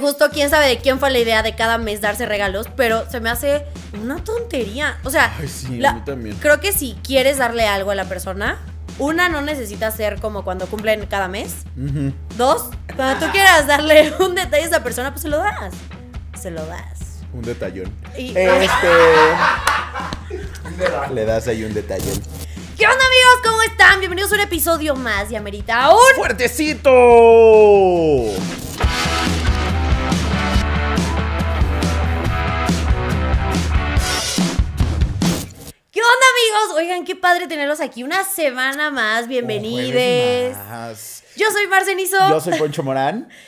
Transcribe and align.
Justo 0.00 0.28
quién 0.30 0.50
sabe 0.50 0.66
de 0.68 0.78
quién 0.78 0.98
fue 1.00 1.10
la 1.10 1.18
idea 1.18 1.42
de 1.42 1.54
cada 1.54 1.78
mes 1.78 2.00
darse 2.00 2.26
regalos, 2.26 2.66
pero 2.76 3.08
se 3.10 3.20
me 3.20 3.30
hace 3.30 3.64
una 4.02 4.22
tontería. 4.22 4.98
O 5.04 5.10
sea, 5.10 5.34
Ay, 5.38 5.48
sí, 5.48 5.78
a 5.78 5.82
la- 5.82 5.92
mí 5.94 6.02
también. 6.04 6.36
creo 6.36 6.60
que 6.60 6.72
si 6.72 6.96
quieres 7.02 7.38
darle 7.38 7.66
algo 7.66 7.90
a 7.90 7.94
la 7.94 8.04
persona, 8.04 8.58
una 8.98 9.28
no 9.28 9.40
necesita 9.42 9.90
ser 9.90 10.20
como 10.20 10.44
cuando 10.44 10.66
cumplen 10.66 11.06
cada 11.06 11.28
mes. 11.28 11.54
Dos, 12.36 12.70
cuando 12.94 13.24
tú 13.26 13.32
quieras 13.32 13.66
darle 13.66 14.12
un 14.20 14.34
detalle 14.34 14.64
a 14.64 14.66
esa 14.66 14.82
persona, 14.82 15.10
pues 15.12 15.22
se 15.22 15.28
lo 15.28 15.38
das. 15.38 15.74
Se 16.40 16.50
lo 16.50 16.64
das. 16.66 17.20
Un 17.32 17.42
detallón. 17.42 17.92
Y- 18.18 18.34
Este. 18.36 18.88
Le 21.14 21.24
das 21.24 21.48
ahí 21.48 21.64
un 21.64 21.72
detallón. 21.72 22.20
¿Qué 22.76 22.84
onda 22.86 22.98
amigos? 23.06 23.40
¿Cómo 23.44 23.62
están? 23.62 23.98
Bienvenidos 24.00 24.30
a 24.32 24.34
un 24.34 24.40
episodio 24.42 24.94
más 24.94 25.30
de 25.30 25.38
Amerita 25.38 25.88
un... 25.90 25.96
¡Fuertecito! 26.16 26.90
Onda 36.06 36.26
amigos? 36.62 36.78
Oigan, 36.78 37.04
qué 37.04 37.16
padre 37.16 37.46
tenerlos 37.46 37.80
aquí 37.80 38.02
una 38.02 38.24
semana 38.24 38.90
más. 38.90 39.26
Más. 39.28 41.24
Yo 41.36 41.50
soy 41.50 41.66
Marcenizo. 41.66 42.16
Yo 42.28 42.40
soy 42.40 42.58
Poncho 42.58 42.82
Morán. 42.82 43.28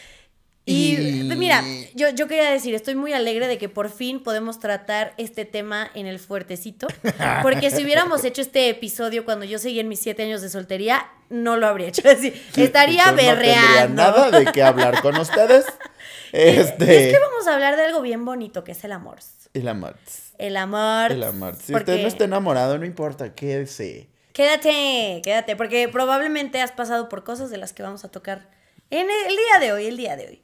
Y, 0.70 1.22
mira, 1.34 1.64
yo, 1.94 2.10
yo 2.10 2.28
quería 2.28 2.50
decir, 2.50 2.74
estoy 2.74 2.94
muy 2.94 3.14
alegre 3.14 3.46
de 3.46 3.56
que 3.56 3.70
por 3.70 3.88
fin 3.90 4.22
podemos 4.22 4.60
tratar 4.60 5.14
este 5.16 5.46
tema 5.46 5.90
en 5.94 6.06
el 6.06 6.18
fuertecito. 6.18 6.88
Porque 7.42 7.70
si 7.70 7.82
hubiéramos 7.82 8.22
hecho 8.24 8.42
este 8.42 8.68
episodio 8.68 9.24
cuando 9.24 9.46
yo 9.46 9.58
seguía 9.58 9.80
en 9.80 9.88
mis 9.88 9.98
siete 10.00 10.24
años 10.24 10.42
de 10.42 10.50
soltería, 10.50 11.06
no 11.30 11.56
lo 11.56 11.66
habría 11.68 11.88
hecho. 11.88 12.02
Es 12.04 12.20
decir, 12.20 12.42
estaría 12.54 13.04
Entonces, 13.04 13.26
No 13.26 13.32
tendría 13.32 13.62
berreando. 13.62 13.94
nada 13.94 14.30
de 14.30 14.44
qué 14.52 14.62
hablar 14.62 15.00
con 15.00 15.16
ustedes. 15.20 15.64
Y 16.32 16.36
es 16.38 16.58
Este. 16.70 16.86
que 17.12 17.18
vamos 17.18 17.46
a 17.46 17.54
hablar 17.54 17.76
de 17.76 17.82
algo 17.84 18.00
bien 18.00 18.24
bonito, 18.24 18.64
que 18.64 18.72
es 18.72 18.84
el 18.84 18.92
amor. 18.92 19.18
El 19.54 19.68
amor. 19.68 19.96
El 20.38 20.56
amor. 20.56 21.12
El 21.12 21.22
amor. 21.24 21.56
Si 21.56 21.72
porque- 21.72 21.92
usted 21.92 22.02
no 22.02 22.08
está 22.08 22.24
enamorado, 22.24 22.78
no 22.78 22.84
importa, 22.84 23.34
quédese. 23.34 24.08
Quédate, 24.32 25.20
quédate, 25.24 25.56
porque 25.56 25.88
probablemente 25.88 26.60
has 26.60 26.70
pasado 26.72 27.08
por 27.08 27.24
cosas 27.24 27.50
de 27.50 27.58
las 27.58 27.72
que 27.72 27.82
vamos 27.82 28.04
a 28.04 28.08
tocar 28.10 28.48
en 28.90 29.08
el 29.10 29.28
día 29.36 29.58
de 29.60 29.72
hoy, 29.72 29.86
el 29.86 29.96
día 29.96 30.16
de 30.16 30.26
hoy. 30.28 30.42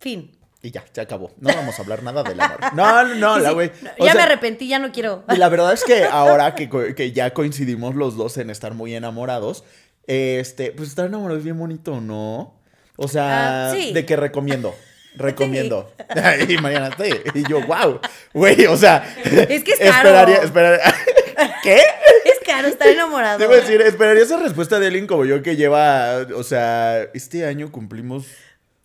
Fin. 0.00 0.32
Y 0.62 0.70
ya, 0.72 0.84
se 0.90 1.00
acabó. 1.00 1.30
No 1.38 1.54
vamos 1.54 1.78
a 1.78 1.82
hablar 1.82 2.02
nada 2.02 2.22
del 2.24 2.40
amor. 2.40 2.58
No, 2.74 3.04
no, 3.04 3.14
no, 3.14 3.38
la 3.38 3.52
güey. 3.52 3.70
ya 4.00 4.14
me 4.14 4.22
arrepentí, 4.22 4.66
ya 4.66 4.78
no 4.80 4.90
quiero. 4.90 5.22
Y 5.32 5.36
la 5.36 5.48
verdad 5.48 5.72
es 5.72 5.84
que 5.84 6.04
ahora 6.10 6.54
que, 6.56 6.68
que 6.96 7.12
ya 7.12 7.32
coincidimos 7.32 7.94
los 7.94 8.16
dos 8.16 8.36
en 8.38 8.50
estar 8.50 8.74
muy 8.74 8.94
enamorados, 8.96 9.62
este, 10.08 10.72
pues 10.72 10.88
estar 10.88 11.06
enamorado 11.06 11.38
es 11.38 11.44
bien 11.44 11.58
bonito, 11.58 12.00
¿no? 12.00 12.54
O 12.96 13.08
sea, 13.08 13.70
Ah, 13.70 13.74
sí. 13.74 13.92
de 13.92 14.04
que 14.06 14.16
recomiendo. 14.16 14.74
Recomiendo. 15.16 15.92
Y 16.48 16.58
Mariana, 16.58 16.90
sí. 17.02 17.10
Y 17.34 17.48
yo, 17.48 17.60
wow. 17.66 18.00
Güey, 18.34 18.66
o 18.66 18.76
sea. 18.76 19.02
Es 19.24 19.64
que 19.64 19.72
es 19.72 19.78
caro. 19.78 20.08
Esperaría, 20.10 20.36
esperaría. 20.36 20.94
¿Qué? 21.62 21.76
Es 22.24 22.38
caro 22.44 22.68
estar 22.68 22.88
enamorado. 22.88 23.38
Debo 23.38 23.54
decir, 23.54 23.80
esperaría 23.80 24.22
esa 24.22 24.38
respuesta 24.38 24.78
de 24.78 24.86
alguien 24.88 25.06
como 25.06 25.24
yo 25.24 25.42
que 25.42 25.56
lleva, 25.56 26.26
o 26.34 26.42
sea, 26.42 27.02
este 27.14 27.46
año 27.46 27.70
cumplimos 27.72 28.26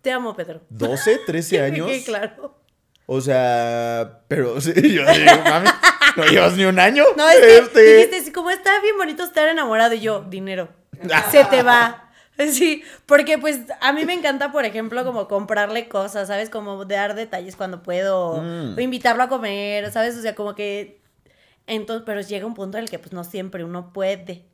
Te 0.00 0.10
amo, 0.12 0.34
Pedro. 0.34 0.62
12, 0.70 1.20
13 1.26 1.60
años. 1.62 1.90
Sí, 1.90 2.02
claro. 2.04 2.58
O 3.06 3.20
sea, 3.20 4.20
pero 4.28 4.60
sí, 4.60 4.72
yo 4.74 5.04
digo, 5.04 5.42
mami, 5.44 5.68
no 6.16 6.24
llevas 6.26 6.54
ni 6.54 6.64
un 6.64 6.78
año. 6.78 7.04
No, 7.16 7.28
es 7.28 7.40
que 7.40 7.58
Este, 7.58 8.06
dijiste, 8.06 8.32
como 8.32 8.50
está 8.50 8.80
bien 8.80 8.96
bonito 8.96 9.22
estar 9.22 9.48
enamorado 9.48 9.94
y 9.94 10.00
yo, 10.00 10.22
dinero. 10.28 10.68
Se 11.30 11.44
te 11.46 11.62
va. 11.62 12.01
Sí, 12.50 12.82
porque 13.06 13.38
pues 13.38 13.60
a 13.80 13.92
mí 13.92 14.04
me 14.04 14.14
encanta, 14.14 14.52
por 14.52 14.64
ejemplo, 14.64 15.04
como 15.04 15.28
comprarle 15.28 15.88
cosas, 15.88 16.28
¿sabes? 16.28 16.50
Como 16.50 16.84
dar 16.84 17.14
detalles 17.14 17.56
cuando 17.56 17.82
puedo, 17.82 18.42
Mm. 18.42 18.74
o 18.76 18.80
invitarlo 18.80 19.22
a 19.22 19.28
comer, 19.28 19.92
¿sabes? 19.92 20.16
O 20.16 20.22
sea, 20.22 20.34
como 20.34 20.54
que... 20.54 21.00
Entonces, 21.66 22.02
pero 22.04 22.20
llega 22.20 22.46
un 22.46 22.54
punto 22.54 22.78
en 22.78 22.84
el 22.84 22.90
que 22.90 22.98
pues 22.98 23.12
no 23.12 23.22
siempre 23.22 23.64
uno 23.64 23.92
puede. 23.92 24.44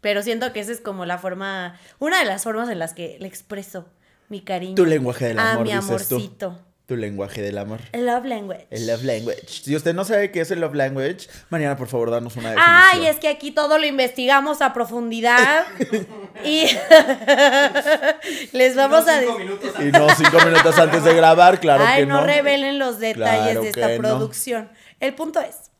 Pero 0.00 0.22
siento 0.22 0.52
que 0.52 0.60
esa 0.60 0.70
es 0.70 0.80
como 0.80 1.04
la 1.06 1.18
forma, 1.18 1.76
una 1.98 2.20
de 2.20 2.24
las 2.24 2.44
formas 2.44 2.68
en 2.68 2.78
las 2.78 2.94
que 2.94 3.16
le 3.18 3.26
expreso 3.26 3.86
mi 4.28 4.40
cariño. 4.42 4.76
Tu 4.76 4.84
lenguaje 4.86 5.26
del 5.26 5.38
A 5.38 5.52
amor, 5.52 5.66
mi 5.66 5.72
dices 5.72 6.08
tú. 6.08 6.54
Tu 6.88 6.96
lenguaje 6.96 7.42
del 7.42 7.58
amor. 7.58 7.80
El 7.92 8.06
love 8.06 8.24
language. 8.24 8.66
El 8.70 8.86
love 8.86 9.04
language. 9.04 9.42
Si 9.46 9.76
usted 9.76 9.92
no 9.92 10.06
sabe 10.06 10.30
qué 10.30 10.40
es 10.40 10.50
el 10.50 10.60
love 10.62 10.74
language, 10.74 11.28
Mariana, 11.50 11.76
por 11.76 11.86
favor, 11.86 12.10
danos 12.10 12.34
una 12.36 12.52
definición. 12.52 12.76
Ay, 12.94 13.06
es 13.08 13.18
que 13.18 13.28
aquí 13.28 13.50
todo 13.50 13.76
lo 13.76 13.84
investigamos 13.84 14.62
a 14.62 14.72
profundidad. 14.72 15.66
y 16.46 16.64
les 18.52 18.74
vamos 18.74 19.06
a 19.06 19.20
decir. 19.20 19.58
Y 19.80 19.92
no 19.92 20.08
cinco 20.14 20.38
minutos 20.46 20.78
antes 20.78 21.04
de 21.04 21.12
grabar, 21.14 21.60
claro 21.60 21.84
Ay, 21.86 22.00
que 22.00 22.06
no, 22.06 22.20
no. 22.22 22.26
revelen 22.26 22.78
los 22.78 22.98
detalles 22.98 23.42
Claro 23.52 23.62
de 23.64 23.68
esta 23.68 23.88
no. 23.88 23.96
producción. 23.98 24.70
El 24.98 25.14
punto 25.14 25.40
es 25.42 25.70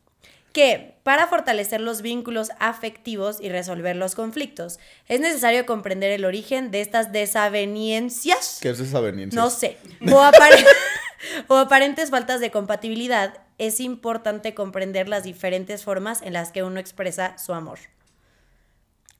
que 0.58 0.96
para 1.04 1.28
fortalecer 1.28 1.80
los 1.80 2.02
vínculos 2.02 2.50
afectivos 2.58 3.38
y 3.40 3.48
resolver 3.48 3.94
los 3.94 4.16
conflictos, 4.16 4.80
es 5.06 5.20
necesario 5.20 5.64
comprender 5.66 6.10
el 6.10 6.24
origen 6.24 6.72
de 6.72 6.80
estas 6.80 7.12
desavenencias. 7.12 8.58
¿Qué 8.60 8.70
es 8.70 8.80
esa 8.80 8.98
veniencia? 9.00 9.40
No 9.40 9.50
sé. 9.50 9.76
O, 10.12 10.20
apare- 10.20 10.66
o 11.48 11.54
aparentes 11.56 12.10
faltas 12.10 12.40
de 12.40 12.50
compatibilidad. 12.50 13.38
Es 13.58 13.78
importante 13.78 14.52
comprender 14.54 15.08
las 15.08 15.22
diferentes 15.22 15.84
formas 15.84 16.22
en 16.22 16.32
las 16.32 16.50
que 16.50 16.64
uno 16.64 16.80
expresa 16.80 17.38
su 17.38 17.52
amor. 17.54 17.78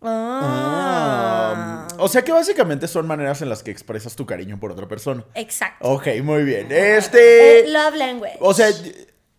Ah. 0.03 1.87
Ah, 1.91 1.95
o 1.99 2.09
sea 2.09 2.23
que 2.23 2.33
básicamente 2.33 2.89
son 2.89 3.07
maneras 3.07 3.43
en 3.43 3.49
las 3.49 3.63
que 3.63 3.71
expresas 3.71 4.17
tu 4.17 4.27
cariño 4.27 4.59
por 4.59 4.73
otra 4.73 4.89
persona. 4.89 5.25
Exacto. 5.35 5.89
Ok, 5.89 6.09
muy 6.23 6.43
bien. 6.43 6.67
Este. 6.71 7.61
Eh, 7.61 7.69
love 7.69 7.95
language. 7.95 8.39
O 8.41 8.53
sea, 8.55 8.69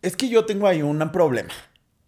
es 0.02 0.16
que 0.16 0.30
yo 0.30 0.46
tengo 0.46 0.66
ahí 0.68 0.82
un 0.82 1.12
problema. 1.12 1.54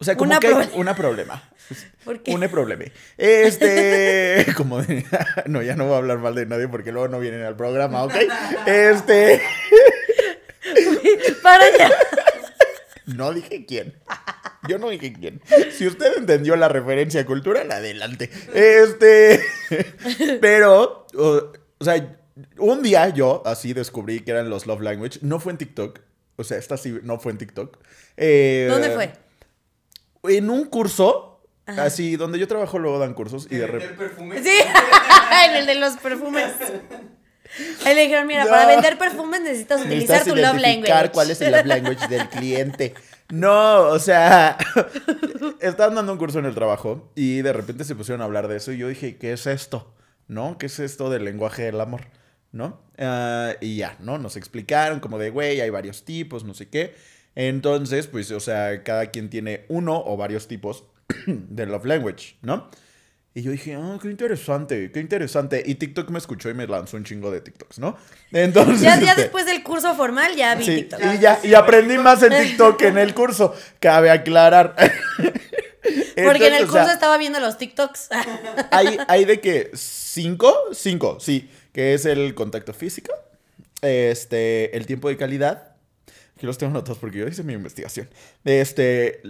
O 0.01 0.03
sea, 0.03 0.17
como 0.17 0.31
Una 0.31 0.39
que 0.39 0.47
hay 0.47 0.53
problema. 0.53 0.75
una 0.77 0.95
problema. 0.95 1.43
¿Por 2.03 2.23
qué? 2.23 2.33
Un 2.33 2.49
problema. 2.49 2.85
Este. 3.17 4.45
Como 4.57 4.81
de- 4.81 5.05
No, 5.45 5.61
ya 5.61 5.75
no 5.75 5.85
voy 5.85 5.93
a 5.93 5.97
hablar 5.97 6.17
mal 6.17 6.33
de 6.33 6.47
nadie 6.47 6.67
porque 6.67 6.91
luego 6.91 7.07
no 7.07 7.19
vienen 7.19 7.43
al 7.43 7.55
programa, 7.55 8.03
¿ok? 8.03 8.13
Este. 8.65 9.41
Para 11.43 11.63
allá. 11.65 11.91
No 13.05 13.31
dije 13.33 13.65
quién. 13.65 13.93
Yo 14.67 14.77
no 14.79 14.89
dije 14.89 15.13
quién. 15.13 15.41
Si 15.71 15.87
usted 15.87 16.17
entendió 16.17 16.55
la 16.55 16.67
referencia 16.67 17.25
cultural, 17.25 17.71
adelante. 17.71 18.29
Este. 18.53 19.39
Pero, 20.41 21.05
o, 21.15 21.51
o 21.79 21.83
sea, 21.85 22.17
un 22.57 22.81
día 22.83 23.09
yo 23.09 23.43
así 23.45 23.73
descubrí 23.73 24.21
que 24.21 24.31
eran 24.31 24.49
los 24.49 24.65
love 24.67 24.81
language. 24.81 25.19
No 25.21 25.39
fue 25.39 25.51
en 25.51 25.57
TikTok. 25.57 25.99
O 26.37 26.43
sea, 26.43 26.57
esta 26.57 26.77
sí 26.77 26.99
no 27.03 27.19
fue 27.19 27.31
en 27.33 27.37
TikTok. 27.37 27.77
Eh, 28.17 28.67
¿Dónde 28.69 28.89
fue? 28.91 29.11
En 30.23 30.49
un 30.49 30.65
curso. 30.65 31.27
Así, 31.65 32.17
donde 32.17 32.37
yo 32.37 32.47
trabajo 32.47 32.79
luego 32.79 32.99
dan 32.99 33.13
cursos 33.13 33.47
y 33.49 33.55
de 33.55 33.67
repente. 33.67 34.09
Sí, 34.43 34.49
en 35.47 35.55
el 35.55 35.65
de 35.65 35.75
los 35.75 35.95
perfumes. 35.97 36.51
Ahí 37.85 37.95
le 37.95 38.03
dijeron, 38.03 38.27
mira, 38.27 38.45
para 38.45 38.65
vender 38.65 38.97
perfumes 38.97 39.41
necesitas 39.41 39.81
utilizar 39.81 40.17
Necesitas 40.17 40.33
tu 40.33 40.35
love 40.35 40.61
language. 40.61 41.11
cuál 41.11 41.31
es 41.31 41.41
el 41.41 41.51
love 41.51 41.65
language 41.65 42.07
del 42.07 42.29
cliente. 42.29 42.93
No, 43.29 43.83
o 43.83 43.99
sea, 43.99 44.57
estaban 45.61 45.95
dando 45.95 46.11
un 46.11 46.17
curso 46.17 46.39
en 46.39 46.45
el 46.45 46.53
trabajo 46.55 47.11
y 47.15 47.41
de 47.41 47.53
repente 47.53 47.83
se 47.85 47.95
pusieron 47.95 48.21
a 48.21 48.25
hablar 48.25 48.47
de 48.47 48.57
eso 48.57 48.71
y 48.73 48.77
yo 48.77 48.87
dije, 48.89 49.17
¿qué 49.17 49.33
es 49.33 49.47
esto? 49.47 49.93
¿No? 50.27 50.57
¿Qué 50.57 50.65
es 50.65 50.79
esto 50.79 51.09
del 51.09 51.23
lenguaje 51.25 51.63
del 51.63 51.79
amor? 51.79 52.01
¿No? 52.51 52.81
Ah, 52.97 53.53
y 53.61 53.77
ya, 53.77 53.95
¿no? 53.99 54.17
Nos 54.17 54.35
explicaron 54.35 54.99
como 54.99 55.17
de, 55.17 55.29
güey, 55.29 55.61
hay 55.61 55.69
varios 55.69 56.03
tipos, 56.03 56.43
no 56.43 56.53
sé 56.53 56.69
qué. 56.69 56.95
Entonces, 57.35 58.07
pues, 58.07 58.31
o 58.31 58.39
sea, 58.39 58.83
cada 58.83 59.07
quien 59.07 59.29
tiene 59.29 59.65
uno 59.69 60.01
o 60.05 60.17
varios 60.17 60.47
tipos 60.47 60.83
de 61.25 61.65
love 61.65 61.85
language, 61.85 62.35
¿no? 62.41 62.69
Y 63.33 63.43
yo 63.43 63.51
dije, 63.51 63.75
ah, 63.75 63.97
qué 64.01 64.09
interesante, 64.09 64.91
qué 64.91 64.99
interesante. 64.99 65.63
Y 65.65 65.75
TikTok 65.75 66.09
me 66.09 66.17
escuchó 66.17 66.49
y 66.49 66.53
me 66.53 66.67
lanzó 66.67 66.97
un 66.97 67.05
chingo 67.05 67.31
de 67.31 67.39
TikToks, 67.39 67.79
¿no? 67.79 67.95
Entonces. 68.33 68.81
Ya, 68.81 68.99
ya 68.99 69.11
este, 69.11 69.21
después 69.21 69.45
del 69.45 69.63
curso 69.63 69.95
formal 69.95 70.35
ya 70.35 70.55
vi 70.55 70.65
Sí, 70.65 70.75
TikTok. 70.75 70.99
y 70.99 71.19
ya, 71.19 71.39
y 71.41 71.53
aprendí 71.53 71.97
más 71.97 72.21
en 72.23 72.31
TikTok 72.31 72.77
que 72.77 72.87
en 72.87 72.97
el 72.97 73.13
curso. 73.13 73.55
Cabe 73.79 74.09
aclarar. 74.09 74.75
Porque 76.23 76.47
en 76.47 76.55
el 76.55 76.65
o 76.65 76.71
sea, 76.71 76.81
curso 76.81 76.93
estaba 76.93 77.17
viendo 77.17 77.39
los 77.39 77.57
TikToks. 77.57 78.09
hay, 78.71 78.97
hay 79.07 79.23
de 79.23 79.39
que 79.39 79.71
cinco, 79.75 80.53
cinco, 80.73 81.17
sí, 81.21 81.49
que 81.71 81.93
es 81.93 82.05
el 82.05 82.35
contacto 82.35 82.73
físico, 82.73 83.13
este, 83.81 84.75
el 84.75 84.85
tiempo 84.85 85.07
de 85.07 85.15
calidad. 85.15 85.70
Aquí 86.41 86.47
los 86.47 86.57
tengo 86.57 86.73
notas 86.73 86.97
porque 86.97 87.19
yo 87.19 87.27
hice 87.27 87.43
mi 87.43 87.53
investigación. 87.53 88.09
Este, 88.45 89.21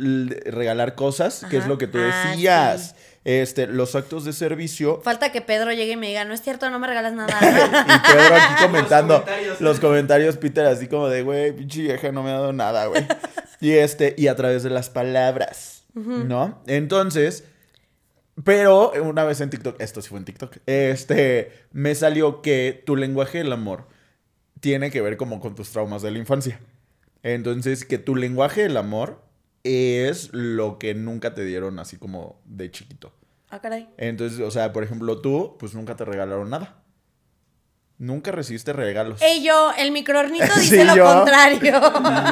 regalar 0.46 0.96
cosas, 0.96 1.46
que 1.50 1.58
es 1.58 1.64
Ajá. 1.64 1.68
lo 1.70 1.78
que 1.78 1.88
tú 1.88 1.98
Ah, 2.00 2.30
decías. 2.32 2.96
Este, 3.26 3.68
los 3.68 3.96
actos 3.96 4.24
de 4.24 4.32
servicio. 4.32 5.02
Falta 5.04 5.30
que 5.34 5.42
Pedro 5.42 5.74
llegue 5.74 5.92
y 5.92 5.98
me 5.98 6.08
diga, 6.08 6.24
no 6.24 6.34
es 6.34 6.42
cierto, 6.42 6.70
no 6.70 6.80
me 6.80 6.88
regalas 6.88 7.12
nada. 7.12 7.38
Y 7.42 8.14
Pedro 8.14 8.34
aquí 8.36 8.54
comentando 8.66 9.16
los 9.18 9.26
comentarios. 9.28 9.80
comentarios, 9.82 10.38
Peter, 10.38 10.66
así 10.68 10.88
como 10.88 11.10
de, 11.10 11.24
güey, 11.24 11.52
pinche 11.52 11.82
vieja, 11.82 12.14
no 12.14 12.24
me 12.24 12.30
ha 12.30 12.36
dado 12.36 12.54
nada, 12.54 12.86
güey. 12.86 13.06
y 13.60 13.72
este, 13.72 14.16
y 14.18 14.28
a 14.28 14.36
través 14.38 14.64
de 14.64 14.70
las 14.70 14.90
palabras, 14.90 15.84
¿no? 15.94 16.64
Entonces, 16.66 17.44
pero 18.46 18.94
una 19.04 19.26
vez 19.26 19.42
en 19.42 19.50
TikTok, 19.50 19.82
esto 19.82 20.02
sí 20.02 20.08
fue 20.08 20.20
en 20.20 20.24
TikTok, 20.24 20.56
este, 20.66 21.52
me 21.74 21.94
salió 21.94 22.42
que 22.42 22.82
tu 22.86 22.96
lenguaje 22.96 23.40
del 23.40 23.52
amor 23.52 23.90
tiene 24.62 24.92
que 24.92 25.02
ver 25.02 25.18
como 25.18 25.42
con 25.42 25.56
tus 25.56 25.72
traumas 25.72 26.02
de 26.04 26.12
la 26.12 26.20
infancia. 26.20 26.58
Entonces, 27.24 27.86
que 27.86 27.98
tu 27.98 28.16
lenguaje 28.16 28.64
del 28.64 28.78
amor 28.78 29.24
es 29.64 30.30
lo 30.34 30.80
que 30.80 30.96
nunca 30.96 31.34
te 31.36 31.44
dieron 31.46 31.78
así 31.80 31.98
como 31.98 32.42
de 32.46 32.72
chiquito. 32.72 33.14
Ah, 33.50 33.60
caray. 33.60 33.90
Entonces, 33.98 34.40
o 34.40 34.50
sea, 34.50 34.72
por 34.74 34.84
ejemplo, 34.84 35.20
tú, 35.22 35.58
pues 35.60 35.74
nunca 35.76 35.96
te 35.96 36.06
regalaron 36.06 36.50
nada. 36.50 36.78
Nunca 37.98 38.32
recibiste 38.32 38.74
regalos. 38.74 39.22
Ey, 39.22 39.44
yo, 39.44 39.72
el 39.78 39.92
microornito 39.92 40.46
dice 40.56 40.80
Sí, 40.82 40.84
lo 40.84 40.96
yo. 40.96 41.06
contrario. 41.06 41.60
Y 41.64 41.68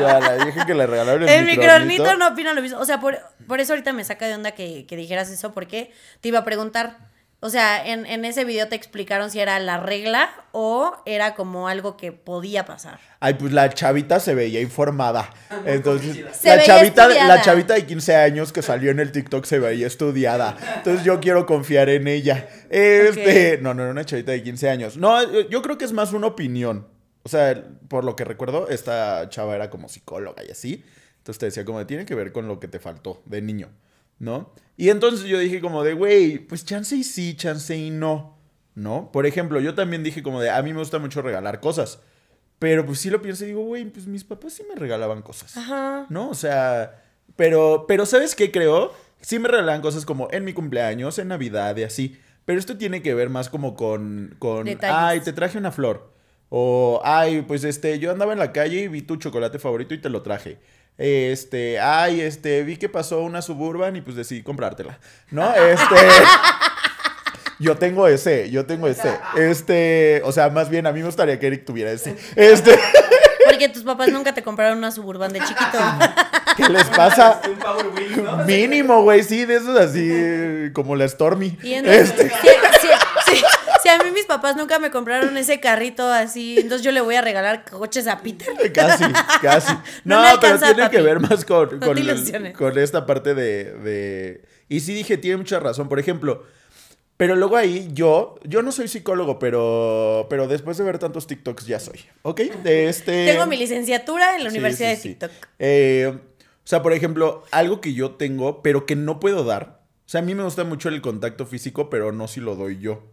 a 0.04 0.20
la 0.20 0.44
vieja 0.44 0.66
que 0.66 0.74
le 0.74 0.88
regalaron 0.88 1.22
el, 1.24 1.30
El 1.30 1.46
microornito. 1.46 2.04
microornito 2.04 2.18
no 2.18 2.28
opina 2.34 2.54
lo 2.54 2.62
mismo. 2.64 2.80
O 2.80 2.86
sea, 2.86 3.00
por, 3.00 3.20
por 3.48 3.60
eso 3.60 3.74
ahorita 3.74 3.94
me 3.94 4.04
saca 4.04 4.26
de 4.28 4.34
onda 4.34 4.52
que, 4.52 4.88
que 4.88 4.96
dijeras 4.96 5.30
eso, 5.30 5.54
porque 5.54 5.92
te 6.22 6.30
iba 6.30 6.40
a 6.40 6.44
preguntar. 6.44 7.09
O 7.42 7.50
sea, 7.50 7.88
en, 7.88 8.06
en 8.06 8.26
ese 8.26 8.44
video 8.44 8.68
te 8.68 8.76
explicaron 8.76 9.32
si 9.32 9.40
era 9.40 9.58
la 9.60 9.78
regla 9.80 10.30
o 10.52 10.92
era 11.06 11.36
como 11.36 11.70
algo 11.70 11.96
que 11.96 12.12
podía 12.12 12.66
pasar. 12.66 13.00
Ay, 13.22 13.36
pues 13.36 13.54
la 13.54 13.70
chavita 13.70 14.20
se 14.20 14.36
veía 14.36 14.60
informada. 14.60 15.30
Entonces, 15.66 16.26
Se 16.34 16.50
la 16.50 16.56
veía 16.58 16.66
chavita, 16.66 17.08
la 17.08 17.42
chavita 17.42 17.76
de 17.76 17.86
15 17.86 18.16
años 18.16 18.52
que 18.52 18.62
salió 18.62 18.92
en 18.92 19.00
el 19.00 19.14
TikTok 19.14 19.46
se 19.46 19.60
veía 19.60 19.88
estudiada. 19.88 20.58
Entonces 20.78 21.06
yo 21.06 21.22
quiero 21.22 21.46
confiar 21.46 21.88
en 21.90 22.08
ella. 22.10 22.50
Este, 22.70 23.58
no, 23.62 23.74
no 23.74 23.84
era 23.84 23.92
una 23.92 24.04
chavita 24.04 24.34
de 24.34 24.44
15 24.44 24.70
años. 24.70 24.98
No, 24.98 25.24
yo 25.50 25.62
creo 25.62 25.78
que 25.78 25.86
es 25.86 25.94
más 25.94 26.12
una 26.12 26.28
opinión. 26.28 26.88
O 27.24 27.30
sea, 27.30 27.64
por 27.88 28.04
lo 28.04 28.16
que 28.16 28.26
recuerdo, 28.26 28.68
esta 28.70 29.30
chava 29.30 29.56
era 29.56 29.70
como 29.70 29.88
psicóloga 29.88 30.44
y 30.44 30.52
así. 30.52 30.84
Entonces 31.20 31.40
te 31.40 31.46
decía 31.46 31.66
como, 31.66 31.86
tiene 31.86 32.06
que 32.06 32.16
ver 32.16 32.32
con 32.32 32.48
lo 32.48 32.60
que 32.60 32.68
te 32.68 32.80
faltó 32.80 33.22
de 33.26 33.42
niño, 33.42 33.70
¿no? 34.20 34.54
Y 34.78 34.90
entonces 34.90 35.26
yo 35.28 35.40
dije 35.40 35.60
como 35.60 35.84
de, 35.84 35.94
güey, 35.94 36.40
pues 36.40 36.66
chance 36.66 36.96
y 36.96 37.04
sí, 37.04 37.36
chance 37.36 37.76
y 37.76 37.90
no, 37.90 38.38
¿no? 38.76 39.12
Por 39.12 39.26
ejemplo, 39.26 39.60
yo 39.60 39.76
también 39.76 40.04
dije 40.04 40.24
como 40.24 40.40
de, 40.40 40.50
a 40.50 40.62
mí 40.62 40.72
me 40.74 40.80
gusta 40.80 41.00
mucho 41.00 41.22
regalar 41.22 41.60
cosas. 41.60 42.00
Pero 42.60 42.86
pues 42.86 43.00
sí 43.00 43.10
lo 43.10 43.22
pienso 43.22 43.46
y 43.46 43.48
digo, 43.48 43.64
güey, 43.64 43.86
pues 43.86 44.06
mis 44.06 44.24
papás 44.24 44.54
sí 44.54 44.64
me 44.68 44.76
regalaban 44.76 45.22
cosas. 45.22 45.56
Ajá. 45.58 46.06
¿No? 46.10 46.30
O 46.30 46.34
sea, 46.34 47.04
pero, 47.36 47.86
pero 47.88 48.06
¿sabes 48.06 48.36
qué 48.36 48.52
creo? 48.52 48.94
Sí 49.22 49.40
me 49.40 49.48
regalaban 49.48 49.82
cosas 49.82 50.06
como 50.06 50.28
en 50.32 50.44
mi 50.44 50.54
cumpleaños, 50.54 51.20
en 51.20 51.30
Navidad 51.30 51.76
y 51.78 51.84
así. 51.84 52.20
Pero 52.46 52.60
esto 52.60 52.78
tiene 52.78 53.02
que 53.02 53.14
ver 53.14 53.30
más 53.30 53.50
como 53.50 53.76
con, 53.76 54.36
con 54.40 54.66
Detalles. 54.66 54.98
ay, 54.98 55.20
te 55.22 55.34
traje 55.34 55.58
una 55.58 55.72
flor. 55.72 56.12
O, 56.50 57.00
ay, 57.04 57.44
pues 57.44 57.64
este, 57.64 58.00
yo 58.00 58.12
andaba 58.12 58.34
en 58.34 58.40
la 58.40 58.52
calle 58.52 58.82
y 58.82 58.88
vi 58.88 59.04
tu 59.04 59.18
chocolate 59.18 59.60
favorito 59.60 59.94
y 59.94 60.02
te 60.02 60.10
lo 60.10 60.22
traje. 60.22 60.58
Este, 61.00 61.80
ay, 61.80 62.20
este, 62.20 62.62
vi 62.64 62.76
que 62.76 62.90
pasó 62.90 63.22
una 63.22 63.42
suburban 63.42 63.96
y 63.96 64.02
pues 64.02 64.18
decidí 64.18 64.44
comprártela. 64.44 65.00
¿No? 65.32 65.52
Este. 65.56 65.96
Yo 67.62 67.76
tengo 67.76 68.08
ese, 68.08 68.50
yo 68.50 68.66
tengo 68.66 68.88
ese. 68.88 69.20
Este, 69.36 70.22
o 70.24 70.32
sea, 70.32 70.50
más 70.50 70.70
bien 70.70 70.88
a 70.88 70.94
mí 70.94 71.00
me 71.00 71.08
gustaría 71.08 71.38
que 71.40 71.48
Eric 71.48 71.66
tuviera 71.66 71.92
ese. 71.92 72.16
Este, 72.36 72.80
Porque 73.50 73.68
tus 73.68 73.84
papás 73.84 74.10
nunca 74.10 74.34
te 74.34 74.44
compraron 74.44 74.78
una 74.78 74.92
suburban 74.92 75.34
de 75.34 75.40
chiquito. 75.40 75.78
¿qué 76.56 76.70
les 76.70 76.86
pasa? 76.86 77.42
Un 77.50 77.58
Power 77.58 77.88
Wheels, 77.88 78.18
¿no? 78.18 78.38
Mínimo, 78.46 79.04
güey, 79.04 79.24
sí, 79.24 79.46
de 79.46 79.56
esos 79.56 79.78
así 79.78 80.72
como 80.74 80.96
la 80.96 81.08
Stormy. 81.08 81.58
Este, 81.64 82.32
a 83.90 84.04
mí 84.04 84.12
mis 84.12 84.26
papás 84.26 84.56
nunca 84.56 84.80
me 84.80 84.92
compraron 84.92 85.36
ese 85.38 85.60
carrito 85.60 86.08
así, 86.12 86.56
entonces 86.58 86.84
yo 86.84 86.92
le 86.92 87.02
voy 87.02 87.16
a 87.16 87.22
regalar 87.22 87.66
coches 87.66 88.08
a 88.08 88.20
Peter. 88.22 88.48
Casi, 88.74 89.04
casi. 89.42 89.74
No 90.04 90.22
pero 90.42 90.58
tiene 90.60 90.76
papi. 90.84 90.96
que 90.96 91.02
ver 91.02 91.20
más 91.20 91.46
con, 91.46 91.80
con, 91.80 91.98
el- 91.98 92.78
esta 92.78 93.06
parte 93.06 93.34
de, 93.36 93.74
de- 93.74 94.42
Y 94.70 94.80
sí 94.82 94.94
dije, 94.94 95.18
tiene 95.18 95.38
mucha 95.38 95.60
razón. 95.60 95.90
Por 95.90 96.00
ejemplo, 96.00 96.44
pero 97.18 97.36
luego 97.36 97.58
ahí 97.58 97.90
yo, 97.94 98.36
yo 98.44 98.62
no 98.62 98.72
soy 98.72 98.88
psicólogo, 98.88 99.40
pero, 99.40 100.28
pero 100.30 100.48
después 100.48 100.78
de 100.78 100.84
ver 100.86 101.00
tantos 101.00 101.28
TikToks 101.28 101.66
ya 101.66 101.80
soy, 101.80 102.00
¿ok? 102.22 102.40
Este... 102.64 103.26
Tengo 103.26 103.46
mi 103.46 103.58
licenciatura 103.58 104.36
en 104.36 104.44
la 104.46 104.50
Sí, 104.52 104.58
Universidad 104.58 104.90
sí, 104.92 104.96
de 104.96 105.02
sí. 105.02 105.10
TikTok. 105.10 105.32
Eh, 105.60 106.14
o 106.18 106.68
sea, 106.70 106.82
por 106.82 106.94
ejemplo, 106.94 107.44
algo 107.52 107.82
que 107.82 107.94
yo 107.94 108.12
tengo, 108.12 108.62
pero 108.62 108.86
que 108.86 108.96
no 108.96 109.20
puedo 109.20 109.44
dar. 109.44 109.80
O 110.06 110.10
sea, 110.12 110.22
a 110.22 110.24
mí 110.24 110.34
me 110.34 110.44
gusta 110.44 110.64
mucho 110.64 110.90
el 110.90 111.02
contacto 111.02 111.46
físico, 111.46 111.90
pero 111.90 112.12
no 112.12 112.28
si 112.28 112.40
lo 112.40 112.56
doy 112.56 112.80
yo. 112.80 113.04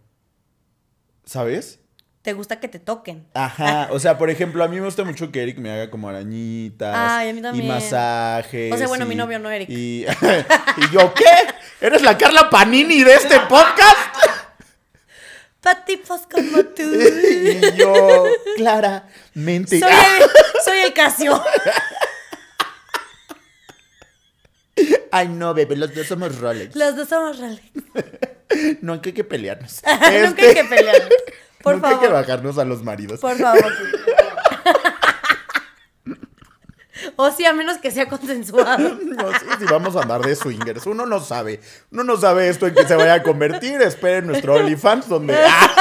¿Sabes? 1.26 1.80
Te 2.22 2.32
gusta 2.32 2.58
que 2.58 2.68
te 2.68 2.78
toquen. 2.78 3.26
Ajá, 3.34 3.88
o 3.92 3.98
sea, 4.00 4.16
por 4.18 4.30
ejemplo, 4.30 4.64
a 4.64 4.68
mí 4.68 4.76
me 4.80 4.86
gusta 4.86 5.04
mucho 5.04 5.30
que 5.30 5.42
Eric 5.42 5.58
me 5.58 5.70
haga 5.70 5.90
como 5.90 6.08
arañitas 6.08 6.94
Ay, 6.96 7.28
a 7.28 7.32
mí 7.32 7.38
y 7.38 7.42
también. 7.42 7.68
masajes. 7.68 8.72
O 8.72 8.76
sea, 8.76 8.88
bueno, 8.88 9.04
y- 9.04 9.08
mi 9.08 9.14
novio 9.14 9.38
no, 9.38 9.50
Eric. 9.50 9.68
Y, 9.68 10.04
¿Y 10.76 10.90
yo 10.92 11.12
qué? 11.14 11.24
¿Eres 11.80 12.02
la 12.02 12.16
Carla 12.16 12.48
Panini 12.50 13.04
de 13.04 13.14
este 13.14 13.38
podcast? 13.40 13.96
Tipos 15.84 16.20
como 16.32 16.62
tú. 16.64 16.82
y 16.84 17.76
yo, 17.76 18.24
claramente. 18.56 19.80
Soy 19.80 19.90
el, 19.90 20.30
soy 20.64 20.78
el 20.78 20.92
Casio. 20.92 21.42
Ay, 25.10 25.26
no, 25.28 25.54
bebé, 25.54 25.74
los 25.76 25.92
dos 25.94 26.06
somos 26.06 26.38
Rolex. 26.38 26.76
Los 26.76 26.94
dos 26.96 27.08
somos 27.08 27.38
Rolex. 27.40 27.62
Nunca 28.80 29.08
hay 29.08 29.12
que 29.12 29.24
pelearnos. 29.24 29.82
Nunca 29.84 30.06
hay 30.08 30.16
Este, 30.24 30.54
que 30.54 30.64
pelear. 30.64 31.08
Por 31.62 31.74
nunca 31.74 31.88
hay 31.88 31.94
que 31.96 32.06
favor. 32.06 32.20
bajarnos 32.20 32.58
a 32.58 32.64
los 32.64 32.82
maridos. 32.84 33.18
Por 33.20 33.36
favor. 33.36 33.72
O 37.16 37.30
sí, 37.30 37.44
a 37.44 37.52
menos 37.52 37.78
que 37.78 37.90
sea 37.90 38.08
consensuado. 38.08 38.98
No 39.04 39.30
sé 39.32 39.46
si 39.58 39.64
vamos 39.64 39.96
a 39.96 40.02
andar 40.02 40.20
de 40.22 40.34
swingers. 40.36 40.86
Uno 40.86 41.06
no 41.06 41.20
sabe. 41.20 41.60
Uno 41.90 42.04
no 42.04 42.16
sabe 42.16 42.48
esto 42.48 42.66
en 42.66 42.74
que 42.74 42.86
se 42.86 42.94
vaya 42.94 43.14
a 43.14 43.22
convertir. 43.22 43.80
Esperen 43.82 44.26
nuestro 44.26 44.54
OnlyFans 44.54 45.08
donde. 45.08 45.36
¡Ah! 45.46 45.74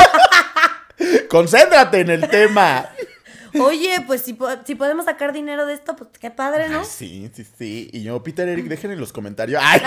Concéntrate 1.29 1.99
en 2.01 2.09
el 2.09 2.29
tema. 2.29 2.89
Oye, 3.61 3.95
pues 4.07 4.21
si, 4.21 4.33
po- 4.33 4.49
si 4.65 4.75
podemos 4.75 5.05
sacar 5.05 5.33
dinero 5.33 5.65
de 5.65 5.73
esto, 5.73 5.95
pues 5.95 6.09
qué 6.19 6.31
padre, 6.31 6.69
¿no? 6.69 6.79
Ay, 6.79 6.85
sí, 6.89 7.29
sí, 7.33 7.45
sí. 7.57 7.89
Y 7.93 8.03
yo, 8.03 8.21
Peter 8.23 8.47
Eric, 8.47 8.65
dejen 8.67 8.91
en 8.91 8.99
los 8.99 9.11
comentarios. 9.13 9.61
Ay, 9.65 9.81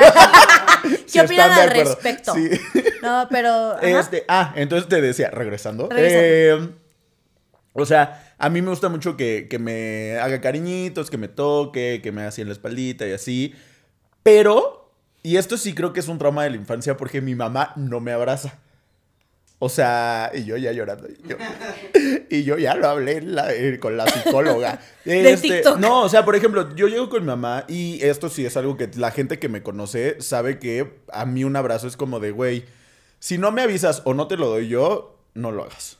si 1.06 1.18
¿Qué 1.18 1.20
opinan 1.22 1.50
al 1.52 1.68
acuerdo. 1.70 1.94
respecto? 1.94 2.34
Sí. 2.34 2.50
No, 3.02 3.26
pero. 3.30 3.78
Este, 3.82 4.24
ah, 4.28 4.52
entonces 4.56 4.88
te 4.88 5.00
decía, 5.00 5.30
regresando. 5.30 5.88
Regresando. 5.88 6.24
eh, 6.24 6.68
o 7.72 7.86
sea, 7.86 8.34
a 8.38 8.48
mí 8.48 8.60
me 8.62 8.70
gusta 8.70 8.88
mucho 8.88 9.16
que, 9.16 9.46
que 9.48 9.58
me 9.58 10.18
haga 10.18 10.40
cariñitos, 10.40 11.10
que 11.10 11.18
me 11.18 11.28
toque, 11.28 12.00
que 12.02 12.10
me 12.12 12.22
haga 12.22 12.28
así 12.30 12.40
en 12.40 12.48
la 12.48 12.52
espaldita 12.54 13.06
y 13.06 13.12
así. 13.12 13.54
Pero, 14.22 14.92
y 15.22 15.36
esto 15.36 15.56
sí 15.56 15.74
creo 15.74 15.92
que 15.92 16.00
es 16.00 16.08
un 16.08 16.18
trauma 16.18 16.44
de 16.44 16.50
la 16.50 16.56
infancia 16.56 16.96
porque 16.96 17.20
mi 17.20 17.34
mamá 17.34 17.72
no 17.76 18.00
me 18.00 18.12
abraza. 18.12 18.58
O 19.60 19.68
sea, 19.68 20.30
y 20.34 20.44
yo 20.44 20.56
ya 20.56 20.70
llorando. 20.72 21.08
Y 21.08 21.28
yo, 21.28 21.36
y 22.30 22.44
yo 22.44 22.58
ya 22.58 22.74
lo 22.76 22.88
hablé 22.88 23.20
la- 23.22 23.52
eh, 23.52 23.78
con 23.80 23.96
la 23.96 24.06
psicóloga. 24.06 24.80
De 25.04 25.32
Este, 25.32 25.48
TikTok. 25.48 25.78
No, 25.78 26.02
o 26.02 26.08
sea, 26.08 26.24
por 26.24 26.36
ejemplo, 26.36 26.74
yo 26.76 26.86
llego 26.86 27.08
con 27.08 27.22
mi 27.22 27.26
mamá 27.26 27.64
y 27.66 28.00
esto 28.02 28.28
sí 28.28 28.46
es 28.46 28.56
algo 28.56 28.76
que 28.76 28.88
la 28.96 29.10
gente 29.10 29.38
que 29.38 29.48
me 29.48 29.62
conoce 29.62 30.20
sabe 30.20 30.58
que 30.58 31.00
a 31.12 31.26
mí 31.26 31.42
un 31.44 31.56
abrazo 31.56 31.88
es 31.88 31.96
como 31.96 32.20
de, 32.20 32.30
güey, 32.30 32.66
si 33.18 33.36
no 33.38 33.50
me 33.50 33.62
avisas 33.62 34.02
o 34.04 34.14
no 34.14 34.28
te 34.28 34.36
lo 34.36 34.46
doy 34.48 34.68
yo, 34.68 35.18
no 35.34 35.50
lo 35.50 35.64
hagas. 35.64 35.98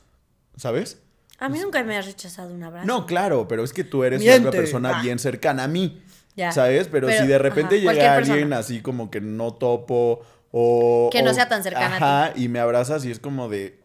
¿Sabes? 0.55 1.01
A 1.37 1.49
mí 1.49 1.59
nunca 1.59 1.83
me 1.83 1.97
has 1.97 2.05
rechazado 2.05 2.53
un 2.53 2.63
abrazo. 2.63 2.85
No, 2.87 3.05
claro, 3.05 3.47
pero 3.47 3.63
es 3.63 3.73
que 3.73 3.83
tú 3.83 4.03
eres 4.03 4.19
Miente. 4.21 4.41
una 4.41 4.51
persona 4.51 4.99
Ah. 4.99 5.01
bien 5.01 5.19
cercana 5.19 5.63
a 5.65 5.67
mí. 5.67 6.01
Ya. 6.35 6.51
¿Sabes? 6.53 6.87
Pero, 6.89 7.07
Pero, 7.07 7.21
si 7.21 7.27
de 7.27 7.37
repente 7.37 7.75
ajá, 7.81 7.91
llega 7.93 8.15
alguien 8.15 8.35
persona. 8.37 8.57
así 8.59 8.81
como 8.81 9.09
que 9.11 9.19
no 9.19 9.53
topo 9.53 10.21
o... 10.51 11.09
Que 11.11 11.21
no 11.21 11.31
o- 11.31 11.33
sea 11.33 11.47
tan 11.49 11.63
cercana 11.63 11.95
a 11.95 11.97
ti. 11.97 12.03
Ajá, 12.03 12.33
y 12.35 12.47
me 12.49 12.59
abrazas 12.59 13.05
y 13.05 13.11
es 13.11 13.19
como 13.19 13.49
de... 13.49 13.79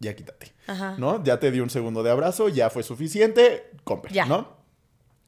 Ya 0.00 0.14
quítate. 0.14 0.52
Ajá. 0.66 0.94
¿No? 0.98 1.22
Ya 1.24 1.40
te 1.40 1.50
di 1.50 1.60
un 1.60 1.70
segundo 1.70 2.02
de 2.02 2.10
abrazo, 2.10 2.48
ya 2.48 2.70
fue 2.70 2.82
suficiente, 2.82 3.70
compre, 3.84 4.12
Ya. 4.12 4.26
¿no? 4.26 4.56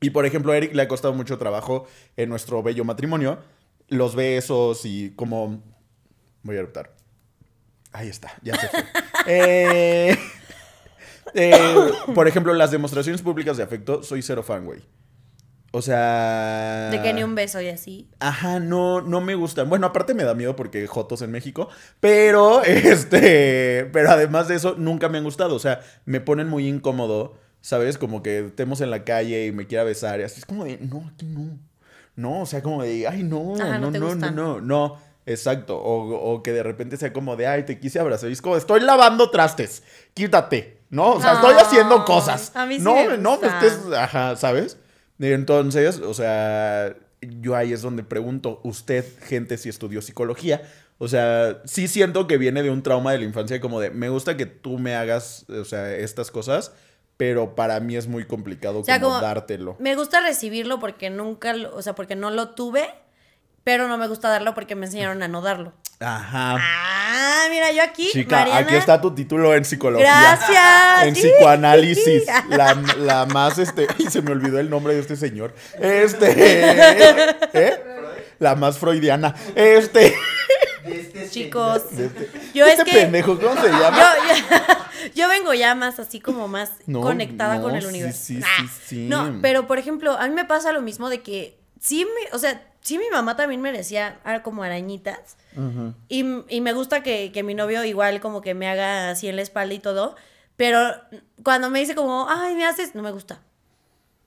Y 0.00 0.10
por 0.10 0.24
ejemplo, 0.24 0.52
a 0.52 0.56
Eric 0.56 0.74
le 0.74 0.82
ha 0.82 0.88
costado 0.88 1.12
mucho 1.12 1.36
trabajo 1.38 1.86
en 2.16 2.28
nuestro 2.30 2.62
bello 2.62 2.84
matrimonio 2.84 3.38
los 3.88 4.14
besos 4.14 4.84
y 4.84 5.10
como... 5.16 5.62
Voy 6.42 6.56
a 6.56 6.60
eruptar. 6.60 6.94
Ahí 7.92 8.08
está, 8.08 8.32
ya 8.42 8.54
se 8.56 8.68
fue. 8.68 8.84
Eh, 9.26 10.16
eh, 11.34 11.90
por 12.14 12.26
ejemplo, 12.26 12.54
las 12.54 12.70
demostraciones 12.70 13.20
públicas 13.20 13.58
de 13.58 13.62
afecto, 13.62 14.02
soy 14.02 14.22
cero 14.22 14.42
fan, 14.42 14.64
güey. 14.64 14.80
O 15.72 15.82
sea... 15.82 16.88
De 16.90 17.00
que 17.00 17.12
ni 17.12 17.22
un 17.22 17.34
beso 17.34 17.60
y 17.60 17.68
así. 17.68 18.08
Ajá, 18.18 18.58
no, 18.58 19.00
no 19.00 19.20
me 19.20 19.34
gustan. 19.34 19.68
Bueno, 19.68 19.86
aparte 19.86 20.14
me 20.14 20.24
da 20.24 20.34
miedo 20.34 20.56
porque 20.56 20.86
Jotos 20.86 21.22
en 21.22 21.30
México, 21.30 21.68
pero 22.00 22.62
este, 22.64 23.88
pero 23.92 24.10
además 24.10 24.48
de 24.48 24.56
eso, 24.56 24.74
nunca 24.76 25.08
me 25.08 25.18
han 25.18 25.24
gustado. 25.24 25.54
O 25.54 25.60
sea, 25.60 25.80
me 26.06 26.20
ponen 26.20 26.48
muy 26.48 26.66
incómodo, 26.66 27.34
¿sabes? 27.60 27.98
Como 27.98 28.22
que 28.22 28.46
estemos 28.46 28.80
en 28.80 28.90
la 28.90 29.04
calle 29.04 29.46
y 29.46 29.52
me 29.52 29.66
quiera 29.66 29.84
besar 29.84 30.20
y 30.20 30.24
así. 30.24 30.40
Es 30.40 30.46
como 30.46 30.64
de, 30.64 30.78
no, 30.78 31.08
aquí 31.14 31.26
no. 31.26 31.58
No, 32.16 32.40
o 32.40 32.46
sea, 32.46 32.62
como 32.62 32.82
de, 32.82 33.06
ay, 33.06 33.22
no, 33.22 33.54
Ajá, 33.54 33.78
no 33.78 33.90
no, 33.90 33.98
no, 33.98 34.14
no, 34.14 34.30
no, 34.30 34.60
no. 34.60 35.10
Exacto. 35.24 35.78
O, 35.78 36.32
o 36.32 36.42
que 36.42 36.52
de 36.52 36.64
repente 36.64 36.96
sea 36.96 37.12
como 37.12 37.36
de, 37.36 37.46
ay, 37.46 37.62
te 37.64 37.78
quise 37.78 38.00
abrazar. 38.00 38.28
Y 38.28 38.32
es 38.32 38.42
como, 38.42 38.56
estoy 38.56 38.80
lavando 38.80 39.30
trastes. 39.30 39.84
Quítate. 40.14 40.80
¿No? 40.90 41.12
O 41.12 41.20
sea, 41.20 41.34
estoy 41.34 41.54
haciendo 41.54 42.04
cosas. 42.04 42.50
a 42.56 42.66
mí 42.66 42.78
sí 42.78 42.82
no, 42.82 42.96
me 42.96 43.16
no 43.16 43.38
me 43.38 43.46
estés 43.46 43.78
Ajá, 43.96 44.34
¿sabes? 44.34 44.76
Entonces, 45.20 45.98
o 45.98 46.14
sea, 46.14 46.96
yo 47.20 47.54
ahí 47.56 47.72
es 47.72 47.82
donde 47.82 48.02
pregunto, 48.02 48.60
usted, 48.64 49.04
gente, 49.22 49.58
si 49.58 49.68
estudió 49.68 50.00
psicología, 50.02 50.62
O 51.02 51.08
sea, 51.08 51.62
sí 51.64 51.88
siento 51.88 52.26
que 52.26 52.36
viene 52.36 52.62
de 52.62 52.68
un 52.68 52.82
trauma 52.82 53.12
de 53.12 53.18
la 53.20 53.24
infancia, 53.24 53.58
como 53.58 53.80
de, 53.80 53.90
me 53.90 54.10
gusta 54.10 54.36
que 54.36 54.44
tú 54.44 54.78
me 54.78 54.94
hagas, 54.94 55.46
o 55.48 55.64
sea, 55.64 55.94
estas 55.96 56.30
cosas, 56.30 56.72
pero 57.16 57.54
para 57.54 57.80
mí 57.80 57.96
es 57.96 58.06
muy 58.06 58.26
complicado 58.26 58.84
sea, 58.84 59.00
como, 59.00 59.14
como- 59.14 59.22
dártelo. 59.26 59.76
Me 59.78 59.94
gusta 59.96 60.20
recibirlo 60.20 60.78
porque 60.78 61.08
nunca, 61.08 61.54
o 61.72 61.80
sea, 61.80 61.94
porque 61.94 62.16
no 62.16 62.30
lo 62.30 62.50
tuve, 62.50 62.86
pero 63.70 63.86
no 63.86 63.96
me 63.98 64.08
gusta 64.08 64.28
darlo 64.28 64.52
porque 64.52 64.74
me 64.74 64.86
enseñaron 64.86 65.22
a 65.22 65.28
no 65.28 65.42
darlo. 65.42 65.72
Ajá. 66.00 66.56
Ah, 66.58 67.46
mira, 67.50 67.70
yo 67.70 67.84
aquí, 67.84 68.08
Chica, 68.10 68.38
Mariana. 68.40 68.58
aquí 68.66 68.74
está 68.74 69.00
tu 69.00 69.14
título 69.14 69.54
en 69.54 69.64
psicología. 69.64 70.10
Gracias. 70.10 71.06
En 71.06 71.14
psicoanálisis. 71.14 72.24
La, 72.48 72.74
la 72.98 73.26
más, 73.26 73.58
este. 73.58 73.86
Y 73.98 74.06
se 74.10 74.22
me 74.22 74.32
olvidó 74.32 74.58
el 74.58 74.68
nombre 74.70 74.94
de 74.94 75.00
este 75.02 75.14
señor. 75.14 75.54
Este. 75.80 76.34
¿Eh? 77.52 77.80
La 78.40 78.56
más 78.56 78.76
freudiana. 78.76 79.36
Este. 79.54 80.16
Chicos, 81.30 81.96
de 81.96 82.06
este 82.06 82.28
yo 82.52 82.66
este 82.66 82.82
es 82.82 82.88
que 82.88 82.92
pendejo, 83.02 83.38
¿cómo 83.38 83.54
se 83.54 83.68
yo, 83.70 83.78
llama? 83.78 83.98
yo, 84.00 85.08
yo 85.14 85.28
vengo 85.28 85.54
ya 85.54 85.76
más 85.76 86.00
así 86.00 86.18
como 86.18 86.48
más 86.48 86.72
No, 86.86 87.02
conectada 87.02 87.56
no, 87.58 87.62
con 87.62 87.76
el 87.76 87.86
universo. 87.86 88.18
sí, 88.20 88.40
Ah, 88.44 88.62
sí, 88.62 88.68
sí. 88.86 89.06
No, 89.06 89.38
pero 89.40 89.68
por 89.68 89.78
ejemplo, 89.78 90.16
a 90.18 90.26
mí 90.26 90.34
me 90.34 90.44
pasa 90.44 90.72
lo 90.72 90.80
mismo 90.82 91.08
de 91.08 91.22
que 91.22 91.60
sí, 91.78 92.04
me, 92.04 92.34
o 92.34 92.38
sea, 92.40 92.66
sí 92.82 92.98
mi 92.98 93.08
mamá 93.10 93.36
también 93.36 93.60
me 93.60 93.72
decía 93.72 94.18
ah, 94.24 94.42
como 94.42 94.62
arañitas. 94.62 95.36
y, 96.08 96.24
y 96.48 96.60
me 96.60 96.72
gusta 96.72 97.02
que, 97.02 97.30
que 97.32 97.42
mi 97.42 97.54
novio 97.54 97.84
igual 97.84 98.20
como 98.20 98.40
que 98.40 98.54
me 98.54 98.68
haga 98.68 99.10
así 99.10 99.28
en 99.28 99.36
la 99.36 99.42
espalda 99.42 99.74
y 99.74 99.78
todo. 99.78 100.16
Pero 100.56 100.78
cuando 101.42 101.70
me 101.70 101.78
dice 101.80 101.94
como, 101.94 102.26
ay, 102.28 102.54
me 102.54 102.66
haces, 102.66 102.94
no 102.94 103.02
me 103.02 103.10
gusta. 103.12 103.40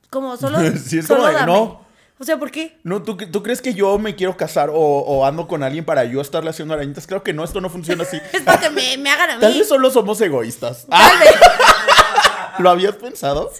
Como 0.10 0.36
solo. 0.38 0.58
Sí, 0.84 1.00
es 1.00 1.08
solo 1.08 1.22
como 1.22 1.28
de, 1.32 1.40
dame. 1.40 1.52
no. 1.52 1.84
O 2.20 2.26
sea, 2.26 2.38
¿por 2.38 2.52
qué? 2.52 2.78
No, 2.84 3.02
¿tú, 3.04 3.18
¿tú 3.18 3.44
crees 3.44 3.62
que 3.62 3.74
yo 3.74 3.98
me 3.98 4.16
quiero 4.16 4.38
casar 4.38 4.70
o, 4.70 4.76
o 4.76 5.26
ando 5.26 5.48
con 5.48 5.62
alguien 5.64 5.84
para 5.84 6.06
yo 6.06 6.22
estarle 6.22 6.52
haciendo 6.52 6.74
arañitas? 6.74 7.06
Creo 7.08 7.22
que 7.24 7.34
no, 7.34 7.44
esto 7.44 7.60
no 7.60 7.70
funciona 7.70 8.04
así. 8.04 8.18
Es 8.32 8.42
porque 8.44 8.70
me, 8.70 8.98
me 8.98 9.10
hagan 9.10 9.32
a 9.32 9.40
Tal 9.40 9.52
mí. 9.52 9.60
vez 9.60 9.68
solo 9.68 9.90
somos 9.90 10.22
egoístas. 10.22 10.86
Tal 10.88 11.20
vez, 11.20 11.32
¿Lo 12.60 12.70
habías 12.70 12.96
pensado? 12.96 13.52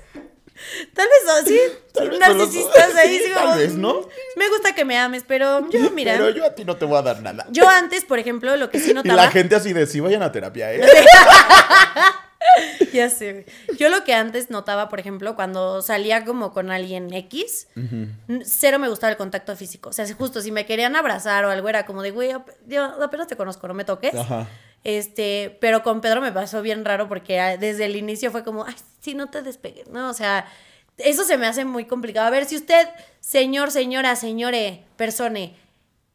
Tal 0.94 1.08
vez, 1.08 1.44
sí. 1.46 1.60
Tal 1.94 2.10
vez 2.10 2.20
narcisistas 2.20 2.96
ahí. 2.96 3.20
Sí, 3.20 3.32
tal 3.34 3.58
vez, 3.58 3.74
¿no? 3.74 4.08
Me 4.36 4.50
gusta 4.50 4.74
que 4.74 4.86
me 4.86 4.98
ames, 4.98 5.24
pero 5.28 5.70
yo, 5.72 5.92
mira. 5.92 6.14
Pero 6.14 6.30
yo 6.30 6.46
a 6.46 6.56
ti 6.56 6.66
no 6.66 6.76
te 6.78 6.86
voy 6.86 6.98
a 6.98 7.02
dar 7.02 7.22
nada. 7.22 7.46
Yo 7.52 7.68
antes, 7.68 8.06
por 8.06 8.20
ejemplo, 8.20 8.56
lo 8.58 8.70
que 8.70 8.80
sí 8.80 8.92
y 8.92 8.94
notaba. 8.94 9.16
la 9.16 9.32
gente 9.32 9.56
así 9.56 9.74
de, 9.74 9.86
sí, 9.88 10.00
vayan 10.00 10.24
a 10.24 10.32
terapia, 10.32 10.74
¿eh? 10.74 10.82
Ya 12.92 13.10
sé. 13.10 13.46
Yo 13.80 13.90
lo 13.90 14.04
que 14.04 14.14
antes 14.14 14.50
notaba, 14.52 14.90
por 14.90 15.00
ejemplo, 15.00 15.36
cuando 15.36 15.82
salía 15.82 16.24
como 16.26 16.54
con 16.54 16.70
alguien 16.70 17.12
X, 17.12 17.68
cero 18.44 18.78
me 18.80 18.90
gustaba 18.90 19.10
el 19.12 19.18
contacto 19.18 19.56
físico. 19.56 19.90
O 19.90 19.94
sea, 19.94 20.06
justo 20.14 20.42
si 20.42 20.52
me 20.52 20.66
querían 20.66 20.96
abrazar 20.96 21.46
o 21.46 21.50
algo 21.50 21.70
era 21.70 21.86
como 21.86 22.04
de, 22.04 22.12
güey, 22.12 22.32
yo 22.68 22.84
apenas 23.02 23.28
te 23.28 23.38
conozco, 23.38 23.68
no 23.68 23.74
me 23.74 23.86
toques. 23.86 24.14
Ajá. 24.14 24.48
Este, 24.84 25.58
pero 25.62 25.82
con 25.82 26.02
Pedro 26.02 26.22
me 26.22 26.32
pasó 26.32 26.62
bien 26.62 26.84
raro 26.84 27.08
porque 27.08 27.40
ah, 27.40 27.58
desde 27.58 27.86
el 27.86 27.96
inicio 27.96 28.32
fue 28.32 28.44
como, 28.44 28.66
ay, 28.66 28.76
sí, 29.00 29.14
no 29.14 29.28
te 29.30 29.42
despegues, 29.42 29.88
¿no? 29.88 30.10
O 30.10 30.14
sea, 30.14 30.46
eso 30.98 31.24
se 31.24 31.38
me 31.38 31.48
hace 31.48 31.66
muy 31.66 31.86
complicado. 31.86 32.28
A 32.28 32.32
ver, 32.32 32.46
si 32.46 32.56
usted, 32.56 32.88
señor, 33.20 33.72
señora, 33.72 34.16
señore, 34.16 34.84
persone, 34.98 35.56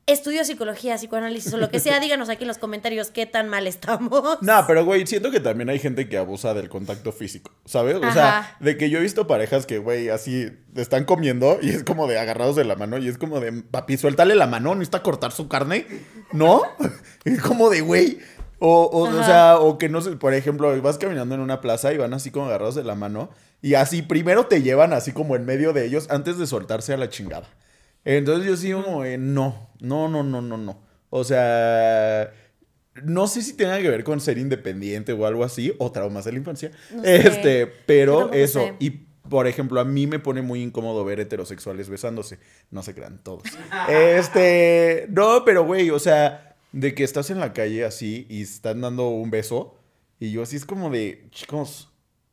estudio 0.09 0.43
psicología, 0.45 0.97
psicoanálisis 0.97 1.53
o 1.53 1.59
lo 1.59 1.71
que 1.71 1.81
sea, 1.81 2.01
díganos 2.01 2.29
aquí 2.29 2.45
en 2.45 2.49
los 2.49 2.59
comentarios 2.59 3.11
qué 3.11 3.27
tan 3.27 3.49
mal 3.49 3.67
estamos. 3.67 4.39
No, 4.41 4.65
pero 4.67 4.85
güey, 4.85 5.07
siento 5.07 5.31
que 5.31 5.41
también 5.41 5.69
hay 5.69 5.79
gente 5.79 6.09
que 6.09 6.17
abusa 6.17 6.55
del 6.55 6.69
contacto 6.69 7.13
físico, 7.13 7.53
¿sabes? 7.65 7.97
O 7.97 8.13
sea, 8.13 8.57
de 8.61 8.77
que 8.77 8.91
yo 8.91 8.99
he 8.99 9.03
visto 9.03 9.27
parejas 9.27 9.67
que, 9.67 9.79
güey, 9.79 10.09
así 10.09 10.51
están 10.77 11.05
comiendo 11.05 11.59
y 11.61 11.71
es 11.71 11.85
como 11.85 12.07
de 12.07 12.19
agarrados 12.19 12.57
de 12.57 12.65
la 12.65 12.77
mano 12.77 12.99
y 12.99 13.09
es 13.09 13.19
como 13.19 13.41
de, 13.41 13.53
papi, 13.53 13.97
suéltale 13.97 14.35
la 14.35 14.47
mano, 14.47 14.75
necesita 14.75 15.03
cortar 15.03 15.33
su 15.33 15.49
carne, 15.49 15.87
¿no? 16.33 16.63
Es 17.25 17.43
como 17.43 17.69
de, 17.69 17.83
güey. 17.83 18.19
O, 18.61 18.85
o, 18.85 19.03
o 19.03 19.25
sea, 19.25 19.59
o 19.59 19.79
que 19.79 19.89
no 19.89 20.01
sé, 20.01 20.13
por 20.17 20.35
ejemplo, 20.35 20.81
vas 20.83 20.99
caminando 20.99 21.35
en 21.35 21.41
una 21.41 21.61
plaza 21.61 21.93
y 21.93 21.97
van 21.97 22.13
así 22.13 22.31
como 22.31 22.47
agarrados 22.47 22.75
de 22.75 22.85
la 22.85 22.95
mano 22.95 23.31
y 23.61 23.75
así 23.75 24.03
primero 24.03 24.47
te 24.47 24.63
llevan 24.63 24.93
así 24.93 25.13
como 25.13 25.37
en 25.37 25.45
medio 25.45 25.73
de 25.73 25.85
ellos 25.85 26.07
antes 26.11 26.39
de 26.39 26.47
soltarse 26.47 26.93
a 26.93 26.97
la 26.97 27.09
chingada. 27.09 27.49
Entonces 28.05 28.47
yo 28.47 28.57
sí 28.57 28.73
como, 28.73 29.05
no, 29.05 29.71
no, 29.81 30.09
no, 30.09 30.23
no, 30.23 30.41
no, 30.41 30.57
no. 30.57 30.81
O 31.11 31.25
sea, 31.25 32.33
no 33.03 33.27
sé 33.27 33.43
si 33.43 33.55
tenga 33.55 33.81
que 33.81 33.89
ver 33.89 34.05
con 34.05 34.21
ser 34.21 34.39
independiente 34.39 35.13
o 35.13 35.27
algo 35.27 35.45
así, 35.45 35.75
o 35.79 35.91
traumas 35.91 36.25
de 36.25 36.33
la 36.33 36.39
infancia. 36.39 36.71
No 36.93 37.03
sé. 37.03 37.17
Este, 37.27 37.67
pero 37.67 38.33
eso. 38.33 38.61
sé. 38.61 38.75
Y 38.79 38.91
por 39.29 39.47
ejemplo, 39.47 39.81
a 39.81 39.85
mí 39.85 40.07
me 40.07 40.21
pone 40.21 40.41
muy 40.41 40.63
incómodo 40.63 41.05
ver 41.05 41.21
heterosexuales 41.21 41.89
besándose. 41.89 42.39
No 42.71 42.83
se 42.83 42.95
crean 42.95 43.23
todos. 43.23 43.43
Este, 43.89 45.07
no, 45.11 45.45
pero 45.45 45.65
güey, 45.65 45.91
o 45.91 45.99
sea, 45.99 46.48
de 46.73 46.95
que 46.95 47.05
estás 47.05 47.31
en 47.31 47.41
la 47.41 47.53
calle 47.53 47.85
así 47.85 48.27
y 48.29 48.43
están 48.43 48.81
dando 48.81 49.09
un 49.09 49.31
beso. 49.31 49.75
Y 50.21 50.33
yo 50.33 50.43
así 50.43 50.57
es 50.57 50.65
como 50.65 50.91
de, 50.91 51.29
chicos, 51.31 51.91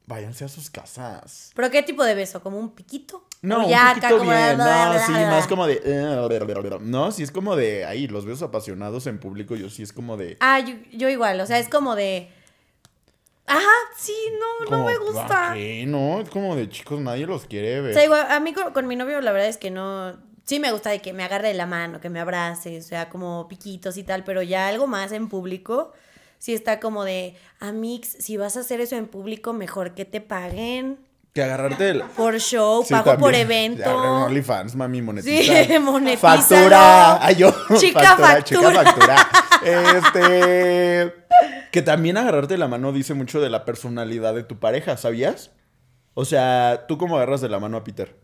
váyanse 0.07 0.45
a 0.45 0.47
sus 0.47 0.69
casas. 0.69 1.51
¿Pero 1.55 1.69
qué 1.71 1.83
tipo 1.83 2.03
de 2.03 2.15
beso? 2.15 2.41
¿Como 2.41 2.59
un 2.59 2.73
piquito? 2.75 3.23
No, 3.41 3.59
¿O 3.61 3.63
un 3.65 3.69
ya 3.69 3.91
acá 3.91 4.09
como 4.09 4.23
bien. 4.23 4.57
la- 4.57 4.93
No, 4.97 5.05
sí, 5.05 5.11
más 5.11 5.45
como 5.47 5.67
de... 5.67 5.81
eh, 5.85 6.79
No, 6.81 7.11
sí 7.11 7.21
es 7.23 7.31
como 7.31 7.55
de... 7.55 7.85
Ahí, 7.85 8.07
los 8.07 8.25
besos 8.25 8.41
apasionados 8.41 9.05
en 9.07 9.19
público, 9.19 9.55
yo 9.55 9.69
sí 9.69 9.83
es 9.83 9.93
como 9.93 10.17
de... 10.17 10.35
Ah, 10.39 10.59
yo, 10.59 10.73
yo 10.91 11.09
igual, 11.09 11.39
o 11.41 11.45
sea, 11.45 11.59
es 11.59 11.69
como 11.69 11.95
de... 11.95 12.29
Ajá, 13.47 13.61
sí, 13.95 14.15
no, 14.39 14.65
como, 14.65 14.77
no 14.79 14.85
me 14.87 14.97
gusta. 14.97 15.51
¿a 15.51 15.53
qué? 15.53 15.85
No, 15.85 16.19
es 16.21 16.29
como 16.31 16.55
de 16.55 16.67
chicos, 16.67 16.99
nadie 16.99 17.27
los 17.27 17.45
quiere 17.45 17.79
O 17.79 17.83
ver. 17.83 17.93
sea, 17.93 18.03
igual, 18.03 18.25
a 18.31 18.39
mí 18.39 18.53
con, 18.53 18.73
con 18.73 18.87
mi 18.87 18.95
novio 18.95 19.21
la 19.21 19.31
verdad 19.31 19.49
es 19.49 19.57
que 19.57 19.69
no... 19.69 20.17
Sí 20.45 20.59
me 20.59 20.71
gusta 20.71 20.91
de 20.91 21.01
que 21.01 21.11
me 21.11 21.23
agarre 21.23 21.47
de 21.47 21.53
la 21.55 21.65
mano, 21.65 21.99
que 21.99 22.09
me 22.09 22.19
abrace, 22.19 22.77
o 22.77 22.81
sea, 22.83 23.09
como 23.09 23.47
piquitos 23.47 23.97
y 23.97 24.03
tal, 24.03 24.23
pero 24.23 24.43
ya 24.43 24.67
algo 24.67 24.85
más 24.85 25.11
en 25.11 25.27
público, 25.27 25.91
sí 26.37 26.53
está 26.53 26.79
como 26.79 27.03
de, 27.03 27.35
Amix, 27.59 28.09
si 28.19 28.37
vas 28.37 28.55
a 28.55 28.59
hacer 28.59 28.79
eso 28.79 28.95
en 28.95 29.07
público, 29.07 29.53
mejor 29.53 29.95
que 29.95 30.05
te 30.05 30.21
paguen 30.21 30.99
Que 31.33 31.41
agarrarte 31.41 31.85
del... 31.85 32.03
por 32.03 32.37
show, 32.39 32.83
Sí, 32.85 32.93
pago 32.93 33.17
por. 33.17 33.33
Ya, 33.33 33.41
evento. 33.41 33.97
OnlyFans, 34.25 34.75
mami, 34.75 35.01
monetiza. 35.01 35.65
Sí, 35.65 35.79
monetízalo. 35.79 36.41
Factura. 36.43 37.25
Ay, 37.25 37.35
yo. 37.37 37.51
Chica 37.79 38.15
factura. 38.15 38.43
Chica 38.43 38.71
factura. 38.71 39.29
Este... 39.65 41.11
Que 41.71 41.81
también 41.81 42.17
agarrarte 42.17 42.55
la 42.57 42.67
mano 42.67 42.91
dice 42.91 43.15
mucho 43.15 43.41
de 43.41 43.49
la 43.49 43.65
personalidad 43.65 44.35
de 44.35 44.43
tu 44.43 44.59
pareja, 44.59 44.95
¿sabías? 44.95 45.51
O 46.13 46.23
sea, 46.23 46.85
¿tú 46.87 46.99
cómo 46.99 47.17
agarras 47.17 47.41
de 47.41 47.49
la 47.49 47.59
mano 47.59 47.77
a 47.77 47.83
Peter? 47.83 48.15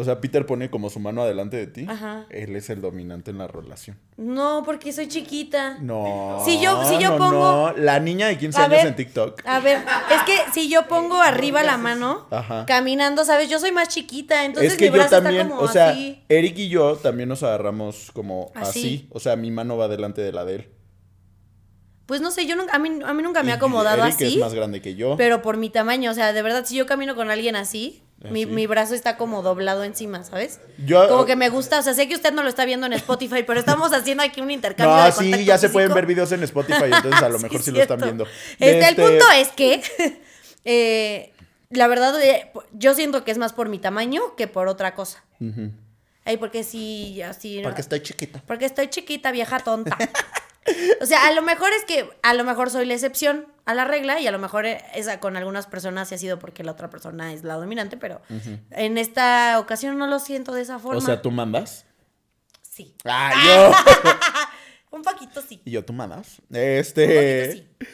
O 0.00 0.04
sea, 0.04 0.20
Peter 0.20 0.46
pone 0.46 0.70
como 0.70 0.88
su 0.90 0.98
mano 0.98 1.22
adelante 1.22 1.56
de 1.56 1.66
ti. 1.66 1.86
Ajá. 1.88 2.26
Él 2.30 2.56
es 2.56 2.70
el 2.70 2.80
dominante 2.80 3.30
en 3.30 3.38
la 3.38 3.46
relación. 3.46 3.98
No, 4.16 4.62
porque 4.64 4.92
soy 4.92 5.08
chiquita. 5.08 5.76
No. 5.80 6.40
Si 6.44 6.58
yo- 6.60 6.82
si 6.84 6.98
yo 6.98 7.10
no, 7.10 7.18
pongo- 7.18 7.72
no. 7.72 7.72
La 7.76 8.00
niña 8.00 8.26
de 8.28 8.38
15 8.38 8.58
A 8.60 8.64
años 8.64 8.78
ver. 8.78 8.86
en 8.88 8.96
TikTok. 8.96 9.42
A 9.46 9.60
ver, 9.60 9.78
es 9.78 10.22
que 10.24 10.52
si 10.52 10.68
yo 10.68 10.88
pongo 10.88 11.20
arriba 11.20 11.62
la 11.62 11.76
mano, 11.76 12.26
Ajá. 12.30 12.64
caminando, 12.66 13.24
¿sabes? 13.24 13.48
Yo 13.50 13.58
soy 13.58 13.72
más 13.72 13.88
chiquita, 13.88 14.44
entonces 14.44 14.72
es 14.72 14.78
que 14.78 14.86
mi 14.90 14.96
yo 14.96 15.02
brazo 15.02 15.22
también, 15.22 15.42
está 15.46 15.54
como 15.56 15.68
o 15.68 15.72
sea, 15.72 15.90
así. 15.90 16.22
Eric 16.28 16.58
y 16.58 16.68
yo 16.68 16.96
también 16.96 17.28
nos 17.28 17.42
agarramos 17.42 18.10
como 18.12 18.50
así. 18.54 18.68
Así. 18.80 19.08
O 19.10 19.20
sea, 19.20 19.36
mi 19.36 19.50
mano 19.50 19.76
va 19.76 19.88
delante 19.88 20.22
de 20.22 20.32
la 20.32 20.44
de 20.44 20.54
él. 20.54 20.68
Pues 22.06 22.20
no 22.20 22.32
sé, 22.32 22.44
yo 22.46 22.56
nunca, 22.56 22.74
a 22.74 22.78
mí, 22.80 22.88
a 23.04 23.14
mí 23.14 23.22
nunca 23.22 23.44
me 23.44 23.52
ha 23.52 23.54
acomodado 23.54 24.04
Eric 24.04 24.20
es 24.20 24.36
más 24.38 24.52
grande 24.52 24.82
que 24.82 24.96
yo. 24.96 25.16
pero 25.16 25.42
por 25.42 25.56
mi 25.58 25.70
tamaño, 25.70 26.10
o 26.10 26.14
sea, 26.14 26.32
de 26.32 26.42
verdad, 26.42 26.64
si 26.66 26.74
yo 26.76 26.84
camino 26.86 27.14
con 27.14 27.30
alguien 27.30 27.54
así, 27.54 28.02
mi, 28.28 28.44
mi 28.44 28.66
brazo 28.66 28.94
está 28.94 29.16
como 29.16 29.42
doblado 29.42 29.82
encima, 29.84 30.22
¿sabes? 30.24 30.60
Yo- 30.84 31.08
como 31.08 31.24
que 31.24 31.36
me 31.36 31.48
gusta, 31.48 31.78
o 31.78 31.82
sea, 31.82 31.94
sé 31.94 32.06
que 32.08 32.14
usted 32.14 32.32
no 32.32 32.42
lo 32.42 32.48
está 32.50 32.64
viendo 32.66 32.86
en 32.86 32.92
Spotify, 32.92 33.42
pero 33.46 33.58
estamos 33.60 33.92
haciendo 33.94 34.22
aquí 34.22 34.40
un 34.42 34.50
intercambio 34.50 34.94
No, 34.96 35.04
de 35.06 35.12
sí, 35.12 35.44
ya 35.44 35.56
se 35.56 35.70
pueden 35.70 35.94
ver 35.94 36.04
videos 36.06 36.30
en 36.32 36.42
Spotify, 36.42 36.84
entonces 36.92 37.22
a 37.22 37.28
lo 37.30 37.38
mejor 37.40 37.62
sí, 37.62 37.70
lo 37.70 37.80
están 37.80 38.00
viendo. 38.00 38.24
Este, 38.58 38.78
Este, 38.80 38.88
El 38.88 38.96
punto 38.96 39.24
es 39.36 39.48
que, 39.48 39.82
eh, 40.64 41.32
la 41.70 41.86
verdad, 41.88 42.20
eh, 42.22 42.50
yo 42.72 42.94
siento 42.94 43.24
que 43.24 43.30
es 43.30 43.38
más 43.38 43.52
por 43.54 43.68
mi 43.68 43.78
tamaño 43.78 44.34
que 44.36 44.46
por 44.48 44.68
otra 44.68 44.94
cosa. 44.94 45.24
Ujú. 45.40 45.70
Ay, 46.26 46.36
porque 46.36 46.62
sí, 46.64 47.22
así... 47.22 47.60
Porque 47.62 47.80
estoy 47.80 48.00
chiquita. 48.02 48.42
Porque 48.46 48.66
estoy 48.66 48.88
chiquita, 48.88 49.32
vieja 49.32 49.58
tonta. 49.60 49.96
O 51.00 51.06
sea, 51.06 51.26
a 51.26 51.32
lo 51.32 51.42
mejor 51.42 51.70
es 51.72 51.84
que 51.84 52.08
a 52.22 52.34
lo 52.34 52.44
mejor 52.44 52.70
soy 52.70 52.84
la 52.86 52.94
excepción 52.94 53.46
a 53.64 53.74
la 53.74 53.84
regla 53.84 54.20
y 54.20 54.26
a 54.26 54.30
lo 54.30 54.38
mejor 54.38 54.66
esa 54.66 55.18
con 55.20 55.36
algunas 55.36 55.66
personas 55.66 56.08
sí 56.08 56.14
ha 56.14 56.18
sido 56.18 56.38
porque 56.38 56.62
la 56.64 56.72
otra 56.72 56.90
persona 56.90 57.32
es 57.32 57.44
la 57.44 57.54
dominante, 57.54 57.96
pero 57.96 58.20
en 58.70 58.98
esta 58.98 59.58
ocasión 59.58 59.96
no 59.98 60.06
lo 60.06 60.18
siento 60.18 60.52
de 60.52 60.62
esa 60.62 60.78
forma. 60.78 60.98
O 60.98 61.00
sea, 61.00 61.22
¿tú 61.22 61.30
mandas? 61.30 61.86
sí. 62.62 62.94
Ah, 63.04 63.32
yo. 63.46 64.96
Un 64.96 65.02
poquito 65.02 65.40
sí. 65.42 65.60
y 65.64 65.70
yo, 65.70 65.84
¿tú 65.84 65.92
mandas? 65.92 66.40
Un 66.50 66.56
Este. 66.56 67.46
poquito 67.46 67.52
sí. 67.52 67.86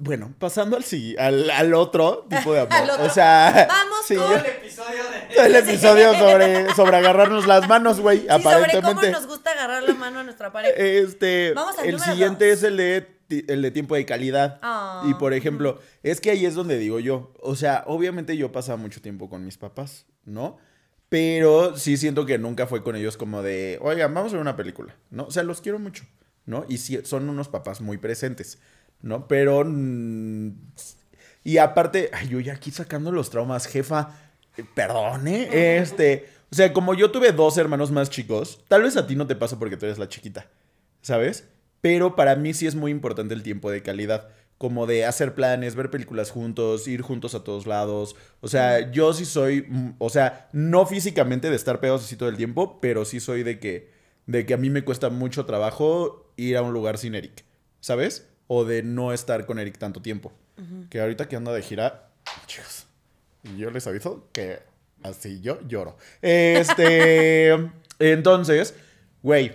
Bueno, 0.00 0.32
pasando 0.38 0.76
al, 0.76 0.84
sí- 0.84 1.16
al, 1.18 1.50
al 1.50 1.74
otro 1.74 2.24
tipo 2.30 2.52
de 2.54 2.60
amor. 2.70 3.00
O 3.00 3.10
sea. 3.10 3.66
Vamos 3.68 3.98
sí, 4.06 4.14
con- 4.14 4.30
yo- 4.30 4.36
El 4.36 4.46
episodio 4.46 5.02
de. 5.10 5.46
el 5.46 5.54
episodio 5.56 6.14
sobre, 6.14 6.74
sobre 6.74 6.96
agarrarnos 6.96 7.46
las 7.48 7.68
manos, 7.68 8.00
güey. 8.00 8.20
Sí, 8.20 8.26
sobre 8.28 8.40
cómo 8.42 8.50
aparentemente. 8.50 9.10
nos 9.10 9.26
gusta 9.26 9.50
agarrar 9.50 9.82
la 9.82 9.94
mano 9.94 10.20
a 10.20 10.22
nuestra 10.22 10.52
pareja. 10.52 10.74
Este, 10.76 11.52
Vamos 11.52 11.76
al 11.78 11.86
el 11.88 11.98
siguiente 12.00 12.48
dos. 12.48 12.58
es 12.58 12.62
el 12.62 12.76
de, 12.76 13.08
el 13.48 13.60
de 13.60 13.70
tiempo 13.72 13.96
de 13.96 14.06
calidad. 14.06 14.60
Ah. 14.62 15.02
Y 15.08 15.14
por 15.14 15.34
ejemplo, 15.34 15.80
es 16.04 16.20
que 16.20 16.30
ahí 16.30 16.46
es 16.46 16.54
donde 16.54 16.78
digo 16.78 17.00
yo, 17.00 17.32
o 17.40 17.56
sea, 17.56 17.82
obviamente 17.88 18.36
yo 18.36 18.52
pasaba 18.52 18.76
mucho 18.76 19.02
tiempo 19.02 19.28
con 19.28 19.44
mis 19.44 19.58
papás, 19.58 20.06
¿no? 20.24 20.58
Pero 21.08 21.76
sí 21.76 21.96
siento 21.96 22.24
que 22.26 22.38
nunca 22.38 22.66
fue 22.68 22.84
con 22.84 22.94
ellos 22.94 23.16
como 23.16 23.42
de, 23.42 23.78
oigan, 23.82 24.12
vamos 24.14 24.30
a 24.32 24.34
ver 24.36 24.42
una 24.42 24.56
película, 24.56 24.94
¿no? 25.10 25.24
O 25.24 25.30
sea, 25.32 25.42
los 25.42 25.60
quiero 25.60 25.78
mucho, 25.78 26.04
¿no? 26.46 26.66
Y 26.68 26.78
sí, 26.78 27.00
son 27.04 27.28
unos 27.30 27.48
papás 27.48 27.80
muy 27.80 27.96
presentes, 27.96 28.58
¿no? 29.02 29.26
Pero... 29.28 29.64
mm, 29.64 30.50
y 31.44 31.58
aparte, 31.58 32.10
ay, 32.12 32.28
yo 32.28 32.40
ya 32.40 32.54
aquí 32.54 32.70
sacando 32.70 33.10
los 33.12 33.30
traumas, 33.30 33.66
jefa, 33.66 34.18
eh, 34.56 34.64
perdone, 34.74 35.78
este... 35.78 36.28
O 36.50 36.54
sea, 36.54 36.72
como 36.72 36.94
yo 36.94 37.10
tuve 37.10 37.32
dos 37.32 37.58
hermanos 37.58 37.90
más 37.90 38.08
chicos, 38.08 38.64
tal 38.68 38.82
vez 38.82 38.96
a 38.96 39.06
ti 39.06 39.14
no 39.16 39.26
te 39.26 39.36
pasa 39.36 39.58
porque 39.58 39.76
tú 39.76 39.84
eres 39.84 39.98
la 39.98 40.08
chiquita, 40.08 40.46
¿sabes? 41.02 41.46
Pero 41.82 42.16
para 42.16 42.36
mí 42.36 42.54
sí 42.54 42.66
es 42.66 42.74
muy 42.74 42.90
importante 42.90 43.34
el 43.34 43.42
tiempo 43.42 43.70
de 43.70 43.82
calidad. 43.82 44.28
Como 44.56 44.86
de 44.86 45.04
hacer 45.04 45.34
planes, 45.34 45.74
ver 45.76 45.90
películas 45.90 46.30
juntos, 46.30 46.88
ir 46.88 47.02
juntos 47.02 47.34
a 47.34 47.44
todos 47.44 47.66
lados. 47.66 48.16
O 48.40 48.48
sea, 48.48 48.90
yo 48.90 49.12
sí 49.12 49.24
soy. 49.26 49.66
mm, 49.68 49.96
O 49.98 50.08
sea, 50.10 50.48
no 50.52 50.86
físicamente 50.86 51.50
de 51.50 51.56
estar 51.56 51.80
pegados 51.80 52.02
así 52.04 52.16
todo 52.16 52.28
el 52.30 52.36
tiempo, 52.38 52.80
pero 52.80 53.04
sí 53.04 53.20
soy 53.20 53.42
de 53.42 53.60
que. 53.60 53.90
De 54.26 54.46
que 54.46 54.54
a 54.54 54.56
mí 54.56 54.70
me 54.70 54.82
cuesta 54.84 55.10
mucho 55.10 55.44
trabajo 55.46 56.32
ir 56.36 56.56
a 56.56 56.62
un 56.62 56.72
lugar 56.72 56.96
sin 56.98 57.14
Eric. 57.14 57.44
¿Sabes? 57.80 58.26
O 58.48 58.64
de 58.64 58.82
no 58.82 59.12
estar 59.12 59.46
con 59.46 59.58
Eric 59.58 59.78
tanto 59.78 60.02
tiempo. 60.02 60.32
Que 60.90 61.00
ahorita 61.00 61.28
que 61.28 61.36
anda 61.36 61.52
de 61.52 61.62
gira. 61.62 62.08
Chicos. 62.46 62.86
Yo 63.56 63.70
les 63.70 63.86
aviso 63.86 64.26
que 64.32 64.58
así 65.04 65.40
yo 65.40 65.60
lloro. 65.68 65.96
Este. 66.20 67.70
entonces, 68.00 68.74
güey. 69.22 69.52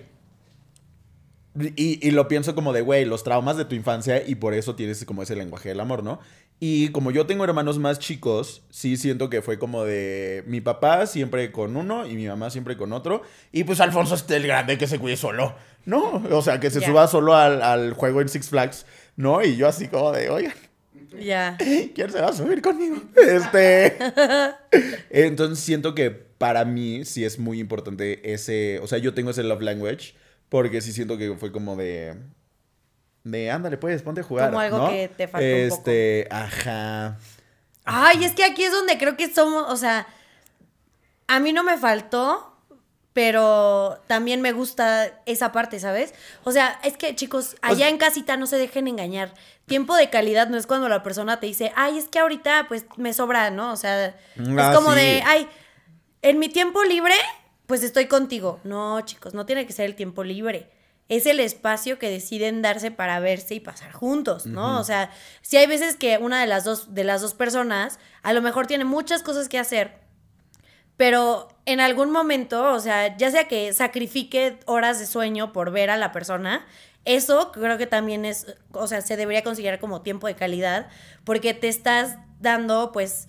Y, 1.75 2.07
y 2.07 2.11
lo 2.11 2.27
pienso 2.27 2.55
como 2.55 2.73
de, 2.73 2.81
güey, 2.81 3.05
los 3.05 3.23
traumas 3.23 3.57
de 3.57 3.65
tu 3.65 3.75
infancia 3.75 4.25
y 4.25 4.35
por 4.35 4.55
eso 4.55 4.75
tienes 4.75 5.03
como 5.05 5.21
ese 5.21 5.35
lenguaje 5.35 5.69
del 5.69 5.81
amor, 5.81 6.01
¿no? 6.01 6.19
Y 6.65 6.89
como 6.89 7.11
yo 7.11 7.25
tengo 7.25 7.43
hermanos 7.43 7.77
más 7.77 7.99
chicos, 7.99 8.61
sí 8.69 8.95
siento 8.95 9.29
que 9.29 9.41
fue 9.41 9.59
como 9.59 9.83
de 9.83 10.45
mi 10.47 10.61
papá 10.61 11.05
siempre 11.07 11.51
con 11.51 11.75
uno 11.75 12.07
y 12.07 12.15
mi 12.15 12.25
mamá 12.25 12.49
siempre 12.51 12.77
con 12.77 12.93
otro. 12.93 13.21
Y 13.51 13.65
pues 13.65 13.81
Alfonso 13.81 14.15
es 14.15 14.29
el 14.29 14.47
grande 14.47 14.77
que 14.77 14.87
se 14.87 14.97
cuide 14.97 15.17
solo, 15.17 15.55
¿no? 15.85 16.23
O 16.31 16.41
sea, 16.41 16.59
que 16.59 16.69
se 16.69 16.81
suba 16.81 17.07
solo 17.07 17.35
al, 17.35 17.61
al 17.61 17.93
juego 17.93 18.21
en 18.21 18.29
Six 18.29 18.49
Flags, 18.49 18.85
¿no? 19.15 19.43
Y 19.43 19.55
yo 19.55 19.67
así 19.67 19.87
como 19.87 20.11
de, 20.11 20.29
oigan, 20.29 20.53
Ya. 21.19 21.57
¿Quién 21.95 22.11
se 22.11 22.21
va 22.21 22.29
a 22.29 22.33
subir 22.33 22.61
conmigo? 22.61 22.97
Este. 23.15 23.97
Entonces 25.09 25.59
siento 25.59 25.93
que 25.95 26.11
para 26.11 26.65
mí 26.65 27.05
sí 27.05 27.25
es 27.25 27.39
muy 27.39 27.59
importante 27.59 28.33
ese. 28.33 28.79
O 28.79 28.87
sea, 28.87 28.97
yo 28.97 29.13
tengo 29.13 29.31
ese 29.31 29.43
love 29.43 29.61
language. 29.61 30.15
Porque 30.49 30.81
sí 30.81 30.93
siento 30.93 31.17
que 31.17 31.33
fue 31.35 31.51
como 31.51 31.75
de. 31.75 32.15
De 33.23 33.49
ándale, 33.49 33.77
pues, 33.77 34.01
ponte 34.03 34.21
a 34.21 34.23
jugar. 34.23 34.49
Como 34.49 34.59
algo 34.59 34.77
¿no? 34.77 34.89
que 34.89 35.07
te 35.07 35.27
faltó 35.27 35.47
un 35.47 35.69
poco. 35.69 35.75
Este, 35.79 36.27
ajá. 36.29 37.17
Ay, 37.85 38.23
es 38.23 38.33
que 38.33 38.43
aquí 38.43 38.63
es 38.63 38.71
donde 38.71 38.97
creo 38.97 39.17
que 39.17 39.33
somos, 39.33 39.65
o 39.71 39.75
sea, 39.75 40.07
a 41.27 41.39
mí 41.39 41.53
no 41.53 41.63
me 41.63 41.77
faltó, 41.77 42.52
pero 43.13 44.01
también 44.07 44.41
me 44.41 44.51
gusta 44.51 45.21
esa 45.25 45.51
parte, 45.51 45.79
¿sabes? 45.79 46.13
O 46.43 46.51
sea, 46.51 46.79
es 46.83 46.97
que 46.97 47.15
chicos, 47.15 47.55
allá 47.61 47.87
en 47.89 47.97
casita 47.97 48.37
no 48.37 48.47
se 48.47 48.57
dejen 48.57 48.87
engañar. 48.87 49.33
Tiempo 49.67 49.95
de 49.95 50.09
calidad 50.09 50.47
no 50.49 50.57
es 50.57 50.67
cuando 50.67 50.89
la 50.89 51.03
persona 51.03 51.39
te 51.39 51.45
dice, 51.47 51.71
ay, 51.75 51.97
es 51.97 52.09
que 52.09 52.19
ahorita 52.19 52.65
pues 52.67 52.85
me 52.97 53.13
sobra, 53.13 53.49
¿no? 53.51 53.71
O 53.71 53.75
sea, 53.75 54.15
Ah, 54.37 54.69
es 54.71 54.75
como 54.75 54.91
sí. 54.93 54.97
de, 54.99 55.23
ay, 55.25 55.47
en 56.23 56.39
mi 56.39 56.49
tiempo 56.49 56.83
libre, 56.83 57.15
pues 57.67 57.83
estoy 57.83 58.07
contigo. 58.07 58.59
No, 58.63 58.99
chicos, 59.01 59.33
no 59.33 59.45
tiene 59.45 59.65
que 59.67 59.73
ser 59.73 59.85
el 59.85 59.95
tiempo 59.95 60.23
libre. 60.23 60.69
Es 61.09 61.25
el 61.27 61.39
espacio 61.39 61.99
que 61.99 62.09
deciden 62.09 62.61
darse 62.61 62.89
para 62.89 63.19
verse 63.19 63.53
y 63.55 63.59
pasar 63.59 63.91
juntos, 63.91 64.45
¿no? 64.47 64.79
O 64.79 64.83
sea, 64.83 65.11
si 65.41 65.57
hay 65.57 65.67
veces 65.67 65.95
que 65.97 66.17
una 66.17 66.39
de 66.41 66.47
las 66.47 66.63
dos, 66.63 66.95
de 66.95 67.03
las 67.03 67.21
dos 67.21 67.33
personas 67.33 67.99
a 68.23 68.33
lo 68.33 68.41
mejor 68.41 68.67
tiene 68.67 68.85
muchas 68.85 69.21
cosas 69.21 69.49
que 69.49 69.59
hacer, 69.59 69.99
pero 71.03 71.49
en 71.65 71.81
algún 71.81 72.11
momento, 72.11 72.71
o 72.71 72.79
sea, 72.79 73.17
ya 73.17 73.29
sea 73.29 73.49
que 73.49 73.73
sacrifique 73.73 74.57
horas 74.67 74.99
de 74.99 75.05
sueño 75.05 75.51
por 75.51 75.69
ver 75.69 75.89
a 75.89 75.97
la 75.97 76.13
persona, 76.13 76.65
eso 77.03 77.51
creo 77.51 77.77
que 77.77 77.87
también 77.87 78.23
es, 78.23 78.55
o 78.71 78.87
sea, 78.87 79.01
se 79.01 79.17
debería 79.17 79.43
considerar 79.43 79.81
como 79.81 80.01
tiempo 80.01 80.27
de 80.27 80.35
calidad, 80.35 80.87
porque 81.25 81.53
te 81.53 81.67
estás 81.67 82.15
dando, 82.39 82.93
pues, 82.93 83.27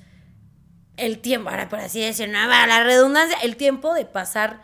el 0.97 1.19
tiempo, 1.19 1.51
ahora 1.51 1.69
por 1.69 1.81
así 1.81 2.01
decirlo, 2.01 2.39
no, 2.41 2.49
va, 2.49 2.65
la 2.69 2.85
redundancia, 2.85 3.37
el 3.43 3.57
tiempo 3.57 3.93
de 3.93 4.05
pasar 4.05 4.61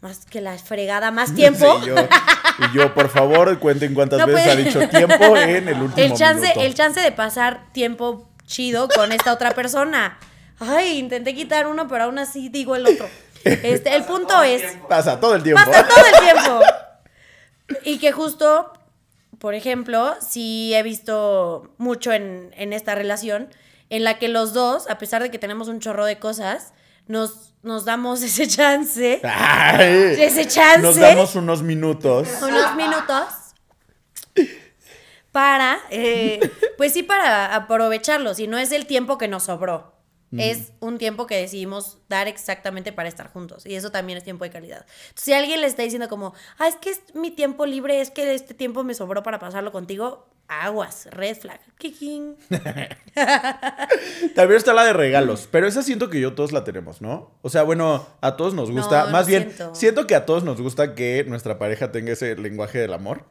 más 0.00 0.24
que 0.24 0.40
la 0.40 0.56
fregada, 0.56 1.10
más 1.10 1.34
tiempo. 1.34 1.78
Sí, 1.82 1.88
yo, 1.88 1.94
y 1.94 2.74
yo, 2.74 2.94
por 2.94 3.10
favor, 3.10 3.58
cuenten 3.58 3.92
cuántas 3.92 4.18
No 4.18 4.28
veces 4.28 4.44
puede- 4.44 4.62
ha 4.62 4.64
dicho 4.64 4.88
tiempo 4.88 5.36
en 5.36 5.68
el 5.68 5.74
último 5.82 6.06
el 6.06 6.14
chance, 6.14 6.40
minuto. 6.40 6.60
el 6.62 6.72
chance 6.74 7.00
de 7.00 7.12
pasar 7.12 7.66
tiempo 7.74 8.26
chido 8.46 8.88
con 8.88 9.12
esta 9.12 9.34
otra 9.34 9.50
persona. 9.50 10.18
Ay, 10.58 10.98
intenté 10.98 11.34
quitar 11.34 11.66
uno, 11.66 11.86
pero 11.88 12.04
aún 12.04 12.18
así 12.18 12.48
digo 12.48 12.76
el 12.76 12.86
otro. 12.86 13.08
Este, 13.44 13.94
el 13.94 14.02
punto 14.04 14.42
es, 14.42 14.62
Pasa 14.88 15.20
todo 15.20 15.36
el 15.36 15.42
tiempo. 15.44 15.62
pasa 15.64 15.86
todo 15.86 16.04
el 16.04 16.20
tiempo. 16.24 16.60
Y 17.84 17.98
que 17.98 18.10
justo, 18.12 18.72
por 19.38 19.54
ejemplo, 19.54 20.14
sí 20.20 20.72
he 20.74 20.82
visto 20.82 21.72
mucho 21.78 22.12
en, 22.12 22.50
en 22.56 22.72
esta 22.72 22.94
relación, 22.96 23.48
en 23.90 24.02
la 24.04 24.18
que 24.18 24.26
los 24.28 24.52
dos, 24.52 24.88
a 24.90 24.98
pesar 24.98 25.22
de 25.22 25.30
que 25.30 25.38
tenemos 25.38 25.68
un 25.68 25.78
chorro 25.80 26.04
de 26.06 26.18
cosas, 26.18 26.72
nos, 27.06 27.54
nos 27.62 27.84
damos 27.84 28.22
ese 28.22 28.48
chance, 28.56 29.20
Ay, 29.24 30.16
ese 30.18 30.46
chance, 30.48 30.80
Nos 30.82 30.96
damos 30.96 31.34
unos 31.36 31.62
minutos. 31.62 32.28
unos 32.42 32.74
minutos 32.74 33.24
para, 35.32 35.78
eh, 35.90 36.40
pues 36.78 36.92
sí, 36.94 37.02
para 37.02 37.54
aprovecharlo, 37.54 38.34
si 38.34 38.46
no 38.46 38.58
es 38.58 38.72
el 38.72 38.86
tiempo 38.86 39.18
que 39.18 39.28
nos 39.28 39.44
sobró. 39.44 39.95
Es 40.32 40.72
un 40.80 40.98
tiempo 40.98 41.26
que 41.26 41.36
decidimos 41.36 41.98
dar 42.08 42.26
exactamente 42.28 42.92
para 42.92 43.08
estar 43.08 43.32
juntos. 43.32 43.64
Y 43.64 43.74
eso 43.74 43.90
también 43.90 44.18
es 44.18 44.24
tiempo 44.24 44.44
de 44.44 44.50
calidad. 44.50 44.84
Entonces, 45.08 45.24
si 45.24 45.32
alguien 45.32 45.60
le 45.60 45.66
está 45.66 45.82
diciendo 45.82 46.08
como, 46.08 46.34
ah, 46.58 46.68
es 46.68 46.76
que 46.76 46.90
es 46.90 47.00
mi 47.14 47.30
tiempo 47.30 47.64
libre, 47.64 48.00
es 48.00 48.10
que 48.10 48.34
este 48.34 48.52
tiempo 48.52 48.82
me 48.84 48.94
sobró 48.94 49.22
para 49.22 49.38
pasarlo 49.38 49.72
contigo, 49.72 50.26
aguas, 50.48 51.06
red 51.10 51.36
flag. 51.36 51.60
Kikin. 51.78 52.36
También 54.34 54.58
está 54.58 54.72
la 54.74 54.84
de 54.84 54.92
regalos, 54.92 55.48
pero 55.50 55.66
esa 55.66 55.82
siento 55.82 56.10
que 56.10 56.20
yo 56.20 56.34
todos 56.34 56.52
la 56.52 56.64
tenemos, 56.64 57.00
¿no? 57.00 57.30
O 57.42 57.48
sea, 57.48 57.62
bueno, 57.62 58.06
a 58.20 58.36
todos 58.36 58.54
nos 58.54 58.70
gusta, 58.70 59.06
No, 59.06 59.10
más 59.12 59.22
no 59.26 59.28
bien, 59.28 59.42
siento. 59.44 59.74
siento 59.74 60.06
que 60.06 60.14
a 60.14 60.26
todos 60.26 60.44
nos 60.44 60.60
gusta 60.60 60.94
que 60.94 61.24
nuestra 61.26 61.58
pareja 61.58 61.92
tenga 61.92 62.12
ese 62.12 62.36
lenguaje 62.36 62.78
del 62.78 62.92
amor, 62.92 63.24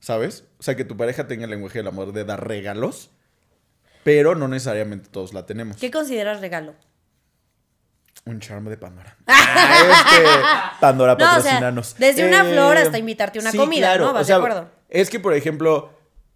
¿sabes? 0.00 0.44
O 0.58 0.62
sea, 0.62 0.76
que 0.76 0.84
tu 0.84 0.96
pareja 0.96 1.26
tenga 1.26 1.44
el 1.44 1.50
lenguaje 1.50 1.78
del 1.78 1.88
amor 1.88 2.12
de 2.12 2.24
dar 2.24 2.46
regalos, 2.46 3.10
pero 4.04 4.34
no 4.34 4.46
necesariamente 4.46 5.08
todos 5.10 5.32
la 5.34 5.44
tenemos. 5.46 5.76
¿Qué 5.78 5.90
consideras 5.90 6.40
regalo? 6.40 6.74
Un 8.26 8.40
charme 8.40 8.70
de 8.70 8.76
Pandora. 8.76 9.16
Ah, 9.26 10.70
este, 10.72 10.80
Pandora, 10.80 11.14
No, 11.14 11.24
o 11.24 11.28
sea, 11.28 11.36
patrocinanos. 11.36 11.94
desde 11.98 12.26
una 12.26 12.44
flor 12.44 12.76
hasta 12.76 12.98
invitarte 12.98 13.38
una 13.38 13.52
comida, 13.52 13.96
¿no? 13.98 14.12
¿Vas 14.12 14.26
de 14.26 14.34
acuerdo? 14.34 14.68
Es 14.88 15.10
que, 15.10 15.20
por 15.20 15.34
ejemplo, 15.34 15.90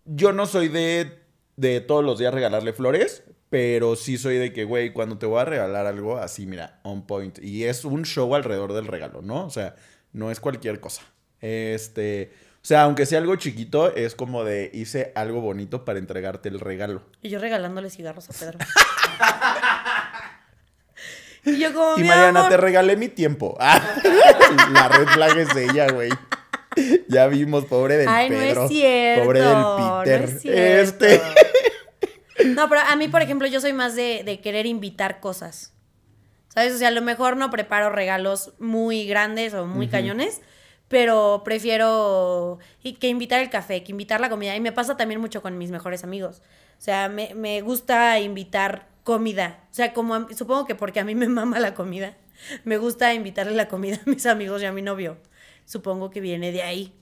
yo 0.04 0.32
no 0.32 0.46
soy 0.46 0.68
de, 0.68 1.18
de 1.56 1.80
todos 1.80 2.04
los 2.04 2.18
días 2.18 2.32
regalarle 2.34 2.72
flores, 2.72 3.22
pero 3.50 3.96
sí 3.96 4.18
soy 4.18 4.36
de 4.36 4.52
que, 4.52 4.64
güey, 4.64 4.92
cuando 4.92 5.18
te 5.18 5.26
voy 5.26 5.40
a 5.40 5.44
regalar 5.44 5.86
algo 5.86 6.18
así, 6.18 6.46
mira, 6.46 6.80
on 6.82 7.06
point. 7.06 7.38
Y 7.42 7.64
es 7.64 7.84
un 7.84 8.04
show 8.04 8.34
alrededor 8.34 8.72
del 8.72 8.86
regalo, 8.86 9.22
¿no? 9.22 9.44
O 9.46 9.50
sea, 9.50 9.74
no 10.12 10.30
es 10.30 10.38
cualquier 10.40 10.80
cosa. 10.80 11.02
Este, 11.40 12.32
o 12.60 12.64
sea, 12.68 12.82
aunque 12.82 13.06
sea 13.06 13.18
algo 13.18 13.36
chiquito, 13.36 13.94
es 13.94 14.14
como 14.14 14.44
de 14.44 14.70
hice 14.74 15.12
algo 15.14 15.40
bonito 15.40 15.84
para 15.84 15.98
entregarte 15.98 16.48
el 16.48 16.60
regalo. 16.60 17.02
Y 17.22 17.30
yo 17.30 17.38
regalándole 17.38 17.88
cigarros 17.90 18.28
a 18.28 18.32
Pedro. 18.34 18.58
y 21.44 21.58
yo 21.58 21.72
como, 21.72 21.98
Y 21.98 22.04
Mariana, 22.04 22.40
amor, 22.40 22.50
te 22.50 22.56
regalé 22.56 22.96
mi 22.96 23.08
tiempo. 23.08 23.56
Ah, 23.70 23.80
la 24.72 24.88
red 24.88 25.06
flag 25.08 25.38
es 25.38 25.56
ella, 25.56 25.88
güey. 25.92 26.10
Ya 27.08 27.26
vimos, 27.26 27.64
pobre 27.64 27.96
del 27.96 28.06
Ay, 28.08 28.30
no 28.30 28.38
Pedro. 28.38 28.64
es 28.64 28.68
cierto. 28.70 29.24
Pobre 29.24 29.40
del 29.40 29.52
no 29.52 30.00
Peter. 30.04 30.22
es 30.22 30.40
cierto. 30.40 31.04
este. 31.06 31.22
No, 32.44 32.68
pero 32.68 32.82
a 32.82 32.94
mí, 32.94 33.08
por 33.08 33.20
ejemplo, 33.20 33.48
yo 33.48 33.60
soy 33.60 33.72
más 33.72 33.96
de, 33.96 34.22
de 34.24 34.40
querer 34.40 34.64
invitar 34.66 35.18
cosas. 35.18 35.72
¿Sabes? 36.48 36.74
O 36.74 36.78
sea, 36.78 36.88
a 36.88 36.92
lo 36.92 37.02
mejor 37.02 37.36
no 37.36 37.50
preparo 37.50 37.90
regalos 37.90 38.52
muy 38.60 39.08
grandes 39.08 39.54
o 39.54 39.66
muy 39.66 39.88
cañones, 39.88 40.40
pero 40.88 41.42
prefiero 41.44 42.58
y 42.82 42.94
que 42.94 43.08
invitar 43.08 43.40
el 43.40 43.50
café, 43.50 43.82
que 43.84 43.92
invitar 43.92 44.20
la 44.20 44.28
comida. 44.30 44.56
Y 44.56 44.60
me 44.60 44.72
pasa 44.72 44.96
también 44.96 45.20
mucho 45.20 45.42
con 45.42 45.58
mis 45.58 45.70
mejores 45.70 46.04
amigos. 46.04 46.42
O 46.78 46.80
sea, 46.80 47.08
me, 47.08 47.34
me 47.34 47.60
gusta 47.60 48.18
invitar 48.20 48.86
comida. 49.04 49.58
O 49.70 49.74
sea, 49.74 49.92
como 49.92 50.14
a- 50.14 50.26
supongo 50.36 50.64
que 50.66 50.74
porque 50.74 51.00
a 51.00 51.04
mí 51.04 51.14
me 51.14 51.28
mama 51.28 51.58
la 51.60 51.74
comida, 51.74 52.14
me 52.64 52.76
gusta 52.78 53.12
invitarle 53.14 53.54
la 53.54 53.68
comida 53.68 53.96
a 54.06 54.08
mis 54.10 54.26
amigos 54.26 54.62
y 54.62 54.66
a 54.66 54.72
mi 54.72 54.82
novio. 54.82 55.16
Supongo 55.64 56.10
que 56.10 56.20
viene 56.20 56.52
de 56.52 56.62
ahí. 56.62 56.94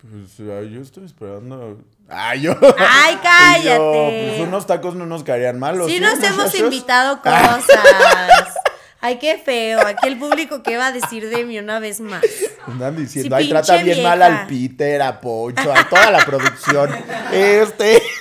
Pues 0.00 0.36
yo 0.36 0.80
estoy 0.80 1.04
esperando. 1.06 1.82
Ay, 2.08 2.42
yo. 2.42 2.52
¡Ay, 2.78 3.14
Y 3.18 3.18
cállate! 3.18 3.64
yo, 3.68 4.10
pues 4.36 4.40
unos 4.46 4.64
tacos 4.66 4.94
no 4.94 5.06
nos 5.06 5.24
caerían 5.24 5.58
mal. 5.58 5.80
¿o 5.80 5.86
Sí 5.88 5.94
sí, 5.94 6.00
nos 6.00 6.22
hemos 6.22 6.54
invitado 6.54 7.20
cosas. 7.22 8.57
Ay, 9.00 9.18
qué 9.18 9.38
feo. 9.38 9.80
Aquí 9.86 10.08
el 10.08 10.18
público, 10.18 10.62
¿qué 10.62 10.76
va 10.76 10.88
a 10.88 10.92
decir 10.92 11.28
de 11.28 11.44
mí 11.44 11.58
una 11.58 11.78
vez 11.78 12.00
más? 12.00 12.22
Andan 12.66 12.96
diciendo, 12.96 13.36
Sí, 13.36 13.42
ay, 13.44 13.48
trata 13.48 13.76
bien 13.82 14.02
mal 14.02 14.20
al 14.22 14.46
Peter, 14.46 15.00
a 15.02 15.20
Poncho, 15.20 15.72
a 15.72 15.88
toda 15.88 16.10
la 16.10 16.24
producción. 16.24 16.90
Este. 17.32 18.02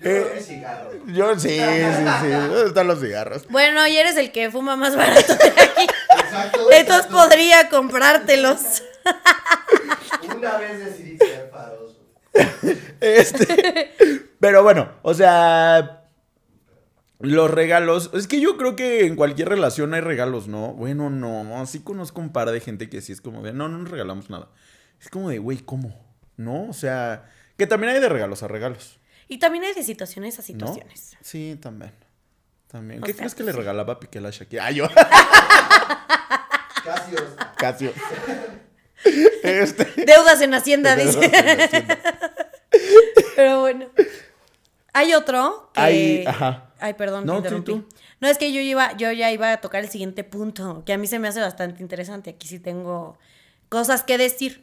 Yo, 0.00 0.40
cigarro. 0.40 0.90
Yo 1.06 1.32
Yo 1.32 1.38
sí, 1.38 1.48
sí, 1.48 2.04
sí. 2.20 2.28
¿Dónde 2.28 2.66
están 2.66 2.86
los 2.86 3.00
cigarros? 3.00 3.48
Bueno, 3.48 3.86
y 3.86 3.96
eres 3.96 4.16
el 4.16 4.30
que 4.30 4.50
fuma 4.50 4.76
más 4.76 4.94
barato 4.94 5.34
de 5.34 5.48
aquí. 5.48 5.86
Exacto. 6.18 6.70
Entonces 6.70 7.06
exacto. 7.06 7.16
podría 7.16 7.68
comprártelos. 7.68 8.82
Una 10.36 10.58
vez 10.58 10.84
decidí 10.84 11.18
ser 11.18 11.50
faroso. 11.50 11.96
Este. 13.00 13.94
Pero 14.38 14.62
bueno, 14.62 14.90
o 15.02 15.14
sea. 15.14 15.97
Los 17.20 17.50
regalos. 17.50 18.10
Es 18.14 18.28
que 18.28 18.40
yo 18.40 18.56
creo 18.56 18.76
que 18.76 19.04
en 19.06 19.16
cualquier 19.16 19.48
relación 19.48 19.92
hay 19.94 20.00
regalos, 20.00 20.46
¿no? 20.48 20.72
Bueno, 20.74 21.10
no. 21.10 21.66
Sí 21.66 21.80
conozco 21.80 22.20
un 22.20 22.32
par 22.32 22.50
de 22.50 22.60
gente 22.60 22.88
que 22.88 23.00
sí 23.02 23.12
es 23.12 23.20
como 23.20 23.42
de. 23.42 23.52
No, 23.52 23.68
no 23.68 23.78
nos 23.78 23.90
regalamos 23.90 24.30
nada. 24.30 24.48
Es 25.00 25.08
como 25.08 25.28
de, 25.30 25.38
güey, 25.38 25.58
¿cómo? 25.58 25.94
¿No? 26.36 26.68
O 26.68 26.72
sea. 26.72 27.28
Que 27.56 27.66
también 27.66 27.92
hay 27.94 28.00
de 28.00 28.08
regalos 28.08 28.42
a 28.44 28.48
regalos. 28.48 29.00
Y 29.26 29.38
también 29.38 29.64
hay 29.64 29.74
de 29.74 29.82
situaciones 29.82 30.38
a 30.38 30.42
¿No? 30.42 30.46
situaciones. 30.46 31.16
Sí, 31.20 31.58
también. 31.60 31.92
También. 32.68 33.02
O 33.02 33.06
¿Qué 33.06 33.12
sea, 33.12 33.18
crees 33.18 33.34
que 33.34 33.42
pues 33.42 33.46
le 33.46 33.52
sí. 33.52 33.58
regalaba 33.58 33.98
Piqué 33.98 34.18
a 34.18 34.20
la 34.22 34.30
Shakira? 34.30 34.66
Ah, 34.66 34.70
yo. 34.70 34.88
Casi 36.84 37.14
os- 37.14 37.54
Casio. 37.56 37.92
Este. 39.42 40.04
Deudas 40.04 40.40
en 40.40 40.54
Hacienda, 40.54 40.96
Deudas 40.96 41.20
dice. 41.20 41.32
en 41.36 41.60
Hacienda. 41.60 41.98
Pero 43.36 43.60
bueno. 43.60 43.86
Hay 44.92 45.14
otro 45.14 45.70
que... 45.74 45.80
Hay- 45.80 46.24
ajá. 46.26 46.64
Ay, 46.80 46.94
perdón, 46.94 47.26
No, 47.26 47.42
te 47.42 47.48
tú, 47.48 47.56
interrumpí. 47.56 47.88
tú. 47.90 47.96
No, 48.20 48.28
es 48.28 48.38
que 48.38 48.52
yo 48.52 48.60
iba, 48.60 48.96
yo 48.96 49.10
ya 49.12 49.30
iba 49.32 49.52
a 49.52 49.56
tocar 49.60 49.82
el 49.82 49.88
siguiente 49.90 50.22
punto, 50.24 50.82
que 50.86 50.92
a 50.92 50.98
mí 50.98 51.06
se 51.08 51.18
me 51.18 51.26
hace 51.28 51.40
bastante 51.40 51.82
interesante. 51.82 52.30
Aquí 52.30 52.46
sí 52.48 52.58
tengo 52.60 53.18
cosas 53.68 54.02
que 54.02 54.16
decir. 54.18 54.62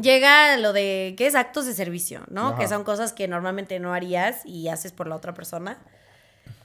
Llega 0.00 0.56
lo 0.56 0.72
de, 0.72 1.14
¿qué 1.16 1.28
es? 1.28 1.36
Actos 1.36 1.66
de 1.66 1.72
servicio, 1.74 2.22
¿no? 2.28 2.48
Ajá. 2.48 2.58
Que 2.58 2.66
son 2.68 2.82
cosas 2.82 3.12
que 3.12 3.28
normalmente 3.28 3.78
no 3.78 3.94
harías 3.94 4.44
y 4.44 4.66
haces 4.68 4.90
por 4.92 5.06
la 5.06 5.14
otra 5.14 5.34
persona. 5.34 5.78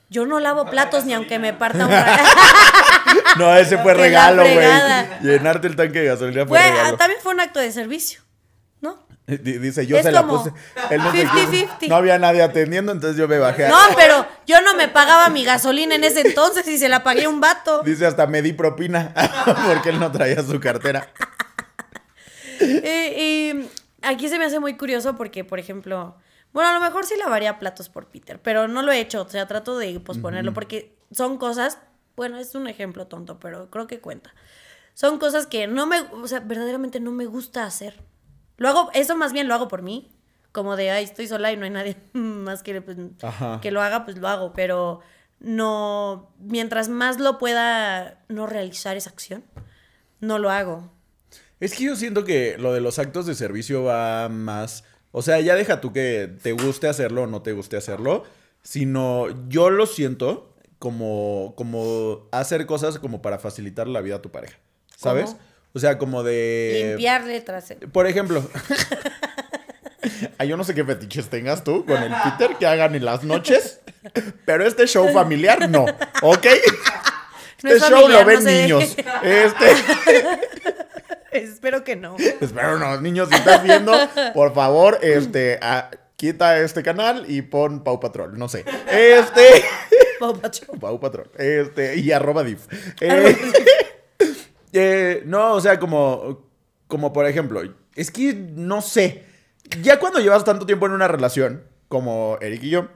Yo 0.09 0.25
no 0.25 0.39
lavo 0.39 0.65
platos 0.65 1.05
ni 1.05 1.13
aunque 1.13 1.37
me 1.37 1.53
parta 1.53 1.85
un 1.85 1.91
No, 3.39 3.55
ese 3.55 3.77
fue 3.77 3.93
Que 3.95 3.99
regalo, 4.01 4.41
güey. 4.41 4.67
Llenarte 5.21 5.67
el 5.67 5.75
tanque 5.75 5.99
de 5.99 6.05
gasolina 6.07 6.45
fue 6.47 6.57
Fue- 6.59 6.71
regalo. 6.71 6.97
también 6.97 7.21
fue 7.21 7.33
un 7.33 7.39
acto 7.39 7.59
de 7.59 7.71
servicio, 7.71 8.21
Dice, 9.27 9.85
yo 9.85 9.97
Es 9.97 10.03
se 10.03 10.11
la 10.13 10.25
puse. 10.25 10.53
Él 10.89 11.01
no, 11.03 11.11
se 11.11 11.27
50-50. 11.27 11.77
quiso. 11.79 11.89
no 11.89 11.95
había 11.97 12.17
nadie 12.17 12.41
atendiendo, 12.41 12.93
entonces 12.93 13.17
yo 13.19 13.27
me 13.27 13.37
bajé. 13.37 13.65
a- 13.65 13.69
No, 13.69 13.77
pero 13.97 14.25
yo 14.47 14.61
no 14.61 14.73
me 14.75 14.87
pagaba 14.87 15.27
mi 15.29 15.43
gasolina 15.43 15.95
en 15.95 16.05
ese 16.05 16.21
entonces 16.21 16.65
y 16.69 16.77
se 16.77 16.87
la 16.87 17.03
pagué 17.03 17.25
a 17.25 17.29
un 17.29 17.41
vato. 17.41 17.83
Dice, 17.83 18.05
hasta 18.05 18.25
me 18.25 18.41
di 18.41 18.53
propina. 18.53 19.13
porque 19.67 19.89
él 19.89 19.99
no 19.99 20.11
traía 20.13 20.41
su 20.43 20.59
cartera. 20.61 21.11
Y, 22.61 22.65
y 22.87 23.69
aquí 24.01 24.29
se 24.29 24.39
me 24.39 24.45
hace 24.45 24.59
muy 24.61 24.77
curioso 24.77 25.15
porque, 25.17 25.43
por 25.43 25.59
ejemplo, 25.59 26.15
bueno, 26.53 26.69
a 26.69 26.73
lo 26.73 26.79
mejor 26.79 27.05
sí 27.05 27.15
lavaría 27.17 27.59
platos 27.59 27.89
por 27.89 28.07
Peter, 28.07 28.41
pero 28.41 28.67
no 28.69 28.81
lo 28.81 28.91
he 28.93 28.99
hecho, 28.99 29.21
o 29.23 29.29
sea, 29.29 29.45
trato 29.45 29.77
de 29.77 29.99
posponerlo 29.99 30.53
porque 30.53 30.95
son 31.11 31.37
cosas, 31.37 31.79
bueno, 32.15 32.37
es 32.37 32.55
un 32.55 32.67
ejemplo 32.67 33.07
tonto, 33.07 33.39
pero 33.39 33.69
creo 33.69 33.87
que 33.87 33.99
cuenta. 33.99 34.33
Son 34.93 35.19
cosas 35.19 35.45
que 35.45 35.67
no 35.67 35.85
me, 35.85 35.99
o 35.99 36.27
sea, 36.27 36.39
verdaderamente 36.39 36.99
no 36.99 37.11
me 37.11 37.25
gusta 37.25 37.65
hacer. 37.65 38.01
Lo 38.57 38.69
hago, 38.69 38.89
eso 38.93 39.15
más 39.15 39.33
bien 39.33 39.47
lo 39.47 39.53
hago 39.53 39.67
por 39.67 39.81
mí, 39.81 40.11
como 40.51 40.75
de, 40.75 40.91
ay, 40.91 41.03
estoy 41.03 41.27
sola 41.27 41.51
y 41.51 41.57
no 41.57 41.65
hay 41.65 41.71
nadie 41.71 41.97
más 42.13 42.63
que, 42.63 42.81
pues, 42.81 42.97
que 43.61 43.71
lo 43.71 43.81
haga, 43.81 44.05
pues 44.05 44.17
lo 44.17 44.27
hago, 44.27 44.53
pero 44.53 44.99
no, 45.39 46.31
mientras 46.39 46.89
más 46.89 47.19
lo 47.19 47.37
pueda 47.37 48.23
no 48.27 48.47
realizar 48.47 48.97
esa 48.97 49.09
acción, 49.09 49.43
no 50.19 50.39
lo 50.39 50.49
hago. 50.49 50.91
Es 51.59 51.75
que 51.75 51.85
yo 51.85 51.95
siento 51.95 52.23
que 52.23 52.57
lo 52.57 52.73
de 52.73 52.81
los 52.81 52.99
actos 52.99 53.25
de 53.25 53.35
servicio 53.35 53.83
va 53.83 54.29
más. 54.29 54.83
O 55.11 55.21
sea, 55.21 55.39
ya 55.39 55.55
deja 55.55 55.81
tú 55.81 55.91
que 55.91 56.31
te 56.43 56.51
guste 56.51 56.87
hacerlo 56.87 57.23
o 57.23 57.27
no 57.27 57.41
te 57.41 57.53
guste 57.53 57.77
hacerlo. 57.77 58.23
Sino 58.61 59.27
yo 59.47 59.69
lo 59.69 59.85
siento 59.85 60.53
como, 60.77 61.53
como 61.55 62.27
hacer 62.31 62.65
cosas 62.65 62.99
como 62.99 63.21
para 63.21 63.39
facilitar 63.39 63.87
la 63.87 64.01
vida 64.01 64.17
a 64.17 64.21
tu 64.21 64.29
pareja. 64.29 64.57
¿Sabes? 64.95 65.31
¿Cómo? 65.31 65.39
O 65.77 65.79
sea, 65.79 65.99
como 65.99 66.23
de. 66.23 66.85
Limpiarle 66.89 67.39
trasero. 67.41 67.87
Por 67.89 68.07
ejemplo. 68.07 68.43
Ay, 70.39 70.47
yo 70.47 70.57
no 70.57 70.63
sé 70.63 70.73
qué 70.73 70.83
fetiches 70.83 71.29
tengas 71.29 71.63
tú 71.63 71.85
con 71.85 72.01
el 72.01 72.11
Peter 72.23 72.57
que 72.57 72.65
hagan 72.65 72.95
en 72.95 73.05
las 73.05 73.23
noches. 73.23 73.79
Pero 74.43 74.65
este 74.65 74.87
show 74.87 75.07
familiar 75.13 75.69
no. 75.69 75.85
¿Ok? 76.23 76.47
No 77.63 77.71
Este 77.71 77.85
es 77.87 77.91
show 77.91 78.07
lo 78.07 78.23
ven 78.23 78.43
no 78.43 78.51
niños. 78.51 78.95
Este. 79.23 79.65
Espero 81.31 81.83
que 81.83 81.95
no. 81.95 82.15
Espero 82.17 82.77
no, 82.77 83.01
niños, 83.01 83.29
si 83.29 83.35
estás 83.35 83.63
viendo, 83.63 83.91
por 84.35 84.53
favor, 84.53 84.99
este, 85.01 85.59
quita 86.15 86.59
este 86.59 86.83
canal 86.83 87.25
y 87.27 87.41
pon 87.41 87.83
Pau 87.83 87.99
Patrol, 87.99 88.37
no 88.37 88.47
sé. 88.47 88.63
Este, 88.91 89.65
Pau 90.19 90.39
Patrol. 90.39 90.79
Pau 90.79 90.99
Patrol, 90.99 91.31
este, 91.39 91.97
y 91.97 92.11
arroba 92.11 92.43
div. 92.43 92.59
Eh, 93.01 93.35
eh, 94.73 95.23
no, 95.25 95.53
o 95.53 95.61
sea, 95.61 95.79
como, 95.79 96.45
como 96.87 97.13
por 97.13 97.25
ejemplo, 97.25 97.61
es 97.95 98.11
que 98.11 98.33
no 98.33 98.81
sé, 98.81 99.23
ya 99.81 99.99
cuando 99.99 100.19
llevas 100.19 100.43
tanto 100.43 100.65
tiempo 100.65 100.85
en 100.85 100.93
una 100.93 101.07
relación, 101.07 101.63
como 101.87 102.37
Eric 102.41 102.63
y 102.63 102.69
yo, 102.71 102.87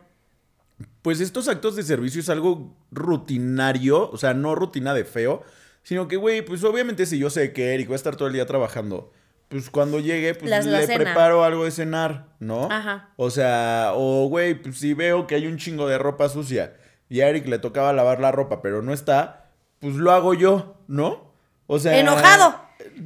pues 1.01 1.19
estos 1.19 1.47
actos 1.47 1.75
de 1.75 1.83
servicio 1.83 2.21
es 2.21 2.29
algo 2.29 2.75
rutinario, 2.91 4.09
o 4.11 4.17
sea, 4.17 4.33
no 4.33 4.55
rutina 4.55 4.93
de 4.93 5.05
feo, 5.05 5.43
sino 5.83 6.07
que, 6.07 6.15
güey, 6.17 6.43
pues 6.43 6.63
obviamente 6.63 7.05
si 7.05 7.17
yo 7.17 7.29
sé 7.29 7.53
que 7.53 7.73
Eric 7.73 7.89
va 7.89 7.93
a 7.93 7.95
estar 7.95 8.15
todo 8.15 8.27
el 8.27 8.33
día 8.33 8.45
trabajando, 8.45 9.11
pues 9.47 9.69
cuando 9.69 9.99
llegue, 9.99 10.33
pues 10.35 10.49
Las- 10.49 10.65
le 10.65 10.85
preparo 10.87 11.43
algo 11.43 11.65
de 11.65 11.71
cenar, 11.71 12.27
¿no? 12.39 12.69
Ajá. 12.71 13.09
O 13.17 13.29
sea, 13.29 13.91
o 13.95 14.27
güey, 14.27 14.55
pues 14.61 14.77
si 14.77 14.93
veo 14.93 15.27
que 15.27 15.35
hay 15.35 15.47
un 15.47 15.57
chingo 15.57 15.87
de 15.87 15.97
ropa 15.97 16.29
sucia 16.29 16.77
y 17.09 17.21
a 17.21 17.29
Eric 17.29 17.47
le 17.47 17.59
tocaba 17.59 17.91
lavar 17.93 18.19
la 18.21 18.31
ropa, 18.31 18.61
pero 18.61 18.81
no 18.81 18.93
está, 18.93 19.49
pues 19.79 19.95
lo 19.95 20.11
hago 20.11 20.33
yo, 20.33 20.77
¿no? 20.87 21.30
O 21.71 21.79
sea... 21.79 21.97
Enojado. 21.97 22.59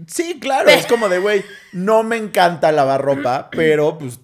Sí, 0.08 0.40
claro, 0.40 0.70
es 0.70 0.88
como 0.88 1.08
de, 1.08 1.20
güey, 1.20 1.46
no 1.72 2.02
me 2.02 2.18
encanta 2.18 2.72
lavar 2.72 3.00
ropa, 3.00 3.50
pero 3.52 4.00
pues, 4.00 4.20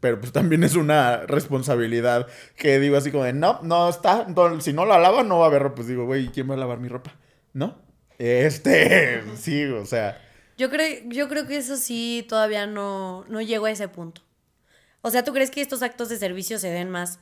pero 0.00 0.20
pues 0.20 0.30
también 0.30 0.62
es 0.62 0.74
una 0.74 1.24
responsabilidad 1.24 2.26
que 2.54 2.80
digo 2.80 2.98
así 2.98 3.10
como 3.10 3.24
de, 3.24 3.32
no, 3.32 3.60
no 3.62 3.88
está, 3.88 4.26
entonces, 4.28 4.64
si 4.64 4.74
no 4.74 4.84
la 4.84 4.98
lava 4.98 5.22
no 5.22 5.38
va 5.38 5.46
a 5.46 5.48
haber 5.48 5.62
ropa. 5.62 5.76
Pues 5.76 5.88
digo, 5.88 6.04
güey, 6.04 6.28
¿quién 6.28 6.50
va 6.50 6.54
a 6.54 6.58
lavar 6.58 6.80
mi 6.80 6.88
ropa? 6.88 7.14
¿No? 7.54 7.78
Este, 8.18 9.22
sí, 9.38 9.64
o 9.64 9.86
sea, 9.86 10.20
Yo 10.58 10.68
creo, 10.68 11.00
yo 11.06 11.28
creo 11.30 11.46
que 11.46 11.56
eso 11.56 11.78
sí 11.78 12.26
todavía 12.28 12.66
no, 12.66 13.24
no 13.28 13.40
llego 13.40 13.64
a 13.64 13.70
ese 13.70 13.88
punto. 13.88 14.20
O 15.00 15.10
sea, 15.10 15.24
¿tú 15.24 15.32
crees 15.32 15.50
que 15.50 15.62
estos 15.62 15.82
actos 15.82 16.10
de 16.10 16.18
servicio 16.18 16.58
se 16.58 16.68
den 16.68 16.90
más 16.90 17.20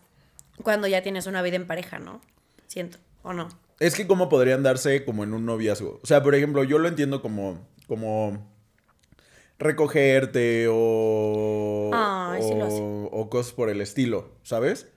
cuando 0.64 0.88
ya 0.88 1.00
tienes 1.02 1.26
una 1.26 1.42
vida 1.42 1.54
en 1.54 1.68
pareja, 1.68 2.00
no? 2.00 2.20
Siento, 2.66 2.98
¿o 3.22 3.32
no? 3.32 3.48
Es 3.78 3.94
que 3.94 4.06
cómo 4.06 4.28
podrían 4.28 4.62
darse 4.62 5.04
como 5.04 5.24
en 5.24 5.34
un 5.34 5.44
noviazgo. 5.46 6.00
O 6.02 6.06
sea, 6.06 6.22
por 6.22 6.34
ejemplo, 6.34 6.64
yo 6.64 6.78
lo 6.78 6.88
entiendo 6.88 7.22
como, 7.22 7.66
como 7.86 8.50
recogerte 9.58 10.66
o, 10.70 11.90
sí 12.40 12.52
o, 12.52 13.08
o 13.12 13.30
cosas 13.30 13.52
por 13.52 13.68
el 13.68 13.80
estilo, 13.80 14.36
¿sabes? 14.42 14.88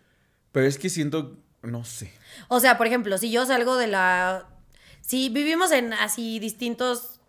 Pero 0.52 0.66
es 0.66 0.78
que 0.78 0.90
siento, 0.90 1.38
no 1.62 1.84
sé. 1.84 2.12
O 2.48 2.60
sea, 2.60 2.78
por 2.78 2.88
ejemplo, 2.88 3.18
si 3.18 3.32
yo 3.32 3.46
salgo 3.46 3.76
de 3.76 3.88
la... 3.88 4.48
Si 5.02 5.30
vivimos 5.30 5.72
en 5.72 5.94
así 5.94 6.40
distintos 6.40 7.20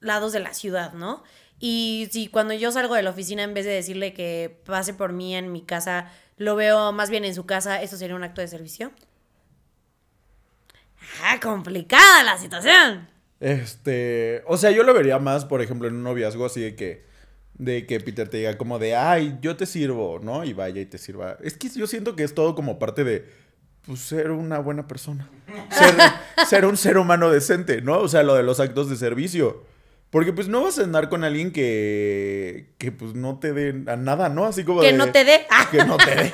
lados 0.00 0.32
de 0.32 0.40
la 0.40 0.54
ciudad, 0.54 0.92
¿no? 0.92 1.22
Y 1.58 2.08
si 2.10 2.28
cuando 2.28 2.54
yo 2.54 2.70
salgo 2.72 2.94
de 2.94 3.02
la 3.02 3.10
oficina, 3.10 3.42
en 3.42 3.54
vez 3.54 3.64
de 3.64 3.72
decirle 3.72 4.12
que 4.12 4.60
pase 4.64 4.94
por 4.94 5.12
mí 5.12 5.34
en 5.34 5.52
mi 5.52 5.62
casa, 5.62 6.10
lo 6.36 6.54
veo 6.56 6.92
más 6.92 7.10
bien 7.10 7.24
en 7.24 7.34
su 7.34 7.46
casa, 7.46 7.80
¿eso 7.82 7.96
sería 7.96 8.16
un 8.16 8.24
acto 8.24 8.40
de 8.40 8.48
servicio? 8.48 8.92
Ah, 11.24 11.38
complicada 11.40 12.22
la 12.24 12.38
situación. 12.38 13.08
Este, 13.40 14.42
o 14.46 14.56
sea, 14.56 14.70
yo 14.70 14.82
lo 14.82 14.94
vería 14.94 15.18
más, 15.18 15.44
por 15.44 15.60
ejemplo, 15.62 15.88
en 15.88 15.94
un 15.94 16.02
noviazgo 16.02 16.46
así 16.46 16.60
de 16.60 16.74
que, 16.74 17.04
de 17.54 17.86
que 17.86 18.00
Peter 18.00 18.28
te 18.28 18.38
diga 18.38 18.56
como 18.58 18.78
de, 18.78 18.96
ay, 18.96 19.38
yo 19.40 19.56
te 19.56 19.66
sirvo, 19.66 20.18
¿no? 20.22 20.44
Y 20.44 20.52
vaya 20.52 20.80
y 20.80 20.86
te 20.86 20.98
sirva. 20.98 21.36
Es 21.42 21.56
que 21.56 21.68
yo 21.68 21.86
siento 21.86 22.16
que 22.16 22.24
es 22.24 22.34
todo 22.34 22.54
como 22.54 22.78
parte 22.78 23.04
de, 23.04 23.26
pues, 23.86 24.00
ser 24.00 24.30
una 24.30 24.58
buena 24.58 24.86
persona. 24.88 25.28
Ser, 25.70 25.94
ser 26.48 26.64
un 26.66 26.76
ser 26.76 26.98
humano 26.98 27.30
decente, 27.30 27.82
¿no? 27.82 27.98
O 27.98 28.08
sea, 28.08 28.22
lo 28.22 28.34
de 28.34 28.42
los 28.42 28.58
actos 28.60 28.88
de 28.90 28.96
servicio. 28.96 29.64
Porque, 30.10 30.32
pues, 30.32 30.48
no 30.48 30.62
vas 30.62 30.78
a 30.78 30.84
andar 30.84 31.08
con 31.08 31.24
alguien 31.24 31.52
que, 31.52 32.70
que 32.78 32.92
pues, 32.92 33.14
no 33.14 33.38
te 33.38 33.52
dé 33.52 33.84
a 33.90 33.96
nada, 33.96 34.28
¿no? 34.28 34.44
Así 34.46 34.64
como 34.64 34.80
Que 34.80 34.92
de- 34.92 34.98
no 34.98 35.10
te 35.12 35.24
dé. 35.24 35.46
Que 35.70 35.84
no 35.84 35.96
te 35.98 36.14
dé. 36.14 36.32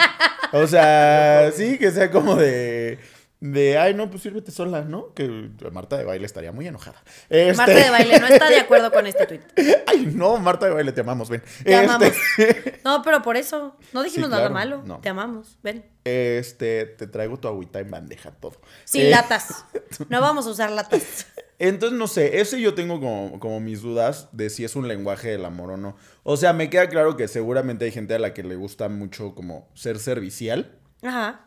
O 0.52 0.66
sea, 0.66 1.50
sí, 1.56 1.78
que 1.78 1.90
sea 1.90 2.11
como 2.11 2.37
de. 2.37 2.98
De, 3.44 3.76
ay, 3.76 3.92
no, 3.92 4.09
pues 4.09 4.22
sírvete 4.22 4.52
sola, 4.52 4.83
¿no? 4.83 5.12
Que 5.14 5.50
Marta 5.72 5.98
de 5.98 6.05
baile 6.05 6.26
estaría 6.26 6.52
muy 6.52 6.68
enojada. 6.68 7.02
Este, 7.28 7.55
Marta 7.57 7.74
de 7.74 7.90
baile 7.90 8.20
no 8.20 8.28
está 8.28 8.48
de 8.48 8.61
acuerdo 8.61 8.92
con 8.92 9.05
este 9.05 9.26
tuit. 9.26 9.42
Ay, 9.88 10.12
no, 10.14 10.37
Marta 10.38 10.66
de 10.66 10.72
baile, 10.74 10.92
te 10.92 11.00
amamos, 11.00 11.28
ven. 11.28 11.42
Te 11.64 11.72
este, 11.74 11.74
amamos. 11.74 12.12
No, 12.85 13.02
pero 13.02 13.20
por 13.22 13.37
eso. 13.37 13.76
No 13.92 14.05
dijimos 14.05 14.28
Sí, 14.28 14.33
nada 14.37 14.48
malo. 14.48 14.83
no. 14.87 15.00
Te 15.00 15.09
amamos. 15.09 15.59
Ven. 15.64 15.85
Este, 16.05 16.87
te 16.87 17.09
traigo 17.09 17.37
tu 17.40 17.48
agüita 17.48 17.81
en 17.81 17.90
bandeja, 17.90 18.31
todo. 18.31 18.61
Sin 18.85 19.02
Eh, 19.07 19.11
latas. 19.11 19.64
No 20.09 20.20
vamos 20.20 20.46
a 20.46 20.50
usar 20.50 20.70
latas. 20.70 21.26
Entonces, 21.59 21.98
no 21.98 22.07
sé, 22.07 22.40
ese 22.40 22.61
yo 22.61 22.74
tengo 22.74 23.00
como, 23.00 23.40
como 23.40 23.59
mis 23.59 23.83
dudas 23.83 24.28
de 24.31 24.50
si 24.50 24.64
es 24.64 24.76
un 24.76 24.87
lenguaje 24.87 25.31
del 25.31 25.44
amor 25.44 25.72
o 25.72 25.76
no. 25.76 25.96
O 26.22 26.37
sea, 26.37 26.52
me 26.52 26.70
queda 26.70 26.88
claro 26.88 27.16
que 27.16 27.26
seguramente 27.26 27.87
hay 27.87 27.90
gente 27.90 28.14
a 28.14 28.20
la 28.20 28.35
que 28.35 28.44
le 28.44 28.55
gusta 28.55 28.88
mucho 28.88 29.35
como 29.35 29.68
ser 29.74 29.98
servicial. 29.98 30.78
Ajá. 31.02 31.46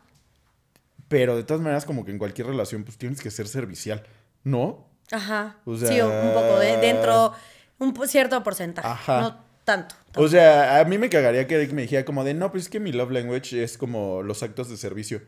Pero 1.08 1.36
de 1.36 1.44
todas 1.44 1.62
maneras, 1.62 1.84
como 1.84 2.04
que 2.04 2.10
en 2.10 2.18
cualquier 2.18 2.48
relación, 2.48 2.84
pues 2.84 2.98
tienes 2.98 3.20
que 3.20 3.30
ser 3.30 3.46
servicial, 3.48 4.02
¿no? 4.44 4.88
Ajá. 5.12 5.56
O 5.64 5.76
sí, 5.76 6.00
un 6.00 6.32
poco 6.34 6.58
de 6.58 6.76
dentro, 6.78 7.32
un 7.78 7.94
cierto 8.08 8.42
porcentaje. 8.42 8.88
Ajá. 8.88 9.20
No 9.20 9.44
tanto. 9.64 9.94
O 10.16 10.28
sea, 10.28 10.78
a 10.80 10.84
mí 10.84 10.98
me 10.98 11.08
cagaría 11.08 11.46
que 11.46 11.56
Eric 11.56 11.72
me 11.72 11.82
dijera 11.82 12.04
como 12.04 12.24
de, 12.24 12.34
no, 12.34 12.50
pues 12.50 12.64
es 12.64 12.68
que 12.68 12.80
mi 12.80 12.92
love 12.92 13.10
language 13.10 13.62
es 13.62 13.76
como 13.78 14.22
los 14.22 14.42
actos 14.42 14.68
de 14.68 14.76
servicio. 14.76 15.22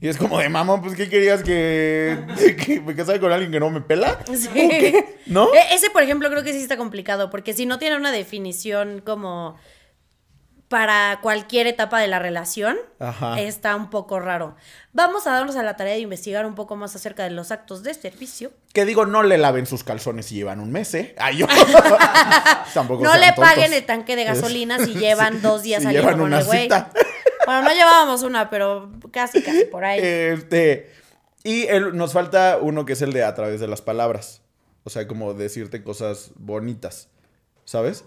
Y 0.00 0.06
es 0.08 0.16
como 0.16 0.38
de, 0.38 0.48
mamá, 0.48 0.80
pues 0.80 0.94
¿qué 0.94 1.08
querías 1.08 1.42
que, 1.42 2.16
que 2.64 2.80
me 2.80 2.94
casara 2.94 3.18
con 3.18 3.32
alguien 3.32 3.50
que 3.50 3.58
no 3.60 3.68
me 3.70 3.80
pela? 3.80 4.18
Sí. 4.34 4.94
¿No? 5.26 5.52
E- 5.52 5.74
Ese, 5.74 5.90
por 5.90 6.02
ejemplo, 6.02 6.30
creo 6.30 6.44
que 6.44 6.52
sí 6.52 6.60
está 6.60 6.76
complicado, 6.76 7.30
porque 7.30 7.52
si 7.52 7.66
no 7.66 7.78
tiene 7.78 7.96
una 7.96 8.12
definición 8.12 9.02
como 9.04 9.56
para 10.68 11.20
cualquier 11.22 11.66
etapa 11.66 11.98
de 11.98 12.08
la 12.08 12.18
relación, 12.18 12.76
Ajá. 12.98 13.40
está 13.40 13.74
un 13.74 13.88
poco 13.88 14.20
raro. 14.20 14.54
Vamos 14.92 15.26
a 15.26 15.30
darnos 15.32 15.56
a 15.56 15.62
la 15.62 15.76
tarea 15.76 15.94
de 15.94 16.00
investigar 16.00 16.44
un 16.44 16.54
poco 16.54 16.76
más 16.76 16.94
acerca 16.94 17.24
de 17.24 17.30
los 17.30 17.50
actos 17.50 17.82
de 17.82 17.94
servicio. 17.94 18.52
Que 18.74 18.84
digo, 18.84 19.06
no 19.06 19.22
le 19.22 19.38
laven 19.38 19.64
sus 19.66 19.82
calzones 19.82 20.26
si 20.26 20.34
llevan 20.34 20.60
un 20.60 20.70
mes, 20.70 20.92
¿eh? 20.94 21.14
Ay, 21.18 21.38
yo. 21.38 21.46
Tampoco 22.74 23.02
no 23.04 23.14
le 23.16 23.26
tontos. 23.28 23.44
paguen 23.44 23.72
el 23.72 23.84
tanque 23.86 24.16
de 24.16 24.24
gasolina 24.24 24.78
si 24.84 24.94
llevan 24.98 25.40
dos 25.42 25.62
días 25.62 25.80
si 25.80 25.84
saliendo 25.86 26.08
llevan 26.08 26.18
con 26.20 26.26
una 26.28 26.40
el 26.40 26.44
güey. 26.46 26.62
cita. 26.62 26.90
Bueno, 27.46 27.62
no 27.62 27.72
llevábamos 27.72 28.22
una, 28.24 28.50
pero 28.50 28.92
casi, 29.10 29.42
casi 29.42 29.64
por 29.64 29.82
ahí. 29.82 30.00
Este. 30.02 30.92
Y 31.44 31.62
el- 31.68 31.96
nos 31.96 32.12
falta 32.12 32.58
uno 32.60 32.84
que 32.84 32.92
es 32.92 33.00
el 33.00 33.14
de 33.14 33.24
a 33.24 33.34
través 33.34 33.58
de 33.58 33.66
las 33.66 33.80
palabras. 33.80 34.42
O 34.84 34.90
sea, 34.90 35.08
como 35.08 35.32
decirte 35.32 35.82
cosas 35.82 36.32
bonitas. 36.36 37.08
¿Sabes? 37.64 38.04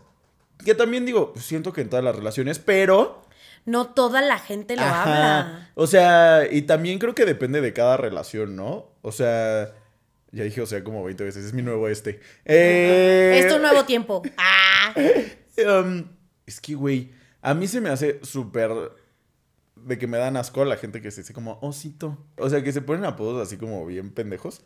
Que 0.66 0.76
también 0.76 1.06
digo, 1.06 1.34
siento 1.38 1.74
que 1.74 1.82
en 1.82 1.90
todas 1.90 2.04
las 2.06 2.16
relaciones, 2.16 2.60
pero. 2.60 3.22
No 3.66 3.88
toda 3.88 4.22
la 4.22 4.40
gente 4.40 4.76
lo 4.76 4.82
Ajá. 4.82 5.04
habla. 5.04 5.70
O 5.76 5.86
sea, 5.88 6.48
y 6.50 6.64
también 6.64 6.98
creo 7.00 7.14
que 7.14 7.26
depende 7.26 7.62
de 7.62 7.74
cada 7.74 7.98
relación, 7.98 8.56
¿no? 8.56 8.92
O 9.02 9.12
sea. 9.12 9.74
Ya 10.32 10.46
dije, 10.46 10.62
o 10.62 10.66
sea, 10.66 10.84
como 10.84 11.04
20 11.04 11.24
veces. 11.26 11.46
Es 11.46 11.54
mi 11.54 11.62
nuevo 11.62 11.88
este. 11.90 12.22
Eh, 12.46 13.40
Es 13.40 13.54
tu 13.54 13.60
nuevo 13.60 13.84
tiempo. 13.86 14.22
Ah. 14.38 14.94
Um, 15.84 16.06
es 16.46 16.60
que, 16.60 16.74
güey, 16.74 17.12
a 17.42 17.54
mí 17.54 17.68
se 17.68 17.82
me 17.82 17.90
hace 17.90 18.20
súper 18.24 18.72
de 19.86 19.98
que 19.98 20.08
me 20.08 20.18
dan 20.18 20.38
asco 20.38 20.64
la 20.66 20.78
gente 20.78 21.02
que 21.02 21.12
se 21.12 21.22
dice 21.22 21.34
como 21.34 21.58
osito. 21.62 22.18
O 22.38 22.50
sea, 22.50 22.64
que 22.64 22.72
se 22.72 22.82
ponen 22.82 23.06
apodos 23.06 23.46
así 23.46 23.58
como 23.58 23.86
bien 23.86 24.12
pendejos. 24.12 24.62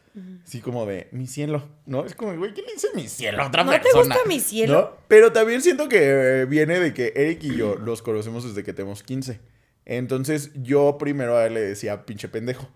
Así 0.45 0.61
como 0.61 0.85
de 0.85 1.07
mi 1.11 1.27
cielo, 1.27 1.67
¿no? 1.85 2.05
Es 2.05 2.15
como, 2.15 2.35
güey, 2.37 2.53
¿quién 2.53 2.65
le 2.65 2.73
dice 2.73 2.87
mi 2.95 3.07
cielo 3.07 3.43
a 3.43 3.47
otra 3.47 3.63
¿No 3.63 3.71
te 3.71 3.79
persona? 3.79 4.15
gusta 4.15 4.27
mi 4.27 4.39
cielo? 4.39 4.73
¿No? 4.73 4.97
Pero 5.07 5.31
también 5.31 5.61
siento 5.61 5.87
que 5.89 5.99
eh, 6.41 6.45
viene 6.45 6.79
de 6.79 6.93
que 6.93 7.13
Eric 7.15 7.43
y 7.43 7.55
yo 7.55 7.75
los 7.75 8.01
conocemos 8.01 8.43
desde 8.43 8.63
que 8.63 8.73
tenemos 8.73 9.03
15. 9.03 9.39
Entonces, 9.85 10.51
yo 10.55 10.97
primero 10.97 11.37
a 11.37 11.45
él 11.45 11.53
le 11.53 11.61
decía 11.61 12.05
pinche 12.05 12.27
pendejo, 12.27 12.67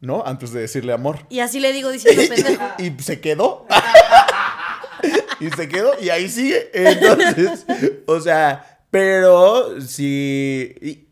¿no? 0.00 0.24
Antes 0.26 0.52
de 0.52 0.60
decirle 0.60 0.92
amor. 0.92 1.20
Y 1.30 1.40
así 1.40 1.60
le 1.60 1.72
digo 1.72 1.90
diciendo 1.90 2.22
pendejo. 2.34 2.64
Y 2.78 3.02
se 3.02 3.20
quedó. 3.20 3.66
y 5.40 5.50
se 5.50 5.68
quedó 5.68 5.92
y 6.00 6.08
ahí 6.10 6.28
sigue. 6.28 6.70
Entonces, 6.72 7.66
o 8.06 8.20
sea, 8.20 8.80
pero 8.90 9.80
sí. 9.80 10.74
y- 10.80 11.05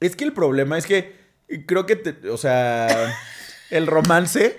es 0.00 0.16
que 0.16 0.24
el 0.24 0.32
problema 0.32 0.78
es 0.78 0.86
que 0.86 1.16
creo 1.66 1.86
que, 1.86 1.96
te- 1.96 2.28
o 2.30 2.36
sea, 2.36 3.16
el 3.70 3.86
romance 3.86 4.56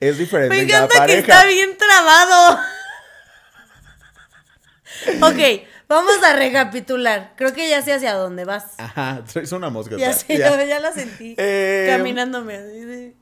es 0.00 0.18
diferente 0.18 0.54
Me 0.54 0.62
en 0.62 0.68
cada 0.68 0.84
encanta 0.86 1.06
que 1.06 1.18
está 1.18 1.44
bien 1.46 1.76
trabado. 1.78 2.60
ok, 5.22 5.62
vamos 5.88 6.22
a 6.22 6.34
recapitular. 6.34 7.32
Creo 7.36 7.52
que 7.54 7.68
ya 7.68 7.82
sé 7.82 7.92
hacia 7.94 8.14
dónde 8.14 8.44
vas. 8.44 8.74
Ajá, 8.78 9.22
es 9.34 9.52
una 9.52 9.70
mosca. 9.70 9.96
Ya 9.96 10.12
sé, 10.12 10.38
ya. 10.38 10.80
la 10.80 10.92
sentí. 10.92 11.34
Eh, 11.38 11.86
Caminándome 11.88 13.14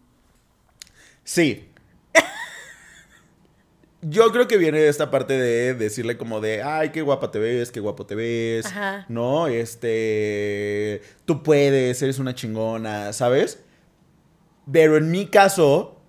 Sí. 1.24 1.68
Yo 4.04 4.32
creo 4.32 4.48
que 4.48 4.56
viene 4.56 4.80
de 4.80 4.88
esta 4.88 5.10
parte 5.10 5.34
de 5.34 5.74
decirle 5.74 6.18
como 6.18 6.40
de, 6.40 6.62
ay, 6.62 6.90
qué 6.90 7.02
guapa 7.02 7.30
te 7.30 7.38
ves, 7.38 7.70
qué 7.70 7.78
guapo 7.78 8.04
te 8.04 8.16
ves, 8.16 8.66
Ajá. 8.66 9.06
¿no? 9.08 9.46
Este, 9.46 11.02
tú 11.24 11.44
puedes, 11.44 12.02
eres 12.02 12.18
una 12.18 12.34
chingona, 12.34 13.12
¿sabes? 13.12 13.60
Pero 14.70 14.96
en 14.96 15.10
mi 15.12 15.26
caso, 15.26 16.00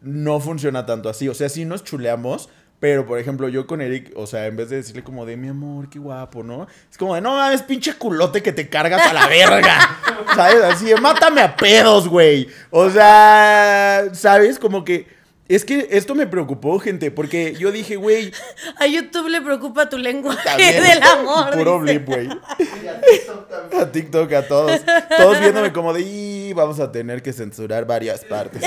no 0.00 0.40
funciona 0.40 0.86
tanto 0.86 1.08
así. 1.08 1.28
O 1.28 1.34
sea, 1.34 1.48
sí 1.48 1.64
nos 1.64 1.84
chuleamos, 1.84 2.48
pero 2.78 3.06
por 3.06 3.18
ejemplo, 3.18 3.48
yo 3.48 3.66
con 3.66 3.80
Eric, 3.80 4.12
o 4.16 4.26
sea, 4.26 4.46
en 4.46 4.56
vez 4.56 4.70
de 4.70 4.76
decirle 4.76 5.04
como 5.04 5.26
de 5.26 5.36
mi 5.36 5.48
amor, 5.48 5.90
qué 5.90 5.98
guapo, 5.98 6.42
¿no? 6.42 6.66
Es 6.90 6.96
como 6.96 7.14
de, 7.14 7.20
no 7.20 7.34
mames, 7.34 7.62
pinche 7.62 7.94
culote 7.94 8.42
que 8.42 8.52
te 8.52 8.68
cargas 8.68 9.06
a 9.06 9.12
la 9.12 9.26
verga. 9.26 9.98
¿Sabes? 10.34 10.62
Así 10.62 10.86
de, 10.86 10.96
mátame 10.96 11.42
a 11.42 11.56
pedos, 11.56 12.08
güey. 12.08 12.48
O 12.70 12.88
sea, 12.90 14.08
¿sabes? 14.12 14.58
Como 14.58 14.84
que. 14.84 15.19
Es 15.54 15.64
que 15.64 15.88
esto 15.90 16.14
me 16.14 16.26
preocupó, 16.28 16.78
gente, 16.78 17.10
porque 17.10 17.54
yo 17.58 17.72
dije, 17.72 17.96
güey. 17.96 18.30
A 18.78 18.86
YouTube 18.86 19.28
le 19.28 19.40
preocupa 19.40 19.88
tu 19.88 19.98
lenguaje 19.98 20.42
también, 20.44 20.82
del 20.82 21.02
amor. 21.02 21.50
Puro 21.56 21.80
blip, 21.80 22.06
güey. 22.06 22.26
Y 22.28 22.86
a 22.86 23.00
TikTok 23.00 23.48
también. 23.48 23.82
A 23.82 23.90
TikTok, 23.92 24.32
a 24.32 24.46
todos. 24.46 24.80
Todos 25.16 25.40
viéndome 25.40 25.72
como 25.72 25.92
de, 25.92 26.02
"Y, 26.02 26.52
vamos 26.52 26.78
a 26.78 26.92
tener 26.92 27.20
que 27.22 27.32
censurar 27.32 27.84
varias 27.84 28.24
partes. 28.24 28.62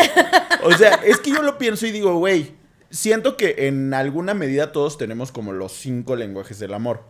O 0.63 0.73
sea, 0.73 0.95
es 1.05 1.19
que 1.19 1.31
yo 1.31 1.41
lo 1.41 1.57
pienso 1.57 1.87
y 1.87 1.91
digo, 1.91 2.15
güey, 2.17 2.51
siento 2.89 3.37
que 3.37 3.67
en 3.67 3.93
alguna 3.93 4.33
medida 4.33 4.71
todos 4.73 4.97
tenemos 4.97 5.31
como 5.31 5.53
los 5.53 5.71
cinco 5.71 6.15
lenguajes 6.17 6.59
del 6.59 6.73
amor, 6.73 7.01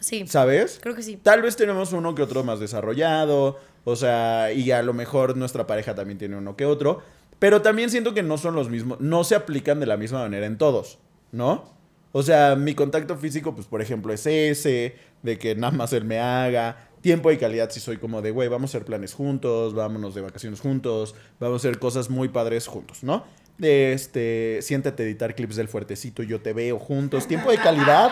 Sí, 0.00 0.26
¿sabes? 0.26 0.80
creo 0.82 0.96
que 0.96 1.02
sí. 1.04 1.16
Tal 1.22 1.42
vez 1.42 1.54
tenemos 1.54 1.92
uno 1.92 2.14
que 2.16 2.22
otro 2.22 2.42
más 2.42 2.58
desarrollado, 2.58 3.58
o 3.84 3.94
sea, 3.96 4.50
y 4.52 4.72
a 4.72 4.82
lo 4.82 4.92
mejor 4.94 5.36
nuestra 5.36 5.66
pareja 5.68 5.94
también 5.94 6.18
tiene 6.18 6.36
uno 6.36 6.56
que 6.56 6.66
otro, 6.66 7.02
pero 7.42 7.60
también 7.60 7.90
siento 7.90 8.14
que 8.14 8.22
no 8.22 8.38
son 8.38 8.54
los 8.54 8.70
mismos, 8.70 9.00
no 9.00 9.24
se 9.24 9.34
aplican 9.34 9.80
de 9.80 9.86
la 9.86 9.96
misma 9.96 10.20
manera 10.20 10.46
en 10.46 10.58
todos, 10.58 11.00
¿no? 11.32 11.64
O 12.12 12.22
sea, 12.22 12.54
mi 12.54 12.76
contacto 12.76 13.16
físico, 13.16 13.52
pues 13.52 13.66
por 13.66 13.82
ejemplo, 13.82 14.12
es 14.12 14.24
ese, 14.26 14.94
de 15.24 15.38
que 15.38 15.56
nada 15.56 15.72
más 15.72 15.92
él 15.92 16.04
me 16.04 16.20
haga. 16.20 16.88
Tiempo 17.00 17.32
y 17.32 17.38
calidad, 17.38 17.68
si 17.70 17.80
soy 17.80 17.96
como 17.96 18.22
de, 18.22 18.30
güey, 18.30 18.48
vamos 18.48 18.68
a 18.72 18.76
hacer 18.76 18.86
planes 18.86 19.12
juntos, 19.12 19.74
vámonos 19.74 20.14
de 20.14 20.20
vacaciones 20.20 20.60
juntos, 20.60 21.16
vamos 21.40 21.64
a 21.64 21.68
hacer 21.68 21.80
cosas 21.80 22.10
muy 22.10 22.28
padres 22.28 22.68
juntos, 22.68 23.02
¿no? 23.02 23.24
Este, 23.62 24.58
siéntate 24.60 25.04
a 25.04 25.06
editar 25.06 25.34
clips 25.36 25.54
del 25.56 25.68
fuertecito, 25.68 26.22
yo 26.24 26.40
te 26.40 26.52
veo 26.52 26.78
juntos. 26.80 27.28
Tiempo 27.28 27.50
de 27.50 27.58
calidad, 27.58 28.10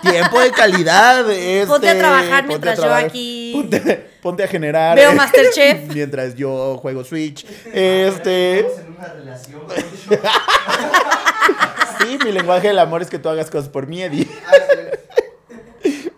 tiempo 0.00 0.38
de 0.40 0.50
calidad. 0.52 1.24
Ponte 1.66 1.88
a 1.88 1.90
este, 1.90 1.94
trabajar 1.98 2.30
ponte 2.42 2.48
mientras 2.48 2.76
yo 2.76 2.82
trabajar, 2.82 3.06
aquí- 3.06 3.52
Ponte, 3.52 4.06
ponte 4.22 4.44
a 4.44 4.46
generar. 4.48 4.96
Veo 4.96 5.10
eh, 5.10 5.14
Masterchef. 5.14 5.88
mientras 5.94 6.36
yo 6.36 6.76
juego 6.78 7.02
Switch. 7.04 7.44
Este. 7.72 8.60
Estamos 8.60 8.78
en 8.86 8.96
una 8.96 9.08
relación. 9.12 9.62
Sí, 11.98 12.18
mi 12.24 12.32
lenguaje 12.32 12.66
del 12.68 12.78
amor 12.80 13.00
es 13.02 13.08
que 13.08 13.18
tú 13.18 13.28
hagas 13.28 13.48
cosas 13.48 13.68
por 13.68 13.86
mí, 13.86 14.02
Eddie. 14.02 14.26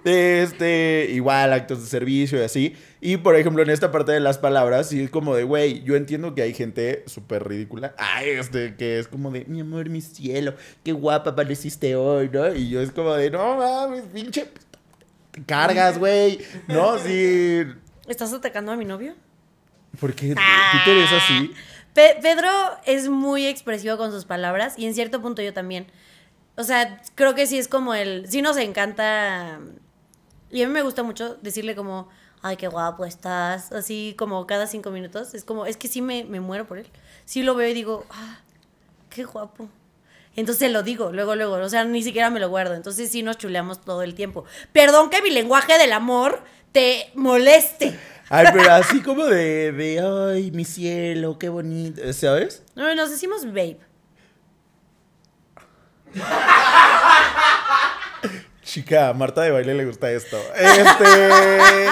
Ah. 0.04 0.10
Este, 0.10 1.08
igual, 1.10 1.52
actos 1.52 1.80
de 1.82 1.86
servicio 1.88 2.38
y 2.38 2.42
así. 2.42 2.76
Y 3.00 3.16
por 3.18 3.36
ejemplo, 3.36 3.62
en 3.62 3.70
esta 3.70 3.90
parte 3.90 4.12
de 4.12 4.20
las 4.20 4.38
palabras, 4.38 4.88
sí 4.88 5.02
es 5.02 5.10
como 5.10 5.34
de, 5.34 5.44
güey, 5.44 5.82
yo 5.82 5.96
entiendo 5.96 6.34
que 6.34 6.42
hay 6.42 6.54
gente 6.54 7.04
súper 7.06 7.46
ridícula. 7.48 7.94
Ay, 7.98 8.30
este, 8.30 8.76
que 8.76 8.98
es 8.98 9.08
como 9.08 9.30
de, 9.30 9.44
mi 9.46 9.60
amor, 9.60 9.88
mi 9.88 10.00
cielo, 10.00 10.54
qué 10.82 10.92
guapa 10.92 11.30
apareciste 11.30 11.96
hoy, 11.96 12.28
¿no? 12.32 12.54
Y 12.54 12.68
yo 12.68 12.80
es 12.80 12.90
como 12.92 13.14
de, 13.14 13.30
no 13.30 13.56
mames, 13.56 14.04
pinche. 14.12 14.48
Te 15.30 15.42
cargas, 15.44 15.98
güey. 15.98 16.38
No, 16.68 16.98
sí. 16.98 17.62
¿Estás 18.06 18.32
atacando 18.32 18.72
a 18.72 18.76
mi 18.76 18.84
novio? 18.84 19.14
¿Por 19.98 20.12
qué 20.14 20.28
Peter 20.28 20.96
es 20.98 21.12
así? 21.12 21.50
Pe- 21.94 22.18
Pedro 22.20 22.50
es 22.84 23.08
muy 23.08 23.46
expresivo 23.46 23.96
con 23.96 24.12
sus 24.12 24.24
palabras 24.24 24.74
y 24.76 24.86
en 24.86 24.94
cierto 24.94 25.22
punto 25.22 25.40
yo 25.42 25.52
también. 25.52 25.86
O 26.56 26.62
sea, 26.64 27.00
creo 27.14 27.34
que 27.34 27.46
sí 27.46 27.58
es 27.58 27.68
como 27.68 27.94
el... 27.94 28.28
Sí 28.28 28.42
nos 28.42 28.56
encanta... 28.56 29.60
Y 30.54 30.62
a 30.62 30.68
mí 30.68 30.72
me 30.72 30.82
gusta 30.82 31.02
mucho 31.02 31.36
decirle 31.42 31.74
como, 31.74 32.08
ay, 32.40 32.56
qué 32.56 32.68
guapo 32.68 33.04
estás, 33.04 33.72
así 33.72 34.14
como 34.16 34.46
cada 34.46 34.68
cinco 34.68 34.92
minutos. 34.92 35.34
Es 35.34 35.42
como, 35.42 35.66
es 35.66 35.76
que 35.76 35.88
sí 35.88 36.00
me, 36.00 36.22
me 36.22 36.38
muero 36.38 36.64
por 36.64 36.78
él. 36.78 36.86
Sí 37.24 37.42
lo 37.42 37.56
veo 37.56 37.68
y 37.68 37.74
digo, 37.74 38.06
ah, 38.10 38.38
qué 39.10 39.24
guapo. 39.24 39.68
Entonces 40.36 40.70
lo 40.70 40.84
digo, 40.84 41.10
luego, 41.10 41.34
luego, 41.34 41.54
o 41.54 41.68
sea, 41.68 41.84
ni 41.84 42.04
siquiera 42.04 42.30
me 42.30 42.38
lo 42.38 42.50
guardo. 42.50 42.74
Entonces 42.74 43.10
sí 43.10 43.24
nos 43.24 43.36
chuleamos 43.36 43.80
todo 43.80 44.02
el 44.02 44.14
tiempo. 44.14 44.44
Perdón 44.72 45.10
que 45.10 45.22
mi 45.22 45.30
lenguaje 45.30 45.76
del 45.76 45.92
amor 45.92 46.40
te 46.70 47.10
moleste. 47.16 47.98
Ay, 48.28 48.46
pero 48.52 48.70
así 48.74 49.02
como 49.02 49.24
de, 49.24 49.72
de, 49.72 49.98
ay, 50.36 50.52
mi 50.52 50.64
cielo, 50.64 51.36
qué 51.36 51.48
bonito, 51.48 52.00
¿sabes? 52.12 52.62
No, 52.76 52.94
nos 52.94 53.10
decimos 53.10 53.44
babe. 53.44 53.80
Chica, 58.74 59.10
a 59.10 59.14
Marta 59.14 59.42
de 59.42 59.52
baile 59.52 59.72
le 59.72 59.86
gusta 59.86 60.10
esto. 60.10 60.36
Este. 60.56 61.86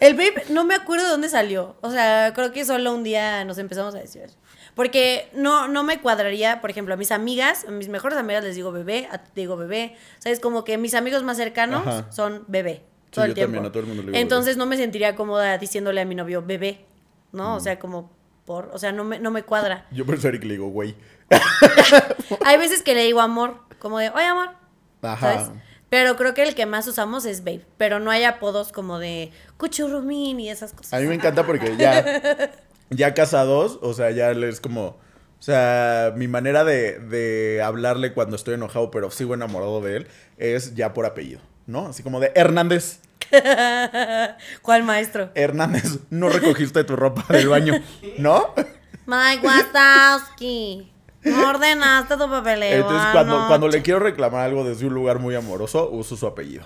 El 0.00 0.14
babe, 0.14 0.42
no 0.48 0.64
me 0.64 0.74
acuerdo 0.74 1.04
de 1.04 1.10
dónde 1.12 1.28
salió. 1.28 1.76
O 1.82 1.90
sea, 1.92 2.32
creo 2.34 2.50
que 2.50 2.64
solo 2.64 2.92
un 2.92 3.04
día 3.04 3.44
nos 3.44 3.58
empezamos 3.58 3.94
a 3.94 3.98
decir. 3.98 4.28
Porque 4.74 5.28
no, 5.32 5.68
no 5.68 5.84
me 5.84 6.00
cuadraría, 6.00 6.60
por 6.60 6.70
ejemplo, 6.70 6.94
a 6.94 6.96
mis 6.96 7.12
amigas, 7.12 7.64
a 7.68 7.70
mis 7.70 7.88
mejores 7.88 8.18
amigas 8.18 8.42
les 8.42 8.56
digo 8.56 8.72
bebé, 8.72 9.08
a 9.12 9.18
ti 9.18 9.30
te 9.32 9.42
digo 9.42 9.56
bebé. 9.56 9.94
¿Sabes? 10.18 10.40
Como 10.40 10.64
que 10.64 10.78
mis 10.78 10.94
amigos 10.94 11.22
más 11.22 11.36
cercanos 11.36 11.86
Ajá. 11.86 12.10
son 12.10 12.42
bebé. 12.48 12.82
todo 13.10 13.24
yo 13.24 13.28
el 13.28 13.34
tiempo. 13.34 13.54
también, 13.54 13.66
a 13.66 13.70
todo 13.70 13.82
el 13.82 13.86
mundo 13.86 14.02
le 14.02 14.06
digo 14.06 14.12
bebé. 14.14 14.22
Entonces 14.22 14.56
no 14.56 14.66
me 14.66 14.76
sentiría 14.78 15.14
cómoda 15.14 15.58
diciéndole 15.58 16.00
a 16.00 16.04
mi 16.06 16.16
novio 16.16 16.42
bebé, 16.42 16.86
¿no? 17.30 17.50
Mm. 17.50 17.56
O 17.56 17.60
sea, 17.60 17.78
como 17.78 18.10
por, 18.46 18.68
o 18.72 18.80
sea, 18.80 18.90
no 18.90 19.04
me, 19.04 19.20
no 19.20 19.30
me 19.30 19.44
cuadra. 19.44 19.86
Yo 19.92 20.04
por 20.04 20.16
eso 20.16 20.26
a 20.26 20.30
Eric 20.30 20.42
le 20.42 20.54
digo, 20.54 20.70
güey. 20.70 20.96
Hay 22.44 22.58
veces 22.58 22.82
que 22.82 22.94
le 22.94 23.04
digo 23.04 23.20
amor, 23.20 23.60
como 23.78 24.00
de, 24.00 24.10
oye 24.10 24.24
amor, 24.24 24.59
Ajá. 25.02 25.34
¿sabes? 25.34 25.50
Pero 25.88 26.16
creo 26.16 26.34
que 26.34 26.44
el 26.44 26.54
que 26.54 26.66
más 26.66 26.86
usamos 26.86 27.24
es 27.24 27.42
babe. 27.42 27.64
Pero 27.76 27.98
no 27.98 28.10
hay 28.10 28.24
apodos 28.24 28.72
como 28.72 28.98
de 28.98 29.32
cuchurrumín 29.56 30.38
y 30.40 30.48
esas 30.48 30.72
cosas. 30.72 30.94
A 30.94 30.98
mí 31.00 31.06
me 31.06 31.14
encanta 31.14 31.44
porque 31.44 31.76
ya, 31.76 32.50
ya 32.90 33.14
casados, 33.14 33.78
o 33.82 33.92
sea, 33.92 34.10
ya 34.12 34.30
es 34.30 34.60
como, 34.60 34.86
o 34.86 35.42
sea, 35.42 36.12
mi 36.16 36.28
manera 36.28 36.64
de, 36.64 36.98
de 37.00 37.60
hablarle 37.62 38.12
cuando 38.12 38.36
estoy 38.36 38.54
enojado, 38.54 38.90
pero 38.90 39.10
sigo 39.10 39.34
enamorado 39.34 39.80
de 39.80 39.96
él, 39.96 40.08
es 40.38 40.76
ya 40.76 40.92
por 40.92 41.06
apellido, 41.06 41.40
¿no? 41.66 41.88
Así 41.88 42.04
como 42.04 42.20
de 42.20 42.30
Hernández, 42.36 43.00
¿Cuál 44.62 44.82
maestro? 44.82 45.30
Hernández, 45.34 45.98
no 46.10 46.28
recogiste 46.28 46.84
tu 46.84 46.96
ropa 46.96 47.24
del 47.32 47.48
baño, 47.48 47.74
¿no? 48.18 48.54
Mike 49.06 49.46
Wazowski. 49.46 50.92
No 51.24 51.50
ordenaste 51.50 52.16
tu 52.16 52.28
papeleo. 52.28 52.82
Entonces, 52.82 53.08
cuando, 53.12 53.34
anoche. 53.34 53.48
cuando 53.48 53.68
le 53.68 53.82
quiero 53.82 54.00
reclamar 54.00 54.46
algo 54.46 54.64
desde 54.64 54.86
un 54.86 54.94
lugar 54.94 55.18
muy 55.18 55.34
amoroso, 55.34 55.90
uso 55.90 56.16
su 56.16 56.26
apellido. 56.26 56.64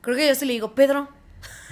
Creo 0.00 0.16
que 0.16 0.26
yo 0.26 0.34
sí 0.34 0.46
le 0.46 0.54
digo, 0.54 0.74
Pedro. 0.74 1.08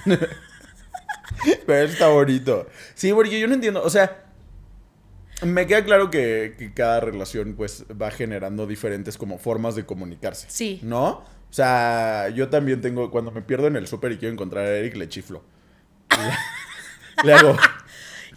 Pero 1.67 1.89
está 1.89 2.09
bonito. 2.09 2.67
Sí, 2.95 3.13
porque 3.13 3.41
yo 3.41 3.49
no 3.49 3.55
entiendo, 3.55 3.83
o 3.83 3.91
sea, 3.91 4.25
me 5.43 5.67
queda 5.67 5.85
claro 5.85 6.11
que, 6.11 6.55
que 6.59 6.73
cada 6.73 7.01
relación 7.01 7.55
pues 7.55 7.85
va 7.91 8.11
generando 8.11 8.67
diferentes 8.67 9.17
como 9.17 9.39
formas 9.39 9.75
de 9.75 9.87
comunicarse. 9.87 10.47
Sí. 10.51 10.81
¿No? 10.83 11.25
O 11.51 11.53
sea, 11.53 12.29
yo 12.29 12.49
también 12.49 12.81
tengo, 12.81 13.11
cuando 13.11 13.31
me 13.31 13.43
pierdo 13.43 13.69
en 13.69 13.77
el 13.77 13.87
súper 13.87 14.13
y 14.13 14.19
quiero 14.19 14.33
encontrar 14.33 14.65
a 14.65 14.77
Eric, 14.77 14.97
le 14.97 15.09
chiflo. 15.09 15.43
Le, 16.11 17.25
le 17.25 17.33
hago, 17.35 17.57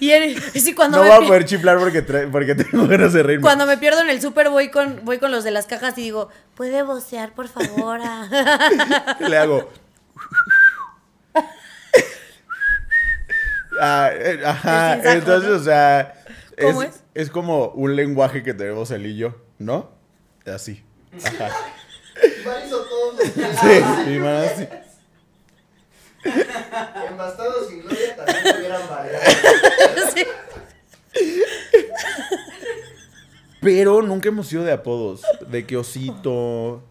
Y 0.02 0.12
él, 0.12 0.42
sí, 0.56 0.74
cuando, 0.74 0.98
no 0.98 1.04
me 1.04 1.10
voy 1.16 1.26
a 1.26 1.28
poder 1.28 1.46
chiflar 1.46 1.78
porque, 1.78 2.06
tra- 2.06 2.30
porque 2.30 2.56
tengo 2.56 2.88
ganas 2.90 3.14
de 3.14 3.22
reírme. 3.24 3.44
cuando 3.44 3.66
me 3.68 3.78
pierdo 3.78 4.02
en 4.02 4.10
el 4.10 4.20
súper 4.20 4.50
voy 4.50 4.70
con, 4.70 5.06
voy 5.06 5.20
con 5.20 5.32
los 5.32 5.44
de 5.44 5.52
las 5.52 5.68
cajas 5.68 5.98
y 5.98 6.02
digo, 6.02 6.30
¿puede 6.56 6.82
vocear, 6.84 7.34
por 7.34 7.48
favor? 7.48 8.00
ah?" 8.04 9.16
Le 9.20 9.38
hago. 9.38 9.70
Ah, 13.80 14.10
eh, 14.14 14.42
ajá, 14.46 14.98
saco, 14.98 15.10
entonces, 15.10 15.50
¿no? 15.50 15.56
o 15.56 15.60
sea, 15.64 16.14
¿Cómo 16.60 16.84
es, 16.84 16.90
es? 16.90 17.04
es 17.14 17.30
como 17.30 17.68
un 17.70 17.96
lenguaje 17.96 18.44
que 18.44 18.54
tenemos 18.54 18.92
él 18.92 19.06
y 19.06 19.16
yo, 19.18 19.36
¿no? 19.60 19.92
Así. 20.46 20.84
Ajá. 21.24 21.50
Iván 22.42 22.56
hizo 22.68 22.84
todos 22.84 23.16
los 23.18 23.36
días. 23.36 23.60
Sí, 23.62 24.18
así. 24.20 24.68
En 27.10 27.18
Bastardos 27.18 27.68
sin 27.70 27.82
Gloria 27.82 28.16
también 28.16 28.44
me 28.44 28.60
hubieran 28.60 28.82
baleado. 28.90 29.24
Sí. 30.14 30.26
Pero 33.62 34.02
nunca 34.02 34.30
hemos 34.30 34.48
sido 34.48 34.64
de 34.64 34.72
apodos, 34.72 35.22
de 35.48 35.66
que 35.66 35.78
osito. 35.78 36.82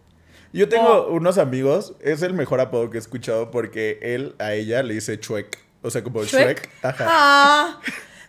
Yo 0.53 0.69
tengo 0.69 1.07
unos 1.07 1.37
amigos, 1.37 1.93
es 2.01 2.21
el 2.21 2.33
mejor 2.33 2.59
apodo 2.59 2.89
que 2.89 2.97
he 2.97 2.99
escuchado 2.99 3.51
porque 3.51 3.99
él 4.01 4.35
a 4.39 4.53
ella 4.53 4.83
le 4.83 4.95
dice 4.95 5.19
Chuec. 5.19 5.57
O 5.81 5.89
sea, 5.89 6.03
como. 6.03 6.23
¿Shrek? 6.23 6.69
Ajá. 6.83 7.07
Ah, 7.09 7.79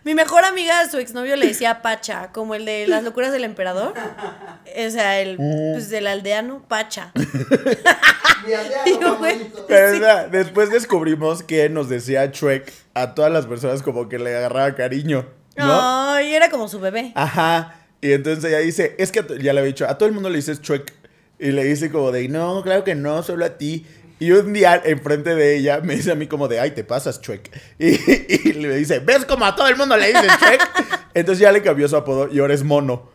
mi 0.03 0.15
mejor 0.15 0.43
amiga 0.45 0.89
su 0.89 0.97
exnovio 0.97 1.35
le 1.35 1.47
decía 1.47 1.81
Pacha, 1.81 2.31
como 2.31 2.55
el 2.55 2.65
de 2.65 2.87
las 2.87 3.03
locuras 3.03 3.31
del 3.31 3.43
emperador. 3.43 3.93
O 3.95 4.89
sea, 4.89 5.19
el 5.21 5.37
Mm. 5.39 5.73
pues, 5.73 5.89
del 5.89 6.07
aldeano, 6.07 6.63
Pacha. 6.67 7.11
Mi 8.47 8.53
aldeano 8.53 8.83
Digo, 8.85 9.15
güey. 9.17 9.33
favorito. 9.39 9.65
Pero 9.67 10.27
después 10.29 10.69
descubrimos 10.69 11.43
que 11.43 11.69
nos 11.69 11.89
decía 11.89 12.31
Chuec 12.31 12.71
a 12.93 13.13
todas 13.15 13.31
las 13.31 13.45
personas 13.45 13.81
como 13.81 14.09
que 14.09 14.19
le 14.19 14.35
agarraba 14.35 14.75
cariño, 14.75 15.25
¿no? 15.55 16.11
Ay, 16.13 16.33
era 16.33 16.49
como 16.49 16.67
su 16.67 16.79
bebé. 16.79 17.11
Ajá. 17.15 17.75
Y 18.01 18.11
entonces 18.11 18.43
ella 18.43 18.59
dice, 18.59 18.95
es 18.99 19.11
que 19.11 19.19
a 19.21 19.27
to- 19.27 19.35
ya 19.37 19.53
le 19.53 19.59
había 19.61 19.69
dicho, 19.71 19.87
a 19.87 19.97
todo 19.97 20.07
el 20.07 20.13
mundo 20.13 20.29
le 20.29 20.35
dices 20.37 20.61
Chuec. 20.61 20.91
Y 21.39 21.51
le 21.51 21.63
dice 21.63 21.89
como 21.91 22.11
de, 22.11 22.27
no, 22.29 22.61
claro 22.63 22.83
que 22.83 22.95
no, 22.95 23.23
solo 23.23 23.43
a 23.45 23.57
ti. 23.57 23.85
Y 24.23 24.31
un 24.31 24.53
día, 24.53 24.81
enfrente 24.85 25.35
de 25.35 25.57
ella, 25.57 25.81
me 25.83 25.97
dice 25.97 26.13
a 26.13 26.15
mí 26.15 26.27
como 26.27 26.47
de, 26.47 26.57
ay, 26.57 26.71
te 26.71 26.85
pasas, 26.85 27.19
Chuec. 27.19 27.51
Y, 27.77 27.87
y 27.87 28.53
le 28.53 28.77
dice, 28.77 28.99
¿ves 28.99 29.25
como 29.25 29.43
a 29.43 29.53
todo 29.53 29.67
el 29.67 29.75
mundo 29.75 29.97
le 29.97 30.07
dices 30.07 30.31
Chuec? 30.39 30.61
Entonces 31.13 31.41
ya 31.41 31.51
le 31.51 31.61
cambió 31.61 31.89
su 31.89 31.97
apodo 31.97 32.29
y 32.31 32.39
ahora 32.39 32.53
es 32.53 32.63
Mono. 32.63 33.11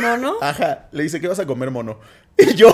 ¿No, 0.00 0.16
no? 0.16 0.36
Ajá, 0.40 0.86
le 0.92 1.02
dice, 1.02 1.20
¿qué 1.20 1.26
vas 1.26 1.40
a 1.40 1.46
comer, 1.46 1.72
mono? 1.72 1.98
Y 2.38 2.54
yo, 2.54 2.72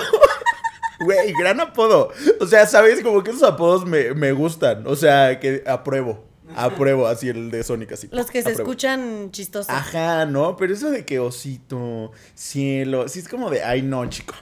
güey, 1.00 1.33
gran 1.33 1.61
apodo. 1.61 2.11
O 2.40 2.46
sea, 2.46 2.66
¿sabes? 2.66 3.03
Como 3.03 3.22
que 3.22 3.31
esos 3.31 3.42
apodos 3.42 3.87
me, 3.87 4.12
me 4.12 4.33
gustan. 4.33 4.87
O 4.87 4.94
sea, 4.94 5.40
que 5.40 5.64
apruebo. 5.66 6.22
Apruebo, 6.55 7.07
así 7.07 7.31
el 7.31 7.50
de 7.50 7.62
Sonic, 7.62 7.92
así. 7.92 8.11
Los 8.12 8.26
que 8.26 8.42
se 8.42 8.50
apruebo. 8.50 8.70
escuchan 8.70 9.31
chistosos. 9.31 9.70
Ajá, 9.70 10.26
¿no? 10.26 10.59
Pero 10.59 10.74
eso 10.74 10.90
de 10.90 11.07
que 11.07 11.20
osito, 11.20 12.12
cielo, 12.35 13.09
sí 13.09 13.20
es 13.20 13.29
como 13.29 13.48
de, 13.48 13.64
ay, 13.64 13.81
no, 13.81 14.05
chico. 14.11 14.35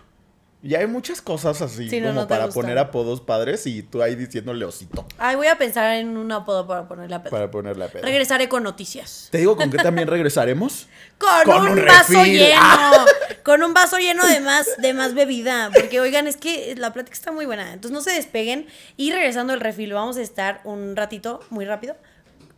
Ya 0.61 0.81
hay 0.81 0.89
muchas 0.89 1.23
cosas 1.23 1.63
así 1.63 1.89
Sí, 1.89 2.01
no, 2.01 2.09
como 2.09 2.23
no 2.23 2.27
para 2.29 2.49
poner 2.49 2.79
apodos 2.79 3.21
padres 3.21 3.65
y 3.69 3.85
tú 3.85 4.03
ahí 4.03 4.17
diciéndole 4.17 4.65
osito 4.65 5.07
Ay, 5.17 5.37
voy 5.37 5.47
a 5.47 5.57
pensar 5.57 5.95
en 5.95 6.17
un 6.17 6.33
apodo 6.33 6.67
para 6.67 6.89
ponerle 6.89 7.15
a 7.15 7.19
Pedro. 7.23 7.31
para 7.31 7.49
ponerle 7.51 7.85
a 7.85 7.89
pedo. 7.89 8.03
Regresaré 8.03 8.49
con 8.49 8.65
noticias. 8.65 9.29
¿Te 9.31 9.39
digo 9.39 9.57
con 9.57 9.71
qué 9.71 9.77
también 9.79 10.09
regresaremos? 10.09 10.89
Con, 11.19 11.43
Con 11.45 11.63
un, 11.73 11.79
un 11.79 11.85
vaso 11.87 12.13
refil. 12.15 12.39
lleno. 12.39 12.61
Con 13.45 13.63
un 13.63 13.73
vaso 13.75 13.99
lleno 13.99 14.25
de 14.27 14.41
más, 14.41 14.67
de 14.79 14.95
más 14.95 15.15
bebida. 15.15 15.71
Porque, 15.75 15.99
oigan, 16.01 16.27
es 16.29 16.37
que 16.37 16.75
la 16.77 16.93
plática 16.93 17.15
está 17.15 17.33
muy 17.33 17.45
buena. 17.47 17.73
Entonces 17.73 17.91
no 17.93 18.01
se 18.01 18.13
despeguen. 18.13 18.67
Y 18.97 19.11
regresando 19.13 19.53
al 19.53 19.61
refil, 19.61 19.93
vamos 19.95 20.17
a 20.17 20.23
estar 20.23 20.61
un 20.65 20.95
ratito, 20.97 21.41
muy 21.51 21.65
rápido, 21.65 21.97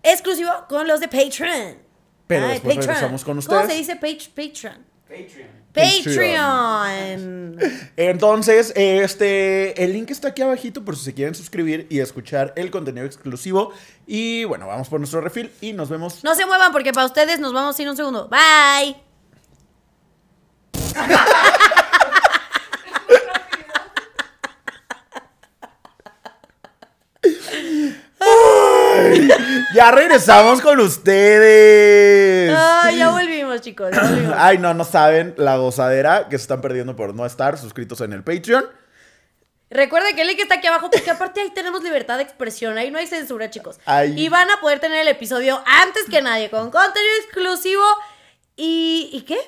exclusivo 0.03 0.51
con 0.69 0.87
los 0.89 1.01
de 1.01 1.09
Patreon. 1.09 1.77
Pero 2.27 2.49
después 2.49 2.77
regresamos 2.77 3.25
con 3.25 3.41
¿Cómo 3.43 3.59
ustedes. 3.61 3.67
se 3.73 3.79
dice 3.79 3.97
page- 3.97 4.29
Patreon? 4.31 4.85
Patreon. 5.09 5.60
Patreon. 5.73 7.59
Entonces, 7.97 8.73
este, 8.75 9.83
el 9.83 9.93
link 9.93 10.11
está 10.11 10.29
aquí 10.29 10.43
abajito 10.43 10.85
por 10.85 10.97
si 10.97 11.05
se 11.05 11.15
quieren 11.15 11.35
suscribir 11.35 11.87
y 11.91 12.01
escuchar 12.01 12.53
el 12.57 12.71
contenido 12.71 13.07
exclusivo. 13.07 13.73
Y 14.07 14.45
bueno, 14.45 14.67
vamos 14.67 14.89
por 14.89 14.99
nuestro 15.01 15.21
refil 15.21 15.51
y 15.61 15.73
nos 15.73 15.89
vemos. 15.89 16.25
No 16.25 16.35
se 16.35 16.47
muevan 16.47 16.73
porque 16.73 16.93
para 16.93 17.07
ustedes 17.07 17.39
nos 17.39 17.53
vamos 17.53 17.79
ir 17.79 17.89
un 17.89 17.97
segundo. 17.97 18.29
Bye. 18.29 18.97
Ya 29.75 29.93
regresamos 29.93 30.61
con 30.61 30.81
ustedes. 30.81 32.53
Ay, 32.57 32.99
ya 32.99 33.11
chicos. 33.61 33.91
volvimos. 33.91 34.35
Ay, 34.39 34.59
no, 34.59 34.75
no 34.75 34.85
saben 34.85 35.35
la 35.37 35.57
gozadera 35.57 36.29
que 36.29 36.39
se 36.39 36.43
están 36.43 36.61
perdiendo 36.61 36.97
por 36.97 37.15
no 37.15 37.25
estar 37.27 37.59
suscritos 37.59 38.01
en 38.01 38.13
el 38.13 38.23
Patreon. 38.25 38.65
Recuerden 39.73 40.17
que 40.17 40.23
el 40.23 40.29
link 40.29 40.41
está 40.41 40.57
aquí 40.57 40.67
abajo 40.67 40.91
porque 40.91 41.11
aparte 41.11 41.41
ahí 41.41 41.51
tenemos 41.55 41.83
libertad 41.85 42.17
de 42.17 42.25
expresión, 42.25 42.77
ahí 42.77 42.91
no 42.91 42.99
hay 42.99 43.07
censura, 43.07 43.51
chicos. 43.51 43.79
Ahí. 43.87 44.15
Y 44.19 44.29
van 44.29 44.51
a 44.51 44.61
poder 44.61 44.81
tener 44.81 44.99
el 45.01 45.09
episodio 45.09 45.63
antes 45.65 46.07
que 46.11 46.21
nadie, 46.23 46.51
con 46.51 46.71
contenido 46.71 47.13
exclusivo 47.25 47.85
y... 48.57 49.11
¿Y 49.13 49.21
qué? 49.23 49.39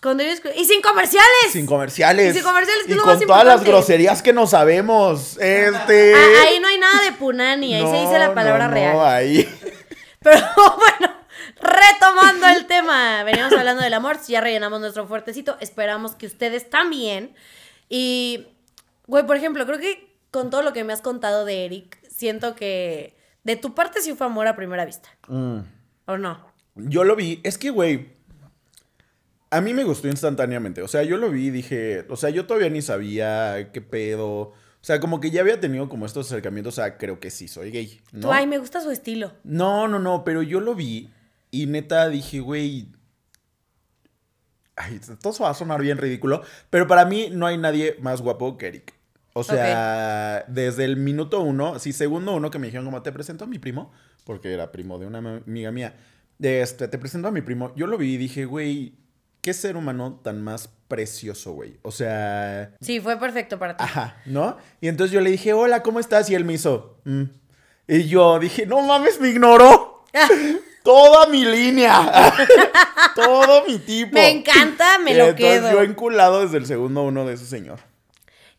Contenido 0.00 0.32
exclusivo. 0.34 0.62
Y 0.62 0.66
sin 0.66 0.80
comerciales. 0.80 1.28
Sin 1.52 1.66
comerciales. 1.66 2.30
Y 2.30 2.38
sin 2.38 2.42
comerciales, 2.42 2.84
que 2.84 2.88
Y 2.88 2.92
es 2.92 2.96
lo 2.96 3.04
con 3.04 3.14
más 3.14 3.26
todas 3.26 3.44
las 3.44 3.62
groserías 3.62 4.22
que 4.22 4.32
no 4.32 4.46
sabemos. 4.46 5.36
Este. 5.38 6.14
Ah, 6.14 6.44
ahí 6.48 6.58
no 6.58 6.66
hay 6.68 6.78
nada 6.78 7.02
de 7.02 7.12
punani, 7.12 7.74
ahí 7.74 7.86
se 7.86 8.00
dice 8.00 8.18
la 8.18 8.28
No, 8.28 8.34
palabra 8.34 8.64
no, 8.64 8.70
no, 8.70 8.74
real. 8.74 9.00
ahí. 9.06 9.48
Pero 10.22 10.40
bueno, 10.56 11.14
retomando 11.62 12.46
el 12.48 12.66
tema, 12.66 13.22
veníamos 13.24 13.52
hablando 13.54 13.82
del 13.82 13.94
amor, 13.94 14.18
ya 14.26 14.40
rellenamos 14.40 14.80
nuestro 14.80 15.06
fuertecito, 15.06 15.56
esperamos 15.60 16.12
que 16.14 16.26
ustedes 16.26 16.68
también. 16.68 17.34
Y, 17.88 18.46
güey, 19.06 19.24
por 19.26 19.36
ejemplo, 19.36 19.64
creo 19.66 19.78
que 19.78 20.16
con 20.30 20.50
todo 20.50 20.62
lo 20.62 20.72
que 20.72 20.84
me 20.84 20.92
has 20.92 21.00
contado 21.02 21.44
de 21.44 21.64
Eric, 21.64 21.98
siento 22.08 22.54
que 22.54 23.16
de 23.44 23.56
tu 23.56 23.74
parte 23.74 24.00
sí 24.00 24.14
fue 24.14 24.26
amor 24.26 24.46
a 24.46 24.56
primera 24.56 24.84
vista, 24.84 25.08
Mm. 25.28 25.58
¿o 26.06 26.18
no? 26.18 26.46
Yo 26.74 27.04
lo 27.04 27.14
vi. 27.16 27.40
Es 27.44 27.58
que, 27.58 27.70
güey. 27.70 28.10
A 29.50 29.60
mí 29.60 29.74
me 29.74 29.84
gustó 29.84 30.08
instantáneamente. 30.08 30.80
O 30.80 30.88
sea, 30.88 31.02
yo 31.02 31.18
lo 31.18 31.28
vi 31.30 31.48
y 31.48 31.50
dije. 31.50 32.06
O 32.08 32.16
sea, 32.16 32.30
yo 32.30 32.46
todavía 32.46 32.70
ni 32.70 32.80
sabía 32.80 33.70
qué 33.72 33.82
pedo. 33.82 34.30
O 34.30 34.54
sea, 34.80 34.98
como 34.98 35.20
que 35.20 35.30
ya 35.30 35.42
había 35.42 35.60
tenido 35.60 35.90
como 35.90 36.06
estos 36.06 36.26
acercamientos 36.26 36.78
a 36.78 36.96
creo 36.96 37.20
que 37.20 37.30
sí 37.30 37.46
soy 37.48 37.70
gay. 37.70 38.00
¿no? 38.12 38.20
Tú, 38.22 38.32
ay, 38.32 38.46
me 38.46 38.56
gusta 38.56 38.80
su 38.80 38.90
estilo. 38.90 39.32
No, 39.44 39.86
no, 39.88 39.98
no, 39.98 40.24
pero 40.24 40.42
yo 40.42 40.60
lo 40.60 40.74
vi 40.74 41.12
y 41.52 41.66
neta 41.66 42.08
dije, 42.08 42.40
güey. 42.40 42.88
Ay, 44.74 44.98
todo 45.20 45.34
va 45.44 45.50
a 45.50 45.54
sonar 45.54 45.80
bien 45.82 45.98
ridículo, 45.98 46.42
pero 46.70 46.88
para 46.88 47.04
mí 47.04 47.28
no 47.30 47.46
hay 47.46 47.58
nadie 47.58 47.96
más 48.00 48.20
guapo 48.22 48.56
que 48.56 48.66
Eric. 48.68 48.94
O 49.34 49.44
sea, 49.44 50.44
desde 50.48 50.84
el 50.84 50.96
minuto 50.96 51.40
uno, 51.40 51.78
sí, 51.78 51.92
segundo 51.92 52.34
uno 52.34 52.50
que 52.50 52.58
me 52.58 52.66
dijeron 52.66 52.84
como 52.86 53.02
te 53.02 53.12
presento 53.12 53.44
a 53.44 53.46
mi 53.46 53.58
primo, 53.58 53.92
porque 54.24 54.52
era 54.52 54.72
primo 54.72 54.98
de 54.98 55.06
una 55.06 55.18
amiga 55.18 55.70
mía, 55.70 55.94
este, 56.40 56.88
te 56.88 56.98
presento 56.98 57.28
a 57.28 57.30
mi 57.30 57.42
primo, 57.42 57.72
yo 57.76 57.86
lo 57.86 57.96
vi 57.98 58.14
y 58.14 58.16
dije, 58.18 58.44
güey, 58.46 58.94
qué 59.40 59.52
ser 59.54 59.76
humano 59.76 60.20
tan 60.22 60.42
más 60.42 60.68
precioso, 60.88 61.52
güey. 61.52 61.78
O 61.82 61.90
sea, 61.92 62.74
Sí, 62.80 63.00
fue 63.00 63.18
perfecto 63.18 63.58
para 63.58 63.76
ti. 63.76 63.84
ajá, 63.84 64.16
¿no? 64.26 64.56
Y 64.80 64.88
entonces 64.88 65.12
yo 65.14 65.20
le 65.20 65.30
dije, 65.30 65.52
hola, 65.52 65.82
¿cómo 65.82 66.00
estás? 66.00 66.28
Y 66.30 66.34
él 66.34 66.44
me 66.44 66.54
hizo, 66.54 66.98
"Mm". 67.04 67.24
y 67.88 68.04
yo 68.08 68.38
dije, 68.38 68.66
no 68.66 68.80
mames, 68.82 69.20
me 69.20 69.28
ignoró. 69.28 70.04
Toda 70.82 71.26
mi 71.26 71.44
línea. 71.44 72.32
Todo 73.14 73.64
mi 73.66 73.78
tipo. 73.78 74.14
Me 74.14 74.30
encanta, 74.30 74.98
me 74.98 75.12
Y 75.12 75.14
lo 75.14 75.28
entonces 75.28 75.60
quedo. 75.60 75.72
Yo 75.72 75.82
enculado 75.82 76.42
desde 76.42 76.58
el 76.58 76.66
segundo 76.66 77.02
uno 77.02 77.24
de 77.24 77.34
ese 77.34 77.46
señor. 77.46 77.80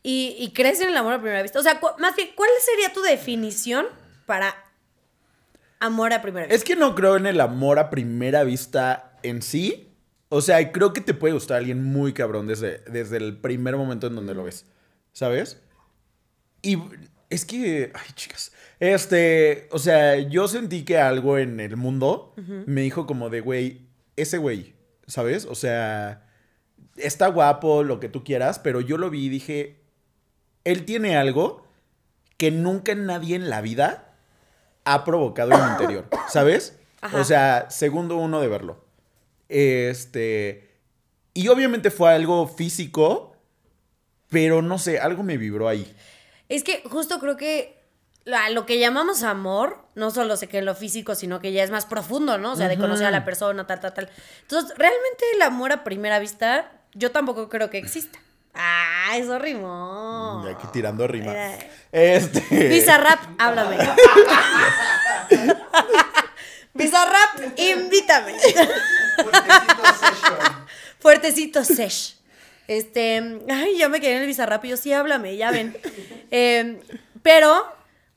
¿Y, 0.02 0.36
y 0.38 0.52
crees 0.52 0.80
en 0.80 0.88
el 0.88 0.96
amor 0.96 1.14
a 1.14 1.20
primera 1.20 1.42
vista? 1.42 1.58
O 1.58 1.62
sea, 1.62 1.80
más 1.98 2.14
bien, 2.16 2.30
¿cuál 2.34 2.50
sería 2.60 2.92
tu 2.92 3.02
definición 3.02 3.86
para 4.26 4.54
amor 5.80 6.12
a 6.12 6.22
primera 6.22 6.46
vista? 6.46 6.54
Es 6.56 6.64
que 6.64 6.76
no 6.76 6.94
creo 6.94 7.16
en 7.16 7.26
el 7.26 7.40
amor 7.40 7.78
a 7.78 7.90
primera 7.90 8.44
vista 8.44 9.18
en 9.22 9.42
sí. 9.42 9.90
O 10.28 10.40
sea, 10.40 10.72
creo 10.72 10.92
que 10.92 11.00
te 11.00 11.14
puede 11.14 11.34
gustar 11.34 11.58
alguien 11.58 11.84
muy 11.84 12.12
cabrón 12.12 12.46
desde, 12.46 12.78
desde 12.80 13.16
el 13.18 13.36
primer 13.36 13.76
momento 13.76 14.06
en 14.06 14.14
donde 14.14 14.34
lo 14.34 14.44
ves. 14.44 14.66
¿Sabes? 15.12 15.60
Y 16.60 16.78
es 17.30 17.44
que, 17.44 17.92
ay, 17.94 18.12
chicas. 18.14 18.52
Este, 18.80 19.68
o 19.70 19.78
sea, 19.78 20.18
yo 20.18 20.48
sentí 20.48 20.84
que 20.84 20.98
algo 20.98 21.38
en 21.38 21.60
el 21.60 21.76
mundo 21.76 22.34
me 22.66 22.82
dijo 22.82 23.06
como 23.06 23.30
de, 23.30 23.40
güey, 23.40 23.86
ese 24.16 24.38
güey, 24.38 24.74
¿sabes? 25.06 25.46
O 25.46 25.54
sea, 25.54 26.26
está 26.96 27.28
guapo, 27.28 27.82
lo 27.82 28.00
que 28.00 28.08
tú 28.08 28.24
quieras, 28.24 28.58
pero 28.58 28.80
yo 28.80 28.98
lo 28.98 29.10
vi 29.10 29.26
y 29.26 29.28
dije, 29.28 29.80
él 30.64 30.84
tiene 30.84 31.16
algo 31.16 31.66
que 32.36 32.50
nunca 32.50 32.94
nadie 32.94 33.36
en 33.36 33.48
la 33.48 33.60
vida 33.60 34.16
ha 34.84 35.04
provocado 35.04 35.52
en 35.52 35.64
mi 35.64 35.70
interior, 35.70 36.08
¿sabes? 36.28 36.78
Ajá. 37.00 37.20
O 37.20 37.24
sea, 37.24 37.70
segundo 37.70 38.16
uno 38.16 38.40
de 38.40 38.48
verlo. 38.48 38.84
Este, 39.48 40.70
y 41.32 41.48
obviamente 41.48 41.90
fue 41.90 42.12
algo 42.12 42.46
físico, 42.48 43.36
pero 44.30 44.62
no 44.62 44.78
sé, 44.78 44.98
algo 44.98 45.22
me 45.22 45.36
vibró 45.36 45.68
ahí. 45.68 45.94
Es 46.48 46.64
que 46.64 46.82
justo 46.88 47.18
creo 47.18 47.36
que 47.36 47.83
la- 48.24 48.48
lo 48.50 48.66
que 48.66 48.78
llamamos 48.78 49.22
amor, 49.22 49.84
no 49.94 50.10
solo 50.10 50.36
sé 50.36 50.48
que 50.48 50.58
en 50.58 50.64
lo 50.64 50.74
físico, 50.74 51.14
sino 51.14 51.40
que 51.40 51.52
ya 51.52 51.62
es 51.62 51.70
más 51.70 51.86
profundo, 51.86 52.38
¿no? 52.38 52.52
O 52.52 52.56
sea, 52.56 52.68
de 52.68 52.76
conocer 52.78 53.06
a 53.06 53.10
la 53.10 53.24
persona, 53.24 53.66
tal, 53.66 53.80
tal, 53.80 53.94
tal. 53.94 54.10
Entonces, 54.42 54.76
realmente 54.78 55.24
el 55.34 55.42
amor 55.42 55.72
a 55.72 55.84
primera 55.84 56.18
vista, 56.18 56.70
yo 56.94 57.10
tampoco 57.10 57.48
creo 57.48 57.70
que 57.70 57.78
exista. 57.78 58.18
Ah, 58.54 59.12
eso 59.16 59.36
rimó. 59.38 60.44
Y 60.46 60.50
aquí 60.52 60.66
tirando 60.72 61.06
rima. 61.08 61.32
Mira. 61.32 61.58
Este. 61.90 62.68
Bizarrap, 62.68 63.20
háblame. 63.38 63.76
Bizarrap, 66.74 67.40
invítame. 67.56 68.34
Fuertecito 69.16 69.84
session. 70.00 70.66
Fuertecito 70.98 71.64
sesh. 71.64 72.16
Este, 72.66 73.40
ay, 73.50 73.76
ya 73.78 73.88
me 73.88 74.00
quedé 74.00 74.16
en 74.16 74.22
el 74.22 74.26
bizarrap 74.26 74.64
y 74.64 74.70
yo 74.70 74.76
sí, 74.76 74.92
háblame, 74.92 75.36
ya 75.36 75.50
ven. 75.50 75.76
Eh, 76.30 76.80
pero 77.22 77.64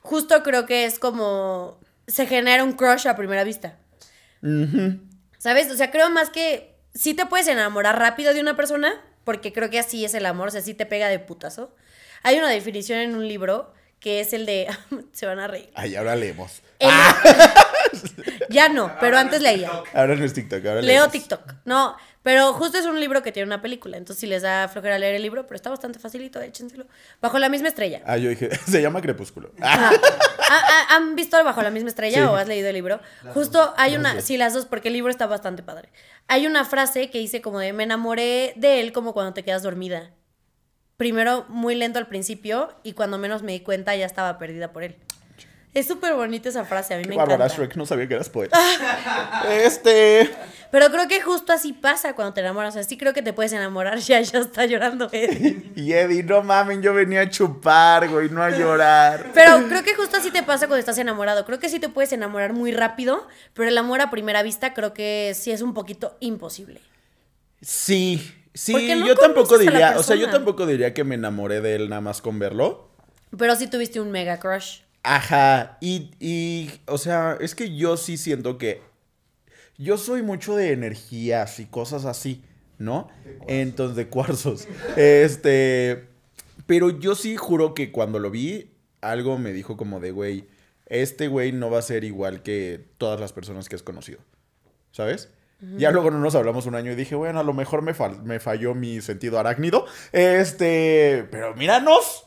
justo 0.07 0.41
creo 0.41 0.65
que 0.65 0.85
es 0.85 0.99
como 0.99 1.79
se 2.07 2.25
genera 2.25 2.63
un 2.63 2.73
crush 2.73 3.07
a 3.07 3.15
primera 3.15 3.43
vista. 3.43 3.75
¿Sabes? 5.37 5.69
O 5.71 5.75
sea, 5.75 5.91
creo 5.91 6.09
más 6.09 6.29
que 6.29 6.75
sí 6.93 7.13
te 7.13 7.25
puedes 7.25 7.47
enamorar 7.47 7.99
rápido 7.99 8.33
de 8.33 8.39
una 8.41 8.55
persona, 8.55 8.93
porque 9.23 9.51
creo 9.53 9.69
que 9.69 9.79
así 9.79 10.05
es 10.05 10.13
el 10.13 10.25
amor, 10.25 10.47
o 10.47 10.51
sea, 10.51 10.61
sí 10.61 10.73
te 10.73 10.85
pega 10.85 11.09
de 11.09 11.19
putazo. 11.19 11.75
Hay 12.23 12.37
una 12.37 12.49
definición 12.49 12.99
en 12.99 13.15
un 13.15 13.27
libro 13.27 13.73
que 13.99 14.19
es 14.21 14.31
el 14.33 14.45
de, 14.45 14.67
se 15.11 15.25
van 15.25 15.39
a 15.39 15.47
reír. 15.47 15.69
Ay, 15.75 15.95
ahora 15.95 16.15
leemos. 16.15 16.61
El- 16.79 16.89
ya 18.49 18.69
no, 18.69 18.91
pero 18.99 19.17
antes 19.17 19.41
leía. 19.41 19.69
Ahora 19.93 20.15
no 20.15 20.23
es 20.23 20.33
TikTok, 20.33 20.59
ahora 20.65 20.81
Leo 20.81 20.87
leemos. 21.01 21.11
TikTok. 21.11 21.53
No, 21.65 21.97
pero 22.27 22.51
justo 22.51 22.77
es 22.77 22.85
un 22.85 22.99
libro 22.99 23.23
que 23.23 23.31
tiene 23.31 23.47
una 23.47 23.61
película. 23.61 23.95
Entonces, 23.95 24.19
si 24.19 24.27
les 24.27 24.41
da 24.41 24.67
flojera 24.67 24.99
leer 24.99 25.15
el 25.15 25.21
libro, 25.21 25.47
pero 25.47 25.55
está 25.55 25.69
bastante 25.69 25.97
facilito, 25.97 26.41
échenselo. 26.41 26.85
Bajo 27.21 27.39
la 27.39 27.47
misma 27.47 27.69
estrella. 27.69 28.01
Ah, 28.05 28.17
yo 28.17 28.29
dije, 28.29 28.49
se 28.67 28.81
llama 28.81 29.01
Crepúsculo. 29.01 29.53
Ajá. 29.61 29.91
¿Ha- 29.91 29.93
ha- 30.91 30.95
¿Han 30.97 31.15
visto 31.15 31.41
Bajo 31.41 31.61
la 31.61 31.69
misma 31.71 31.87
estrella 31.87 32.17
Sí. 32.17 32.23
o 32.23 32.35
has 32.35 32.49
leído 32.49 32.67
el 32.67 32.73
libro? 32.73 32.99
Justo 33.33 33.73
hay 33.77 33.95
una, 33.95 34.19
sí, 34.19 34.35
las 34.35 34.53
dos, 34.53 34.65
porque 34.65 34.89
el 34.89 34.95
libro 34.95 35.09
está 35.09 35.25
bastante 35.25 35.63
padre. 35.63 35.87
Hay 36.27 36.47
una 36.47 36.65
frase 36.65 37.09
que 37.09 37.19
dice 37.19 37.41
como 37.41 37.59
de, 37.59 37.71
me 37.71 37.83
enamoré 37.83 38.51
de 38.57 38.81
él 38.81 38.91
como 38.91 39.13
cuando 39.13 39.33
te 39.33 39.43
quedas 39.43 39.63
dormida. 39.63 40.11
Primero 40.97 41.45
muy 41.47 41.75
lento 41.75 41.97
al 41.97 42.07
principio 42.07 42.73
y 42.83 42.91
cuando 42.91 43.17
menos 43.17 43.41
me 43.41 43.53
di 43.53 43.61
cuenta 43.61 43.95
ya 43.95 44.05
estaba 44.05 44.37
perdida 44.37 44.73
por 44.73 44.83
él. 44.83 44.97
Es 45.73 45.87
súper 45.87 46.15
bonita 46.15 46.49
esa 46.49 46.65
frase, 46.65 46.93
a 46.95 46.97
mí 46.97 47.03
Qué 47.03 47.09
me 47.09 47.15
bárbara, 47.17 47.45
encanta. 47.45 47.55
Shrek, 47.55 47.75
no 47.77 47.85
sabía 47.85 48.07
que 48.07 48.15
eras 48.15 48.29
poeta. 48.29 48.57
este. 49.49 50.29
Pero 50.71 50.89
creo 50.89 51.07
que 51.07 51.21
justo 51.21 51.53
así 51.53 51.73
pasa 51.73 52.13
cuando 52.13 52.33
te 52.33 52.41
enamoras. 52.41 52.73
O 52.73 52.73
sea, 52.73 52.83
sí 52.83 52.97
creo 52.97 53.13
que 53.13 53.21
te 53.21 53.33
puedes 53.33 53.53
enamorar. 53.53 53.99
Ya, 54.07 54.21
ya 54.21 54.39
está 54.39 54.65
llorando 54.65 55.09
Eddie. 55.11 55.71
Y 55.75 55.91
Eddie, 55.91 56.23
no 56.23 56.41
mamen, 56.41 56.81
yo 56.81 56.93
venía 56.93 57.21
a 57.21 57.29
chupar, 57.29 58.07
güey, 58.07 58.29
no 58.29 58.41
a 58.41 58.49
llorar. 58.51 59.31
Pero 59.33 59.67
creo 59.67 59.83
que 59.83 59.95
justo 59.95 60.17
así 60.17 60.31
te 60.31 60.43
pasa 60.43 60.67
cuando 60.67 60.79
estás 60.79 60.97
enamorado. 60.97 61.45
Creo 61.45 61.59
que 61.59 61.67
sí 61.67 61.79
te 61.79 61.89
puedes 61.89 62.13
enamorar 62.13 62.53
muy 62.53 62.71
rápido, 62.71 63.27
pero 63.53 63.67
el 63.67 63.77
amor 63.77 63.99
a 63.99 64.09
primera 64.09 64.43
vista 64.43 64.73
creo 64.73 64.93
que 64.93 65.33
sí 65.35 65.51
es 65.51 65.61
un 65.61 65.73
poquito 65.73 66.15
imposible. 66.21 66.79
Sí, 67.61 68.33
sí, 68.53 68.73
no 68.73 69.05
yo 69.07 69.15
tampoco 69.15 69.57
diría, 69.57 69.95
o 69.97 70.03
sea, 70.03 70.15
yo 70.15 70.29
tampoco 70.29 70.65
diría 70.65 70.93
que 70.93 71.03
me 71.03 71.15
enamoré 71.15 71.59
de 71.59 71.75
él 71.75 71.89
nada 71.89 72.01
más 72.01 72.21
con 72.21 72.39
verlo. 72.39 72.89
Pero 73.37 73.55
sí 73.55 73.67
tuviste 73.67 73.99
un 73.99 74.11
mega 74.11 74.39
crush. 74.39 74.81
Ajá, 75.03 75.77
y, 75.79 76.11
y, 76.19 76.71
o 76.85 76.97
sea, 76.97 77.37
es 77.39 77.55
que 77.55 77.75
yo 77.75 77.97
sí 77.97 78.17
siento 78.17 78.57
que 78.57 78.81
yo 79.77 79.97
soy 79.97 80.23
mucho 80.23 80.55
de 80.55 80.71
energías 80.71 81.59
y 81.59 81.65
cosas 81.65 82.05
así, 82.05 82.43
¿no? 82.77 83.07
Entonces, 83.47 83.95
de 83.95 84.07
cuarzos. 84.07 84.67
Este, 84.97 86.05
pero 86.65 86.89
yo 86.89 87.15
sí 87.15 87.35
juro 87.37 87.73
que 87.73 87.91
cuando 87.91 88.19
lo 88.19 88.29
vi, 88.31 88.71
algo 89.01 89.37
me 89.37 89.53
dijo 89.53 89.77
como 89.77 89.99
de, 89.99 90.11
güey, 90.11 90.45
este 90.87 91.27
güey 91.27 91.51
no 91.51 91.69
va 91.69 91.79
a 91.79 91.83
ser 91.83 92.03
igual 92.03 92.41
que 92.43 92.85
todas 92.97 93.19
las 93.19 93.33
personas 93.33 93.67
que 93.69 93.75
has 93.75 93.83
conocido, 93.83 94.19
¿sabes? 94.91 95.31
Ya 95.77 95.89
luego 95.89 96.11
no 96.11 96.19
nos 96.19 96.35
hablamos 96.35 96.67
un 96.67 96.75
año 96.75 96.91
y 96.91 96.95
dije, 96.95 97.15
bueno, 97.15 97.39
a 97.39 97.43
lo 97.43 97.51
mejor 97.51 97.81
me, 97.81 97.95
fal- 97.95 98.21
me 98.21 98.39
falló 98.39 98.75
mi 98.75 99.01
sentido 99.01 99.39
arácnido. 99.39 99.85
Este, 100.11 101.27
pero 101.31 101.55
míranos, 101.55 102.26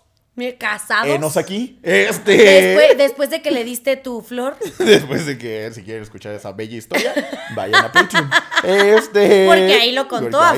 casados. 0.58 1.08
enos 1.08 1.36
aquí. 1.36 1.78
Este. 1.82 2.36
Después, 2.36 2.98
después 2.98 3.30
de 3.30 3.42
que 3.42 3.50
le 3.50 3.64
diste 3.64 3.96
tu 3.96 4.22
flor. 4.22 4.56
Después 4.78 5.26
de 5.26 5.36
que, 5.38 5.70
si 5.72 5.82
quieren 5.82 6.02
escuchar 6.02 6.34
esa 6.34 6.52
bella 6.52 6.76
historia, 6.76 7.12
vayan 7.54 7.84
a 7.84 7.92
Patreon. 7.92 8.30
Este. 8.64 9.46
Porque 9.46 9.74
ahí 9.74 9.92
lo 9.92 10.08
contó 10.08 10.40
a, 10.40 10.54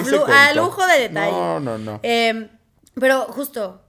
lujo 0.55 0.87
de 0.87 1.01
detalle. 1.01 1.33
No, 1.33 1.61
no, 1.61 1.79
no. 1.79 2.01
Eh, 2.03 2.49
pero 2.95 3.23
justo. 3.25 3.83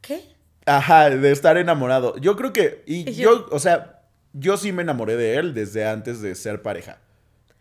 ¿Qué? 0.00 0.36
Ajá, 0.66 1.10
de 1.10 1.32
estar 1.32 1.56
enamorado. 1.56 2.16
Yo 2.18 2.36
creo 2.36 2.52
que. 2.52 2.82
Y 2.86 3.08
Y 3.10 3.14
yo, 3.14 3.46
yo- 3.46 3.48
o 3.52 3.58
sea, 3.58 4.02
yo 4.32 4.56
sí 4.56 4.72
me 4.72 4.82
enamoré 4.82 5.16
de 5.16 5.36
él 5.36 5.54
desde 5.54 5.86
antes 5.86 6.20
de 6.20 6.34
ser 6.34 6.62
pareja. 6.62 6.98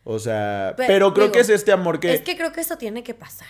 O 0.04 0.20
sea, 0.20 0.74
Pe- 0.76 0.86
pero 0.88 1.14
creo 1.14 1.26
digo, 1.28 1.34
que 1.34 1.40
es 1.40 1.50
este 1.50 1.72
amor 1.72 2.00
que. 2.00 2.14
Es 2.14 2.22
que 2.22 2.36
creo 2.36 2.52
que 2.52 2.62
eso 2.62 2.78
tiene 2.78 3.04
que 3.04 3.14
pasar. 3.14 3.48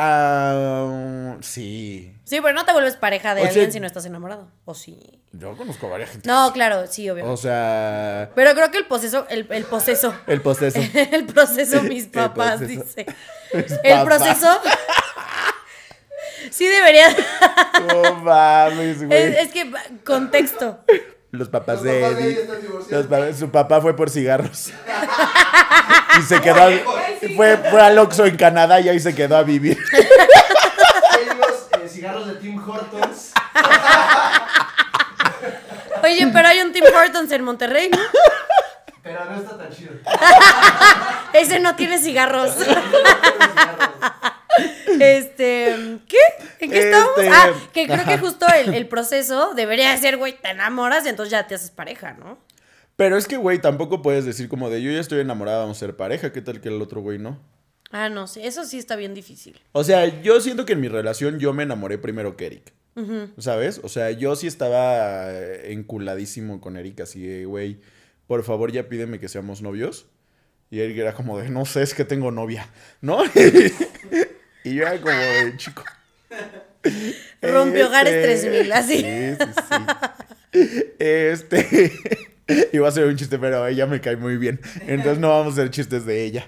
Ah, 0.00 1.36
sí. 1.40 2.14
Sí, 2.24 2.40
pero 2.40 2.52
no 2.54 2.64
te 2.64 2.72
vuelves 2.72 2.96
pareja 2.96 3.34
de 3.34 3.40
O 3.40 3.44
sea- 3.44 3.50
alguien 3.52 3.72
si 3.72 3.80
no 3.80 3.86
estás 3.86 4.04
enamorado. 4.06 4.48
¿O 4.64 4.74
sí? 4.74 5.20
Yo 5.32 5.56
conozco 5.56 5.86
a 5.86 5.90
varias 5.90 6.10
gente. 6.10 6.28
No, 6.28 6.52
claro, 6.52 6.86
sí, 6.86 7.08
obvio. 7.10 7.30
O 7.30 7.36
sea. 7.36 8.30
Pero 8.34 8.54
creo 8.54 8.70
que 8.70 8.78
el 8.78 8.86
proceso, 8.86 9.26
el, 9.28 9.46
el 9.50 9.64
proceso, 9.64 10.14
El 10.26 10.40
proceso. 10.40 10.78
el 10.94 11.26
proceso, 11.26 11.82
mis 11.82 12.04
El 12.04 12.10
papás, 12.10 12.58
proceso. 12.58 12.84
dice. 12.84 13.06
Mis 13.54 13.72
El 13.82 13.98
papás. 13.98 14.04
proceso. 14.04 14.60
Sí 16.50 16.66
debería. 16.66 17.08
No 17.88 18.14
mames, 18.16 19.04
güey. 19.06 19.18
Es, 19.22 19.38
es 19.38 19.52
que, 19.52 19.70
contexto. 20.04 20.78
Los 21.30 21.48
papás 21.48 21.76
Los 21.76 21.84
de 21.84 22.00
papás 22.00 22.16
de 22.16 22.22
Eddie. 22.32 22.42
Divorciados. 22.62 22.90
los 22.90 23.06
papás- 23.06 23.38
su 23.38 23.50
papá 23.50 23.80
fue 23.80 23.94
por 23.96 24.08
cigarros. 24.10 24.70
y 26.18 26.22
se 26.22 26.40
quedó. 26.40 26.62
al- 26.62 26.82
fue, 27.36 27.56
fue 27.70 27.80
al 27.82 27.98
Oxxo 27.98 28.24
en 28.26 28.36
Canadá 28.36 28.80
y 28.80 28.88
ahí 28.88 28.98
se 29.00 29.14
quedó 29.14 29.36
a 29.36 29.42
vivir. 29.42 29.76
Ellos, 29.92 31.36
eh, 31.82 31.88
cigarros 31.88 32.26
de 32.28 32.34
Tim 32.36 32.58
Hortons. 32.66 33.32
Oye, 36.02 36.30
pero 36.32 36.48
hay 36.48 36.60
un 36.60 36.72
Tim 36.72 36.84
Hortons 36.94 37.30
en 37.32 37.42
Monterrey, 37.44 37.90
¿no? 37.90 37.98
Pero 39.02 39.24
no 39.24 39.36
está 39.36 39.58
tan 39.58 39.70
chido. 39.70 39.92
Ese 41.34 41.60
no 41.60 41.74
tiene 41.76 41.98
cigarros. 41.98 42.52
Este, 45.00 45.98
¿qué? 46.08 46.16
¿En 46.60 46.70
qué 46.70 46.78
estamos? 46.78 47.10
Este, 47.18 47.30
Ah, 47.32 47.52
que 47.72 47.86
creo 47.86 48.04
que 48.04 48.18
justo 48.18 48.46
el, 48.54 48.74
el 48.74 48.88
proceso 48.88 49.54
debería 49.54 49.96
ser, 49.96 50.16
güey, 50.16 50.38
te 50.40 50.50
enamoras 50.50 51.06
y 51.06 51.08
entonces 51.08 51.30
ya 51.30 51.46
te 51.46 51.54
haces 51.54 51.70
pareja, 51.70 52.14
¿no? 52.14 52.38
Pero 52.96 53.16
es 53.16 53.28
que, 53.28 53.36
güey, 53.36 53.60
tampoco 53.60 54.02
puedes 54.02 54.24
decir 54.24 54.48
como 54.48 54.70
de 54.70 54.82
yo 54.82 54.90
ya 54.90 55.00
estoy 55.00 55.20
enamorada, 55.20 55.60
vamos 55.60 55.76
a 55.76 55.80
ser 55.80 55.96
pareja. 55.96 56.32
¿Qué 56.32 56.42
tal 56.42 56.60
que 56.60 56.68
el 56.68 56.82
otro 56.82 57.00
güey 57.00 57.18
no? 57.18 57.38
Ah, 57.92 58.08
no, 58.08 58.26
sí, 58.26 58.40
eso 58.42 58.64
sí 58.64 58.76
está 58.78 58.96
bien 58.96 59.14
difícil. 59.14 59.60
O 59.72 59.84
sea, 59.84 60.20
yo 60.20 60.40
siento 60.40 60.66
que 60.66 60.72
en 60.72 60.80
mi 60.80 60.88
relación 60.88 61.38
yo 61.38 61.52
me 61.52 61.62
enamoré 61.62 61.98
primero 61.98 62.36
que 62.36 62.46
Eric. 62.46 62.72
¿Sabes? 63.38 63.80
O 63.84 63.88
sea, 63.88 64.10
yo 64.10 64.34
sí 64.34 64.48
estaba 64.48 65.30
enculadísimo 65.62 66.60
con 66.60 66.76
Eric, 66.76 67.02
así 67.02 67.24
de, 67.24 67.44
güey, 67.44 67.78
por 68.26 68.42
favor 68.42 68.72
ya 68.72 68.88
pídeme 68.88 69.20
que 69.20 69.28
seamos 69.28 69.62
novios. 69.62 70.06
Y 70.68 70.80
Eric 70.80 70.98
era 70.98 71.14
como 71.14 71.38
de, 71.38 71.48
no 71.48 71.64
sé, 71.64 71.82
es 71.82 71.94
que 71.94 72.04
tengo 72.04 72.32
novia, 72.32 72.68
¿no? 73.00 73.22
y 74.70 74.74
yo 74.74 74.82
era 74.82 75.00
como 75.00 75.14
de, 75.14 75.56
chico. 75.56 75.84
Rompió 77.42 77.88
hogares 77.88 78.22
3000, 78.42 78.72
así. 78.72 78.98
Sí, 78.98 79.36
sí, 79.38 79.52
sí. 80.52 80.94
Este. 80.98 81.92
Iba 82.72 82.88
a 82.88 82.90
ser 82.92 83.04
un 83.04 83.14
chiste, 83.16 83.38
pero 83.38 83.66
ella 83.66 83.84
me 83.86 84.00
cae 84.00 84.16
muy 84.16 84.38
bien. 84.38 84.58
Entonces 84.86 85.18
no 85.18 85.28
vamos 85.28 85.48
a 85.48 85.60
hacer 85.60 85.70
chistes 85.70 86.06
de 86.06 86.24
ella. 86.24 86.46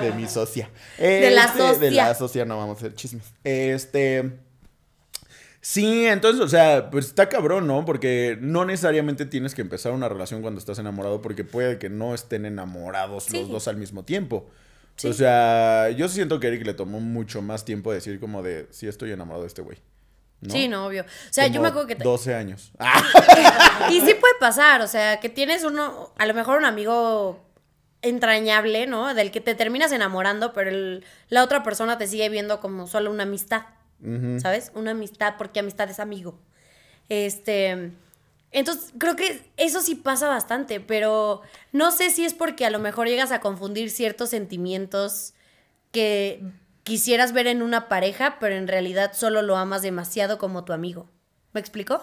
De 0.00 0.12
mi 0.12 0.28
socia. 0.28 0.68
De 0.98 1.30
la 1.30 1.44
Este, 1.44 1.58
socia. 1.58 1.78
De 1.80 1.90
la 1.90 2.14
socia 2.14 2.44
no 2.44 2.58
vamos 2.58 2.76
a 2.76 2.78
hacer 2.80 2.94
chismes. 2.94 3.24
Este. 3.42 4.30
Sí, 5.62 6.06
entonces, 6.06 6.42
o 6.42 6.48
sea, 6.48 6.90
pues 6.90 7.06
está 7.06 7.28
cabrón, 7.30 7.66
¿no? 7.66 7.84
Porque 7.86 8.36
no 8.40 8.64
necesariamente 8.66 9.24
tienes 9.24 9.54
que 9.54 9.62
empezar 9.62 9.92
una 9.92 10.08
relación 10.08 10.42
cuando 10.42 10.58
estás 10.58 10.78
enamorado, 10.80 11.22
porque 11.22 11.44
puede 11.44 11.78
que 11.78 11.88
no 11.88 12.14
estén 12.14 12.44
enamorados 12.44 13.24
Sí. 13.24 13.38
los 13.38 13.48
dos 13.48 13.68
al 13.68 13.76
mismo 13.76 14.04
tiempo. 14.04 14.50
Sí. 14.96 15.08
O 15.08 15.12
sea, 15.12 15.90
yo 15.90 16.08
siento 16.08 16.38
que 16.38 16.48
Eric 16.48 16.64
le 16.66 16.74
tomó 16.74 17.00
mucho 17.00 17.42
más 17.42 17.64
tiempo 17.64 17.92
decir 17.92 18.20
como 18.20 18.42
de, 18.42 18.66
sí 18.70 18.86
estoy 18.88 19.10
enamorado 19.12 19.42
de 19.42 19.48
este 19.48 19.62
güey. 19.62 19.78
¿no? 20.40 20.52
Sí, 20.52 20.68
no, 20.68 20.86
obvio. 20.86 21.02
O 21.02 21.32
sea, 21.32 21.46
yo 21.46 21.60
me 21.62 21.68
acuerdo 21.68 21.86
que... 21.86 21.96
te- 21.96 22.04
12 22.04 22.34
años. 22.34 22.72
Y 23.90 24.00
sí 24.00 24.14
puede 24.14 24.34
pasar, 24.40 24.80
o 24.82 24.86
sea, 24.88 25.18
que 25.20 25.28
tienes 25.28 25.64
uno, 25.64 26.12
a 26.18 26.26
lo 26.26 26.34
mejor 26.34 26.58
un 26.58 26.64
amigo 26.64 27.40
entrañable, 28.02 28.86
¿no? 28.86 29.14
Del 29.14 29.30
que 29.30 29.40
te 29.40 29.54
terminas 29.54 29.92
enamorando, 29.92 30.52
pero 30.52 30.70
el- 30.70 31.04
la 31.28 31.42
otra 31.44 31.62
persona 31.62 31.98
te 31.98 32.06
sigue 32.06 32.28
viendo 32.28 32.60
como 32.60 32.86
solo 32.86 33.10
una 33.10 33.22
amistad. 33.24 33.62
¿sabes? 34.40 34.72
Una 34.74 34.90
amistad, 34.90 35.34
porque 35.38 35.60
amistad 35.60 35.88
es 35.88 36.00
amigo. 36.00 36.36
Este. 37.08 37.92
Entonces, 38.52 38.92
creo 38.98 39.16
que 39.16 39.50
eso 39.56 39.80
sí 39.80 39.94
pasa 39.94 40.28
bastante, 40.28 40.78
pero 40.78 41.40
no 41.72 41.90
sé 41.90 42.10
si 42.10 42.24
es 42.24 42.34
porque 42.34 42.66
a 42.66 42.70
lo 42.70 42.78
mejor 42.78 43.08
llegas 43.08 43.32
a 43.32 43.40
confundir 43.40 43.90
ciertos 43.90 44.30
sentimientos 44.30 45.32
que 45.90 46.42
quisieras 46.82 47.32
ver 47.32 47.46
en 47.46 47.62
una 47.62 47.88
pareja, 47.88 48.36
pero 48.40 48.54
en 48.54 48.68
realidad 48.68 49.12
solo 49.14 49.40
lo 49.40 49.56
amas 49.56 49.80
demasiado 49.80 50.36
como 50.36 50.64
tu 50.64 50.74
amigo. 50.74 51.08
¿Me 51.52 51.60
explico? 51.60 52.02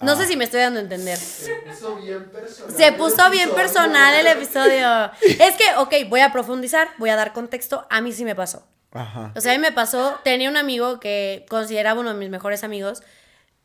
No 0.00 0.16
sé 0.16 0.26
si 0.26 0.36
me 0.36 0.44
estoy 0.44 0.60
dando 0.60 0.80
a 0.80 0.82
entender. 0.82 1.16
Se 1.16 1.54
puso 1.56 1.96
bien 1.96 2.24
personal. 2.30 2.76
Se 2.76 2.92
puso 2.92 3.24
el 3.26 3.30
bien 3.32 3.48
episodio. 3.48 3.54
personal 3.54 4.14
el 4.14 4.26
episodio. 4.26 5.10
Es 5.22 5.56
que, 5.56 5.64
ok, 5.78 6.08
voy 6.08 6.20
a 6.20 6.32
profundizar, 6.32 6.88
voy 6.98 7.10
a 7.10 7.16
dar 7.16 7.32
contexto. 7.32 7.86
A 7.90 8.00
mí 8.00 8.12
sí 8.12 8.24
me 8.24 8.34
pasó. 8.34 8.66
Ajá. 8.92 9.32
O 9.34 9.40
sea, 9.40 9.52
a 9.52 9.54
mí 9.54 9.60
me 9.60 9.72
pasó, 9.72 10.18
tenía 10.24 10.50
un 10.50 10.56
amigo 10.56 11.00
que 11.00 11.46
consideraba 11.48 12.00
uno 12.00 12.12
de 12.12 12.18
mis 12.18 12.30
mejores 12.30 12.64
amigos, 12.64 13.02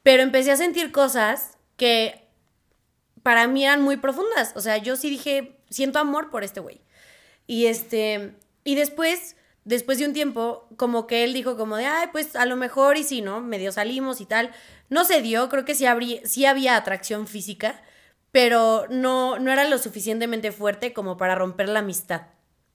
pero 0.03 0.23
empecé 0.23 0.51
a 0.51 0.57
sentir 0.57 0.91
cosas 0.91 1.57
que 1.79 2.29
para 3.23 3.47
mí 3.47 3.65
eran 3.65 3.81
muy 3.81 3.97
profundas. 3.97 4.53
O 4.55 4.61
sea, 4.61 4.77
yo 4.77 4.95
sí 4.95 5.09
dije, 5.09 5.57
siento 5.71 5.97
amor 5.97 6.29
por 6.29 6.43
este 6.43 6.59
güey. 6.59 6.81
Y 7.47 7.65
este, 7.65 8.35
y 8.63 8.75
después, 8.75 9.35
después 9.65 9.97
de 9.97 10.05
un 10.05 10.13
tiempo, 10.13 10.67
como 10.77 11.07
que 11.07 11.23
él 11.23 11.33
dijo 11.33 11.57
como 11.57 11.77
de, 11.77 11.87
ay, 11.87 12.09
pues 12.11 12.35
a 12.35 12.45
lo 12.45 12.55
mejor 12.55 12.97
y 12.97 13.03
sí, 13.03 13.21
¿no? 13.21 13.41
Medio 13.41 13.71
salimos 13.71 14.21
y 14.21 14.27
tal. 14.27 14.51
No 14.89 15.05
se 15.05 15.23
dio, 15.23 15.49
creo 15.49 15.65
que 15.65 15.73
sí, 15.73 15.87
habría, 15.87 16.21
sí 16.25 16.45
había 16.45 16.75
atracción 16.75 17.25
física, 17.25 17.81
pero 18.31 18.85
no, 18.89 19.39
no 19.39 19.51
era 19.51 19.67
lo 19.67 19.79
suficientemente 19.79 20.51
fuerte 20.51 20.93
como 20.93 21.17
para 21.17 21.33
romper 21.33 21.69
la 21.69 21.79
amistad, 21.79 22.27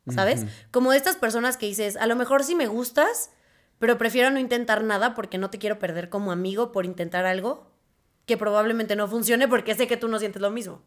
¿sabes? 0.09 0.47
Como 0.73 0.91
de 0.91 0.97
estas 0.97 1.17
personas 1.17 1.57
que 1.57 1.67
dices, 1.67 1.97
a 1.97 2.07
lo 2.07 2.17
mejor 2.17 2.43
sí 2.43 2.57
me 2.57 2.67
gustas, 2.67 3.31
pero 3.79 3.99
prefiero 3.99 4.31
no 4.31 4.41
intentar 4.41 4.83
nada 4.83 5.15
porque 5.15 5.39
no 5.39 5.51
te 5.51 5.59
quiero 5.59 5.79
perder 5.79 6.09
como 6.09 6.33
amigo 6.33 6.73
por 6.73 6.85
intentar 6.85 7.25
algo 7.25 7.74
que 8.27 8.37
probablemente 8.37 8.97
no 8.97 9.09
funcione 9.09 9.49
porque 9.49 9.75
sé 9.75 9.87
que 9.87 9.97
tú 9.97 10.09
no 10.09 10.19
sientes 10.19 10.41
lo 10.41 10.51
mismo. 10.51 10.83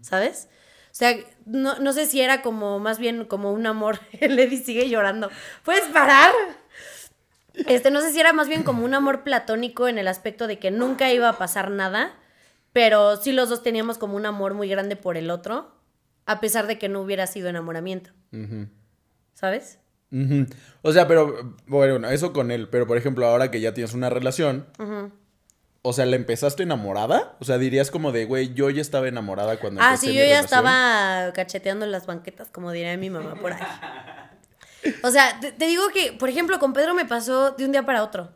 ¿sabes? 0.00 0.48
O 0.86 0.96
sea, 0.96 1.16
no, 1.44 1.78
no 1.80 1.92
sé 1.92 2.06
si 2.06 2.20
era 2.20 2.42
como 2.42 2.78
más 2.78 2.98
bien 2.98 3.24
como 3.24 3.52
un 3.52 3.66
amor. 3.66 3.98
Levi 4.20 4.58
sigue 4.58 4.88
llorando. 4.88 5.30
¿Puedes 5.64 5.84
parar? 5.88 6.32
Este, 7.54 7.90
no 7.90 8.00
sé 8.00 8.12
si 8.12 8.20
era 8.20 8.32
más 8.32 8.48
bien 8.48 8.62
como 8.62 8.84
un 8.84 8.94
amor 8.94 9.22
platónico 9.22 9.88
en 9.88 9.98
el 9.98 10.08
aspecto 10.08 10.46
de 10.46 10.58
que 10.58 10.70
nunca 10.70 11.12
iba 11.12 11.28
a 11.28 11.38
pasar 11.38 11.70
nada, 11.70 12.12
pero 12.72 13.16
sí 13.16 13.32
los 13.32 13.48
dos 13.48 13.62
teníamos 13.62 13.98
como 13.98 14.16
un 14.16 14.26
amor 14.26 14.54
muy 14.54 14.68
grande 14.68 14.96
por 14.96 15.16
el 15.16 15.30
otro, 15.30 15.72
a 16.26 16.40
pesar 16.40 16.66
de 16.66 16.78
que 16.78 16.88
no 16.88 17.00
hubiera 17.00 17.26
sido 17.26 17.48
enamoramiento. 17.48 18.10
¿sabes? 19.34 19.78
O 20.82 20.92
sea, 20.92 21.08
pero, 21.08 21.56
bueno, 21.66 22.08
eso 22.08 22.32
con 22.32 22.50
él. 22.50 22.68
Pero, 22.68 22.86
por 22.86 22.96
ejemplo, 22.96 23.26
ahora 23.26 23.50
que 23.50 23.60
ya 23.60 23.74
tienes 23.74 23.94
una 23.94 24.10
relación, 24.10 24.66
o 25.86 25.92
sea, 25.92 26.06
¿le 26.06 26.16
empezaste 26.16 26.62
enamorada? 26.62 27.36
O 27.40 27.44
sea, 27.44 27.58
dirías 27.58 27.90
como 27.90 28.10
de, 28.10 28.24
güey, 28.24 28.54
yo 28.54 28.70
ya 28.70 28.80
estaba 28.80 29.06
enamorada 29.06 29.58
cuando 29.58 29.82
Ah, 29.82 29.96
sí, 29.98 30.06
yo 30.08 30.14
ya 30.14 30.40
relación. 30.40 30.44
estaba 30.46 31.32
cacheteando 31.34 31.84
las 31.86 32.06
banquetas, 32.06 32.48
como 32.50 32.72
diría 32.72 32.96
mi 32.96 33.10
mamá 33.10 33.34
por 33.34 33.52
ahí. 33.52 33.62
O 35.02 35.10
sea, 35.10 35.38
te, 35.40 35.52
te 35.52 35.66
digo 35.66 35.82
que, 35.92 36.12
por 36.14 36.28
ejemplo, 36.30 36.58
con 36.58 36.72
Pedro 36.72 36.94
me 36.94 37.04
pasó 37.04 37.50
de 37.52 37.64
un 37.66 37.72
día 37.72 37.84
para 37.84 38.02
otro. 38.02 38.32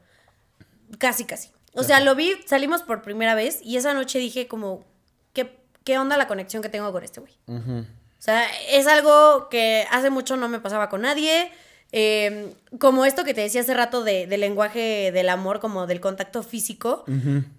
Casi, 0.98 1.24
casi. 1.24 1.50
O 1.72 1.82
sea, 1.84 2.00
lo 2.00 2.14
vi, 2.14 2.34
salimos 2.46 2.82
por 2.82 3.02
primera 3.02 3.34
vez 3.34 3.60
y 3.62 3.76
esa 3.76 3.94
noche 3.94 4.18
dije 4.18 4.46
como, 4.48 4.84
¿qué, 5.32 5.58
qué 5.84 5.98
onda 5.98 6.16
la 6.16 6.26
conexión 6.26 6.62
que 6.62 6.68
tengo 6.68 6.90
con 6.92 7.02
este 7.04 7.20
güey? 7.20 7.32
O 7.48 7.84
sea, 8.20 8.44
es 8.70 8.86
algo 8.86 9.48
que 9.48 9.86
hace 9.90 10.10
mucho 10.10 10.36
no 10.36 10.48
me 10.48 10.58
pasaba 10.60 10.88
con 10.88 11.02
nadie. 11.02 11.50
Eh, 11.92 12.54
como 12.78 13.04
esto 13.04 13.24
que 13.24 13.34
te 13.34 13.40
decía 13.40 13.62
hace 13.62 13.74
rato 13.74 14.04
de, 14.04 14.26
del 14.26 14.40
lenguaje 14.40 15.10
del 15.12 15.28
amor, 15.28 15.60
como 15.60 15.86
del 15.86 16.00
contacto 16.00 16.42
físico. 16.42 17.04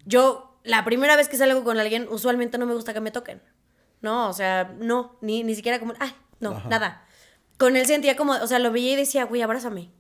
Yo, 0.05 0.59
la 0.63 0.85
primera 0.85 1.15
vez 1.15 1.29
que 1.29 1.37
salgo 1.37 1.63
con 1.63 1.79
alguien, 1.79 2.07
usualmente 2.09 2.57
no 2.57 2.65
me 2.65 2.73
gusta 2.73 2.93
que 2.93 3.01
me 3.01 3.11
toquen. 3.11 3.41
No, 4.01 4.29
o 4.29 4.33
sea, 4.33 4.73
no, 4.79 5.17
ni, 5.21 5.43
ni 5.43 5.55
siquiera 5.55 5.79
como, 5.79 5.93
ay, 5.99 6.13
no, 6.39 6.51
Ajá. 6.51 6.69
nada. 6.69 7.05
Con 7.57 7.75
él 7.75 7.85
sentía 7.85 8.15
como, 8.15 8.33
o 8.33 8.47
sea, 8.47 8.59
lo 8.59 8.71
veía 8.71 8.93
y 8.93 8.95
decía, 8.95 9.25
güey, 9.25 9.41
abrázame. 9.41 9.91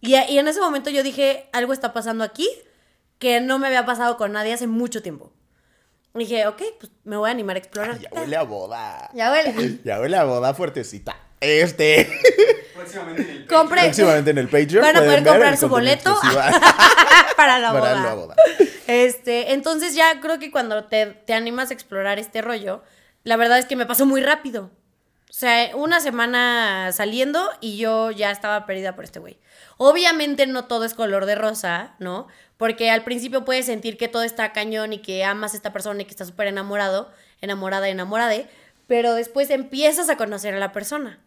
Y, 0.00 0.14
y 0.14 0.38
en 0.38 0.46
ese 0.46 0.60
momento 0.60 0.90
yo 0.90 1.02
dije, 1.02 1.48
algo 1.52 1.72
está 1.72 1.92
pasando 1.92 2.22
aquí 2.22 2.48
que 3.18 3.40
no 3.40 3.58
me 3.58 3.68
había 3.68 3.86
pasado 3.86 4.16
con 4.16 4.32
nadie 4.32 4.52
hace 4.52 4.66
mucho 4.66 5.02
tiempo. 5.02 5.32
Y 6.14 6.20
dije, 6.20 6.46
ok, 6.46 6.62
pues 6.78 6.92
me 7.04 7.16
voy 7.16 7.28
a 7.28 7.32
animar 7.32 7.56
a 7.56 7.60
explorar. 7.60 7.98
Ya 7.98 8.10
huele 8.12 8.36
a 8.36 8.42
boda. 8.42 9.10
Ya 9.14 9.30
huele. 9.30 9.80
Ya 9.84 10.00
huele 10.00 10.16
a 10.16 10.24
boda 10.24 10.52
fuertecita. 10.54 11.16
Este. 11.40 12.08
Próximamente 12.82 13.22
en 13.22 13.30
el 13.30 13.46
Compre. 13.46 13.80
Próximamente 13.82 14.30
en 14.30 14.38
el 14.38 14.48
Patreon. 14.48 14.82
Van 14.82 14.96
a 14.96 15.00
poder 15.00 15.24
comprar 15.24 15.56
su 15.56 15.68
boleto 15.68 16.18
para 17.36 17.58
la 17.58 17.72
Para 17.72 17.80
boda. 17.80 18.02
la 18.02 18.14
boda. 18.14 18.36
Este, 18.86 19.52
entonces 19.52 19.94
ya 19.94 20.20
creo 20.20 20.38
que 20.38 20.50
cuando 20.50 20.84
te, 20.84 21.06
te 21.06 21.34
animas 21.34 21.70
a 21.70 21.74
explorar 21.74 22.18
este 22.18 22.42
rollo, 22.42 22.82
la 23.24 23.36
verdad 23.36 23.58
es 23.58 23.66
que 23.66 23.76
me 23.76 23.86
pasó 23.86 24.06
muy 24.06 24.20
rápido. 24.22 24.70
O 25.30 25.34
sea, 25.34 25.74
una 25.74 26.00
semana 26.00 26.90
saliendo 26.92 27.48
y 27.60 27.78
yo 27.78 28.10
ya 28.10 28.30
estaba 28.30 28.66
perdida 28.66 28.94
por 28.94 29.04
este 29.04 29.18
güey. 29.18 29.38
Obviamente 29.78 30.46
no 30.46 30.66
todo 30.66 30.84
es 30.84 30.92
color 30.92 31.24
de 31.24 31.36
rosa, 31.36 31.94
¿no? 31.98 32.26
Porque 32.58 32.90
al 32.90 33.02
principio 33.02 33.44
puedes 33.44 33.64
sentir 33.64 33.96
que 33.96 34.08
todo 34.08 34.24
está 34.24 34.52
cañón 34.52 34.92
y 34.92 34.98
que 34.98 35.24
amas 35.24 35.54
a 35.54 35.56
esta 35.56 35.72
persona 35.72 36.02
y 36.02 36.04
que 36.04 36.10
estás 36.10 36.28
súper 36.28 36.48
enamorado, 36.48 37.10
enamorada, 37.40 37.88
enamorade, 37.88 38.46
pero 38.86 39.14
después 39.14 39.48
empiezas 39.48 40.10
a 40.10 40.16
conocer 40.18 40.54
a 40.54 40.58
la 40.58 40.70
persona. 40.72 41.18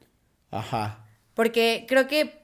Ajá. 0.52 1.00
Porque 1.36 1.86
creo 1.88 2.08
que. 2.08 2.44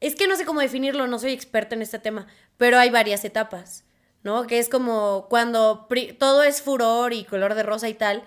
Es 0.00 0.16
que 0.16 0.26
no 0.26 0.36
sé 0.36 0.44
cómo 0.44 0.60
definirlo, 0.60 1.06
no 1.06 1.18
soy 1.18 1.32
experta 1.32 1.74
en 1.74 1.82
este 1.82 1.98
tema, 1.98 2.26
pero 2.58 2.78
hay 2.78 2.90
varias 2.90 3.24
etapas, 3.24 3.84
¿no? 4.22 4.46
Que 4.46 4.58
es 4.58 4.68
como 4.68 5.28
cuando 5.30 5.88
todo 6.18 6.42
es 6.42 6.60
furor 6.60 7.14
y 7.14 7.24
color 7.24 7.54
de 7.54 7.62
rosa 7.62 7.88
y 7.88 7.94
tal. 7.94 8.24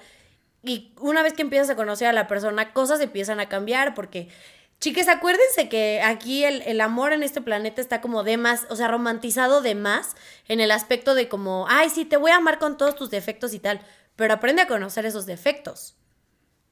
Y 0.64 0.94
una 1.00 1.22
vez 1.22 1.34
que 1.34 1.44
empiezas 1.44 1.70
a 1.70 1.76
conocer 1.76 2.08
a 2.08 2.14
la 2.14 2.28
persona, 2.28 2.74
cosas 2.74 3.02
empiezan 3.02 3.40
a 3.40 3.50
cambiar 3.50 3.94
porque. 3.94 4.30
Chicas, 4.80 5.08
acuérdense 5.08 5.70
que 5.70 6.04
aquí 6.04 6.44
el, 6.44 6.62
el 6.62 6.82
amor 6.82 7.12
en 7.12 7.24
este 7.24 7.42
planeta 7.42 7.82
está 7.82 8.00
como 8.00 8.22
de 8.22 8.38
más, 8.38 8.68
o 8.70 8.76
sea, 8.76 8.88
romantizado 8.88 9.62
de 9.62 9.74
más 9.74 10.16
en 10.48 10.60
el 10.60 10.70
aspecto 10.70 11.16
de 11.16 11.28
como, 11.28 11.66
ay, 11.68 11.90
sí, 11.90 12.06
te 12.06 12.16
voy 12.16 12.30
a 12.30 12.36
amar 12.36 12.60
con 12.60 12.78
todos 12.78 12.96
tus 12.96 13.10
defectos 13.10 13.56
y 13.56 13.60
tal, 13.60 13.82
pero 14.16 14.36
aprende 14.36 14.62
a 14.62 14.68
conocer 14.68 15.08
esos 15.08 15.26
defectos. 15.26 15.96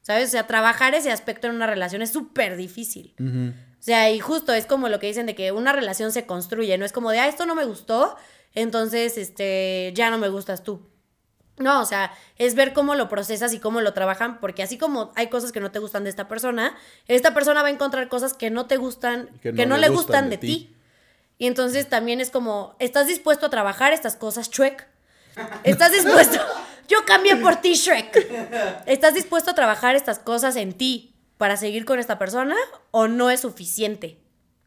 ¿Sabes? 0.05 0.27
O 0.27 0.31
sea, 0.33 0.45
trabajar 0.45 0.93
ese 0.93 1.11
aspecto 1.11 1.47
en 1.47 1.55
una 1.55 1.65
relación 1.65 2.03
es 2.03 2.11
súper 2.11 2.57
difícil. 2.57 3.15
O 3.17 3.81
sea, 3.81 4.11
y 4.11 4.19
justo 4.19 4.53
es 4.53 4.67
como 4.67 4.87
lo 4.87 4.99
que 4.99 5.07
dicen 5.07 5.25
de 5.25 5.33
que 5.33 5.51
una 5.51 5.73
relación 5.73 6.11
se 6.11 6.27
construye, 6.27 6.77
no 6.77 6.85
es 6.85 6.91
como 6.91 7.09
de, 7.09 7.17
ah, 7.17 7.27
esto 7.27 7.47
no 7.47 7.55
me 7.55 7.65
gustó, 7.65 8.15
entonces, 8.53 9.17
este, 9.17 9.93
ya 9.95 10.11
no 10.11 10.19
me 10.19 10.29
gustas 10.29 10.63
tú. 10.63 10.87
No, 11.57 11.81
o 11.81 11.85
sea, 11.85 12.13
es 12.37 12.53
ver 12.53 12.73
cómo 12.73 12.93
lo 12.93 13.09
procesas 13.09 13.51
y 13.53 13.59
cómo 13.59 13.81
lo 13.81 13.93
trabajan, 13.93 14.39
porque 14.39 14.61
así 14.61 14.77
como 14.77 15.11
hay 15.15 15.29
cosas 15.29 15.51
que 15.51 15.59
no 15.59 15.71
te 15.71 15.79
gustan 15.79 16.03
de 16.03 16.11
esta 16.11 16.27
persona, 16.27 16.77
esta 17.07 17.33
persona 17.33 17.63
va 17.63 17.69
a 17.69 17.71
encontrar 17.71 18.07
cosas 18.07 18.35
que 18.35 18.51
no 18.51 18.67
te 18.67 18.77
gustan, 18.77 19.31
que 19.41 19.65
no, 19.65 19.77
le 19.77 19.89
gustan, 19.89 20.29
de, 20.29 20.37
ti. 20.37 20.75
Y 21.39 21.47
entonces 21.47 21.89
también 21.89 22.21
es 22.21 22.29
como, 22.29 22.75
¿estás 22.77 23.07
dispuesto 23.07 23.47
a 23.47 23.49
trabajar 23.49 23.91
estas 23.91 24.15
cosas, 24.15 24.51
Shrek? 24.51 24.87
¿Estás 25.63 25.91
dispuesto? 25.91 26.39
Yo 26.87 26.99
cambié 27.05 27.35
por 27.37 27.55
ti, 27.57 27.73
Shrek. 27.73 28.83
¿Estás 28.85 29.13
dispuesto 29.13 29.51
a 29.51 29.55
trabajar 29.55 29.95
estas 29.95 30.19
cosas 30.19 30.55
en 30.55 30.73
ti 30.73 31.15
para 31.37 31.57
seguir 31.57 31.85
con 31.85 31.99
esta 31.99 32.17
persona 32.19 32.55
o 32.91 33.07
no 33.07 33.29
es 33.31 33.41
suficiente 33.41 34.17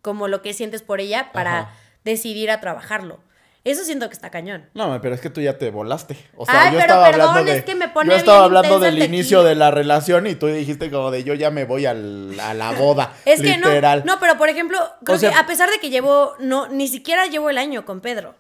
como 0.02 0.28
lo 0.28 0.42
que 0.42 0.52
sientes 0.54 0.82
por 0.82 1.00
ella 1.00 1.30
para 1.32 1.58
Ajá. 1.60 1.74
decidir 2.04 2.50
a 2.50 2.60
trabajarlo? 2.60 3.20
Eso 3.64 3.84
siento 3.84 4.08
que 4.08 4.14
está 4.14 4.30
cañón. 4.30 4.68
No, 4.74 4.98
pero 5.02 5.14
es 5.14 5.20
que 5.20 5.30
tú 5.30 5.40
ya 5.40 5.58
te 5.58 5.70
volaste. 5.70 6.16
O 6.36 6.46
sea, 6.46 6.62
Ay, 6.62 6.72
yo 6.72 6.78
pero 6.78 6.92
estaba 6.94 7.10
perdón, 7.10 7.28
hablando 7.28 7.50
de. 7.52 7.58
es 7.58 7.64
que 7.64 7.74
me 7.74 7.88
pone 7.88 8.10
yo 8.10 8.16
estaba 8.16 8.38
bien 8.38 8.44
hablando 8.56 8.78
del 8.80 8.96
el 8.96 9.04
inicio 9.04 9.42
de 9.42 9.54
la 9.56 9.70
relación 9.70 10.26
y 10.26 10.34
tú 10.36 10.46
dijiste 10.46 10.90
como 10.90 11.10
de 11.10 11.22
yo 11.24 11.34
ya 11.34 11.50
me 11.50 11.64
voy 11.64 11.84
al- 11.84 12.38
a 12.40 12.54
la 12.54 12.72
boda. 12.72 13.12
Es 13.26 13.42
que 13.42 13.58
no, 13.58 13.68
literal. 13.68 14.04
no, 14.06 14.18
pero 14.20 14.38
por 14.38 14.48
ejemplo, 14.48 14.78
creo 15.04 15.16
O 15.16 15.18
sea- 15.18 15.30
que 15.32 15.36
a 15.36 15.46
pesar 15.46 15.70
de 15.70 15.78
que 15.80 15.90
llevo, 15.90 16.34
no, 16.38 16.68
ni 16.68 16.88
siquiera 16.88 17.26
llevo 17.26 17.50
el 17.50 17.58
año 17.58 17.84
con 17.84 18.00
Pedro. 18.00 18.34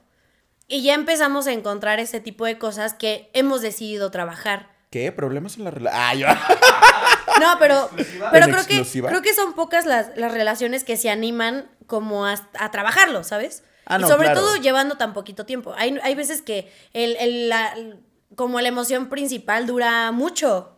Y 0.68 0.82
ya 0.82 0.94
empezamos 0.94 1.46
a 1.46 1.52
encontrar 1.52 1.98
ese 1.98 2.20
tipo 2.20 2.44
de 2.44 2.58
cosas 2.58 2.94
que 2.94 3.30
hemos 3.32 3.62
decidido 3.62 4.10
trabajar. 4.10 4.70
¿Qué? 4.90 5.10
¿Problemas 5.12 5.56
en 5.56 5.64
la 5.64 5.70
relación? 5.70 6.00
Ah, 6.02 6.14
yo. 6.14 6.26
No, 7.40 7.56
pero, 7.60 7.88
pero 8.32 8.46
¿En 8.46 8.50
creo 8.52 8.66
que, 8.66 8.84
creo 9.06 9.22
que 9.22 9.32
son 9.32 9.52
pocas 9.54 9.86
las, 9.86 10.10
las 10.16 10.32
relaciones 10.32 10.82
que 10.82 10.96
se 10.96 11.08
animan 11.08 11.70
como 11.86 12.26
a, 12.26 12.34
a 12.58 12.70
trabajarlo, 12.72 13.22
¿sabes? 13.22 13.62
Ah, 13.86 13.96
y 13.98 14.02
no, 14.02 14.08
sobre 14.08 14.24
claro. 14.26 14.40
todo 14.40 14.56
llevando 14.56 14.96
tan 14.96 15.14
poquito 15.14 15.46
tiempo. 15.46 15.72
Hay, 15.76 15.96
hay 16.02 16.16
veces 16.16 16.42
que 16.42 16.68
el, 16.94 17.14
el- 17.20 17.48
la- 17.48 17.74
como 18.34 18.60
la 18.60 18.66
emoción 18.68 19.08
principal 19.08 19.66
dura 19.66 20.10
mucho. 20.10 20.74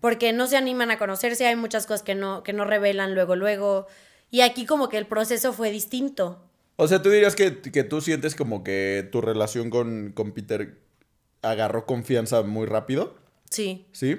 Porque 0.00 0.32
no 0.32 0.46
se 0.48 0.56
animan 0.56 0.90
a 0.90 0.98
conocerse, 0.98 1.46
hay 1.46 1.54
muchas 1.56 1.86
cosas 1.86 2.02
que 2.02 2.14
no, 2.16 2.42
que 2.42 2.52
no 2.52 2.64
revelan 2.64 3.14
luego, 3.14 3.36
luego. 3.36 3.86
Y 4.30 4.40
aquí 4.40 4.66
como 4.66 4.88
que 4.88 4.98
el 4.98 5.06
proceso 5.06 5.52
fue 5.52 5.70
distinto. 5.70 6.45
O 6.76 6.86
sea, 6.88 7.00
tú 7.02 7.08
dirías 7.10 7.34
que, 7.34 7.60
que 7.60 7.84
tú 7.84 8.00
sientes 8.00 8.34
como 8.34 8.62
que 8.62 9.08
tu 9.10 9.20
relación 9.20 9.70
con, 9.70 10.12
con 10.14 10.32
Peter 10.32 10.78
agarró 11.42 11.86
confianza 11.86 12.42
muy 12.42 12.66
rápido. 12.66 13.16
Sí. 13.50 13.86
¿Sí? 13.92 14.16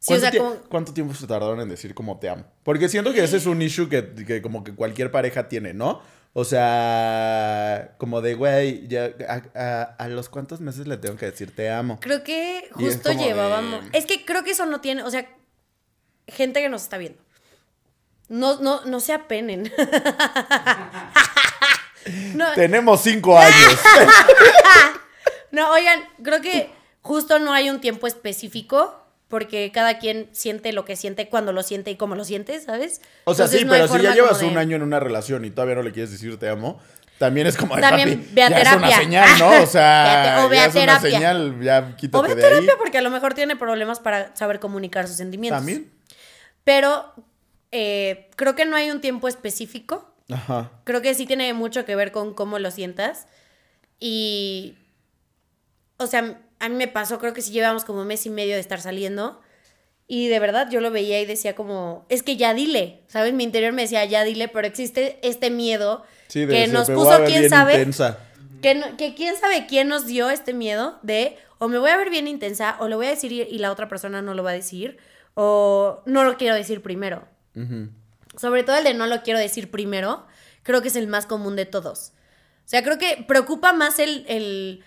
Sí, 0.00 0.12
o 0.12 0.18
¿Cuánto, 0.18 0.20
sea, 0.20 0.30
tie- 0.32 0.38
como- 0.38 0.56
cuánto 0.68 0.92
tiempo 0.92 1.14
se 1.14 1.26
tardaron 1.26 1.60
en 1.60 1.68
decir 1.70 1.94
como 1.94 2.18
te 2.18 2.28
amo? 2.28 2.44
Porque 2.62 2.88
siento 2.90 3.12
que 3.14 3.24
ese 3.24 3.38
es 3.38 3.46
un 3.46 3.62
issue 3.62 3.88
que, 3.88 4.14
que 4.26 4.42
como 4.42 4.62
que 4.64 4.74
cualquier 4.74 5.10
pareja 5.10 5.48
tiene, 5.48 5.72
¿no? 5.72 6.02
O 6.34 6.44
sea, 6.44 7.94
como 7.96 8.20
de, 8.20 8.34
güey, 8.34 8.86
ya, 8.88 9.10
a, 9.28 9.42
a- 9.54 9.82
a 9.98 10.08
los 10.08 10.28
cuántos 10.28 10.60
meses 10.60 10.86
le 10.86 10.96
tengo 10.98 11.16
que 11.16 11.26
decir 11.26 11.54
te 11.54 11.70
amo? 11.70 11.98
Creo 12.00 12.22
que 12.24 12.58
es 12.58 12.72
justo 12.72 13.10
de- 13.10 13.16
llevábamos. 13.16 13.84
Es 13.92 14.04
que 14.04 14.24
creo 14.26 14.44
que 14.44 14.50
eso 14.50 14.66
no 14.66 14.80
tiene. 14.82 15.04
O 15.04 15.10
sea, 15.10 15.26
gente 16.26 16.60
que 16.60 16.68
nos 16.68 16.82
está 16.82 16.98
viendo. 16.98 17.22
No, 18.28 18.58
no, 18.60 18.84
no 18.84 19.00
se 19.00 19.12
apenen. 19.12 19.70
no, 22.34 22.52
Tenemos 22.54 23.00
cinco 23.02 23.38
años. 23.38 23.80
no, 25.50 25.70
oigan, 25.72 26.00
creo 26.22 26.40
que 26.40 26.70
justo 27.02 27.38
no 27.38 27.52
hay 27.52 27.70
un 27.70 27.80
tiempo 27.80 28.06
específico. 28.06 29.00
Porque 29.26 29.72
cada 29.72 29.98
quien 29.98 30.28
siente 30.32 30.72
lo 30.72 30.84
que 30.84 30.94
siente 30.94 31.28
cuando 31.28 31.52
lo 31.52 31.64
siente 31.64 31.90
y 31.90 31.96
cómo 31.96 32.14
lo 32.14 32.24
siente, 32.24 32.60
¿sabes? 32.60 33.00
O 33.24 33.34
sea, 33.34 33.46
Entonces, 33.46 33.60
sí, 33.60 33.64
no 33.64 33.72
pero 33.72 33.88
si 33.88 34.00
ya 34.00 34.14
llevas 34.14 34.40
un 34.42 34.58
año 34.58 34.76
en 34.76 34.82
una 34.82 35.00
relación 35.00 35.44
y 35.44 35.50
todavía 35.50 35.74
no 35.74 35.82
le 35.82 35.90
quieres 35.92 36.12
decir 36.12 36.38
te 36.38 36.48
amo, 36.48 36.78
también 37.18 37.46
es 37.46 37.56
como 37.56 37.74
de 37.74 37.80
También 37.80 38.20
papi, 38.20 38.30
ve 38.34 38.42
a 38.42 38.50
ya 38.50 38.58
es 38.60 38.76
una 38.76 38.90
señal, 38.96 39.38
¿no? 39.38 39.62
O 39.62 39.66
sea, 39.66 40.42
o 40.44 40.48
ve 40.48 40.56
ya 40.56 40.64
a 40.64 40.66
es 40.66 40.74
una 40.76 41.00
señal, 41.00 41.60
ya 41.62 41.96
quítate 41.96 42.18
O 42.18 42.22
ve 42.22 42.32
a 42.32 42.34
de 42.36 42.44
ahí. 42.44 42.50
terapia 42.50 42.74
porque 42.78 42.98
a 42.98 43.02
lo 43.02 43.10
mejor 43.10 43.34
tiene 43.34 43.56
problemas 43.56 43.98
para 43.98 44.36
saber 44.36 44.60
comunicar 44.60 45.08
sus 45.08 45.16
sentimientos. 45.16 45.58
También. 45.58 45.90
Pero 46.62 47.12
eh, 47.72 48.30
creo 48.36 48.54
que 48.54 48.66
no 48.66 48.76
hay 48.76 48.90
un 48.90 49.00
tiempo 49.00 49.26
específico. 49.26 50.13
Ajá. 50.30 50.70
Creo 50.84 51.02
que 51.02 51.14
sí 51.14 51.26
tiene 51.26 51.52
mucho 51.52 51.84
que 51.84 51.96
ver 51.96 52.12
con 52.12 52.34
cómo 52.34 52.58
lo 52.58 52.70
sientas. 52.70 53.26
Y. 54.00 54.76
O 55.98 56.06
sea, 56.06 56.40
a 56.58 56.68
mí 56.68 56.74
me 56.74 56.88
pasó, 56.88 57.18
creo 57.18 57.34
que 57.34 57.42
sí 57.42 57.52
llevamos 57.52 57.84
como 57.84 58.00
un 58.00 58.06
mes 58.06 58.26
y 58.26 58.30
medio 58.30 58.54
de 58.54 58.60
estar 58.60 58.80
saliendo. 58.80 59.40
Y 60.06 60.28
de 60.28 60.38
verdad 60.38 60.68
yo 60.70 60.80
lo 60.80 60.90
veía 60.90 61.20
y 61.20 61.26
decía 61.26 61.54
como, 61.54 62.04
es 62.10 62.22
que 62.22 62.36
ya 62.36 62.52
dile, 62.52 63.02
¿sabes? 63.06 63.32
Mi 63.32 63.44
interior 63.44 63.72
me 63.72 63.82
decía, 63.82 64.04
ya 64.04 64.22
dile, 64.22 64.48
pero 64.48 64.66
existe 64.66 65.18
este 65.22 65.50
miedo 65.50 66.04
Sí, 66.28 66.46
que 66.46 66.66
nos 66.66 66.90
puso 66.90 67.24
quién 67.24 67.48
sabe. 67.48 67.74
intensa. 67.74 68.18
Que, 68.60 68.74
no- 68.74 68.96
que 68.98 69.14
quién 69.14 69.36
sabe 69.36 69.66
quién 69.66 69.88
nos 69.88 70.06
dio 70.06 70.28
este 70.30 70.52
miedo 70.52 70.98
de 71.02 71.38
o 71.58 71.68
me 71.68 71.78
voy 71.78 71.90
a 71.90 71.96
ver 71.96 72.10
bien 72.10 72.28
intensa 72.28 72.76
o 72.80 72.88
lo 72.88 72.96
voy 72.96 73.06
a 73.06 73.10
decir 73.10 73.32
y, 73.32 73.58
la 73.58 73.70
otra 73.70 73.88
persona 73.88 74.20
no 74.20 74.34
lo 74.34 74.42
va 74.42 74.50
a 74.50 74.54
decir 74.54 74.98
o 75.34 76.02
no 76.06 76.24
lo 76.24 76.36
quiero 76.36 76.54
decir 76.54 76.82
primero. 76.82 77.26
Ujú. 77.54 77.88
Sobre 78.36 78.62
todo 78.64 78.76
el 78.76 78.84
de 78.84 78.94
no 78.94 79.06
lo 79.06 79.22
quiero 79.22 79.38
decir 79.38 79.70
primero, 79.70 80.26
creo 80.62 80.82
que 80.82 80.88
es 80.88 80.96
el 80.96 81.06
más 81.06 81.26
común 81.26 81.56
de 81.56 81.66
todos. 81.66 82.12
O 82.64 82.68
sea, 82.68 82.82
creo 82.82 82.98
que 82.98 83.24
preocupa 83.28 83.72
más 83.72 83.98
el, 83.98 84.24
el... 84.28 84.84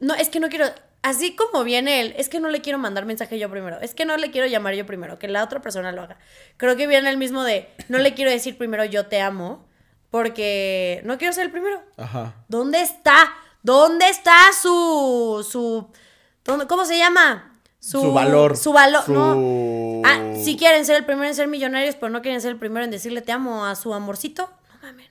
No, 0.00 0.14
es 0.14 0.28
que 0.28 0.40
no 0.40 0.48
quiero... 0.48 0.66
Así 1.02 1.36
como 1.36 1.64
viene 1.64 2.00
el... 2.00 2.14
Es 2.16 2.28
que 2.28 2.40
no 2.40 2.48
le 2.48 2.60
quiero 2.62 2.78
mandar 2.78 3.04
mensaje 3.04 3.38
yo 3.38 3.50
primero. 3.50 3.78
Es 3.80 3.94
que 3.94 4.04
no 4.04 4.16
le 4.16 4.30
quiero 4.30 4.46
llamar 4.46 4.74
yo 4.74 4.86
primero. 4.86 5.18
Que 5.18 5.28
la 5.28 5.44
otra 5.44 5.60
persona 5.60 5.92
lo 5.92 6.02
haga. 6.02 6.18
Creo 6.56 6.76
que 6.76 6.86
viene 6.86 7.08
el 7.10 7.16
mismo 7.18 7.42
de... 7.44 7.68
No 7.88 7.98
le 7.98 8.14
quiero 8.14 8.30
decir 8.30 8.56
primero 8.58 8.84
yo 8.84 9.06
te 9.06 9.20
amo. 9.20 9.66
Porque 10.10 11.00
no 11.04 11.18
quiero 11.18 11.32
ser 11.34 11.44
el 11.46 11.50
primero. 11.52 11.82
Ajá. 11.96 12.34
¿Dónde 12.48 12.80
está? 12.80 13.32
¿Dónde 13.62 14.08
está 14.08 14.34
su... 14.60 15.46
su 15.48 15.88
¿dónde- 16.44 16.66
¿Cómo 16.66 16.84
se 16.84 16.96
llama? 16.98 17.53
Su 17.90 18.12
valor. 18.12 18.56
Su 18.56 18.72
valor. 18.72 19.04
Su- 19.04 19.12
No. 19.12 20.02
Ah, 20.04 20.32
sí 20.42 20.56
quieren 20.56 20.84
ser 20.84 20.96
el 20.96 21.04
primero 21.04 21.26
en 21.28 21.34
ser 21.34 21.48
millonarios, 21.48 21.94
pero 21.96 22.10
no 22.10 22.22
quieren 22.22 22.40
ser 22.40 22.50
el 22.52 22.58
primero 22.58 22.84
en 22.84 22.90
decirle 22.90 23.20
te 23.22 23.32
amo 23.32 23.64
a 23.66 23.74
su 23.74 23.92
amorcito. 23.94 24.50
No 24.72 24.88
mames. 24.88 25.08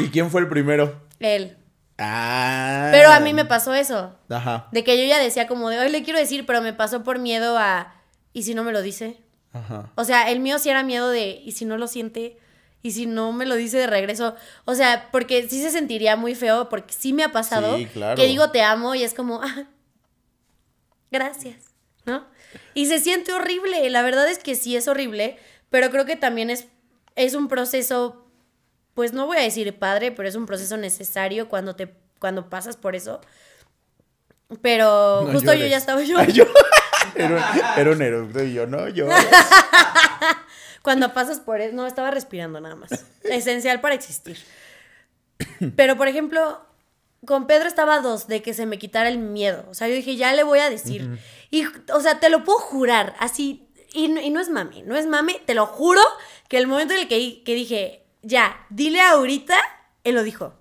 ¿Y 0.00 0.08
quién 0.08 0.30
fue 0.30 0.40
el 0.40 0.48
primero? 0.48 1.00
Él. 1.20 1.56
Ah. 1.98 2.88
Pero 2.90 3.10
a 3.10 3.20
mí 3.20 3.32
me 3.34 3.44
pasó 3.44 3.74
eso. 3.74 4.14
Ajá. 4.28 4.68
De 4.72 4.82
que 4.84 4.98
yo 4.98 5.04
ya 5.08 5.18
decía 5.22 5.46
como 5.46 5.68
de 5.70 5.78
hoy 5.78 5.90
le 5.90 6.02
quiero 6.02 6.18
decir, 6.18 6.46
pero 6.46 6.62
me 6.62 6.72
pasó 6.72 7.02
por 7.04 7.18
miedo 7.18 7.58
a. 7.58 7.94
¿Y 8.32 8.42
si 8.44 8.54
no 8.54 8.64
me 8.64 8.72
lo 8.72 8.80
dice? 8.82 9.20
Ajá. 9.52 9.90
O 9.94 10.04
sea, 10.04 10.30
el 10.30 10.40
mío 10.40 10.58
sí 10.58 10.70
era 10.70 10.82
miedo 10.82 11.10
de. 11.10 11.40
¿Y 11.44 11.52
si 11.52 11.64
no 11.64 11.76
lo 11.76 11.86
siente? 11.86 12.38
¿Y 12.82 12.92
si 12.92 13.06
no 13.06 13.32
me 13.32 13.46
lo 13.46 13.54
dice 13.54 13.76
de 13.78 13.86
regreso? 13.86 14.34
O 14.64 14.74
sea, 14.74 15.08
porque 15.12 15.46
sí 15.48 15.62
se 15.62 15.70
sentiría 15.70 16.16
muy 16.16 16.34
feo, 16.34 16.68
porque 16.68 16.92
sí 16.92 17.12
me 17.12 17.22
ha 17.22 17.30
pasado 17.30 17.76
Sí, 17.76 17.86
claro. 17.86 18.16
que 18.16 18.26
digo 18.26 18.50
te 18.50 18.62
amo 18.62 18.94
y 18.94 19.02
es 19.04 19.14
como. 19.14 19.40
"Ah, 19.42 19.64
gracias. 21.12 21.56
¿No? 22.04 22.26
Y 22.74 22.86
se 22.86 22.98
siente 22.98 23.32
horrible. 23.32 23.88
La 23.90 24.02
verdad 24.02 24.28
es 24.28 24.38
que 24.40 24.56
sí 24.56 24.74
es 24.76 24.88
horrible, 24.88 25.38
pero 25.70 25.90
creo 25.90 26.04
que 26.04 26.16
también 26.16 26.50
es, 26.50 26.66
es 27.14 27.34
un 27.34 27.46
proceso. 27.46 28.26
Pues 28.94 29.12
no 29.12 29.26
voy 29.26 29.36
a 29.38 29.42
decir 29.42 29.78
padre, 29.78 30.10
pero 30.10 30.28
es 30.28 30.34
un 30.34 30.46
proceso 30.46 30.76
necesario 30.76 31.48
cuando 31.48 31.76
te 31.76 31.94
cuando 32.18 32.50
pasas 32.50 32.76
por 32.76 32.96
eso. 32.96 33.20
Pero 34.60 35.22
No 35.26 35.32
justo 35.32 35.54
yo 35.54 35.66
ya 35.66 35.76
estaba 35.76 36.02
yo. 36.02 36.18
Ay, 36.18 36.32
yo- 36.32 36.44
Era 37.14 37.36
un, 37.36 37.42
era 37.80 37.90
un 37.92 38.02
eructo 38.02 38.42
y 38.42 38.52
yo, 38.52 38.66
no, 38.66 38.88
yo. 38.88 39.06
Cuando 40.82 41.12
pasas 41.14 41.38
por 41.40 41.60
eso, 41.60 41.74
no, 41.76 41.86
estaba 41.86 42.10
respirando 42.10 42.60
nada 42.60 42.74
más. 42.74 42.90
Esencial 43.24 43.80
para 43.80 43.94
existir. 43.94 44.36
Pero, 45.76 45.96
por 45.96 46.08
ejemplo, 46.08 46.60
con 47.26 47.46
Pedro 47.46 47.68
estaba 47.68 48.00
dos 48.00 48.26
de 48.26 48.42
que 48.42 48.52
se 48.54 48.66
me 48.66 48.78
quitara 48.78 49.08
el 49.08 49.18
miedo. 49.18 49.64
O 49.70 49.74
sea, 49.74 49.88
yo 49.88 49.94
dije, 49.94 50.16
ya 50.16 50.32
le 50.32 50.42
voy 50.42 50.58
a 50.58 50.68
decir. 50.70 51.18
Y, 51.50 51.64
o 51.92 52.00
sea, 52.00 52.18
te 52.20 52.28
lo 52.30 52.44
puedo 52.44 52.58
jurar, 52.58 53.14
así. 53.18 53.68
Y, 53.94 54.08
no- 54.08 54.20
y 54.20 54.30
no 54.30 54.40
es 54.40 54.48
mami, 54.48 54.82
no 54.82 54.96
es 54.96 55.06
mami, 55.06 55.38
te 55.46 55.54
lo 55.54 55.66
juro 55.66 56.00
que 56.48 56.56
el 56.58 56.66
momento 56.66 56.94
en 56.94 57.00
el 57.00 57.08
que, 57.08 57.42
que 57.44 57.54
dije, 57.54 58.04
ya, 58.22 58.66
dile 58.70 59.00
ahorita, 59.02 59.56
él 60.04 60.14
lo 60.14 60.22
dijo. 60.22 60.54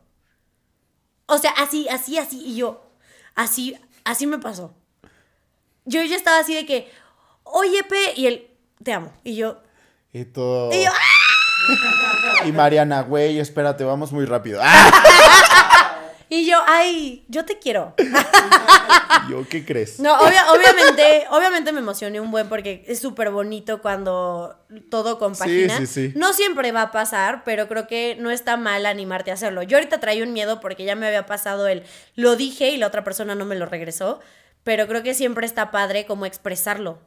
O 1.28 1.38
sea, 1.38 1.51
así, 1.51 1.88
así, 1.89 2.18
así. 2.18 2.41
Y 2.45 2.57
yo, 2.57 2.91
así, 3.36 3.78
así 4.03 4.28
me 4.28 4.38
pasó. 4.38 4.74
Yo 5.86 6.01
ya 6.03 6.16
estaba 6.16 6.39
así 6.39 6.53
de 6.53 6.66
que, 6.66 6.91
oye, 7.43 7.84
Pe, 7.86 8.14
y 8.18 8.28
él, 8.28 8.49
te 8.84 8.93
amo. 8.93 9.14
Y 9.24 9.36
yo, 9.36 9.62
Y 10.14 10.26
todo. 10.26 10.72
y 10.74 10.84
yo, 10.84 10.91
Y 12.45 12.51
Mariana, 12.51 13.01
güey, 13.03 13.39
espérate, 13.39 13.84
vamos 13.84 14.12
muy 14.12 14.26
rápido. 14.26 14.59
¡Ah! 14.62 14.91
Y 16.34 16.46
yo, 16.50 16.60
ay, 16.66 17.26
yo 17.28 17.44
te 17.44 17.60
quiero. 17.60 17.94
Yo, 19.30 19.46
¿qué 19.50 19.66
crees? 19.66 20.00
No, 20.00 20.18
obvia- 20.18 20.46
obviamente, 20.54 21.26
obviamente 21.30 21.74
me 21.74 21.80
emocioné 21.80 22.22
un 22.22 22.32
buen 22.32 22.48
porque 22.48 22.86
es 22.88 23.00
súper 23.00 23.30
bonito 23.32 23.82
cuando 23.82 24.56
todo 24.90 25.20
compagina. 25.20 25.78
Sí, 25.78 25.86
sí, 25.86 26.10
sí. 26.12 26.14
No 26.18 26.32
siempre 26.32 26.72
va 26.72 26.84
a 26.84 26.92
pasar, 26.92 27.44
pero 27.44 27.68
creo 27.68 27.86
que 27.86 28.16
no 28.18 28.32
está 28.32 28.56
mal 28.56 28.86
animarte 28.86 29.30
a 29.30 29.34
hacerlo. 29.34 29.62
Yo 29.62 29.76
ahorita 29.78 30.00
traía 30.00 30.24
un 30.24 30.32
miedo 30.32 30.62
porque 30.62 30.86
ya 30.86 30.96
me 30.96 31.06
había 31.06 31.26
pasado 31.26 31.68
el 31.68 31.84
lo 32.16 32.38
dije 32.38 32.70
y 32.72 32.78
la 32.78 32.88
otra 32.88 33.04
persona 33.04 33.36
no 33.36 33.44
me 33.46 33.56
lo 33.56 33.66
regresó, 33.66 34.22
pero 34.64 34.88
creo 34.88 35.04
que 35.04 35.14
siempre 35.14 35.46
está 35.46 35.70
padre 35.70 36.06
como 36.06 36.26
expresarlo. 36.26 37.00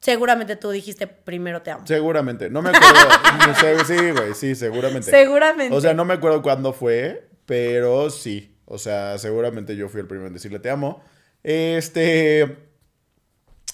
Seguramente 0.00 0.56
tú 0.56 0.70
dijiste 0.70 1.06
primero 1.06 1.62
te 1.62 1.70
amo. 1.70 1.86
Seguramente, 1.86 2.50
no 2.50 2.60
me 2.60 2.70
acuerdo. 2.70 3.84
sí, 3.86 4.10
güey, 4.10 4.34
sí, 4.34 4.56
seguramente. 4.56 5.10
Seguramente. 5.12 5.74
O 5.74 5.80
sea, 5.80 5.94
no 5.94 6.04
me 6.04 6.14
acuerdo 6.14 6.42
cuándo 6.42 6.72
fue, 6.72 7.28
pero 7.46 8.10
sí. 8.10 8.56
O 8.64 8.78
sea, 8.78 9.18
seguramente 9.18 9.76
yo 9.76 9.88
fui 9.88 10.00
el 10.00 10.06
primero 10.06 10.28
en 10.28 10.34
decirle 10.34 10.58
te 10.58 10.70
amo. 10.70 11.02
Este. 11.42 12.56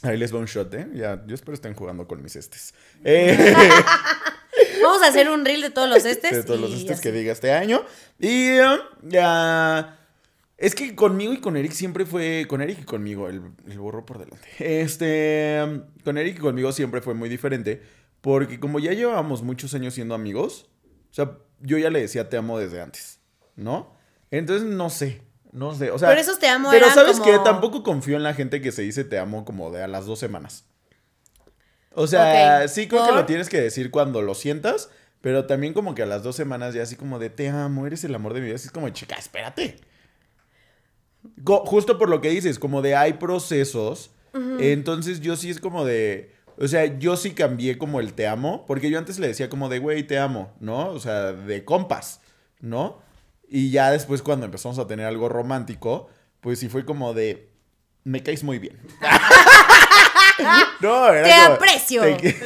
Ahí 0.02 0.16
les 0.16 0.32
va 0.32 0.38
un 0.38 0.46
shot, 0.46 0.72
¿eh? 0.74 0.88
Ya, 0.94 1.24
yo 1.26 1.34
espero 1.34 1.54
estén 1.54 1.74
jugando 1.74 2.06
con 2.06 2.22
mis 2.22 2.36
estes. 2.36 2.72
Eh, 3.04 3.36
Vamos 4.82 5.02
a 5.02 5.08
hacer 5.08 5.28
un 5.28 5.44
reel 5.44 5.60
de 5.60 5.70
todos 5.70 5.88
los 5.88 6.04
estes. 6.04 6.30
de 6.32 6.42
todos 6.44 6.60
los 6.60 6.72
estes 6.72 7.00
que 7.00 7.12
diga 7.12 7.32
este 7.32 7.52
año. 7.52 7.84
Y 8.18 8.58
um, 8.58 8.78
ya. 9.02 9.98
Es 10.56 10.74
que 10.74 10.94
conmigo 10.96 11.32
y 11.32 11.40
con 11.40 11.56
Eric 11.56 11.72
siempre 11.72 12.06
fue. 12.06 12.46
Con 12.48 12.62
Eric 12.62 12.80
y 12.80 12.84
conmigo, 12.84 13.28
el, 13.28 13.42
el 13.68 13.78
burro 13.78 14.06
por 14.06 14.18
delante. 14.18 14.48
Este. 14.58 15.60
um, 15.64 15.82
Con 16.04 16.16
Eric 16.16 16.36
y 16.38 16.40
conmigo 16.40 16.72
siempre 16.72 17.00
fue 17.00 17.14
muy 17.14 17.28
diferente. 17.28 17.82
Porque 18.20 18.58
como 18.58 18.78
ya 18.78 18.92
llevábamos 18.92 19.42
muchos 19.42 19.74
años 19.74 19.94
siendo 19.94 20.14
amigos. 20.14 20.68
O 21.10 21.14
sea, 21.14 21.38
yo 21.60 21.78
ya 21.78 21.90
le 21.90 22.00
decía 22.00 22.28
te 22.28 22.36
amo 22.36 22.58
desde 22.58 22.80
antes. 22.80 23.17
¿No? 23.58 23.92
Entonces, 24.30 24.66
no 24.66 24.88
sé. 24.88 25.20
No 25.52 25.74
sé. 25.74 25.90
O 25.90 25.98
sea, 25.98 26.08
Pero 26.10 26.20
esos 26.20 26.38
te 26.38 26.46
amo 26.48 26.70
Pero 26.70 26.88
¿sabes 26.90 27.18
como- 27.18 27.24
qué? 27.24 27.38
Tampoco 27.44 27.82
confío 27.82 28.16
en 28.16 28.22
la 28.22 28.32
gente 28.34 28.60
que 28.62 28.70
se 28.72 28.82
dice 28.82 29.02
te 29.04 29.18
amo 29.18 29.44
como 29.44 29.70
de 29.70 29.82
a 29.82 29.88
las 29.88 30.06
dos 30.06 30.18
semanas. 30.18 30.64
O 31.94 32.06
sea, 32.06 32.68
sí 32.68 32.86
creo 32.86 33.04
que 33.06 33.12
lo 33.12 33.26
tienes 33.26 33.48
que 33.48 33.60
decir 33.60 33.90
cuando 33.90 34.22
lo 34.22 34.34
sientas, 34.34 34.88
pero 35.20 35.46
también 35.46 35.72
como 35.74 35.94
que 35.96 36.02
a 36.02 36.06
las 36.06 36.22
dos 36.22 36.36
semanas 36.36 36.74
ya 36.74 36.82
así 36.82 36.94
como 36.94 37.18
de 37.18 37.30
te 37.30 37.48
amo, 37.48 37.86
eres 37.86 38.04
el 38.04 38.14
amor 38.14 38.34
de 38.34 38.40
mi 38.40 38.46
vida. 38.46 38.54
Así 38.56 38.66
es 38.66 38.72
como, 38.72 38.88
chica, 38.90 39.16
espérate. 39.16 39.78
Go- 41.38 41.64
justo 41.66 41.98
por 41.98 42.08
lo 42.08 42.20
que 42.20 42.30
dices, 42.30 42.58
como 42.58 42.82
de 42.82 42.94
hay 42.96 43.14
procesos. 43.14 44.10
Entonces 44.60 45.20
yo 45.20 45.34
sí 45.36 45.50
es 45.50 45.58
como 45.58 45.84
de. 45.84 46.32
O 46.58 46.68
sea, 46.68 46.84
yo 46.98 47.16
sí 47.16 47.32
cambié 47.32 47.76
como 47.78 47.98
el 47.98 48.12
te 48.12 48.28
amo, 48.28 48.64
porque 48.66 48.90
yo 48.90 48.98
antes 48.98 49.18
le 49.18 49.26
decía 49.26 49.48
como 49.48 49.68
de, 49.68 49.80
güey, 49.80 50.04
te 50.06 50.18
amo, 50.18 50.52
¿no? 50.60 50.90
O 50.90 51.00
sea, 51.00 51.32
de 51.32 51.64
compas, 51.64 52.20
¿no? 52.60 53.00
Y 53.50 53.70
ya 53.70 53.90
después 53.90 54.22
cuando 54.22 54.46
empezamos 54.46 54.78
a 54.78 54.86
tener 54.86 55.06
algo 55.06 55.28
romántico, 55.28 56.08
pues 56.40 56.58
sí 56.58 56.68
fue 56.68 56.84
como 56.84 57.14
de, 57.14 57.48
me 58.04 58.22
caes 58.22 58.44
muy 58.44 58.58
bien. 58.58 58.78
no, 60.80 61.08
era 61.12 61.22
Te 61.28 61.30
como, 61.44 61.54
aprecio. 61.54 62.02
te- 62.02 62.36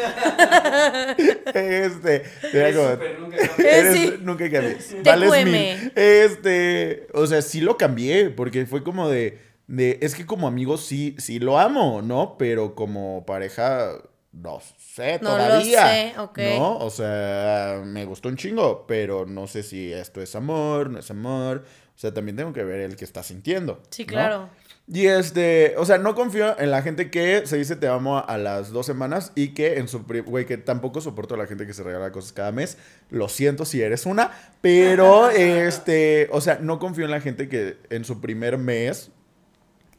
este, 1.85 2.23
era 2.53 2.73
como, 2.75 2.91
súper, 2.93 3.19
nunca 3.21 3.37
cambié. 3.49 3.79
Eres- 3.79 3.95
sí. 3.97 4.15
Nunca 4.23 4.51
cambies. 4.51 4.89
Te 4.89 5.03
Vales 5.11 5.45
mil. 5.47 5.93
Este, 5.97 7.07
o 7.15 7.27
sea, 7.27 7.43
sí 7.43 7.61
lo 7.61 7.77
cambié 7.77 8.31
porque 8.31 8.65
fue 8.67 8.83
como 8.83 9.09
de, 9.09 9.39
de, 9.67 9.99
es 10.03 10.15
que 10.15 10.25
como 10.27 10.47
amigo 10.47 10.79
sí, 10.79 11.15
sí 11.19 11.39
lo 11.39 11.59
amo, 11.59 12.01
¿no? 12.03 12.37
Pero 12.39 12.75
como 12.75 13.25
pareja, 13.27 13.93
no 14.33 14.61
sé 14.79 15.19
No 15.23 15.31
lo 15.37 15.45
todavía. 15.45 15.87
sé, 15.89 16.15
ok. 16.19 16.39
¿No? 16.59 16.79
O 16.79 16.91
sea, 16.91 17.83
me 17.85 18.05
gustó 18.05 18.29
un 18.29 18.37
chingo, 18.37 18.87
pero 18.87 19.27
no 19.27 19.47
sé 19.47 19.63
si 19.63 19.93
esto 19.93 20.21
es 20.23 20.35
amor, 20.35 20.91
no 20.91 20.99
es 20.99 21.11
amor. 21.11 21.65
O 21.95 21.99
sea, 21.99 22.13
también 22.15 22.37
tengo 22.37 22.53
que 22.53 22.65
ver 22.65 22.81
el 22.81 22.97
que 22.97 23.05
está 23.05 23.23
sintiendo. 23.23 23.81
Sí, 23.91 24.03
¿no? 24.05 24.09
claro. 24.09 24.49
Y 24.89 25.07
este, 25.07 25.75
o 25.79 25.85
sea, 25.87 25.99
no 25.99 26.15
confío 26.17 26.59
en 26.59 26.71
la 26.73 26.83
gente 26.83 27.09
que 27.11 27.47
se 27.47 27.57
dice 27.57 27.77
te 27.77 27.87
amo 27.87 28.19
a 28.27 28.37
las 28.37 28.71
dos 28.73 28.85
semanas 28.85 29.31
y 29.37 29.49
que 29.55 29.79
en 29.79 29.87
su, 29.87 30.05
pri- 30.07 30.21
güey, 30.21 30.45
que 30.45 30.59
tampoco 30.59 31.01
soporto 31.01 31.35
a 31.35 31.39
la 31.39 31.47
gente 31.47 31.67
que 31.67 31.73
se 31.73 31.85
regala 31.85 32.11
cosas 32.11 32.33
cada 32.33 32.51
mes. 32.51 32.79
Lo 33.09 33.29
siento 33.29 33.65
si 33.65 33.81
eres 33.81 34.07
una, 34.07 34.33
pero 34.61 35.31
este, 35.31 36.29
o 36.33 36.41
sea, 36.41 36.59
no 36.61 36.79
confío 36.81 37.05
en 37.05 37.13
la 37.13 37.21
gente 37.21 37.49
que 37.49 37.77
en 37.91 38.05
su 38.05 38.21
primer 38.21 38.59
mes, 38.59 39.11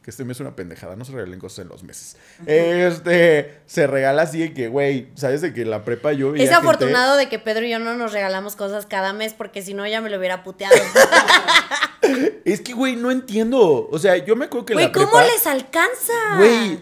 que 0.04 0.10
este 0.10 0.22
mes 0.24 0.36
es 0.36 0.40
una 0.42 0.54
pendejada, 0.54 0.96
no 0.96 1.04
se 1.06 1.12
regalen 1.12 1.40
cosas 1.40 1.60
en 1.60 1.68
los 1.70 1.82
meses. 1.82 2.16
Este, 2.46 3.58
se 3.64 3.86
regala 3.86 4.22
así 4.22 4.38
de 4.38 4.52
que, 4.52 4.68
güey, 4.68 5.08
sabes 5.14 5.40
de 5.40 5.54
que 5.54 5.64
la 5.64 5.82
prepa 5.82 6.12
yo 6.12 6.34
Es 6.34 6.42
gente- 6.42 6.54
afortunado 6.54 7.16
de 7.16 7.30
que 7.30 7.38
Pedro 7.38 7.64
y 7.64 7.70
yo 7.70 7.78
no 7.78 7.94
nos 7.94 8.12
regalamos 8.12 8.54
cosas 8.54 8.84
cada 8.84 9.14
mes 9.14 9.32
porque 9.32 9.62
si 9.62 9.72
no 9.72 9.86
ya 9.86 10.00
me 10.02 10.10
lo 10.10 10.18
hubiera 10.18 10.44
puteado. 10.44 10.74
Es 12.44 12.60
que, 12.60 12.74
güey, 12.74 12.96
no 12.96 13.10
entiendo. 13.10 13.88
O 13.90 13.98
sea, 13.98 14.16
yo 14.18 14.36
me 14.36 14.44
acuerdo 14.44 14.66
que 14.66 14.74
Güey, 14.74 14.86
la 14.86 14.92
¿cómo 14.92 15.06
prepa- 15.10 15.24
les 15.32 15.46
alcanza? 15.46 16.12
Güey, 16.36 16.78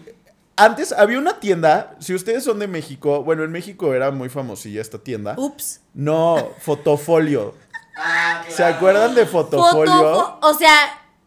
antes 0.57 0.91
había 0.91 1.19
una 1.19 1.39
tienda, 1.39 1.95
si 2.01 2.13
ustedes 2.15 2.43
son 2.43 2.59
de 2.59 2.67
México, 2.67 3.23
bueno, 3.23 3.45
en 3.45 3.53
México 3.53 3.95
era 3.95 4.11
muy 4.11 4.29
famosilla 4.29 4.81
esta 4.81 4.99
tienda. 4.99 5.35
Ups. 5.39 5.81
No, 5.95 6.51
Fotofolio. 6.61 7.55
Ah, 7.97 8.43
¿Se 8.49 8.65
acuerdan 8.65 9.15
de 9.15 9.25
Fotofolio? 9.27 9.93
Fotofo- 9.93 10.39
o 10.43 10.55
sea, 10.55 10.77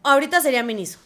ahorita 0.02 0.42
sería 0.42 0.62
Miniso. 0.62 0.98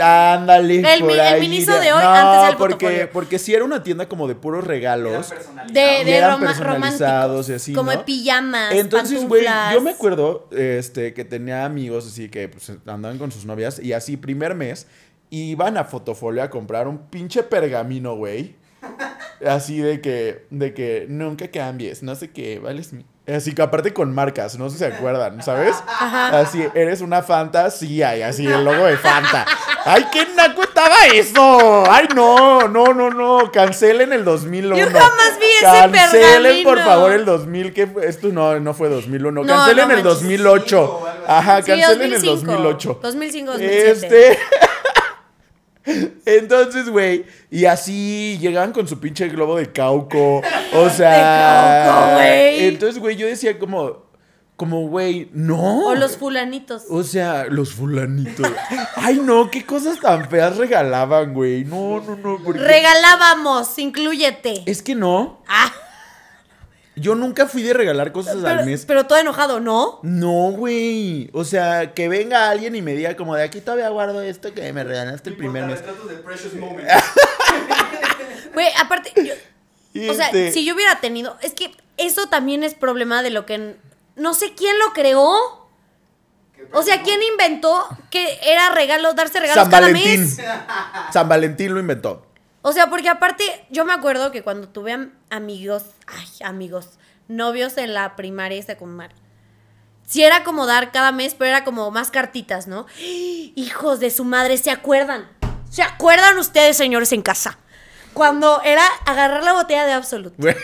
Ándale, 0.00 0.76
El 0.80 0.98
por 1.00 1.08
mi- 1.08 1.14
el 1.14 1.20
ahí 1.20 1.40
Miniso 1.40 1.72
ya. 1.72 1.80
de 1.80 1.92
hoy, 1.92 2.02
no, 2.02 2.08
antes 2.10 2.38
era 2.40 2.48
el 2.50 2.56
porque, 2.56 2.74
Fotofolio. 2.86 3.10
porque 3.12 3.38
sí 3.38 3.54
era 3.54 3.64
una 3.64 3.82
tienda 3.82 4.08
como 4.08 4.26
de 4.28 4.34
puros 4.34 4.64
regalos. 4.64 5.28
personalizados. 5.28 5.72
De, 5.72 6.00
Y 6.00 6.04
de 6.04 6.16
eran 6.16 6.40
personalizados 6.40 7.28
románticos. 7.30 7.48
y 7.48 7.52
así, 7.52 7.72
Como 7.72 7.92
¿no? 7.92 7.98
de 7.98 8.04
pijamas. 8.04 8.72
Entonces, 8.74 9.26
güey, 9.28 9.44
yo 9.72 9.80
me 9.80 9.90
acuerdo 9.92 10.48
este, 10.50 11.14
que 11.14 11.24
tenía 11.24 11.64
amigos 11.64 12.06
así 12.06 12.28
que 12.28 12.48
pues, 12.48 12.70
andaban 12.86 13.18
con 13.18 13.30
sus 13.30 13.44
novias 13.44 13.78
y 13.78 13.92
así 13.92 14.16
primer 14.16 14.54
mes 14.54 14.86
iban 15.30 15.76
a 15.76 15.84
Fotofolio 15.84 16.42
a 16.42 16.50
comprar 16.50 16.88
un 16.88 16.98
pinche 17.08 17.42
pergamino, 17.42 18.14
güey. 18.16 18.54
Así 19.46 19.78
de 19.78 20.00
que, 20.00 20.46
de 20.50 20.74
que 20.74 21.06
nunca 21.08 21.48
cambies, 21.48 22.02
no 22.02 22.14
sé 22.14 22.30
qué, 22.30 22.58
vales 22.58 22.92
mi... 22.92 23.04
Así 23.26 23.54
que 23.54 23.62
aparte 23.62 23.94
con 23.94 24.14
marcas, 24.14 24.58
no 24.58 24.68
sé 24.68 24.74
si 24.74 24.78
se 24.80 24.86
acuerdan, 24.86 25.42
¿sabes? 25.42 25.74
Así, 25.98 26.62
eres 26.74 27.00
una 27.00 27.22
fantasía 27.22 28.16
y 28.18 28.22
así 28.22 28.46
el 28.46 28.62
logo 28.64 28.84
de 28.84 28.98
Fanta. 28.98 29.46
¡Ay, 29.86 30.04
qué 30.12 30.26
naco 30.34 30.62
estaba 30.62 30.94
eso! 31.12 31.84
¡Ay, 31.90 32.06
no! 32.14 32.68
No, 32.68 32.92
no, 32.92 33.08
no. 33.10 33.50
Cancelen 33.50 34.12
el 34.12 34.24
2001. 34.24 34.76
Yo 34.76 34.86
jamás 34.86 35.38
vi 35.40 35.46
ese 35.46 35.62
Cancelen, 35.64 36.64
por 36.64 36.78
favor, 36.80 37.12
el 37.12 37.24
2000. 37.24 37.72
que? 37.72 37.88
Esto 38.02 38.28
no, 38.28 38.60
no 38.60 38.74
fue 38.74 38.88
2001. 38.90 39.42
No, 39.42 39.46
Cancelen 39.46 39.88
no 39.88 39.94
el 39.94 40.04
manches. 40.04 40.22
2008. 40.22 40.82
o 40.82 41.06
algo 41.06 41.08
así. 41.08 41.24
Ajá, 41.26 41.62
Sí, 41.62 41.70
cancelen 41.70 42.12
el 42.12 42.22
2005. 42.22 42.52
2008. 42.52 42.98
2005, 43.02 43.52
2007. 43.52 43.90
Este. 43.90 44.38
Entonces, 46.26 46.88
güey, 46.88 47.24
y 47.50 47.66
así 47.66 48.38
llegaban 48.40 48.72
con 48.72 48.88
su 48.88 48.98
pinche 49.00 49.28
globo 49.28 49.56
de 49.56 49.70
cauco. 49.72 50.40
O 50.74 50.90
sea. 50.96 51.84
Cauco, 51.86 52.14
güey. 52.14 52.64
Entonces, 52.66 52.98
güey, 53.00 53.16
yo 53.16 53.26
decía 53.26 53.58
como. 53.58 54.04
Como, 54.56 54.86
güey, 54.88 55.28
no. 55.32 55.86
O 55.88 55.94
los 55.96 56.16
fulanitos. 56.16 56.84
O 56.88 57.02
sea, 57.02 57.46
los 57.50 57.72
fulanitos. 57.74 58.46
Ay, 58.94 59.20
no, 59.20 59.50
qué 59.50 59.66
cosas 59.66 59.98
tan 59.98 60.30
feas 60.30 60.56
regalaban, 60.56 61.34
güey. 61.34 61.64
No, 61.64 62.00
no, 62.00 62.14
no. 62.16 62.38
porque- 62.44 62.60
Regalábamos, 62.60 63.76
inclúyete. 63.80 64.62
Es 64.66 64.80
que 64.80 64.94
no. 64.94 65.42
Ah, 65.48 65.72
Yo 67.04 67.14
nunca 67.14 67.46
fui 67.46 67.62
de 67.62 67.74
regalar 67.74 68.12
cosas 68.12 68.42
al 68.44 68.64
mes. 68.64 68.84
pero 68.86 69.04
todo 69.06 69.18
enojado, 69.18 69.60
¿no? 69.60 69.98
No, 70.02 70.52
güey. 70.52 71.28
O 71.34 71.44
sea, 71.44 71.92
que 71.92 72.08
venga 72.08 72.48
alguien 72.48 72.74
y 72.74 72.80
me 72.82 72.94
diga 72.94 73.14
como 73.14 73.34
de 73.36 73.42
aquí 73.42 73.60
todavía 73.60 73.90
guardo 73.90 74.22
esto 74.22 74.54
que 74.54 74.72
me 74.72 74.82
regalaste 74.84 75.28
el 75.28 75.34
No 75.34 75.38
primer 75.38 75.64
mes. 75.66 75.80
importa, 75.80 75.92
retratos 75.92 76.10
de 76.16 76.22
Precious 76.22 76.54
Moments. 76.54 76.92
Güey, 78.54 78.68
aparte, 78.80 79.12
yo- 79.16 80.10
o 80.10 80.14
sea, 80.14 80.26
este- 80.26 80.52
si 80.52 80.64
yo 80.64 80.74
hubiera 80.74 81.00
tenido, 81.00 81.36
es 81.42 81.52
que 81.54 81.72
eso 81.96 82.26
también 82.28 82.62
es 82.62 82.74
problema 82.74 83.22
de 83.22 83.30
lo 83.30 83.46
que 83.46 83.76
no 84.16 84.32
sé 84.34 84.54
quién 84.54 84.78
lo 84.78 84.92
creó. 84.92 85.32
O 86.72 86.82
sea, 86.82 87.02
quién 87.02 87.20
inventó 87.22 87.86
que 88.10 88.38
era 88.42 88.70
regalo, 88.70 89.12
darse 89.14 89.38
regalos 89.40 89.62
San 89.64 89.70
cada 89.70 89.86
Valentín. 89.88 90.20
mes. 90.20 90.38
San 91.12 91.28
Valentín 91.28 91.74
lo 91.74 91.80
inventó. 91.80 92.24
O 92.66 92.72
sea, 92.72 92.88
porque 92.88 93.10
aparte, 93.10 93.44
yo 93.68 93.84
me 93.84 93.92
acuerdo 93.92 94.32
que 94.32 94.42
cuando 94.42 94.68
tuve 94.70 94.92
am- 94.92 95.12
amigos, 95.28 95.82
ay, 96.06 96.26
amigos, 96.44 96.98
novios 97.28 97.76
en 97.76 97.92
la 97.92 98.16
primaria 98.16 98.56
y 98.56 98.62
secundaria, 98.62 99.14
sí 100.06 100.22
era 100.24 100.44
como 100.44 100.64
dar 100.64 100.90
cada 100.90 101.12
mes, 101.12 101.34
pero 101.34 101.50
era 101.50 101.62
como 101.64 101.90
más 101.90 102.10
cartitas, 102.10 102.66
¿no? 102.66 102.86
Hijos 102.98 104.00
de 104.00 104.10
su 104.10 104.24
madre, 104.24 104.56
¿se 104.56 104.70
acuerdan? 104.70 105.28
¿Se 105.70 105.82
acuerdan 105.82 106.38
ustedes, 106.38 106.76
señores, 106.76 107.12
en 107.12 107.20
casa? 107.20 107.58
Cuando 108.14 108.62
era 108.62 108.86
agarrar 109.04 109.42
la 109.44 109.52
botella 109.52 109.84
de 109.84 109.92
Absolute. 109.92 110.36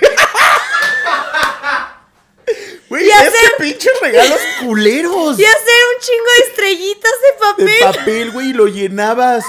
Güey. 2.89 3.07
Y 3.07 3.11
hacer- 3.13 3.33
pinches 3.59 3.93
regalos 4.03 4.41
culeros. 4.65 5.39
Y 5.39 5.45
hacer 5.45 5.81
un 5.95 6.01
chingo 6.01 6.25
de 6.39 6.49
estrellitas 6.49 7.13
de 7.23 7.65
De 7.65 7.79
papel. 7.79 7.97
papel, 7.99 8.31
güey, 8.33 8.49
y 8.49 8.53
lo 8.53 8.67
llenabas. 8.67 9.45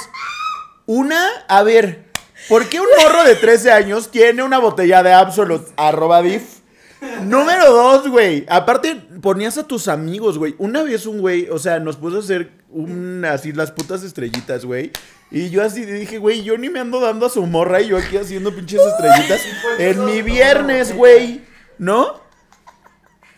Una, 0.85 1.27
a 1.47 1.63
ver, 1.63 2.10
¿por 2.49 2.67
qué 2.69 2.79
un 2.79 2.87
morro 3.01 3.23
de 3.23 3.35
13 3.35 3.71
años 3.71 4.09
tiene 4.11 4.43
una 4.43 4.59
botella 4.59 5.03
de 5.03 5.13
Absolute? 5.13 5.71
Arroba 5.77 6.21
diff. 6.21 6.61
Número 7.23 7.71
dos, 7.71 8.07
güey. 8.07 8.45
Aparte, 8.47 8.95
ponías 9.21 9.57
a 9.57 9.65
tus 9.65 9.87
amigos, 9.87 10.37
güey. 10.37 10.55
Una 10.59 10.83
vez 10.83 11.07
un 11.07 11.19
güey, 11.19 11.49
o 11.49 11.57
sea, 11.57 11.79
nos 11.79 11.97
puso 11.97 12.17
a 12.17 12.19
hacer 12.19 12.51
un, 12.69 13.25
así 13.25 13.51
las 13.53 13.71
putas 13.71 14.03
estrellitas, 14.03 14.65
güey. 14.65 14.91
Y 15.31 15.49
yo 15.49 15.63
así 15.63 15.85
dije, 15.85 16.19
güey, 16.19 16.43
yo 16.43 16.57
ni 16.57 16.69
me 16.69 16.79
ando 16.79 16.99
dando 16.99 17.25
a 17.25 17.29
su 17.29 17.45
morra 17.47 17.81
y 17.81 17.87
yo 17.87 17.97
aquí 17.97 18.17
haciendo 18.17 18.53
pinches 18.53 18.81
estrellitas 18.81 19.41
en 19.79 20.05
mi 20.05 20.21
viernes, 20.21 20.95
güey. 20.95 21.41
¿No? 21.79 22.21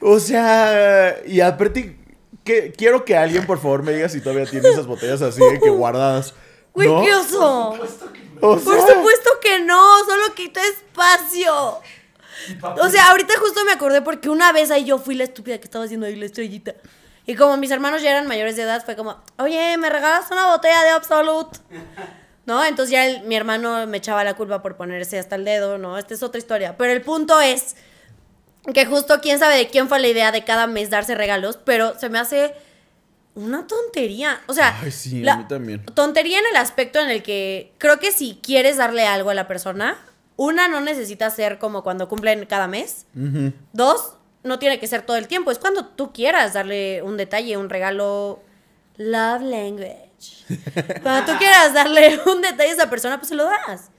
O 0.02 0.20
sea, 0.20 1.16
y 1.26 1.40
aparte, 1.40 1.96
que, 2.44 2.74
quiero 2.76 3.06
que 3.06 3.16
alguien, 3.16 3.46
por 3.46 3.60
favor, 3.60 3.84
me 3.84 3.94
diga 3.94 4.10
si 4.10 4.20
todavía 4.20 4.46
tiene 4.46 4.70
esas 4.70 4.88
botellas 4.88 5.22
así 5.22 5.40
de 5.40 5.60
que 5.62 5.70
guardadas. 5.70 6.34
Güey, 6.74 6.90
¿no? 6.90 7.02
qué 7.02 7.16
oso. 7.16 7.80
O 8.46 8.58
Por 8.58 8.62
supuesto 8.88 9.30
que 9.42 9.60
no, 9.62 10.04
solo 10.06 10.34
quita 10.36 10.62
espacio. 10.68 11.80
O 12.82 12.90
sea, 12.90 13.10
ahorita 13.12 13.34
justo 13.40 13.64
me 13.64 13.72
acordé 13.72 14.02
porque 14.02 14.30
una 14.30 14.52
vez 14.52 14.70
ahí 14.70 14.84
yo 14.84 14.98
fui 14.98 15.16
la 15.16 15.24
estúpida 15.24 15.58
que 15.60 15.64
estaba 15.64 15.86
haciendo 15.86 16.06
ahí 16.08 16.16
la 16.16 16.26
estrellita. 16.26 16.74
Y 17.26 17.36
como 17.36 17.56
mis 17.56 17.72
hermanos 17.72 18.02
ya 18.02 18.10
eran 18.12 18.28
mayores 18.28 18.58
de 18.58 18.64
edad, 18.64 18.84
fue 18.84 18.98
como, 18.98 19.24
oye, 19.38 19.78
¿me 19.78 19.90
regalas 19.90 20.30
una 20.30 20.48
botella 20.48 20.84
de 20.84 20.90
Absolute? 20.90 21.58
¿No? 22.46 22.66
Entonces 22.66 22.92
ya 22.92 23.06
el- 23.06 23.22
mi 23.22 23.36
hermano 23.38 23.88
me 23.88 23.98
echaba 23.98 24.26
la 24.26 24.34
culpa 24.34 24.62
por 24.62 24.76
ponerse 24.76 25.18
hasta 25.18 25.36
el 25.36 25.46
dedo, 25.46 25.78
¿no? 25.78 25.98
Esta 25.98 26.14
es 26.14 26.22
otra 26.22 26.38
historia. 26.40 26.76
Pero 26.78 26.92
el 26.92 27.02
punto 27.02 27.40
es 27.40 27.78
que 28.74 28.86
justo 28.86 29.22
quién 29.22 29.40
sabe 29.40 29.56
de 29.56 29.68
quién 29.70 29.88
fue 29.88 30.02
la 30.02 30.08
idea 30.10 30.34
de 30.34 30.44
cada 30.44 30.68
mes 30.68 30.90
darse 30.90 31.16
regalos, 31.16 31.58
pero 31.64 31.98
se 31.98 32.10
me 32.10 32.20
hace 32.20 32.54
una 33.36 33.66
tontería. 33.68 34.42
O 34.48 34.54
sea, 34.54 34.78
Ay, 34.82 34.92
sí, 34.92 35.28
a 35.28 35.38
mí 35.38 35.46
también. 35.48 35.86
Tontería 35.88 36.40
en 36.40 36.46
el 36.52 36.56
aspecto 36.58 37.00
en 37.00 37.10
el 37.10 37.24
que 37.24 37.74
creo 37.78 38.00
que 38.00 38.12
si 38.12 38.40
quieres 38.42 38.78
darle 38.78 39.06
algo 39.08 39.30
a 39.30 39.34
la 39.34 39.48
persona, 39.48 39.98
una 40.36 40.68
no 40.68 40.82
necesita 40.82 41.30
ser 41.30 41.60
como 41.60 41.84
cuando 41.84 42.08
cumplen 42.10 42.46
cada 42.46 42.68
mes. 42.68 43.06
Dos, 43.74 44.14
no 44.44 44.60
tiene 44.60 44.80
que 44.80 44.88
ser 44.88 45.02
todo 45.04 45.18
el 45.18 45.28
tiempo, 45.28 45.52
es 45.52 45.60
cuando 45.60 45.86
tú 45.86 46.12
quieras 46.14 46.54
darle 46.54 47.02
un 47.02 47.18
detalle, 47.18 47.58
un 47.58 47.70
regalo. 47.70 48.42
Love 48.98 49.42
language. 49.42 50.46
Cuando 51.02 51.32
tú 51.32 51.38
quieras 51.40 51.74
darle 51.74 52.20
un 52.28 52.42
detalle 52.44 52.70
a 52.70 52.74
esa 52.74 52.90
persona, 52.92 53.18
pues 53.18 53.30
se 53.30 53.36
lo 53.36 53.46
das. 53.46 53.90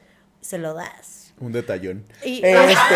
Se 0.41 0.57
lo 0.59 0.72
das. 0.74 1.32
Un 1.41 1.51
detallón. 1.51 2.05
Y- 2.24 2.37
Este. 2.45 2.95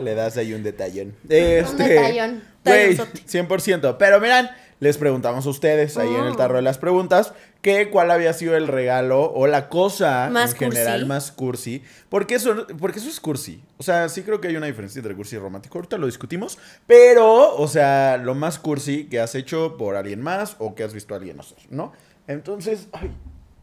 Le 0.00 0.14
das 0.14 0.36
ahí 0.36 0.52
un 0.54 0.62
detallón. 0.62 1.14
Este. 1.28 1.84
detallón. 1.88 2.42
Güey, 2.64 2.96
Tallonzote. 2.96 3.22
100%. 3.26 3.96
Pero 3.98 4.20
miran, 4.20 4.50
les 4.80 4.98
preguntamos 4.98 5.46
a 5.46 5.48
ustedes 5.48 5.96
ahí 5.96 6.08
en 6.08 6.24
el 6.24 6.32
Oh. 6.32 6.36
tarro 6.36 6.56
de 6.56 6.62
las 6.62 6.78
preguntas 6.78 7.32
que 7.62 7.90
cuál 7.90 8.10
había 8.10 8.32
sido 8.32 8.56
el 8.56 8.68
regalo 8.68 9.32
o 9.32 9.46
la 9.48 9.68
cosa 9.68 10.28
Más 10.30 10.52
en 10.52 10.58
general 10.58 10.94
cursi. 11.00 11.06
más 11.08 11.32
cursi. 11.32 11.82
Porque 12.08 12.34
eso, 12.36 12.66
porque 12.78 12.98
eso 13.00 13.08
es 13.08 13.18
cursi. 13.20 13.62
O 13.78 13.82
sea, 13.82 14.08
sí 14.08 14.22
creo 14.22 14.40
que 14.40 14.48
hay 14.48 14.56
una 14.56 14.66
diferencia 14.66 14.98
entre 15.00 15.14
cursi 15.16 15.36
y 15.36 15.38
romántico. 15.38 15.78
Ahorita 15.78 15.96
lo 15.98 16.06
discutimos. 16.06 16.58
Pero, 16.86 17.56
o 17.56 17.66
sea, 17.68 18.18
lo 18.18 18.34
más 18.34 18.58
cursi 18.58 19.04
que 19.06 19.18
has 19.20 19.34
hecho 19.34 19.76
por 19.76 19.96
alguien 19.96 20.22
más 20.22 20.56
o 20.58 20.74
que 20.74 20.84
has 20.84 20.92
visto 20.94 21.14
a 21.14 21.16
alguien 21.18 21.40
hacer, 21.40 21.58
¿no? 21.70 21.92
Entonces, 22.28 22.88
ay, 22.92 23.10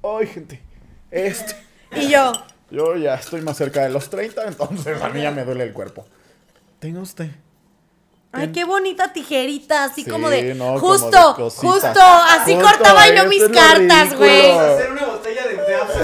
ay, 0.04 0.28
gente. 0.28 0.62
Este. 1.12 1.56
Y 1.96 2.10
yo, 2.10 2.32
Yo 2.74 2.96
ya 2.98 3.14
estoy 3.14 3.42
más 3.42 3.56
cerca 3.56 3.84
de 3.84 3.90
los 3.90 4.10
30, 4.10 4.48
entonces 4.48 5.00
a 5.00 5.10
mí 5.10 5.22
ya 5.22 5.30
me 5.30 5.46
duele 5.46 5.64
el 5.66 5.74
cuerpo. 5.74 6.08
Tenga 6.80 7.02
usted. 7.02 7.30
ay, 8.32 8.52
qué 8.52 8.64
bonita 8.66 9.14
tijerita, 9.14 9.84
así 9.84 10.04
Sí, 10.04 10.10
como 10.10 10.28
de. 10.28 10.56
no, 10.56 10.80
como 10.80 10.94
de 10.94 11.00
justo, 11.00 11.34
justo, 11.52 12.02
así 12.02 12.56
Justo, 12.56 12.68
cortaba 12.68 13.08
yo 13.14 13.26
mis 13.28 13.44
cartas, 13.50 14.18
güey. 14.18 14.52
Hacer 14.52 14.92
una 14.92 15.06
botella 15.06 15.48
de 15.48 15.54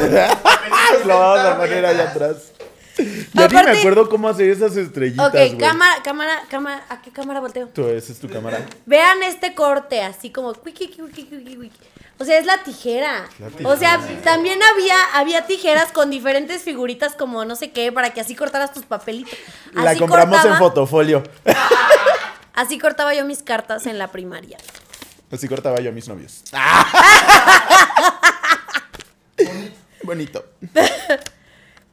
de 0.10 0.28
Lo 1.08 1.20
vamos 1.20 1.40
a 1.40 1.58
poner 1.58 1.86
allá 1.88 2.04
atrás. 2.12 2.52
Ya 2.98 3.04
ni 3.04 3.34
me 3.34 3.44
Aparte- 3.46 3.80
acuerdo 3.80 4.08
cómo 4.10 4.28
hacer 4.30 4.50
esas 4.52 4.76
estrellitas, 4.78 5.26
Ok, 5.28 5.34
güey. 5.34 5.58
cámara, 5.58 6.04
cámara, 6.04 6.44
cámara. 6.50 6.86
¿A 6.90 7.02
qué 7.02 7.10
cámara 7.12 7.40
volteo? 7.40 7.68
Tú, 7.70 7.88
esa 7.88 8.12
es 8.12 8.20
tu 8.20 8.30
cámara. 8.30 8.64
Vean 8.86 9.24
este 9.24 9.56
corte, 9.56 10.04
así 10.04 10.30
como. 10.32 10.54
O 12.20 12.26
sea, 12.26 12.38
es 12.38 12.46
la 12.46 12.62
tijera. 12.64 13.30
La 13.40 13.48
tijera. 13.48 13.70
O 13.70 13.78
sea, 13.78 14.00
también 14.24 14.60
había, 14.62 14.96
había 15.14 15.46
tijeras 15.46 15.94
con 15.94 16.10
diferentes 16.10 16.64
figuritas 16.64 17.16
como 17.16 17.46
no 17.46 17.56
sé 17.56 17.72
qué, 17.72 17.94
para 17.94 18.14
que 18.14 18.20
así 18.20 18.36
cortaras 18.36 18.74
tus 18.74 18.84
papelitos. 18.84 19.40
La 19.72 19.92
Así 19.92 20.00
compramos 20.00 20.44
en 20.44 20.58
fotofolio. 20.58 21.24
Así 22.54 22.78
cortaba 22.78 23.14
yo 23.14 23.24
mis 23.24 23.42
cartas 23.42 23.86
en 23.86 23.98
la 23.98 24.10
primaria. 24.10 24.58
Así 25.32 25.48
cortaba 25.48 25.80
yo 25.80 25.92
a 25.92 25.94
mis 25.94 26.10
novios. 26.10 26.44
Bonito. 30.04 30.44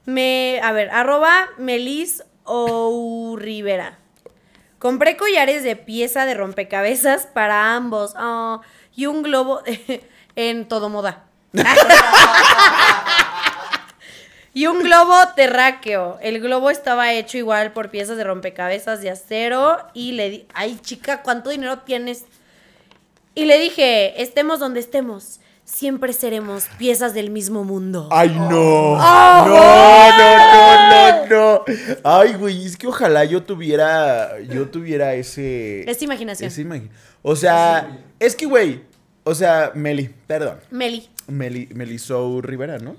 Me, 0.07 0.61
a 0.65 0.73
ver, 0.73 0.91
arroba 0.91 1.51
Melis 1.57 2.25
o 2.43 3.37
Rivera. 3.39 3.99
Compré 4.81 5.17
collares 5.17 5.63
de 5.63 5.77
pieza 5.77 6.27
de 6.27 6.35
rompecabezas 6.35 7.27
para 7.27 7.77
ambos. 7.77 8.15
ah, 8.17 8.61
y 8.97 9.07
un 9.07 9.23
globo 9.23 9.63
en 10.37 10.69
todo 10.69 10.89
moda. 10.89 11.25
y 14.55 14.67
un 14.67 14.83
globo 14.83 15.15
terráqueo. 15.35 16.19
El 16.23 16.41
globo 16.41 16.71
estaba 16.71 17.13
hecho 17.13 17.37
igual 17.37 17.73
por 17.73 17.91
piezas 17.91 18.17
de 18.17 18.25
rompecabezas 18.25 19.01
de 19.03 19.11
acero. 19.11 19.79
Y 19.93 20.13
le 20.13 20.31
di, 20.31 20.47
ay 20.55 20.79
chica, 20.83 21.23
¿cuánto 21.23 21.51
dinero 21.51 21.81
tienes? 21.81 22.25
Y 23.35 23.45
le 23.45 23.59
dije, 23.59 24.23
estemos 24.23 24.59
donde 24.61 24.81
estemos, 24.81 25.41
siempre 25.65 26.15
seremos 26.15 26.69
piezas 26.79 27.13
del 27.13 27.29
mismo 27.31 27.65
mundo. 27.65 28.09
Ay, 28.11 28.31
no. 28.31 28.93
¡Oh! 28.95 29.45
No, 29.47 30.19
no, 30.19 30.37
no, 30.39 31.27
no, 31.27 31.27
no. 31.27 31.65
Ay, 32.03 32.33
güey, 32.35 32.65
es 32.65 32.79
que 32.79 32.87
ojalá 32.87 33.27
yo 33.27 33.43
tuviera, 33.43 34.41
yo 34.41 34.69
tuviera 34.71 35.13
ese... 35.15 35.83
Es 35.91 36.01
imaginación. 36.01 36.49
ese 36.49 36.65
imagi- 36.65 36.89
o 37.21 37.37
sea, 37.37 37.99
es 38.19 38.35
que, 38.35 38.47
güey, 38.47 38.81
o 39.29 39.35
sea, 39.35 39.73
Meli, 39.75 40.09
perdón. 40.29 40.59
Meli, 40.71 41.09
Meli, 41.27 41.69
Melisou 41.75 42.41
Rivera, 42.41 42.79
¿no? 42.79 42.97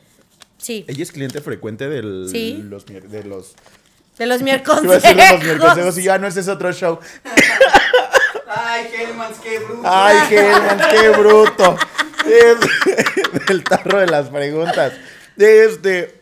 sí. 0.58 0.84
Ella 0.90 1.04
es 1.04 1.12
cliente 1.14 1.40
frecuente 1.40 1.88
del, 1.88 2.28
Sí. 2.30 2.62
los, 2.68 2.86
de 2.86 3.02
los... 3.02 3.10
De 3.10 3.24
los 3.24 3.24
decir 3.54 3.56
de 4.18 4.26
los 4.26 4.42
miércoles. 4.42 5.04
miércoles 5.44 5.98
y 5.98 6.04
ya 6.04 6.18
no, 6.18 6.28
ese 6.28 6.42
es 6.42 6.48
otro 6.50 6.72
show. 6.74 7.00
Ay, 8.48 8.88
Hellmans, 8.94 9.38
qué 9.40 9.60
bruto. 9.60 9.82
Ay, 9.86 10.18
Helman, 10.36 10.82
qué 10.92 11.10
bruto. 11.10 11.78
Es- 12.26 13.46
del 13.48 13.64
tarro 13.64 14.00
de 14.00 14.08
las 14.08 14.28
preguntas. 14.30 14.94
Este... 15.38 16.22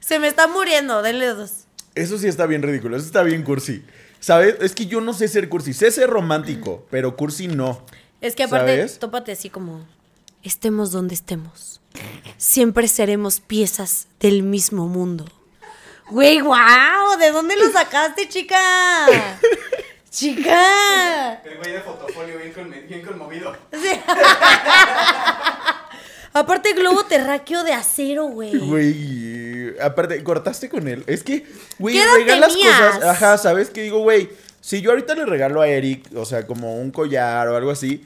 Se 0.00 0.18
me 0.18 0.28
está 0.28 0.46
muriendo, 0.46 1.02
denle 1.02 1.26
dos. 1.28 1.64
Eso 1.94 2.18
sí 2.18 2.28
está 2.28 2.46
bien 2.46 2.62
ridículo, 2.62 2.96
eso 2.96 3.06
está 3.06 3.22
bien 3.22 3.42
cursi. 3.42 3.82
¿Sabes? 4.20 4.56
Es 4.60 4.74
que 4.74 4.86
yo 4.86 5.00
no 5.00 5.12
sé 5.12 5.28
ser 5.28 5.48
cursi. 5.48 5.72
Sé 5.72 5.90
ser 5.90 6.10
romántico, 6.10 6.86
pero 6.90 7.16
cursi 7.16 7.48
no. 7.48 7.82
Es 8.20 8.34
que 8.34 8.44
aparte, 8.44 8.76
¿Sabes? 8.76 8.98
tópate 8.98 9.32
así 9.32 9.48
como, 9.50 9.86
estemos 10.42 10.90
donde 10.90 11.14
estemos. 11.14 11.80
Siempre 12.36 12.88
seremos 12.88 13.40
piezas 13.40 14.08
del 14.20 14.42
mismo 14.42 14.86
mundo. 14.88 15.26
Güey, 16.10 16.40
wow, 16.40 17.18
¿de 17.20 17.30
dónde 17.30 17.56
lo 17.56 17.70
sacaste, 17.70 18.28
chica? 18.28 18.58
chica. 20.10 21.42
El 21.44 21.58
güey 21.58 21.72
de 21.72 21.80
fotofolio 21.80 22.36
bien 22.88 23.02
conmovido. 23.04 23.54
Sí. 23.72 23.90
Aparte, 26.38 26.72
globo 26.72 27.04
terráqueo 27.04 27.64
de 27.64 27.72
acero, 27.72 28.24
güey. 28.26 28.56
Güey, 28.56 29.74
aparte, 29.80 30.22
cortaste 30.22 30.68
con 30.68 30.86
él. 30.88 31.04
Es 31.06 31.22
que, 31.22 31.44
güey, 31.78 31.96
¿Qué 31.96 32.02
edad 32.02 32.14
regalas 32.14 32.52
tenías? 32.54 32.80
cosas. 32.80 33.04
Ajá, 33.04 33.38
¿sabes 33.38 33.70
qué 33.70 33.82
digo, 33.82 33.98
güey? 34.00 34.28
Si 34.60 34.80
yo 34.80 34.90
ahorita 34.90 35.14
le 35.14 35.24
regalo 35.24 35.60
a 35.62 35.68
Eric, 35.68 36.06
o 36.14 36.24
sea, 36.24 36.46
como 36.46 36.78
un 36.80 36.90
collar 36.90 37.48
o 37.48 37.56
algo 37.56 37.70
así, 37.70 38.04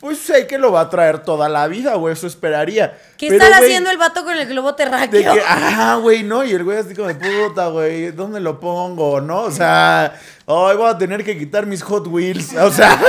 pues 0.00 0.18
sé 0.18 0.46
que 0.46 0.58
lo 0.58 0.70
va 0.70 0.82
a 0.82 0.90
traer 0.90 1.20
toda 1.20 1.48
la 1.48 1.66
vida, 1.66 1.94
güey, 1.94 2.12
eso 2.12 2.26
esperaría. 2.26 2.96
¿Qué 3.16 3.28
Pero, 3.28 3.42
estará 3.42 3.56
güey, 3.58 3.70
haciendo 3.70 3.90
el 3.90 3.96
vato 3.96 4.22
con 4.22 4.36
el 4.36 4.46
globo 4.46 4.72
De 4.72 4.76
terráqueo? 4.84 5.34
que, 5.34 5.40
ajá, 5.40 5.96
güey, 5.96 6.22
¿no? 6.22 6.44
Y 6.44 6.52
el 6.52 6.62
güey 6.62 6.78
así 6.78 6.94
como 6.94 7.08
de 7.08 7.14
puta, 7.14 7.68
güey, 7.68 8.10
¿dónde 8.12 8.38
lo 8.40 8.60
pongo, 8.60 9.20
no? 9.22 9.40
O 9.42 9.50
sea, 9.50 10.14
hoy 10.44 10.76
voy 10.76 10.90
a 10.90 10.98
tener 10.98 11.24
que 11.24 11.38
quitar 11.38 11.64
mis 11.66 11.82
Hot 11.82 12.06
Wheels. 12.06 12.52
O 12.54 12.70
sea, 12.70 13.00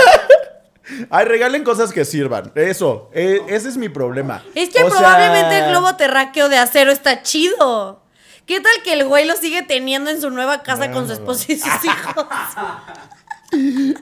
ay, 1.09 1.25
regalen 1.25 1.63
cosas 1.63 1.91
que 1.91 2.05
sirvan. 2.05 2.51
Eso, 2.55 3.09
eh, 3.13 3.41
ese 3.47 3.69
es 3.69 3.77
mi 3.77 3.89
problema. 3.89 4.43
Es 4.55 4.69
que 4.69 4.83
O 4.83 4.89
sea, 4.89 4.99
probablemente 4.99 5.59
el 5.59 5.69
globo 5.69 5.95
terráqueo 5.95 6.49
de 6.49 6.57
acero 6.57 6.91
está 6.91 7.21
chido. 7.21 8.03
¿Qué 8.45 8.59
tal 8.59 8.73
que 8.83 8.93
el 8.93 9.05
güey 9.05 9.25
lo 9.25 9.35
sigue 9.35 9.63
teniendo 9.63 10.11
en 10.11 10.21
su 10.21 10.29
nueva 10.29 10.61
casa 10.61 10.91
con 10.91 11.07
su 11.07 11.13
esposa 11.13 11.51
y 11.51 11.57
sus 11.57 11.85
hijos? 11.85 12.25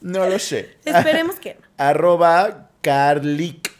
No 0.00 0.28
lo 0.28 0.38
sé. 0.38 0.76
Esperemos 0.84 1.36
que 1.40 1.54
no. 1.54 1.66
Arroba 1.78 2.68
Carlic. 2.80 3.72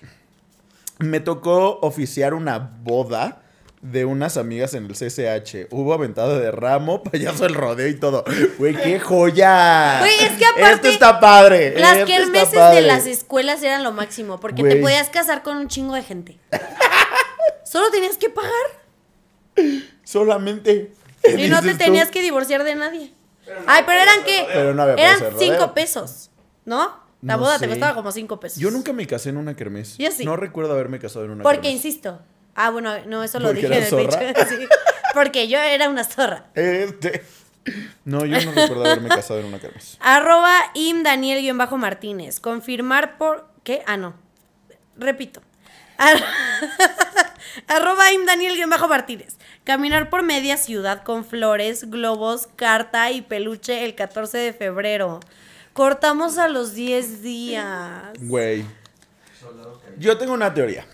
Me 0.98 1.20
tocó 1.20 1.78
oficiar 1.82 2.34
una 2.34 2.58
boda 2.58 3.42
de 3.82 4.04
unas 4.04 4.36
amigas 4.36 4.74
en 4.74 4.86
el 4.86 4.92
CCH. 4.92 5.68
Hubo 5.70 5.92
aventado 5.94 6.38
de 6.38 6.50
ramo, 6.50 7.02
payaso 7.10 7.44
del 7.44 7.54
rodeo 7.54 7.88
y 7.88 7.94
todo. 7.98 8.24
Güey, 8.58 8.74
qué 8.74 8.98
joya. 8.98 9.98
Güey, 10.00 10.14
es 10.20 10.32
que 10.32 10.44
aparte, 10.46 10.72
Esto 10.74 10.88
está 10.88 11.20
padre. 11.20 11.78
Las 11.78 12.04
kermeses 12.04 12.52
de 12.52 12.82
las 12.82 13.06
escuelas 13.06 13.62
eran 13.62 13.82
lo 13.84 13.92
máximo, 13.92 14.40
porque 14.40 14.62
te 14.62 14.76
podías 14.76 15.08
casar 15.10 15.42
con 15.42 15.56
un 15.56 15.68
chingo 15.68 15.94
de 15.94 16.02
gente. 16.02 16.38
Solo 17.64 17.90
tenías 17.90 18.16
que 18.16 18.30
pagar 18.30 18.52
Solamente. 20.04 20.92
y 21.36 21.46
no 21.48 21.60
te 21.62 21.72
tú. 21.72 21.78
tenías 21.78 22.10
que 22.10 22.22
divorciar 22.22 22.64
de 22.64 22.74
nadie. 22.74 23.12
Ay, 23.66 23.82
pero 23.86 24.00
eran 24.00 24.24
qué? 24.24 24.46
Pero 24.52 24.74
no 24.74 24.82
había 24.82 24.94
Eran 25.14 25.38
cinco 25.38 25.72
pesos, 25.74 26.30
¿no? 26.64 27.04
La 27.22 27.34
No 27.36 27.40
boda 27.42 27.58
sé. 27.58 27.64
te 27.66 27.70
costaba 27.70 27.94
como 27.94 28.12
cinco 28.12 28.38
pesos. 28.40 28.58
Yo 28.58 28.70
nunca 28.70 28.92
me 28.92 29.06
casé 29.06 29.30
en 29.30 29.36
una 29.36 29.54
kermés. 29.54 29.96
Yo 29.98 30.10
sí. 30.10 30.24
No 30.24 30.36
recuerdo 30.36 30.72
haberme 30.72 30.98
casado 30.98 31.24
en 31.24 31.32
una 31.32 31.42
Porque, 31.42 31.62
kermés. 31.62 31.84
insisto. 31.84 32.20
Ah, 32.56 32.70
bueno, 32.70 32.94
no, 33.06 33.22
eso 33.22 33.38
lo 33.38 33.48
¿Porque 33.48 33.68
dije 33.68 33.88
en 33.88 33.98
el? 33.98 34.10
Sí, 34.48 34.66
porque 35.14 35.46
yo 35.46 35.58
era 35.58 35.88
una 35.88 36.04
zorra. 36.04 36.46
Este. 36.54 37.22
No, 38.04 38.24
yo 38.24 38.40
no 38.44 38.52
recuerdo 38.52 38.84
haberme 38.84 39.08
casado 39.08 39.40
en 39.40 39.46
una 39.46 39.58
kermés. 39.58 39.96
Arroba 40.00 40.54
im 40.74 41.02
Daniel-Martínez. 41.02 42.40
Confirmar 42.40 43.18
por. 43.18 43.48
¿Qué? 43.62 43.82
Ah, 43.86 43.96
no. 43.96 44.14
Repito. 44.96 45.42
Ar- 45.98 46.22
Arroba 47.68 48.12
im 48.12 48.24
Daniel-Martínez. 48.24 49.36
Caminar 49.64 50.10
por 50.10 50.22
media 50.22 50.56
ciudad 50.56 51.02
con 51.02 51.24
flores, 51.24 51.90
globos, 51.90 52.48
carta 52.54 53.10
y 53.10 53.22
peluche 53.22 53.84
el 53.84 53.94
14 53.96 54.38
de 54.38 54.52
febrero. 54.52 55.20
Cortamos 55.72 56.38
a 56.38 56.48
los 56.48 56.74
10 56.74 57.22
días. 57.22 58.12
Güey. 58.20 58.64
Yo 59.98 60.16
tengo 60.18 60.32
una 60.32 60.54
teoría. 60.54 60.86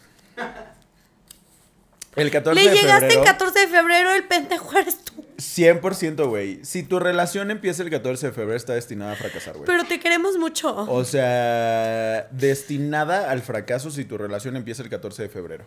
El 2.15 2.31
14 2.31 2.63
Le 2.63 2.71
de 2.71 2.77
llegaste 2.77 3.01
febrero. 3.09 3.21
el 3.23 3.27
14 3.27 3.59
de 3.61 3.69
febrero, 3.69 4.11
el 4.15 4.25
pendejo 4.25 4.79
eres 4.79 4.99
tú. 5.05 5.25
100%, 5.39 6.29
güey. 6.29 6.65
Si 6.65 6.83
tu 6.83 6.99
relación 6.99 7.51
empieza 7.51 7.83
el 7.83 7.91
14 7.91 8.29
de 8.29 8.33
febrero, 8.33 8.57
está 8.57 8.75
destinada 8.75 9.13
a 9.13 9.17
fracasar, 9.17 9.55
güey. 9.55 9.67
Pero 9.67 9.85
te 9.85 9.99
queremos 9.99 10.37
mucho. 10.37 10.75
O 10.89 11.05
sea, 11.05 12.29
destinada 12.31 13.31
al 13.31 13.41
fracaso 13.43 13.91
si 13.91 14.05
tu 14.05 14.19
relación 14.19 14.57
empieza 14.57 14.83
el 14.83 14.91
14 14.91 15.23
de 15.23 15.29
febrero. 15.29 15.65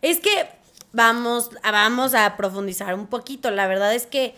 Es 0.00 0.20
que 0.20 0.48
vamos, 0.92 1.50
vamos 1.62 2.14
a 2.14 2.36
profundizar 2.36 2.94
un 2.94 3.08
poquito. 3.08 3.50
La 3.50 3.66
verdad 3.66 3.94
es 3.94 4.06
que 4.06 4.34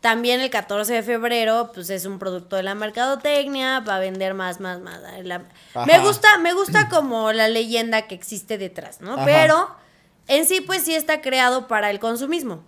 también 0.00 0.40
el 0.40 0.48
14 0.50 0.92
de 0.94 1.02
febrero, 1.02 1.70
pues 1.74 1.90
es 1.90 2.06
un 2.06 2.18
producto 2.18 2.56
de 2.56 2.62
la 2.62 2.74
mercadotecnia, 2.74 3.80
va 3.80 3.96
a 3.96 3.98
vender 4.00 4.34
más, 4.34 4.60
más, 4.60 4.80
más. 4.80 5.00
La- 5.24 5.44
me 5.86 5.98
gusta, 5.98 6.38
me 6.38 6.54
gusta 6.54 6.88
como 6.88 7.32
la 7.32 7.48
leyenda 7.48 8.02
que 8.02 8.14
existe 8.14 8.56
detrás, 8.58 9.00
¿no? 9.00 9.14
Ajá. 9.14 9.24
Pero 9.26 9.70
en 10.28 10.46
sí, 10.46 10.60
pues 10.62 10.82
sí 10.82 10.94
está 10.94 11.20
creado 11.20 11.68
para 11.68 11.90
el 11.90 11.98
consumismo. 11.98 12.62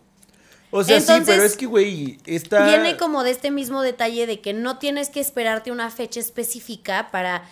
O 0.74 0.82
sea, 0.84 1.00
sí, 1.00 1.06
Entonces, 1.12 1.34
pero 1.34 1.46
es 1.46 1.56
que, 1.56 1.66
güey, 1.66 2.18
está... 2.24 2.64
Viene 2.66 2.96
como 2.96 3.24
de 3.24 3.30
este 3.30 3.50
mismo 3.50 3.82
detalle 3.82 4.26
de 4.26 4.40
que 4.40 4.52
no 4.54 4.78
tienes 4.78 5.10
que 5.10 5.20
esperarte 5.20 5.70
una 5.70 5.90
fecha 5.90 6.18
específica 6.18 7.08
para, 7.12 7.44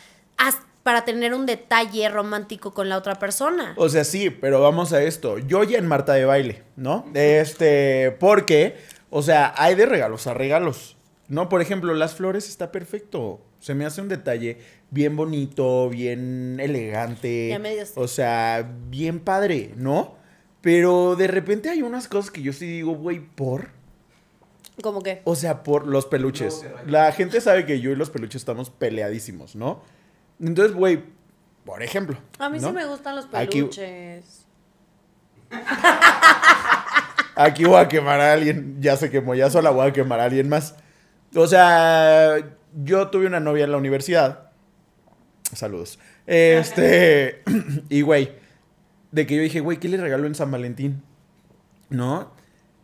para 0.83 1.05
tener 1.05 1.35
un 1.35 1.45
detalle 1.45 2.09
romántico 2.09 2.72
con 2.72 2.89
la 2.89 2.97
otra 2.97 3.16
persona. 3.18 3.74
O 3.76 3.91
sea, 3.91 4.05
sí, 4.05 4.31
pero 4.31 4.61
vamos 4.62 4.95
a 4.95 5.03
esto. 5.03 5.39
Yo 5.39 5.64
ya 5.64 5.76
en 5.78 5.87
Marta 5.87 6.14
de 6.14 6.24
baile, 6.24 6.62
¿no? 6.76 7.05
Este, 7.12 8.16
porque, 8.18 8.78
o 9.11 9.23
sea, 9.23 9.53
hay 9.57 9.75
de 9.75 9.87
regalos 9.87 10.27
a 10.27 10.35
regalos, 10.35 10.97
¿no? 11.29 11.49
Por 11.49 11.61
ejemplo, 11.61 11.93
las 11.95 12.15
flores 12.15 12.49
está 12.49 12.73
perfecto. 12.73 13.41
Se 13.59 13.75
me 13.75 13.85
hace 13.85 14.01
un 14.01 14.09
detalle 14.09 14.59
bien 14.91 15.17
bonito, 15.17 15.91
bien 15.91 16.59
elegante. 16.61 17.49
Ya 17.49 17.59
me 17.59 17.75
dio. 17.75 17.85
O 17.97 18.09
sea, 18.09 18.71
bien 18.89 19.21
padre, 19.21 19.75
¿no? 19.77 20.15
Pero 20.61 21.17
de 21.17 21.27
repente 21.27 21.69
hay 21.69 21.83
unas 21.83 22.09
cosas 22.09 22.31
que 22.31 22.43
yo 22.43 22.53
sí 22.53 22.67
digo, 22.67 22.95
güey, 22.95 23.21
¿por? 23.21 23.71
Como 24.83 25.03
que. 25.03 25.23
O 25.25 25.35
sea, 25.37 25.63
por 25.63 25.87
los 25.87 26.07
peluches. 26.07 26.63
No. 26.63 26.91
La 26.91 27.13
gente 27.13 27.41
sabe 27.41 27.67
que 27.67 27.81
yo 27.81 27.91
y 27.91 27.97
los 27.97 28.11
peluches 28.11 28.43
estamos 28.43 28.71
peleadísimos, 28.71 29.57
¿no? 29.57 29.83
Entonces, 30.41 30.75
güey, 30.75 31.03
por 31.65 31.83
ejemplo. 31.83 32.19
A 32.39 32.49
mí 32.49 32.59
¿no? 32.59 32.69
sí 32.69 32.75
me 32.75 32.87
gustan 32.87 33.17
los 33.17 33.27
peluches. 33.27 34.47
Aquí 35.51 35.61
voy 37.37 37.81
a 37.81 37.89
quemar 37.89 38.20
a 38.20 38.33
alguien. 38.33 38.76
Ya 38.81 38.97
se 38.97 39.11
quemó, 39.11 39.35
ya 39.35 39.51
sola 39.51 39.70
voy 39.70 39.89
a 39.89 39.93
quemar 39.93 40.20
a 40.20 40.24
alguien 40.24 40.49
más. 40.49 40.74
O 41.35 41.47
sea, 41.47 42.37
yo 42.83 43.09
tuve 43.09 43.26
una 43.26 43.41
novia 43.41 43.64
en 43.64 43.72
la 43.72 43.76
universidad. 43.76 44.51
Saludos. 45.53 45.99
Este. 46.26 47.43
y, 47.89 48.03
güey, 48.03 48.33
de 49.12 49.26
que 49.26 49.37
yo 49.37 49.43
dije, 49.43 49.61
güey, 49.61 49.78
¿qué 49.78 49.89
le 49.89 49.97
regalo 49.97 50.26
en 50.26 50.35
San 50.35 50.51
Valentín? 50.51 51.03
¿No? 51.89 52.33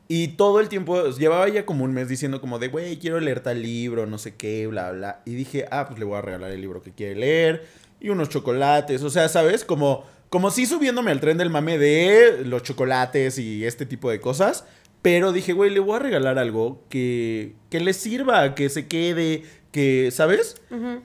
Y 0.09 0.29
todo 0.29 0.61
el 0.61 0.69
tiempo, 0.69 1.11
llevaba 1.11 1.49
ya 1.49 1.67
como 1.67 1.85
un 1.85 1.93
mes 1.93 2.09
diciendo 2.09 2.41
como 2.41 2.61
de, 2.61 2.69
güey, 2.69 2.99
quiero 2.99 3.19
leer 3.19 3.41
tal 3.41 3.61
libro, 3.61 4.07
no 4.07 4.19
sé 4.19 4.37
qué, 4.37 4.67
bla, 4.69 4.93
bla. 4.93 5.23
Y 5.25 5.35
dije, 5.35 5.67
ah, 5.71 5.87
pues 5.87 5.99
le 5.99 6.05
voy 6.05 6.17
a 6.17 6.23
regalar 6.23 6.53
el 6.53 6.61
libro 6.61 6.81
que 6.81 6.93
quiere 6.93 7.17
leer 7.17 7.67
y 8.01 8.11
unos 8.11 8.29
chocolates. 8.29 9.03
O 9.03 9.11
sea, 9.11 9.29
¿sabes? 9.29 9.65
Como, 9.65 10.05
como 10.31 10.51
sí 10.51 10.67
subiéndome 10.67 11.11
al 11.11 11.21
tren 11.21 11.39
del 11.39 11.51
mame 11.51 11.79
de 11.79 12.45
los 12.45 12.63
chocolates 12.63 13.39
y 13.39 13.65
este 13.65 13.87
tipo 13.87 14.11
de 14.11 14.21
cosas. 14.21 14.65
Pero 15.03 15.33
dije, 15.33 15.53
güey, 15.53 15.71
le 15.71 15.79
voy 15.79 15.97
a 15.97 16.01
regalar 16.01 16.39
algo 16.39 16.83
que, 16.89 17.55
que 17.71 17.79
le 17.79 17.93
sirva, 17.93 18.57
que 18.57 18.69
se 18.69 18.89
quede, 18.89 19.45
que, 19.71 20.11
¿sabes? 20.11 20.61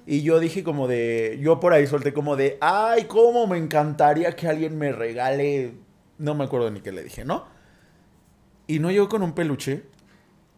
Y 0.07 0.23
yo 0.23 0.39
dije 0.39 0.63
como 0.63 0.87
de, 0.87 1.37
yo 1.41 1.59
por 1.59 1.73
ahí 1.73 1.85
solté 1.85 2.13
como 2.13 2.35
de, 2.35 2.57
ay, 2.61 3.03
cómo 3.03 3.45
me 3.45 3.57
encantaría 3.57 4.35
que 4.35 4.47
alguien 4.47 4.77
me 4.77 4.91
regale, 4.91 5.73
no 6.17 6.33
me 6.35 6.45
acuerdo 6.45 6.71
ni 6.71 6.81
qué 6.81 6.91
le 6.91 7.03
dije, 7.03 7.25
¿no? 7.25 7.45
Y 8.65 8.79
no 8.79 8.89
llegó 8.89 9.09
con 9.09 9.21
un 9.21 9.33
peluche, 9.33 9.83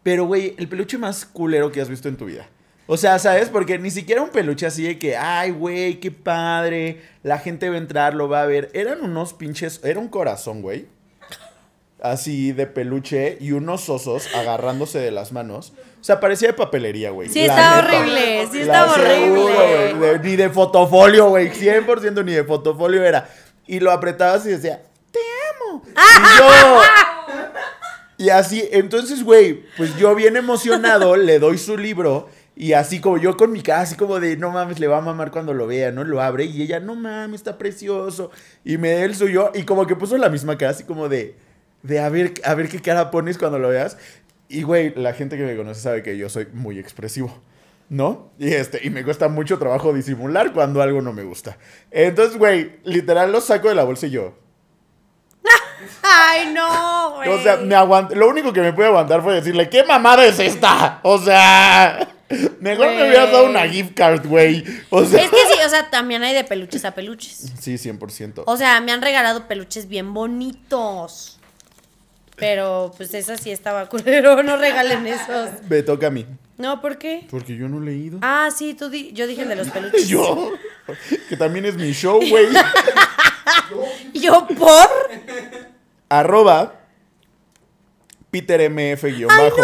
pero 0.03 0.25
güey, 0.25 0.55
el 0.57 0.69
peluche 0.69 0.97
más 0.97 1.25
culero 1.25 1.71
que 1.71 1.81
has 1.81 1.89
visto 1.89 2.07
en 2.07 2.15
tu 2.15 2.25
vida. 2.25 2.47
O 2.85 2.97
sea, 2.97 3.17
¿sabes? 3.17 3.49
Porque 3.49 3.79
ni 3.79 3.91
siquiera 3.91 4.21
un 4.21 4.29
peluche 4.29 4.65
así 4.65 4.83
de 4.83 4.99
que, 4.99 5.15
ay, 5.15 5.51
güey, 5.51 5.99
qué 5.99 6.11
padre, 6.11 7.01
la 7.23 7.39
gente 7.39 7.69
va 7.69 7.75
a 7.75 7.77
entrar, 7.77 8.13
lo 8.13 8.27
va 8.27 8.41
a 8.41 8.45
ver. 8.45 8.69
Eran 8.73 9.01
unos 9.01 9.33
pinches, 9.33 9.79
era 9.83 9.99
un 9.99 10.09
corazón, 10.09 10.61
güey. 10.61 10.87
Así 12.01 12.51
de 12.51 12.67
peluche 12.67 13.37
y 13.39 13.53
unos 13.53 13.89
osos 13.89 14.27
agarrándose 14.35 14.99
de 14.99 15.11
las 15.11 15.31
manos. 15.31 15.71
O 16.01 16.03
sea, 16.03 16.19
parecía 16.19 16.49
de 16.49 16.53
papelería, 16.53 17.11
güey. 17.11 17.29
Sí, 17.29 17.39
está 17.39 17.79
horrible. 17.79 18.47
Sí, 18.51 18.59
está 18.59 18.91
horrible. 18.91 19.93
güey, 19.93 20.19
ni 20.19 20.35
de 20.35 20.49
fotofolio, 20.49 21.29
güey. 21.29 21.49
100% 21.49 22.25
ni 22.25 22.33
de 22.33 22.43
fotofolio 22.43 23.01
era. 23.01 23.29
Y 23.65 23.79
lo 23.79 23.89
apretabas 23.89 24.45
y 24.45 24.49
decía, 24.49 24.81
te 25.11 25.19
amo. 25.55 25.81
Y 25.87 26.39
yo... 26.39 26.81
Y 28.15 28.29
así, 28.29 28.69
entonces, 28.71 29.23
güey, 29.23 29.65
pues 29.75 29.97
yo 29.97 30.13
bien 30.15 30.37
emocionado 30.37 31.17
le 31.17 31.39
doy 31.39 31.57
su 31.57 31.77
libro 31.77 32.29
y 32.55 32.73
así 32.73 32.99
como 33.01 33.17
yo 33.17 33.35
con 33.37 33.51
mi 33.51 33.61
cara, 33.61 33.81
así 33.81 33.95
como 33.95 34.19
de, 34.19 34.37
no 34.37 34.51
mames, 34.51 34.79
le 34.79 34.87
va 34.87 34.97
a 34.97 35.01
mamar 35.01 35.31
cuando 35.31 35.53
lo 35.53 35.65
vea, 35.67 35.91
¿no? 35.91 36.03
Lo 36.03 36.21
abre 36.21 36.45
y 36.45 36.61
ella, 36.61 36.79
no 36.79 36.95
mames, 36.95 37.41
está 37.41 37.57
precioso. 37.57 38.29
Y 38.63 38.77
me 38.77 38.91
da 38.91 39.03
el 39.03 39.15
suyo 39.15 39.51
y 39.53 39.63
como 39.63 39.87
que 39.87 39.95
puso 39.95 40.17
la 40.17 40.29
misma 40.29 40.57
cara, 40.57 40.71
así 40.71 40.83
como 40.83 41.09
de, 41.09 41.35
de 41.81 41.99
a 41.99 42.09
ver, 42.09 42.33
a 42.43 42.53
ver 42.53 42.69
qué 42.69 42.79
cara 42.81 43.09
pones 43.11 43.37
cuando 43.37 43.57
lo 43.59 43.69
veas. 43.69 43.97
Y, 44.49 44.61
güey, 44.63 44.93
la 44.95 45.13
gente 45.13 45.35
que 45.37 45.43
me 45.43 45.55
conoce 45.55 45.81
sabe 45.81 46.03
que 46.03 46.15
yo 46.17 46.29
soy 46.29 46.47
muy 46.53 46.77
expresivo. 46.77 47.41
¿No? 47.89 48.31
Y 48.39 48.53
este, 48.53 48.79
y 48.83 48.89
me 48.89 49.03
cuesta 49.03 49.27
mucho 49.27 49.59
trabajo 49.59 49.93
disimular 49.93 50.53
cuando 50.53 50.81
algo 50.81 51.01
no 51.01 51.11
me 51.13 51.23
gusta. 51.23 51.57
Entonces, 51.91 52.37
güey, 52.37 52.79
literal 52.85 53.31
lo 53.31 53.39
saco 53.41 53.67
de 53.69 53.75
la 53.75 53.83
bolsa 53.83 54.07
y 54.07 54.11
yo. 54.11 54.33
Ay, 56.01 56.53
no, 56.53 57.15
güey. 57.15 57.29
O 57.29 57.39
sea, 57.41 57.57
me 57.57 57.75
aguant- 57.75 58.13
lo 58.13 58.29
único 58.29 58.53
que 58.53 58.61
me 58.61 58.73
pude 58.73 58.85
aguantar 58.87 59.21
fue 59.21 59.35
decirle, 59.35 59.69
¿qué 59.69 59.83
mamada 59.83 60.25
es 60.25 60.39
esta? 60.39 61.01
O 61.03 61.19
sea, 61.19 62.12
mejor 62.59 62.87
me 62.87 63.03
hubieras 63.03 63.31
dado 63.31 63.45
una 63.45 63.67
gift 63.67 63.93
card, 63.95 64.25
güey. 64.27 64.63
O 64.89 65.03
sea, 65.05 65.23
Es 65.23 65.29
que 65.29 65.37
sí, 65.37 65.59
o 65.65 65.69
sea, 65.69 65.89
también 65.89 66.23
hay 66.23 66.33
de 66.33 66.43
peluches 66.43 66.83
a 66.85 66.91
peluches. 66.95 67.51
sí, 67.59 67.75
100%. 67.75 68.43
O 68.45 68.57
sea, 68.57 68.79
me 68.81 68.91
han 68.91 69.01
regalado 69.01 69.47
peluches 69.47 69.87
bien 69.87 70.13
bonitos. 70.13 71.37
Pero 72.35 72.91
pues 72.97 73.13
esa 73.13 73.37
sí 73.37 73.51
estaba 73.51 73.87
culero, 73.89 74.41
no 74.43 74.57
regalen 74.57 75.05
esos. 75.05 75.49
Me 75.69 75.83
toca 75.83 76.07
a 76.07 76.09
mí. 76.09 76.25
No, 76.57 76.81
¿por 76.81 76.97
qué? 76.97 77.25
Porque 77.29 77.55
yo 77.55 77.67
no 77.69 77.81
he 77.81 77.85
leído. 77.85 78.19
Ah, 78.21 78.49
sí, 78.55 78.73
tú 78.73 78.89
di- 78.89 79.11
yo 79.13 79.27
dije 79.27 79.43
el 79.43 79.49
de 79.49 79.55
los 79.55 79.69
peluches. 79.69 80.07
Yo, 80.07 80.51
que 81.29 81.37
también 81.37 81.65
es 81.65 81.75
mi 81.75 81.91
show, 81.93 82.19
güey. 82.27 82.47
¿Yo 84.13 84.47
por? 84.47 84.89
Arroba 86.09 86.79
Peter 88.31 88.69
MF 88.69 89.03
guion 89.15 89.31
¡Ay, 89.31 89.49
bajo. 89.49 89.61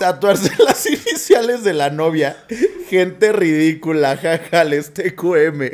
Tatuarse 0.00 0.50
las 0.64 0.86
iniciales 0.86 1.62
de 1.62 1.74
la 1.74 1.90
novia. 1.90 2.34
Gente 2.88 3.32
ridícula, 3.32 4.16
jaja, 4.16 4.64
les 4.64 4.94
TQM. 4.94 5.68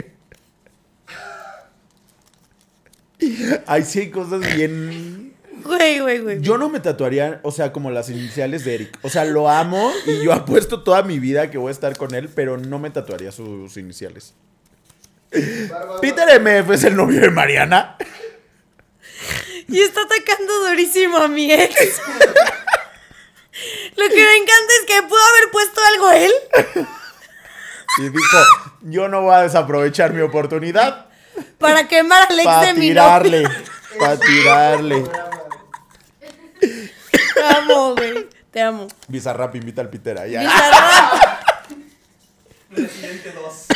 Ay, 3.66 3.84
sí 3.84 4.00
hay 4.00 4.10
cosas 4.10 4.40
bien. 4.56 5.32
Güey, 5.62 6.00
güey, 6.00 6.18
güey. 6.18 6.40
Yo 6.40 6.58
no 6.58 6.68
me 6.68 6.80
tatuaría, 6.80 7.38
o 7.44 7.52
sea, 7.52 7.72
como 7.72 7.92
las 7.92 8.10
iniciales 8.10 8.64
de 8.64 8.74
Eric. 8.74 8.98
O 9.02 9.10
sea, 9.10 9.24
lo 9.24 9.48
amo 9.48 9.92
y 10.06 10.24
yo 10.24 10.32
apuesto 10.32 10.82
toda 10.82 11.04
mi 11.04 11.20
vida 11.20 11.48
que 11.48 11.58
voy 11.58 11.68
a 11.68 11.72
estar 11.72 11.96
con 11.96 12.12
él, 12.12 12.28
pero 12.28 12.56
no 12.56 12.80
me 12.80 12.90
tatuaría 12.90 13.30
sus 13.30 13.76
iniciales. 13.76 14.34
Bárbaro. 15.70 16.00
Peter 16.00 16.40
MF 16.40 16.68
es 16.72 16.82
el 16.82 16.96
novio 16.96 17.20
de 17.20 17.30
Mariana. 17.30 17.96
Y 19.68 19.78
está 19.78 20.00
atacando 20.02 20.68
durísimo 20.68 21.16
a 21.18 21.28
mi 21.28 21.52
ex. 21.52 22.00
Lo 23.96 24.08
que 24.08 24.14
me 24.14 24.36
encanta 24.36 24.72
es 24.80 24.86
que 24.86 25.02
pudo 25.02 25.20
haber 25.20 25.50
puesto 25.50 25.80
algo 25.84 26.10
él. 26.10 26.32
Y 27.98 28.10
dijo, 28.10 28.38
yo 28.82 29.08
no 29.08 29.22
voy 29.22 29.34
a 29.34 29.42
desaprovechar 29.42 30.12
mi 30.12 30.20
oportunidad 30.20 31.06
Para 31.58 31.88
quemar 31.88 32.26
al 32.30 32.38
ex 32.38 32.44
para 32.44 32.66
de 32.66 32.74
mi 32.74 32.80
tirarle. 32.80 33.48
Para 33.98 34.18
tirarle. 34.18 35.04
Te 36.60 37.42
amo, 37.42 37.94
güey. 37.94 38.28
Te 38.50 38.60
amo. 38.60 38.88
Bizarrap 39.08 39.54
invita 39.54 39.80
al 39.80 39.88
Peter 39.88 40.18
allá. 40.18 40.40
Bizarrap. 40.40 41.12
Residente 42.70 43.32
2. 43.32 43.66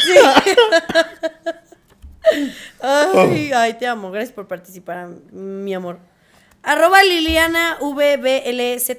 Ay, 2.82 3.52
ay, 3.54 3.74
te 3.78 3.86
amo. 3.86 4.10
Gracias 4.10 4.34
por 4.34 4.46
participar, 4.46 5.08
mi 5.32 5.72
amor. 5.72 5.98
Arroba 6.62 7.02
Liliana 7.02 7.78
VBLZ. 7.80 8.96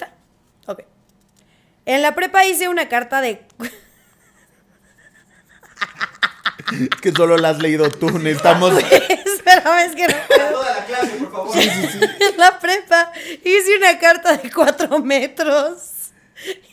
En 1.85 2.01
la 2.01 2.15
prepa 2.15 2.45
hice 2.45 2.69
una 2.69 2.87
carta 2.89 3.21
de. 3.21 3.45
Que 7.01 7.11
solo 7.11 7.37
la 7.37 7.49
has 7.49 7.59
leído 7.59 7.89
tú. 7.89 8.09
Necesitamos. 8.19 8.73
Espérame, 9.25 9.79
es 9.85 9.95
que 9.95 10.07
no. 10.07 10.13
Toda 10.51 10.75
la 10.75 10.85
clase, 10.85 11.11
por 11.17 11.31
favor. 11.31 11.57
En 11.59 12.37
la 12.37 12.59
prepa 12.59 13.11
hice 13.43 13.77
una 13.77 13.99
carta 13.99 14.37
de 14.37 14.51
cuatro 14.51 14.99
metros. 14.99 15.89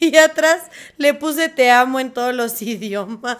Y 0.00 0.16
atrás 0.16 0.62
le 0.96 1.14
puse 1.14 1.48
te 1.48 1.70
amo 1.70 2.00
en 2.00 2.12
todos 2.12 2.34
los 2.34 2.62
idiomas. 2.62 3.38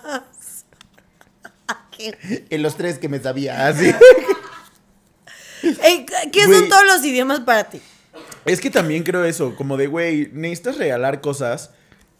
¿Qué, 1.97 2.47
En 2.51 2.63
los 2.63 2.77
tres 2.77 2.99
que 2.99 3.09
me 3.09 3.19
sabía. 3.19 3.67
Así. 3.67 3.95
¿qué 6.33 6.45
son 6.45 6.69
todos 6.69 6.85
los 6.85 7.05
idiomas 7.05 7.41
para 7.41 7.65
ti? 7.65 7.81
Es 8.45 8.61
que 8.61 8.71
también 8.71 9.03
creo 9.03 9.25
eso. 9.25 9.55
Como 9.57 9.77
de, 9.77 9.87
güey, 9.87 10.31
necesitas 10.33 10.79
regalar 10.79 11.21
cosas 11.21 11.71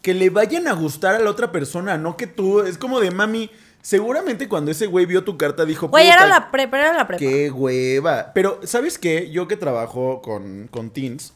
que 0.01 0.13
le 0.13 0.29
vayan 0.29 0.67
a 0.67 0.73
gustar 0.73 1.15
a 1.15 1.19
la 1.19 1.29
otra 1.29 1.51
persona, 1.51 1.97
no 1.97 2.17
que 2.17 2.27
tú. 2.27 2.61
Es 2.61 2.77
como 2.77 2.99
de 2.99 3.11
mami. 3.11 3.49
Seguramente 3.81 4.49
cuando 4.49 4.71
ese 4.71 4.87
güey 4.87 5.05
vio 5.05 5.23
tu 5.23 5.37
carta 5.37 5.65
dijo. 5.65 5.87
Güey, 5.87 6.07
era 6.07 6.23
"Puta, 6.23 6.27
la 6.27 6.51
prepa, 6.51 6.79
era 6.79 6.93
la 6.93 7.07
prepa. 7.07 7.19
Qué 7.19 7.49
hueva. 7.49 8.31
Pero, 8.33 8.59
¿sabes 8.63 8.97
qué? 8.97 9.29
Yo 9.31 9.47
que 9.47 9.55
trabajo 9.55 10.21
con, 10.21 10.67
con 10.67 10.89
teens, 10.91 11.33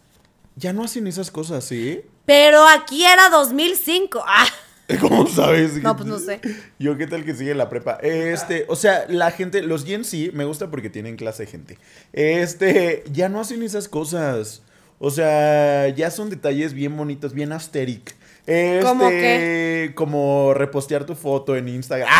ya 0.55 0.73
no 0.73 0.83
hacen 0.83 1.07
esas 1.07 1.31
cosas, 1.31 1.63
¿sí? 1.63 2.01
Pero 2.25 2.65
aquí 2.67 3.05
era 3.05 3.29
2005. 3.29 4.23
Ah, 4.27 4.45
¿Cómo 4.99 5.27
sabes? 5.27 5.81
No, 5.81 5.95
pues 5.95 6.07
no 6.07 6.19
sé. 6.19 6.41
Yo, 6.79 6.97
¿qué 6.97 7.07
tal 7.07 7.23
que 7.23 7.33
sigue 7.33 7.55
la 7.55 7.69
prepa? 7.69 7.93
Este, 8.01 8.65
o 8.67 8.75
sea, 8.75 9.05
la 9.07 9.31
gente, 9.31 9.61
los 9.61 9.85
Gen 9.85 10.03
Z, 10.03 10.31
me 10.33 10.43
gusta 10.43 10.69
porque 10.69 10.89
tienen 10.89 11.15
clase 11.15 11.45
de 11.45 11.51
gente. 11.51 11.77
Este, 12.11 13.03
ya 13.11 13.29
no 13.29 13.39
hacen 13.39 13.63
esas 13.63 13.87
cosas. 13.87 14.61
O 15.05 15.11
sea, 15.11 15.89
ya 15.89 16.09
son 16.11 16.29
detalles 16.29 16.73
bien 16.73 16.95
bonitos, 16.95 17.33
bien 17.33 17.51
asteric. 17.51 18.15
Este, 18.45 18.79
¿Cómo 18.81 19.09
qué? 19.09 19.91
Como 19.95 20.53
repostear 20.53 21.05
tu 21.05 21.13
foto 21.13 21.57
en 21.57 21.67
Instagram. 21.67 22.07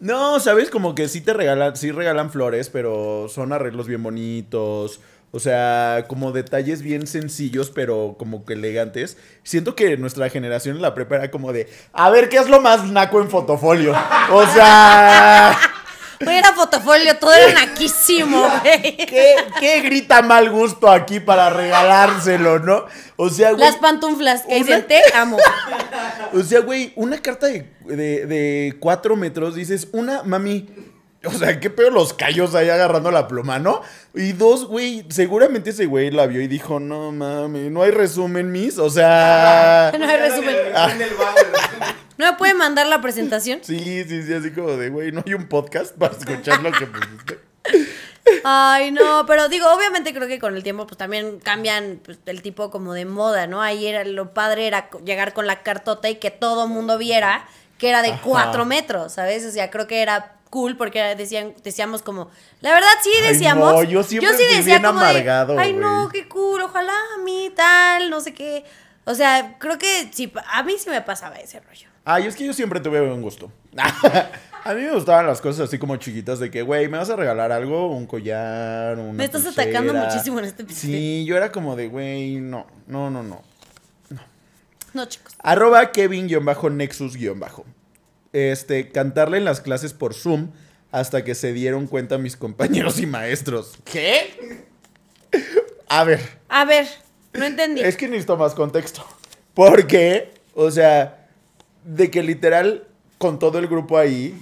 No, 0.00 0.38
¿sabes? 0.38 0.70
Como 0.70 0.94
que 0.94 1.08
sí 1.08 1.20
te 1.20 1.32
regalan, 1.32 1.76
sí 1.76 1.90
regalan 1.90 2.30
flores, 2.30 2.70
pero 2.70 3.26
son 3.28 3.52
arreglos 3.52 3.88
bien 3.88 4.00
bonitos. 4.00 5.00
O 5.32 5.40
sea, 5.40 6.04
como 6.06 6.30
detalles 6.30 6.82
bien 6.82 7.08
sencillos, 7.08 7.70
pero 7.70 8.14
como 8.16 8.44
que 8.44 8.52
elegantes. 8.52 9.16
Siento 9.42 9.74
que 9.74 9.96
nuestra 9.96 10.30
generación 10.30 10.76
en 10.76 10.82
la 10.82 10.94
prepa 10.94 11.16
era 11.16 11.32
como 11.32 11.52
de, 11.52 11.68
a 11.92 12.10
ver, 12.10 12.28
¿qué 12.28 12.36
es 12.36 12.48
lo 12.48 12.60
más 12.60 12.84
naco 12.84 13.20
en 13.20 13.28
fotofolio? 13.28 13.92
O 14.30 14.46
sea, 14.46 15.58
Güey, 16.20 16.36
era 16.38 16.52
fotofolio, 16.52 17.16
todo 17.18 17.32
era 17.32 17.52
naquísimo, 17.52 18.40
güey. 18.62 18.96
¿qué, 18.96 19.36
qué 19.60 19.80
grita 19.82 20.20
mal 20.22 20.50
gusto 20.50 20.90
aquí 20.90 21.20
para 21.20 21.48
regalárselo, 21.50 22.58
no? 22.58 22.86
O 23.16 23.28
sea, 23.30 23.52
güey. 23.52 23.64
Las 23.64 23.76
pantuflas 23.76 24.42
que 24.42 24.56
Una- 24.56 24.64
dicen 24.64 24.86
te 24.88 25.00
amo. 25.14 25.36
O 26.34 26.42
sea, 26.42 26.60
güey, 26.60 26.92
una 26.96 27.18
carta 27.18 27.46
de, 27.46 27.70
de, 27.84 28.26
de 28.26 28.76
cuatro 28.80 29.16
metros, 29.16 29.54
dices, 29.54 29.88
una, 29.92 30.22
mami. 30.24 30.68
O 31.24 31.32
sea, 31.32 31.58
qué 31.58 31.68
peor 31.70 31.92
los 31.92 32.12
callos 32.12 32.54
ahí 32.54 32.68
agarrando 32.68 33.10
la 33.10 33.26
pluma, 33.26 33.58
¿no? 33.58 33.80
Y 34.14 34.32
dos, 34.32 34.66
güey, 34.66 35.04
seguramente 35.08 35.70
ese 35.70 35.86
güey 35.86 36.10
la 36.10 36.26
vio 36.26 36.40
y 36.42 36.46
dijo, 36.48 36.78
no 36.80 37.10
mami, 37.12 37.70
no 37.70 37.82
hay 37.82 37.90
resumen, 37.90 38.52
mis. 38.52 38.78
O 38.78 38.90
sea. 38.90 39.90
No 39.98 40.04
hay 40.06 40.16
resumen. 40.16 40.54
En 40.90 41.02
el 41.02 41.10
baño. 41.14 41.94
¿No 42.18 42.26
me 42.26 42.32
puede 42.36 42.52
mandar 42.54 42.86
la 42.88 43.00
presentación? 43.00 43.60
Sí, 43.62 44.04
sí, 44.08 44.22
sí, 44.22 44.34
así 44.34 44.50
como 44.50 44.76
de, 44.76 44.90
güey, 44.90 45.12
no 45.12 45.22
hay 45.24 45.34
un 45.34 45.46
podcast 45.48 45.96
para 45.96 46.14
escuchar 46.14 46.60
lo 46.62 46.72
que 46.72 46.86
pusiste. 46.86 47.38
Ay, 48.44 48.90
no, 48.90 49.24
pero 49.26 49.48
digo, 49.48 49.72
obviamente 49.72 50.12
creo 50.12 50.28
que 50.28 50.38
con 50.38 50.54
el 50.54 50.62
tiempo 50.62 50.86
pues 50.86 50.98
también 50.98 51.38
cambian 51.40 52.00
pues, 52.04 52.18
el 52.26 52.42
tipo 52.42 52.70
como 52.70 52.92
de 52.92 53.04
moda, 53.04 53.46
¿no? 53.46 53.62
Ahí 53.62 53.86
era, 53.86 54.04
lo 54.04 54.34
padre 54.34 54.66
era 54.66 54.90
llegar 55.04 55.32
con 55.32 55.46
la 55.46 55.62
cartota 55.62 56.10
y 56.10 56.16
que 56.16 56.30
todo 56.30 56.66
mundo 56.66 56.98
viera 56.98 57.46
que 57.78 57.88
era 57.88 58.02
de 58.02 58.10
Ajá. 58.10 58.20
cuatro 58.24 58.64
metros, 58.64 59.12
¿sabes? 59.14 59.46
O 59.46 59.50
sea, 59.50 59.70
creo 59.70 59.86
que 59.86 60.02
era 60.02 60.34
cool 60.50 60.76
porque 60.76 61.00
decían, 61.14 61.54
decíamos 61.62 62.02
como, 62.02 62.30
la 62.60 62.72
verdad 62.72 62.88
sí 63.02 63.10
Ay, 63.22 63.32
decíamos. 63.32 63.72
no, 63.72 63.82
yo 63.84 64.02
siempre 64.02 64.32
fui 64.34 64.62
bien 64.64 64.82
como 64.82 65.00
de, 65.00 65.06
amargado, 65.10 65.58
Ay, 65.58 65.72
no, 65.72 66.08
güey". 66.08 66.12
qué 66.22 66.28
cool, 66.28 66.62
ojalá 66.62 66.92
a 67.14 67.22
mí 67.22 67.50
tal, 67.54 68.10
no 68.10 68.20
sé 68.20 68.34
qué. 68.34 68.64
O 69.04 69.14
sea, 69.14 69.56
creo 69.58 69.78
que 69.78 70.10
sí, 70.12 70.32
a 70.52 70.62
mí 70.64 70.74
sí 70.78 70.90
me 70.90 71.00
pasaba 71.00 71.36
ese 71.36 71.60
rollo. 71.60 71.87
Ay, 72.10 72.26
es 72.26 72.34
que 72.36 72.46
yo 72.46 72.54
siempre 72.54 72.80
tuve 72.80 73.06
buen 73.06 73.20
gusto. 73.20 73.52
A 74.64 74.72
mí 74.72 74.80
me 74.80 74.92
gustaban 74.94 75.26
las 75.26 75.42
cosas 75.42 75.68
así 75.68 75.78
como 75.78 75.94
chiquitas 75.96 76.38
de 76.38 76.50
que, 76.50 76.62
güey, 76.62 76.88
¿me 76.88 76.96
vas 76.96 77.10
a 77.10 77.16
regalar 77.16 77.52
algo? 77.52 77.90
Un 77.94 78.06
collar, 78.06 78.98
una 78.98 79.12
Me 79.12 79.24
estás 79.24 79.44
atacando 79.44 79.92
muchísimo 79.92 80.38
en 80.38 80.46
este 80.46 80.62
episodio. 80.62 80.94
Sí, 80.96 81.24
yo 81.26 81.36
era 81.36 81.52
como 81.52 81.76
de, 81.76 81.88
güey, 81.88 82.36
no, 82.36 82.66
no, 82.86 83.10
no, 83.10 83.22
no. 83.22 83.42
No, 84.94 85.04
chicos. 85.04 85.34
Arroba 85.42 85.92
Kevin-Nexus- 85.92 87.64
Este, 88.32 88.88
cantarle 88.90 89.36
en 89.36 89.44
las 89.44 89.60
clases 89.60 89.92
por 89.92 90.14
Zoom 90.14 90.48
hasta 90.90 91.24
que 91.24 91.34
se 91.34 91.52
dieron 91.52 91.86
cuenta 91.86 92.16
mis 92.16 92.38
compañeros 92.38 92.98
y 93.00 93.06
maestros. 93.06 93.74
¿Qué? 93.84 94.64
A 95.88 96.04
ver, 96.04 96.20
A 96.48 96.64
ver, 96.64 96.86
no 97.34 97.44
entendí. 97.44 97.82
es 97.82 97.98
que 97.98 98.08
necesito 98.08 98.38
más 98.38 98.54
contexto. 98.54 99.04
Porque, 99.54 100.32
o 100.54 100.70
sea, 100.70 101.17
de 101.88 102.10
que 102.10 102.22
literal 102.22 102.84
con 103.16 103.38
todo 103.38 103.58
el 103.58 103.66
grupo 103.66 103.96
ahí. 103.96 104.38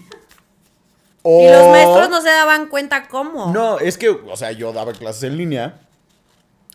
Y 1.25 1.51
los 1.51 1.69
maestros 1.69 2.11
no 2.11 2.21
se 2.21 2.29
daban 2.29 2.69
cuenta 2.69 3.09
cómo. 3.09 3.53
No, 3.53 3.79
es 3.79 3.99
que, 3.99 4.09
o 4.09 4.37
sea, 4.37 4.53
yo 4.53 4.73
daba 4.73 4.93
clases 4.93 5.25
en 5.25 5.37
línea 5.37 5.81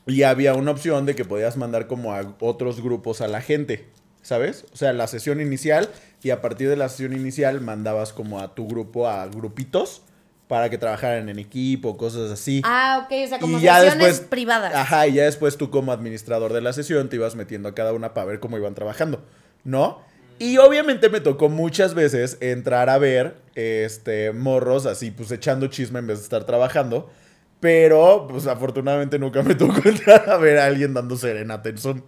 y 0.05 0.23
había 0.23 0.53
una 0.53 0.71
opción 0.71 1.05
de 1.05 1.15
que 1.15 1.25
podías 1.25 1.57
mandar 1.57 1.87
como 1.87 2.13
a 2.13 2.35
otros 2.39 2.81
grupos 2.81 3.21
a 3.21 3.27
la 3.27 3.41
gente, 3.41 3.87
¿sabes? 4.21 4.65
O 4.73 4.77
sea, 4.77 4.93
la 4.93 5.07
sesión 5.07 5.41
inicial 5.41 5.89
y 6.23 6.29
a 6.31 6.41
partir 6.41 6.69
de 6.69 6.77
la 6.77 6.89
sesión 6.89 7.13
inicial 7.13 7.61
mandabas 7.61 8.13
como 8.13 8.39
a 8.39 8.55
tu 8.55 8.67
grupo 8.67 9.07
a 9.07 9.27
grupitos 9.27 10.01
para 10.47 10.69
que 10.69 10.77
trabajaran 10.77 11.29
en 11.29 11.39
equipo, 11.39 11.97
cosas 11.97 12.31
así. 12.31 12.61
Ah, 12.65 13.05
ok, 13.05 13.13
o 13.25 13.27
sea, 13.27 13.39
como 13.39 13.57
y 13.57 13.61
ya 13.61 13.79
sesiones 13.79 14.07
después, 14.07 14.29
privadas. 14.29 14.73
Ajá, 14.73 15.07
y 15.07 15.13
ya 15.13 15.23
después 15.23 15.57
tú 15.57 15.69
como 15.69 15.91
administrador 15.91 16.51
de 16.51 16.61
la 16.61 16.73
sesión 16.73 17.09
te 17.09 17.17
ibas 17.17 17.35
metiendo 17.35 17.69
a 17.69 17.75
cada 17.75 17.93
una 17.93 18.13
para 18.13 18.25
ver 18.25 18.39
cómo 18.39 18.57
iban 18.57 18.75
trabajando, 18.75 19.23
¿no? 19.63 20.10
Y 20.41 20.57
obviamente 20.57 21.07
me 21.09 21.21
tocó 21.21 21.49
muchas 21.49 21.93
veces 21.93 22.39
entrar 22.41 22.89
a 22.89 22.97
ver 22.97 23.35
este 23.53 24.31
morros 24.31 24.87
así, 24.87 25.11
pues 25.11 25.31
echando 25.31 25.67
chisme 25.67 25.99
en 25.99 26.07
vez 26.07 26.17
de 26.17 26.23
estar 26.23 26.45
trabajando. 26.45 27.11
Pero, 27.59 28.25
pues 28.27 28.47
afortunadamente 28.47 29.19
nunca 29.19 29.43
me 29.43 29.53
tocó 29.55 29.87
entrar 29.87 30.27
a 30.27 30.37
ver 30.37 30.57
a 30.57 30.65
alguien 30.65 30.95
dando 30.95 31.15
serenata 31.15 31.69
en 31.69 31.77
Zoom. 31.77 32.01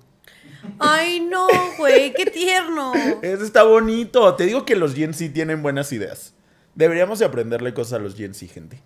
Ay, 0.80 1.20
no, 1.20 1.46
güey, 1.78 2.12
qué 2.16 2.26
tierno. 2.26 2.94
Eso 3.22 3.44
está 3.44 3.62
bonito. 3.62 4.34
Te 4.34 4.48
digo 4.48 4.66
que 4.66 4.76
los 4.76 4.96
Gen 4.96 5.14
Z 5.14 5.32
tienen 5.32 5.62
buenas 5.62 5.94
ideas. 5.94 6.34
Deberíamos 6.74 7.20
de 7.20 7.26
aprenderle 7.26 7.76
cosas 7.76 7.94
a 7.94 8.00
los 8.00 8.16
Gen 8.16 8.34
Z, 8.34 8.52
gente. 8.52 8.82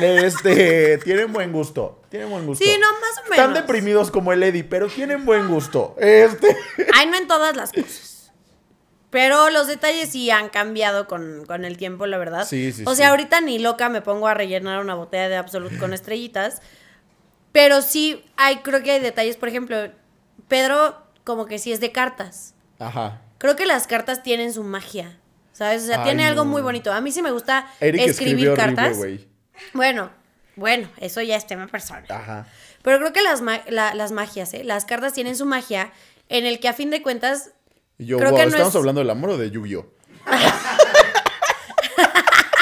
Este, 0.00 0.96
tienen 1.04 1.30
buen 1.30 1.52
gusto. 1.52 2.00
Tienen 2.08 2.30
buen 2.30 2.46
gusto. 2.46 2.64
Sí, 2.64 2.74
no, 2.80 2.90
más 2.90 3.18
o 3.18 3.22
menos. 3.24 3.38
Están 3.38 3.52
deprimidos 3.52 4.10
como 4.10 4.32
el 4.32 4.42
Eddie, 4.42 4.64
pero 4.64 4.88
tienen 4.88 5.26
buen 5.26 5.46
gusto. 5.48 5.94
Este. 5.98 6.56
Ay, 6.94 7.06
no 7.08 7.18
en 7.18 7.28
todas 7.28 7.54
las 7.54 7.70
cosas. 7.70 8.11
Pero 9.12 9.50
los 9.50 9.66
detalles 9.68 10.08
sí 10.10 10.30
han 10.30 10.48
cambiado 10.48 11.06
con, 11.06 11.44
con 11.46 11.64
el 11.64 11.76
tiempo, 11.76 12.06
la 12.06 12.18
verdad. 12.18 12.44
Sí, 12.48 12.72
sí, 12.72 12.82
O 12.86 12.90
sí. 12.90 12.96
sea, 12.96 13.10
ahorita 13.10 13.40
ni 13.42 13.60
loca 13.60 13.88
me 13.88 14.00
pongo 14.02 14.26
a 14.26 14.34
rellenar 14.34 14.80
una 14.80 14.94
botella 14.94 15.28
de 15.28 15.36
Absolut 15.36 15.78
con 15.78 15.92
estrellitas. 15.92 16.60
Pero 17.52 17.82
sí, 17.82 18.24
hay, 18.36 18.56
creo 18.62 18.82
que 18.82 18.90
hay 18.92 19.00
detalles. 19.00 19.36
Por 19.36 19.48
ejemplo, 19.50 19.76
Pedro, 20.48 20.96
como 21.24 21.44
que 21.46 21.58
sí 21.58 21.72
es 21.72 21.80
de 21.80 21.92
cartas. 21.92 22.54
Ajá. 22.78 23.20
Creo 23.38 23.54
que 23.54 23.66
las 23.66 23.86
cartas 23.86 24.22
tienen 24.22 24.52
su 24.52 24.64
magia. 24.64 25.18
¿Sabes? 25.52 25.82
O 25.82 25.86
sea, 25.86 25.98
Ay, 25.98 26.04
tiene 26.04 26.24
algo 26.26 26.46
muy 26.46 26.62
bonito. 26.62 26.90
A 26.90 27.02
mí 27.02 27.12
sí 27.12 27.20
me 27.20 27.30
gusta 27.30 27.66
Eric 27.80 28.00
escribir 28.00 28.54
cartas. 28.54 28.96
horrible. 28.98 29.28
Bueno, 29.74 30.10
bueno, 30.56 30.88
eso 30.96 31.20
ya 31.20 31.36
es 31.36 31.46
tema 31.46 31.66
personal. 31.66 32.06
Ajá. 32.08 32.46
Pero 32.82 32.98
creo 32.98 33.12
que 33.12 33.20
las, 33.20 33.42
ma- 33.42 33.60
la- 33.68 33.94
las 33.94 34.10
magias, 34.12 34.54
¿eh? 34.54 34.64
Las 34.64 34.86
cartas 34.86 35.12
tienen 35.12 35.36
su 35.36 35.44
magia 35.44 35.92
en 36.30 36.46
el 36.46 36.58
que 36.60 36.68
a 36.68 36.72
fin 36.72 36.88
de 36.90 37.02
cuentas... 37.02 37.50
Y 38.02 38.06
yo, 38.06 38.18
Creo 38.18 38.30
wow, 38.30 38.38
que 38.38 38.44
no 38.46 38.50
¿estamos 38.50 38.70
es- 38.74 38.76
hablando 38.76 39.00
del 39.00 39.10
amor 39.10 39.30
o 39.30 39.38
de 39.38 39.50
Yu-Gi-Oh? 39.50 39.86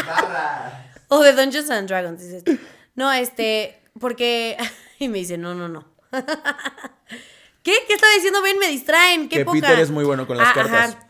Barra. 0.07 0.87
O 1.09 1.21
de 1.25 1.33
Dungeons 1.33 1.71
and 1.71 1.89
Dragons, 1.89 2.21
dices. 2.21 2.45
tú. 2.45 2.57
No, 2.95 3.11
este, 3.13 3.83
porque... 3.99 4.57
Y 5.01 5.09
me 5.09 5.17
dice, 5.19 5.39
no, 5.39 5.55
no, 5.55 5.67
no. 5.67 5.87
¿Qué? 7.63 7.73
¿Qué 7.89 7.95
estaba 7.95 8.13
diciendo? 8.15 8.43
Ven, 8.43 8.59
me 8.59 8.69
distraen. 8.69 9.29
¿Qué 9.31 9.39
Que 9.39 9.45
poca? 9.47 9.61
Peter 9.61 9.79
es 9.79 9.91
muy 9.91 10.05
bueno 10.05 10.27
con 10.27 10.37
las 10.37 10.49
Ah, 10.49 10.53
cartas. 10.55 10.91
ajá. 10.97 11.07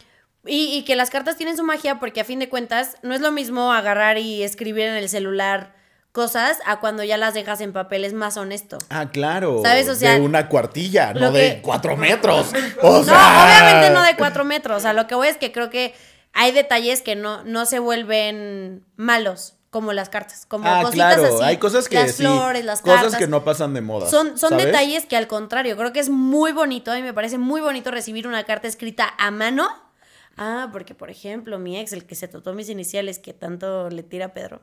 Y, 0.47 0.77
y 0.79 0.85
que 0.85 0.95
las 0.95 1.11
cartas 1.11 1.37
tienen 1.37 1.57
su 1.57 1.65
magia 1.65 1.99
porque 1.99 2.21
a 2.21 2.25
fin 2.25 2.39
de 2.39 2.49
cuentas 2.49 2.97
no 3.03 3.15
es 3.15 3.21
lo 3.21 3.33
mismo 3.33 3.73
agarrar 3.73 4.17
y 4.19 4.43
escribir 4.45 4.85
en 4.85 4.95
el 4.95 5.09
celular 5.09 5.75
cosas 6.13 6.59
a 6.67 6.81
cuando 6.81 7.05
ya 7.05 7.17
las 7.17 7.35
dejas 7.35 7.61
en 7.61 7.73
papel, 7.73 8.05
es 8.05 8.13
más 8.13 8.37
honesto. 8.37 8.79
Ah, 8.89 9.11
claro. 9.11 9.61
¿Sabes? 9.63 9.89
O 9.89 9.95
sea, 9.95 10.15
de 10.15 10.21
una 10.21 10.49
cuartilla, 10.49 11.15
no 11.15 11.31
de 11.33 11.61
cuatro 11.63 11.97
metros. 11.97 12.51
O 12.83 13.03
No, 13.05 13.13
obviamente 13.45 13.91
no 13.91 14.03
de 14.03 14.17
cuatro 14.17 14.45
metros. 14.45 14.79
O 14.79 14.81
sea, 14.81 14.93
lo 14.93 15.07
que 15.07 15.15
voy 15.15 15.29
es 15.29 15.37
que 15.37 15.53
creo 15.53 15.71
que 15.71 15.95
hay 16.33 16.53
detalles 16.53 17.03
que 17.03 17.17
no, 17.17 17.45
no 17.45 17.67
se 17.67 17.79
vuelven 17.79 18.85
malos, 18.97 19.55
como 19.71 19.93
las 19.93 20.09
cartas. 20.09 20.47
Como 20.47 20.69
Ah, 20.69 20.83
cositas 20.83 21.17
claro. 21.17 21.35
así. 21.37 21.45
Hay 21.45 21.57
cosas 21.59 21.89
que 21.89 21.95
Las 21.97 22.13
sí, 22.13 22.23
flores, 22.25 22.65
las 22.65 22.83
Cosas 22.83 23.03
cartas. 23.03 23.19
que 23.21 23.27
no 23.29 23.45
pasan 23.45 23.73
de 23.75 23.81
moda. 23.81 24.09
Son, 24.09 24.37
son 24.39 24.51
¿sabes? 24.51 24.67
detalles 24.67 25.07
que 25.07 25.17
al 25.17 25.29
contrario, 25.29 25.77
creo 25.77 25.93
que 25.93 26.01
es 26.01 26.09
muy 26.09 26.53
bonito. 26.53 26.91
A 26.91 26.97
mí 26.97 27.03
me 27.03 27.15
parece 27.15 27.39
muy 27.39 27.61
bonito 27.61 27.91
recibir 27.93 28.27
una 28.27 28.43
carta 28.45 28.67
escrita 28.69 29.13
a 29.19 29.31
mano. 29.31 29.69
Ah, 30.37 30.69
porque 30.73 30.95
por 30.95 31.11
ejemplo, 31.11 31.59
mi 31.59 31.79
ex, 31.79 31.93
el 31.93 32.05
que 32.07 32.15
se 32.15 32.27
trató 32.27 32.53
mis 32.55 32.69
iniciales, 32.69 33.19
que 33.19 33.33
tanto 33.35 33.91
le 33.91 34.03
tira 34.03 34.27
a 34.27 34.33
Pedro. 34.33 34.63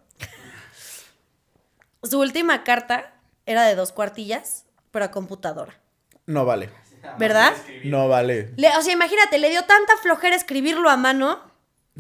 Su 2.04 2.20
última 2.20 2.64
carta 2.64 3.14
era 3.46 3.64
de 3.66 3.76
dos 3.76 3.92
cuartillas, 3.92 4.66
pero 4.92 5.06
a 5.06 5.12
computadora. 5.12 5.80
No 6.26 6.46
vale. 6.46 6.70
¿Verdad? 7.18 7.54
No 7.86 8.08
vale. 8.10 8.52
Le- 8.58 8.76
o 8.78 8.82
sea, 8.82 8.92
imagínate, 8.94 9.38
le 9.38 9.50
dio 9.50 9.64
tanta 9.64 9.96
flojera 9.98 10.36
escribirlo 10.36 10.90
a 10.90 10.98
mano 10.98 11.40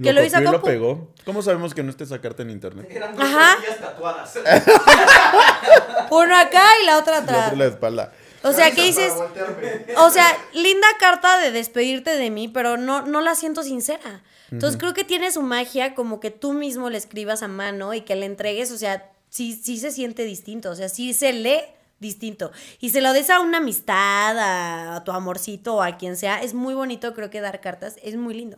que 0.01 0.11
lo, 0.13 0.23
hizo 0.23 0.37
a 0.37 0.39
copió 0.39 0.49
y 0.49 0.51
lo 0.53 0.61
compu. 0.61 0.65
pegó. 0.67 1.13
¿Cómo 1.25 1.41
sabemos 1.41 1.73
que 1.73 1.81
no 1.83 1.89
esté 1.89 2.03
esa 2.03 2.19
carta 2.21 2.43
en 2.43 2.49
internet? 2.51 2.87
Eran 2.89 3.15
dos 3.15 3.23
Ajá. 3.25 3.55
cuartillas 3.55 3.79
tatuadas. 3.79 4.33
Uno 6.11 6.35
acá 6.37 6.61
y 6.81 6.85
la 6.85 6.97
otra 6.99 7.13
La 7.13 7.23
atrás. 7.23 7.37
otra 7.39 7.53
en 7.53 7.59
la 7.59 7.65
espalda. 7.65 8.13
O 8.43 8.53
sea, 8.53 8.71
¿qué 8.71 8.83
dices? 8.83 9.13
O 9.97 10.09
sea, 10.09 10.25
linda 10.53 10.87
carta 10.99 11.37
de 11.39 11.51
despedirte 11.51 12.11
de 12.15 12.29
mí, 12.29 12.47
pero 12.47 12.77
no, 12.77 13.01
no 13.01 13.21
la 13.21 13.35
siento 13.35 13.63
sincera. 13.63 14.21
Entonces 14.51 14.79
creo 14.79 14.93
que 14.93 15.03
tiene 15.03 15.31
su 15.31 15.41
magia 15.41 15.95
como 15.95 16.19
que 16.19 16.31
tú 16.31 16.53
mismo 16.53 16.89
le 16.89 16.97
escribas 16.97 17.43
a 17.43 17.47
mano 17.49 17.93
y 17.93 18.01
que 18.01 18.15
le 18.15 18.25
entregues, 18.25 18.71
o 18.71 18.77
sea, 18.77 19.09
sí, 19.37 19.53
sí 19.53 19.77
se 19.77 19.91
siente 19.91 20.23
distinto, 20.23 20.71
o 20.71 20.75
sea, 20.75 20.89
sí 20.89 21.13
se 21.13 21.31
lee 21.31 21.61
distinto. 21.99 22.51
Y 22.79 22.89
se 22.89 23.01
lo 23.01 23.13
des 23.13 23.29
a 23.29 23.39
una 23.39 23.59
amistad, 23.59 24.37
a, 24.37 24.95
a 24.95 25.03
tu 25.03 25.11
amorcito 25.11 25.75
o 25.75 25.81
a 25.83 25.97
quien 25.97 26.17
sea, 26.17 26.41
es 26.41 26.55
muy 26.55 26.73
bonito, 26.73 27.13
creo 27.13 27.29
que 27.29 27.39
dar 27.39 27.61
cartas 27.61 27.97
es 28.01 28.15
muy 28.15 28.33
lindo. 28.33 28.57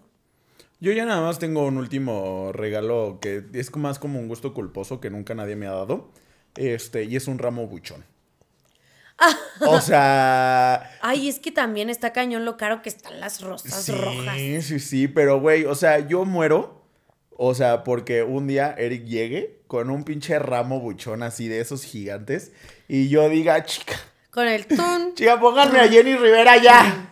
Yo 0.80 0.94
ya 0.94 1.06
nada 1.06 1.22
más 1.22 1.40
tengo 1.40 1.66
un 1.66 1.78
último 1.78 2.52
regalo 2.54 3.20
que 3.22 3.44
es 3.54 3.76
más 3.76 4.00
como 4.00 4.18
un 4.18 4.30
gusto 4.30 4.54
culposo 4.54 5.02
que 5.02 5.10
nunca 5.10 5.36
nadie 5.36 5.58
me 5.58 5.68
ha 5.68 5.72
dado. 5.72 6.12
Este, 6.56 7.04
y 7.04 7.18
es 7.18 7.28
un 7.28 7.38
ramo 7.38 7.68
buchón. 7.68 8.06
O 9.62 9.82
sea, 9.82 10.90
Ay, 11.02 11.28
es 11.28 11.40
que 11.40 11.52
también 11.52 11.90
está 11.90 12.14
cañón 12.14 12.46
lo 12.46 12.56
caro 12.56 12.82
que 12.82 12.88
están 12.88 13.20
las 13.20 13.42
rosas 13.42 13.84
sí, 13.84 13.92
rojas. 13.92 14.38
sí, 14.64 14.80
sí, 14.80 15.10
pero 15.10 15.42
güey, 15.42 15.66
o 15.66 15.76
sea, 15.76 16.00
yo 16.08 16.24
muero, 16.24 16.86
o 17.36 17.54
sea, 17.54 17.84
porque 17.84 18.24
un 18.24 18.48
día 18.48 18.74
Eric 18.78 19.04
llegue 19.04 19.59
con 19.70 19.92
un 19.92 20.04
pinche 20.04 20.40
ramo 20.40 20.80
buchón 20.80 21.22
así 21.22 21.48
de 21.48 21.62
esos 21.62 21.84
gigantes 21.84 22.52
y 22.88 23.08
yo 23.08 23.30
diga, 23.30 23.64
chica, 23.66 23.94
Con 24.32 24.48
el 24.48 24.66
tun. 24.66 25.14
chica, 25.14 25.40
pónganme 25.40 25.80
a 25.80 25.88
Jenny 25.88 26.16
Rivera 26.16 26.58
ya. 26.58 27.12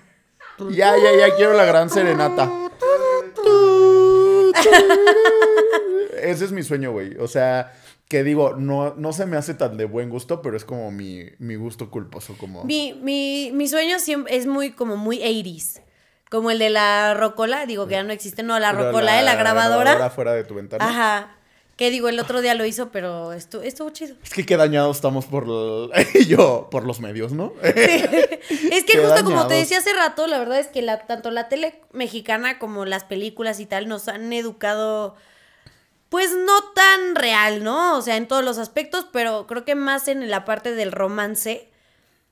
Ya, 0.71 0.97
ya, 0.97 1.15
ya 1.19 1.35
quiero 1.35 1.53
la 1.53 1.65
gran 1.65 1.87
serenata. 1.91 2.51
Ese 6.19 6.45
es 6.45 6.51
mi 6.51 6.63
sueño, 6.63 6.91
güey. 6.91 7.15
O 7.19 7.27
sea, 7.27 7.75
que 8.07 8.23
digo, 8.23 8.55
no, 8.55 8.95
no 8.95 9.13
se 9.13 9.27
me 9.27 9.37
hace 9.37 9.53
tan 9.53 9.77
de 9.77 9.85
buen 9.85 10.09
gusto, 10.09 10.41
pero 10.41 10.57
es 10.57 10.65
como 10.65 10.89
mi, 10.89 11.25
mi 11.37 11.53
gusto 11.53 11.91
culposo, 11.91 12.35
como... 12.39 12.63
Mi, 12.63 12.99
mi, 13.03 13.51
mi 13.53 13.67
sueño 13.67 13.99
siempre 13.99 14.35
es 14.35 14.47
muy 14.47 14.71
como 14.71 14.97
muy 14.97 15.19
80s. 15.19 15.81
Como 16.31 16.49
el 16.49 16.57
de 16.57 16.71
la 16.71 17.13
rocola, 17.13 17.67
digo 17.67 17.85
que 17.85 17.93
ya 17.93 18.03
no 18.03 18.13
existe, 18.13 18.41
no, 18.41 18.57
la 18.57 18.71
rocola 18.71 19.13
de 19.13 19.21
la 19.21 19.35
grabadora. 19.35 20.09
fuera 20.09 20.33
de 20.33 20.43
tu 20.43 20.55
ventana. 20.55 20.89
Ajá. 20.89 21.36
Que 21.77 21.91
digo, 21.91 22.09
el 22.09 22.19
otro 22.19 22.41
día 22.41 22.55
lo 22.55 22.65
hizo, 22.65 22.89
pero 22.89 23.33
estuvo, 23.33 23.61
estuvo 23.61 23.91
chido. 23.91 24.15
Es 24.23 24.31
que 24.33 24.45
qué 24.47 24.57
dañados 24.57 24.97
estamos 24.97 25.25
por 25.25 25.43
el- 25.43 26.25
yo, 26.27 26.67
por 26.71 26.83
los 26.85 26.99
medios, 26.99 27.31
¿no? 27.33 27.53
es 27.63 27.73
que 28.83 28.93
Qué 28.93 28.97
justo 28.99 29.23
como 29.23 29.45
te 29.47 29.53
decía 29.53 29.77
hace 29.77 29.93
rato, 29.93 30.25
la 30.25 30.39
verdad 30.39 30.59
es 30.59 30.67
que 30.67 30.81
la, 30.81 31.05
tanto 31.05 31.29
la 31.29 31.49
tele 31.49 31.79
mexicana 31.93 32.57
como 32.57 32.85
las 32.85 33.03
películas 33.03 33.59
y 33.59 33.67
tal 33.67 33.87
nos 33.87 34.07
han 34.07 34.33
educado, 34.33 35.15
pues 36.09 36.31
no 36.35 36.63
tan 36.73 37.13
real, 37.15 37.63
¿no? 37.63 37.95
O 37.97 38.01
sea, 38.01 38.17
en 38.17 38.27
todos 38.27 38.43
los 38.43 38.57
aspectos, 38.57 39.05
pero 39.13 39.45
creo 39.45 39.63
que 39.63 39.75
más 39.75 40.07
en 40.07 40.29
la 40.31 40.45
parte 40.45 40.73
del 40.73 40.91
romance. 40.91 41.69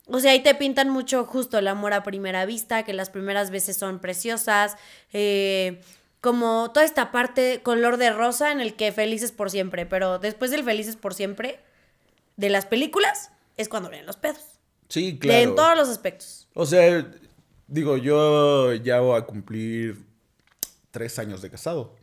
O 0.07 0.19
sea, 0.19 0.31
ahí 0.31 0.41
te 0.41 0.55
pintan 0.55 0.89
mucho 0.89 1.23
justo 1.25 1.59
el 1.59 1.67
amor 1.67 1.93
a 1.93 2.01
primera 2.03 2.45
vista, 2.45 2.83
que 2.83 2.93
las 2.93 3.09
primeras 3.11 3.51
veces 3.51 3.77
son 3.77 3.99
preciosas, 3.99 4.75
eh, 5.13 5.81
como 6.25 6.71
toda 6.73 6.83
esta 6.87 7.11
parte 7.11 7.61
color 7.61 7.97
de 7.97 8.11
rosa 8.11 8.51
en 8.51 8.59
el 8.59 8.73
que 8.73 8.91
felices 8.91 9.31
por 9.31 9.51
siempre, 9.51 9.85
pero 9.85 10.17
después 10.17 10.49
del 10.49 10.63
felices 10.63 10.95
por 10.95 11.13
siempre 11.13 11.59
de 12.35 12.49
las 12.49 12.65
películas 12.65 13.29
es 13.57 13.69
cuando 13.69 13.89
vienen 13.89 14.07
los 14.07 14.17
pedos. 14.17 14.59
Sí, 14.89 15.11
De 15.11 15.19
claro. 15.19 15.39
en 15.43 15.55
todos 15.55 15.77
los 15.77 15.87
aspectos. 15.87 16.47
O 16.55 16.65
sea, 16.65 17.07
digo, 17.67 17.97
yo 17.97 18.73
ya 18.73 19.01
voy 19.01 19.19
a 19.19 19.25
cumplir 19.25 20.03
tres 20.89 21.19
años 21.19 21.43
de 21.43 21.51
casado. 21.51 21.95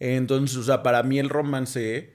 Entonces, 0.00 0.56
o 0.56 0.64
sea, 0.64 0.82
para 0.82 1.04
mí 1.04 1.20
el 1.20 1.28
romance, 1.28 2.14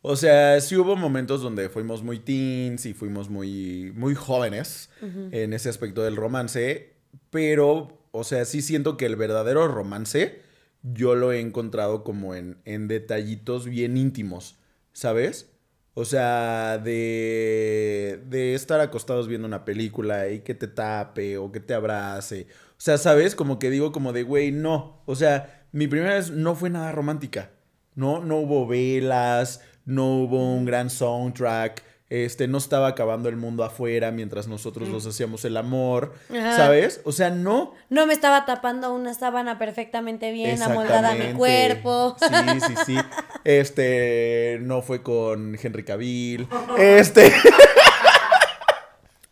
o 0.00 0.16
sea, 0.16 0.58
sí 0.62 0.76
hubo 0.76 0.96
momentos 0.96 1.42
donde 1.42 1.68
fuimos 1.68 2.02
muy 2.02 2.20
teens 2.20 2.86
y 2.86 2.94
fuimos 2.94 3.28
muy, 3.28 3.92
muy 3.94 4.14
jóvenes 4.14 4.88
en 5.02 5.52
ese 5.52 5.68
aspecto 5.68 6.02
del 6.02 6.16
romance, 6.16 6.94
pero, 7.28 7.98
o 8.12 8.24
sea, 8.24 8.46
sí 8.46 8.62
siento 8.62 8.96
que 8.96 9.04
el 9.04 9.16
verdadero 9.16 9.68
romance 9.68 10.48
yo 10.82 11.14
lo 11.14 11.32
he 11.32 11.40
encontrado 11.40 12.04
como 12.04 12.34
en, 12.34 12.58
en 12.64 12.88
detallitos 12.88 13.66
bien 13.66 13.96
íntimos, 13.96 14.58
¿sabes? 14.92 15.50
O 15.94 16.04
sea, 16.04 16.78
de, 16.78 18.22
de 18.28 18.54
estar 18.54 18.80
acostados 18.80 19.28
viendo 19.28 19.46
una 19.46 19.64
película 19.64 20.28
y 20.28 20.40
que 20.40 20.54
te 20.54 20.68
tape 20.68 21.36
o 21.36 21.50
que 21.52 21.60
te 21.60 21.74
abrace. 21.74 22.46
O 22.70 22.80
sea, 22.80 22.96
¿sabes? 22.96 23.34
Como 23.34 23.58
que 23.58 23.70
digo 23.70 23.92
como 23.92 24.12
de, 24.12 24.22
güey, 24.22 24.52
no. 24.52 25.02
O 25.06 25.16
sea, 25.16 25.66
mi 25.72 25.88
primera 25.88 26.14
vez 26.14 26.30
no 26.30 26.54
fue 26.54 26.70
nada 26.70 26.92
romántica. 26.92 27.50
No, 27.94 28.24
no 28.24 28.38
hubo 28.38 28.66
velas, 28.66 29.62
no 29.84 30.22
hubo 30.22 30.54
un 30.54 30.64
gran 30.64 30.90
soundtrack. 30.90 31.82
Este, 32.10 32.48
no 32.48 32.58
estaba 32.58 32.88
acabando 32.88 33.28
el 33.28 33.36
mundo 33.36 33.62
afuera 33.62 34.10
mientras 34.10 34.48
nosotros 34.48 34.88
nos 34.88 35.06
hacíamos 35.06 35.44
el 35.44 35.56
amor. 35.56 36.12
Ajá. 36.28 36.56
¿Sabes? 36.56 37.00
O 37.04 37.12
sea, 37.12 37.30
no. 37.30 37.72
No 37.88 38.04
me 38.04 38.12
estaba 38.12 38.44
tapando 38.46 38.92
una 38.92 39.14
sábana 39.14 39.60
perfectamente 39.60 40.32
bien, 40.32 40.60
amoldada 40.60 41.10
a 41.10 41.14
mi 41.14 41.32
cuerpo. 41.34 42.16
Sí, 42.18 42.60
sí, 42.66 42.74
sí. 42.84 42.96
Este, 43.44 44.58
no 44.60 44.82
fue 44.82 45.02
con 45.02 45.56
Henry 45.62 45.84
Cavill. 45.84 46.48
Este. 46.78 47.32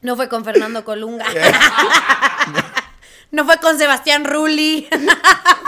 No 0.00 0.14
fue 0.14 0.28
con 0.28 0.44
Fernando 0.44 0.84
Colunga. 0.84 1.26
no 3.32 3.44
fue 3.44 3.58
con 3.58 3.76
Sebastián 3.76 4.24
Rulli. 4.24 4.88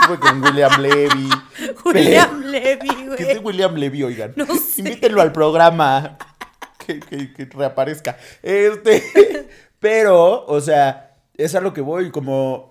Fue 0.07 0.17
con 0.17 0.41
William 0.41 0.81
Levy. 0.81 1.29
William 1.83 2.41
Levy, 2.45 2.89
¿Qué 3.17 3.23
es 3.23 3.27
de 3.27 3.33
güey. 3.33 3.57
William 3.57 3.75
Levy, 3.75 4.03
oigan? 4.03 4.31
No 4.37 4.45
sé. 4.45 4.79
Invítenlo 4.81 5.21
al 5.21 5.33
programa. 5.33 6.17
Que, 6.85 6.99
que- 6.99 7.33
que 7.33 7.45
reaparezca. 7.45 8.17
Este. 8.43 9.03
Pero, 9.79 10.45
o 10.45 10.61
sea, 10.61 11.15
es 11.37 11.55
a 11.55 11.61
lo 11.61 11.73
que 11.73 11.81
voy. 11.81 12.11
Como. 12.11 12.69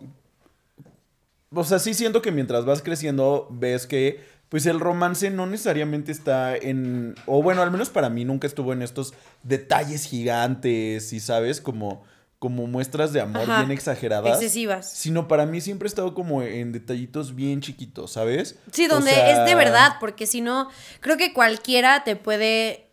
O 1.53 1.65
sea, 1.65 1.79
sí 1.79 1.95
siento 1.95 2.23
que 2.23 2.31
mientras 2.33 2.65
vas 2.65 2.83
creciendo, 2.83 3.49
ves 3.51 3.87
que. 3.87 4.29
Pues 4.49 4.67
el 4.67 4.81
romance 4.81 5.31
no 5.31 5.47
necesariamente 5.47 6.11
está 6.11 6.57
en. 6.57 7.15
O 7.27 7.43
bueno, 7.43 7.63
al 7.63 7.71
menos 7.71 7.89
para 7.89 8.11
mí 8.11 8.25
nunca 8.25 8.47
estuvo 8.49 8.73
en 8.73 8.83
estos 8.83 9.15
detalles 9.43 10.05
gigantes. 10.07 11.13
Y 11.13 11.21
sabes, 11.21 11.61
como. 11.61 12.05
Como 12.41 12.67
muestras 12.67 13.13
de 13.13 13.21
amor 13.21 13.43
Ajá. 13.43 13.59
bien 13.59 13.71
exageradas. 13.71 14.33
Excesivas. 14.37 14.91
Sino 14.91 15.29
para 15.29 15.45
mí 15.45 15.61
siempre 15.61 15.85
he 15.85 15.91
estado 15.91 16.15
como 16.15 16.43
en 16.43 16.73
detallitos 16.73 17.35
bien 17.35 17.61
chiquitos, 17.61 18.13
¿sabes? 18.13 18.59
Sí, 18.73 18.87
O 18.87 18.95
donde 18.95 19.11
sea, 19.11 19.43
es 19.45 19.47
de 19.47 19.55
verdad, 19.55 19.97
porque 20.01 20.27
si 20.27 20.41
no, 20.41 20.71
creo 21.01 21.19
que 21.19 21.35
cualquiera 21.35 22.03
te 22.03 22.17
puede 22.17 22.90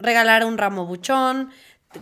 regalar 0.00 0.44
un 0.44 0.58
ramo 0.58 0.86
buchón, 0.86 1.50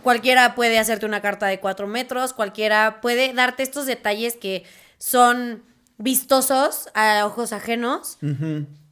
cualquiera 0.03 0.55
puede 0.55 0.79
hacerte 0.79 1.05
una 1.05 1.21
carta 1.21 1.47
de 1.47 1.59
cuatro 1.59 1.87
metros, 1.87 2.33
cualquiera 2.33 3.01
puede 3.01 3.33
darte 3.33 3.63
estos 3.63 3.85
detalles 3.85 4.35
que 4.35 4.63
son 4.97 5.63
vistosos 5.97 6.89
a 6.93 7.25
ojos 7.25 7.53
ajenos, 7.53 8.17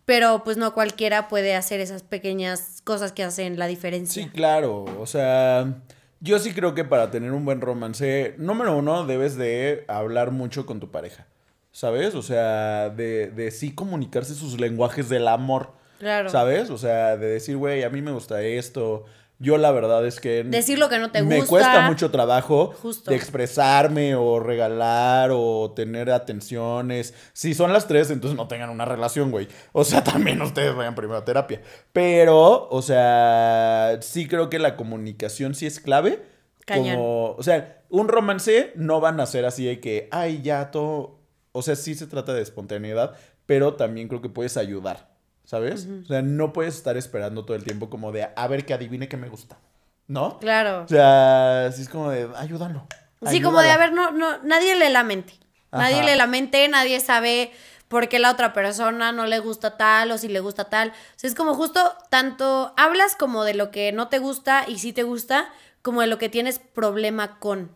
pero 0.05 0.43
pues 0.43 0.57
no 0.57 0.73
cualquiera 0.73 1.27
puede 1.27 1.55
hacer 1.55 1.79
esas 1.79 2.03
pequeñas 2.03 2.81
cosas 2.83 3.11
que 3.11 3.23
hacen 3.23 3.57
la 3.57 3.67
diferencia. 3.67 4.23
Sí, 4.23 4.29
claro. 4.29 4.85
O 4.99 5.05
sea, 5.05 5.81
yo 6.19 6.39
sí 6.39 6.53
creo 6.53 6.73
que 6.73 6.83
para 6.83 7.11
tener 7.11 7.31
un 7.31 7.45
buen 7.45 7.61
romance, 7.61 8.35
número 8.37 8.75
uno, 8.75 9.05
debes 9.05 9.35
de 9.35 9.85
hablar 9.87 10.31
mucho 10.31 10.65
con 10.65 10.79
tu 10.79 10.91
pareja. 10.91 11.27
¿Sabes? 11.71 12.15
O 12.15 12.23
sea, 12.23 12.89
de, 12.89 13.29
de 13.29 13.51
sí 13.51 13.75
comunicarse 13.75 14.33
sus 14.33 14.59
lenguajes 14.59 15.09
del 15.09 15.27
amor. 15.27 15.73
Claro. 15.99 16.29
¿Sabes? 16.29 16.69
O 16.69 16.77
sea, 16.77 17.17
de 17.17 17.27
decir, 17.27 17.57
güey, 17.57 17.83
a 17.83 17.89
mí 17.89 18.01
me 18.01 18.11
gusta 18.11 18.41
esto. 18.41 19.05
Yo 19.39 19.57
la 19.57 19.71
verdad 19.71 20.05
es 20.07 20.19
que... 20.19 20.43
Decir 20.43 20.79
lo 20.79 20.89
que 20.89 20.97
no 20.97 21.11
te 21.11 21.21
Me 21.21 21.37
gusta. 21.37 21.49
cuesta 21.49 21.81
mucho 21.81 22.09
trabajo 22.09 22.73
Justo. 22.81 23.11
de 23.11 23.17
expresarme 23.17 24.15
o 24.15 24.39
regalar 24.39 25.29
o 25.31 25.73
tener 25.75 26.09
atenciones. 26.09 27.13
Si 27.33 27.53
son 27.53 27.71
las 27.71 27.87
tres, 27.87 28.09
entonces 28.09 28.35
no 28.35 28.47
tengan 28.47 28.71
una 28.71 28.85
relación, 28.85 29.29
güey. 29.29 29.47
O 29.73 29.83
sea, 29.83 30.03
también 30.03 30.41
ustedes 30.41 30.75
vayan 30.75 30.95
primero 30.95 31.19
a 31.19 31.25
terapia. 31.25 31.61
Pero, 31.93 32.67
o 32.69 32.81
sea, 32.81 33.99
sí 34.01 34.27
creo 34.27 34.49
que 34.49 34.57
la 34.57 34.75
comunicación 34.75 35.53
sí 35.53 35.67
es 35.67 35.79
clave. 35.79 36.23
Cañón. 36.65 36.95
Como, 36.95 37.31
o 37.33 37.43
sea, 37.43 37.83
un 37.89 38.07
romance 38.07 38.71
no 38.75 38.99
van 38.99 39.19
a 39.19 39.25
ser 39.27 39.45
así 39.45 39.65
de 39.65 39.79
que, 39.79 40.07
ay, 40.11 40.41
ya 40.41 40.71
todo. 40.71 41.19
O 41.51 41.61
sea, 41.61 41.75
sí 41.75 41.93
se 41.93 42.07
trata 42.07 42.33
de 42.33 42.41
espontaneidad, 42.41 43.15
pero 43.45 43.75
también 43.75 44.07
creo 44.07 44.21
que 44.21 44.29
puedes 44.29 44.57
ayudar, 44.57 45.09
¿sabes? 45.47 45.87
O 46.03 46.05
sea, 46.05 46.21
no 46.21 46.51
puedes 46.51 46.75
estar 46.75 46.97
esperando 46.97 47.45
todo 47.45 47.55
el 47.55 47.63
tiempo 47.63 47.89
como 47.89 48.11
de, 48.11 48.27
a 48.35 48.47
ver 48.47 48.65
que 48.65 48.73
adivine 48.73 49.07
qué 49.07 49.15
me 49.15 49.29
gusta, 49.29 49.57
¿no? 50.05 50.39
Claro. 50.39 50.83
O 50.83 50.87
sea, 50.89 51.71
sí 51.73 51.83
es 51.83 51.89
como 51.89 52.11
de, 52.11 52.29
ayúdalo. 52.35 52.85
Sí, 53.25 53.41
como 53.41 53.61
de, 53.61 53.69
ayúdala". 53.69 53.73
a 53.73 53.77
ver, 53.77 53.93
no, 53.93 54.11
no, 54.11 54.43
nadie 54.43 54.75
lee 54.75 54.91
la 54.91 55.03
mente. 55.03 55.33
Nadie 55.71 55.95
Ajá. 55.95 56.05
lee 56.05 56.17
la 56.17 56.27
mente, 56.27 56.67
nadie 56.67 56.99
sabe 56.99 57.51
por 57.87 58.09
qué 58.09 58.19
la 58.19 58.29
otra 58.29 58.51
persona 58.51 59.13
no 59.13 59.25
le 59.25 59.39
gusta 59.39 59.77
tal 59.77 60.11
o 60.11 60.17
si 60.17 60.27
le 60.27 60.41
gusta 60.41 60.65
tal. 60.65 60.89
O 60.89 60.93
sea, 61.15 61.29
es 61.29 61.35
como 61.35 61.53
justo 61.53 61.95
tanto 62.09 62.73
hablas 62.75 63.15
como 63.15 63.45
de 63.45 63.53
lo 63.53 63.71
que 63.71 63.93
no 63.93 64.09
te 64.09 64.19
gusta 64.19 64.65
y 64.67 64.79
sí 64.79 64.91
te 64.91 65.03
gusta, 65.03 65.47
como 65.81 66.01
de 66.01 66.07
lo 66.07 66.17
que 66.17 66.27
tienes 66.27 66.59
problema 66.59 67.39
con. 67.39 67.71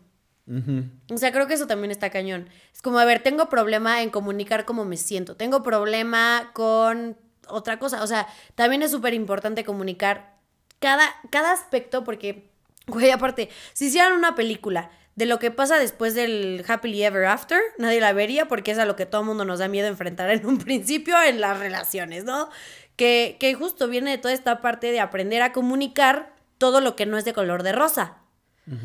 O 1.10 1.16
sea, 1.16 1.32
creo 1.32 1.46
que 1.46 1.54
eso 1.54 1.66
también 1.66 1.90
está 1.90 2.10
cañón. 2.10 2.50
Es 2.74 2.82
como, 2.82 2.98
a 2.98 3.06
ver, 3.06 3.22
tengo 3.22 3.48
problema 3.48 4.02
en 4.02 4.10
comunicar 4.10 4.66
cómo 4.66 4.84
me 4.84 4.98
siento. 4.98 5.36
Tengo 5.36 5.62
problema 5.62 6.50
con 6.52 7.16
otra 7.52 7.78
cosa. 7.78 8.02
O 8.02 8.06
sea, 8.06 8.26
también 8.54 8.82
es 8.82 8.90
súper 8.90 9.14
importante 9.14 9.64
comunicar 9.64 10.36
cada, 10.80 11.08
cada 11.30 11.52
aspecto 11.52 12.02
porque 12.04 12.52
Güey, 12.86 13.10
aparte, 13.10 13.48
si 13.72 13.86
hicieran 13.86 14.12
una 14.12 14.34
película 14.34 14.90
de 15.14 15.26
lo 15.26 15.38
que 15.38 15.50
pasa 15.50 15.78
después 15.78 16.14
del 16.14 16.64
Happily 16.66 17.04
Ever 17.04 17.26
After, 17.26 17.60
nadie 17.78 18.00
la 18.00 18.12
vería 18.12 18.48
porque 18.48 18.72
es 18.72 18.78
a 18.78 18.86
lo 18.86 18.96
que 18.96 19.06
todo 19.06 19.20
el 19.20 19.26
mundo 19.26 19.44
nos 19.44 19.60
da 19.60 19.68
miedo 19.68 19.86
enfrentar 19.86 20.30
en 20.30 20.46
un 20.46 20.58
principio 20.64 21.20
en 21.22 21.40
las 21.40 21.58
relaciones, 21.58 22.24
¿no? 22.24 22.48
Que, 22.96 23.36
que 23.38 23.54
justo 23.54 23.88
viene 23.88 24.10
de 24.10 24.18
toda 24.18 24.34
esta 24.34 24.60
parte 24.60 24.90
de 24.90 25.00
aprender 25.00 25.42
a 25.42 25.52
comunicar 25.52 26.34
todo 26.58 26.80
lo 26.80 26.96
que 26.96 27.06
no 27.06 27.18
es 27.18 27.24
de 27.24 27.32
color 27.32 27.62
de 27.62 27.72
rosa. 27.72 28.18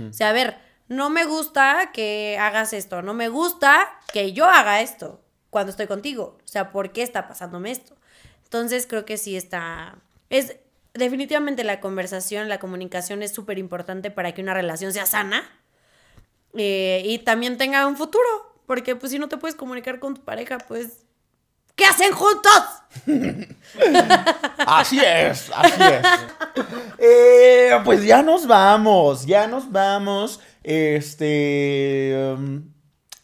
O 0.10 0.12
sea, 0.12 0.30
a 0.30 0.34
ver, 0.34 0.58
no 0.88 1.12
me 1.12 1.26
gusta 1.26 1.92
que 1.94 2.38
hagas 2.40 2.74
esto, 2.74 3.04
no 3.04 3.14
me 3.14 3.30
gusta 3.30 3.88
que 4.12 4.34
yo 4.34 4.46
haga 4.46 4.82
esto 4.82 5.22
cuando 5.52 5.70
estoy 5.70 5.86
contigo. 5.86 6.40
O 6.44 6.48
sea, 6.48 6.72
¿por 6.72 6.92
qué 6.92 7.04
está 7.04 7.28
pasándome 7.28 7.70
esto? 7.70 7.96
Entonces 8.48 8.88
creo 8.88 9.04
que 9.04 9.18
sí 9.18 9.36
está... 9.36 9.96
Es 10.30 10.56
definitivamente 10.94 11.66
la 11.66 11.82
conversación, 11.82 12.48
la 12.48 12.60
comunicación 12.60 13.22
es 13.22 13.34
súper 13.34 13.58
importante 13.60 14.10
para 14.10 14.32
que 14.32 14.42
una 14.42 14.54
relación 14.54 14.94
sea 14.94 15.06
sana 15.06 15.44
eh, 16.54 17.02
y 17.06 17.20
también 17.20 17.58
tenga 17.58 17.86
un 17.88 17.98
futuro. 17.98 18.26
Porque 18.66 18.96
pues 18.96 19.12
si 19.12 19.20
no 19.20 19.28
te 19.28 19.38
puedes 19.38 19.56
comunicar 19.56 20.00
con 20.00 20.14
tu 20.16 20.22
pareja, 20.24 20.60
pues... 20.60 21.04
¿Qué 21.76 21.86
hacen 21.86 22.12
juntos? 22.14 22.64
Así 24.66 25.00
es, 25.00 25.52
así 25.54 25.84
es. 25.84 26.66
Eh, 26.98 27.80
pues 27.86 28.04
ya 28.04 28.24
nos 28.24 28.48
vamos, 28.48 29.28
ya 29.28 29.46
nos 29.46 29.72
vamos. 29.72 30.40
Este. 30.64 32.34
um, 32.36 32.64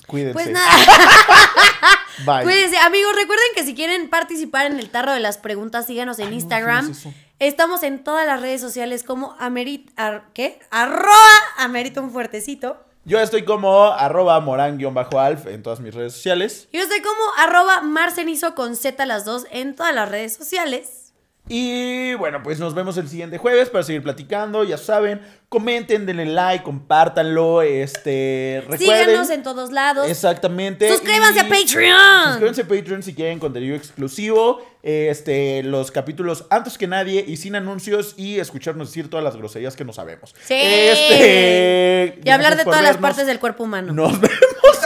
cuídense. 0.08 0.34
Pues 0.34 0.50
nada. 0.50 0.70
Bye. 2.26 2.44
Cuídense, 2.44 2.78
amigos, 2.78 3.14
recuerden 3.16 3.46
que 3.56 3.64
si 3.64 3.74
quieren 3.76 4.10
participar 4.10 4.66
en 4.68 4.80
el 4.80 4.90
tarro 4.90 5.12
de 5.14 5.20
las 5.20 5.38
preguntas, 5.38 5.86
síganos 5.88 6.20
en 6.20 6.28
Ay, 6.30 6.36
Instagram. 6.36 6.94
Estamos 7.40 7.84
en 7.84 8.04
todas 8.04 8.26
las 8.26 8.40
redes 8.40 8.62
sociales 8.62 9.04
como 9.04 9.36
amerit, 9.40 9.90
ar- 9.98 10.26
¿qué? 10.34 10.60
Arroba 10.72 11.12
amerita 11.58 12.00
un 12.02 12.12
fuertecito. 12.12 12.78
Yo 13.06 13.20
estoy 13.20 13.44
como 13.44 13.88
arroba 13.88 14.40
morán-alf 14.40 15.48
en 15.48 15.62
todas 15.62 15.82
mis 15.82 15.94
redes 15.94 16.14
sociales. 16.14 16.70
Yo 16.72 16.82
estoy 16.82 17.02
como 17.02 17.22
arroba 17.38 17.82
marcenizo 17.82 18.56
con 18.56 18.78
Z 18.78 19.06
las 19.06 19.26
dos 19.26 19.46
en 19.52 19.76
todas 19.76 19.94
las 19.94 20.08
redes 20.08 20.34
sociales. 20.36 21.03
Y 21.50 22.14
bueno, 22.14 22.42
pues 22.42 22.58
nos 22.60 22.74
vemos 22.74 22.96
el 22.98 23.10
siguiente 23.10 23.38
jueves 23.38 23.70
para 23.70 23.84
seguir 23.84 24.02
platicando. 24.02 24.64
Ya 24.64 24.78
saben, 24.78 25.22
comenten, 25.50 26.06
denle 26.06 26.26
like, 26.26 26.64
compártanlo. 26.64 27.62
Este, 27.62 28.64
recuerden. 28.68 29.06
Síganos 29.08 29.30
en 29.30 29.44
todos 29.44 29.72
lados. 29.74 30.10
Exactamente. 30.10 30.88
Suscríbanse 30.90 31.36
y- 31.38 31.40
a 31.42 31.50
Patreon. 31.50 32.28
Suscríbanse 32.30 32.62
a 32.62 32.68
Patreon 32.68 33.04
si 33.04 33.14
quieren 33.14 33.40
contenido 33.40 33.76
exclusivo. 33.76 34.66
Este, 34.84 35.64
los 35.64 35.92
capítulos 35.92 36.46
antes 36.50 36.78
que 36.78 36.88
nadie 36.88 37.24
y 37.28 37.38
sin 37.38 37.56
anuncios 37.56 38.16
y 38.18 38.40
escucharnos 38.40 38.90
decir 38.90 39.10
todas 39.10 39.24
las 39.24 39.36
groserías 39.36 39.76
que 39.76 39.84
no 39.86 39.92
sabemos. 39.94 40.34
Sí. 40.46 40.56
Este, 40.58 42.20
y 42.24 42.30
hablar 42.30 42.56
de 42.58 42.64
todas 42.64 42.84
las 42.84 42.98
partes 42.98 43.28
del 43.28 43.40
cuerpo 43.40 43.64
humano. 43.64 43.92
Nos 43.94 44.12
vemos 44.22 44.38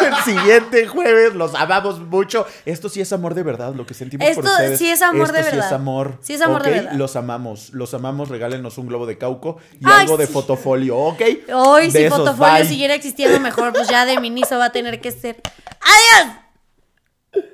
el 0.06 0.15
siguiente 0.24 0.88
jueves. 0.88 1.34
Los 1.36 1.56
amamos 1.56 1.99
mucho. 1.99 2.45
Esto 2.65 2.90
sí 2.90 3.02
es 3.02 3.11
amor 3.14 3.34
de 3.34 3.44
verdad, 3.44 3.74
lo 3.76 3.86
que 3.86 3.94
sentimos 3.94 4.26
por 4.28 4.45
Esto 4.45 4.52
ustedes. 4.52 4.78
sí 4.80 4.90
es 4.90 5.02
amor 5.02 5.32
de 5.32 5.40
Esto 5.40 5.52
Sí 5.52 5.56
verdad. 5.56 5.68
es 5.68 5.74
amor. 5.74 6.18
Sí 6.22 6.34
es 6.34 6.41
amor 6.41 6.64
de 6.64 6.69
¿ok? 6.69 6.76
verdad. 6.76 6.91
Los 6.94 7.15
amamos. 7.15 7.69
Los 7.74 7.94
amamos. 7.94 8.30
Regálenos 8.30 8.78
un 8.78 8.88
globo 8.88 9.06
de 9.06 9.18
cauco 9.18 9.57
y 9.80 9.86
Ay, 9.86 10.02
algo 10.02 10.18
de 10.18 10.28
sí. 10.28 10.34
fotofolio, 10.34 10.98
¿ok? 10.98 11.22
Hoy, 11.53 11.91
si 11.91 12.07
Fotofolio 12.10 12.53
bye. 12.56 12.65
siguiera 12.65 12.94
existiendo 12.94 13.40
mejor, 13.40 13.74
pues 13.74 13.88
ya 13.88 14.06
de 14.06 14.19
Miniso 14.19 14.57
va 14.57 14.65
a 14.65 14.72
tener 14.72 14.99
que 15.02 15.11
ser. 15.11 15.41
¡Adiós! 15.82 17.48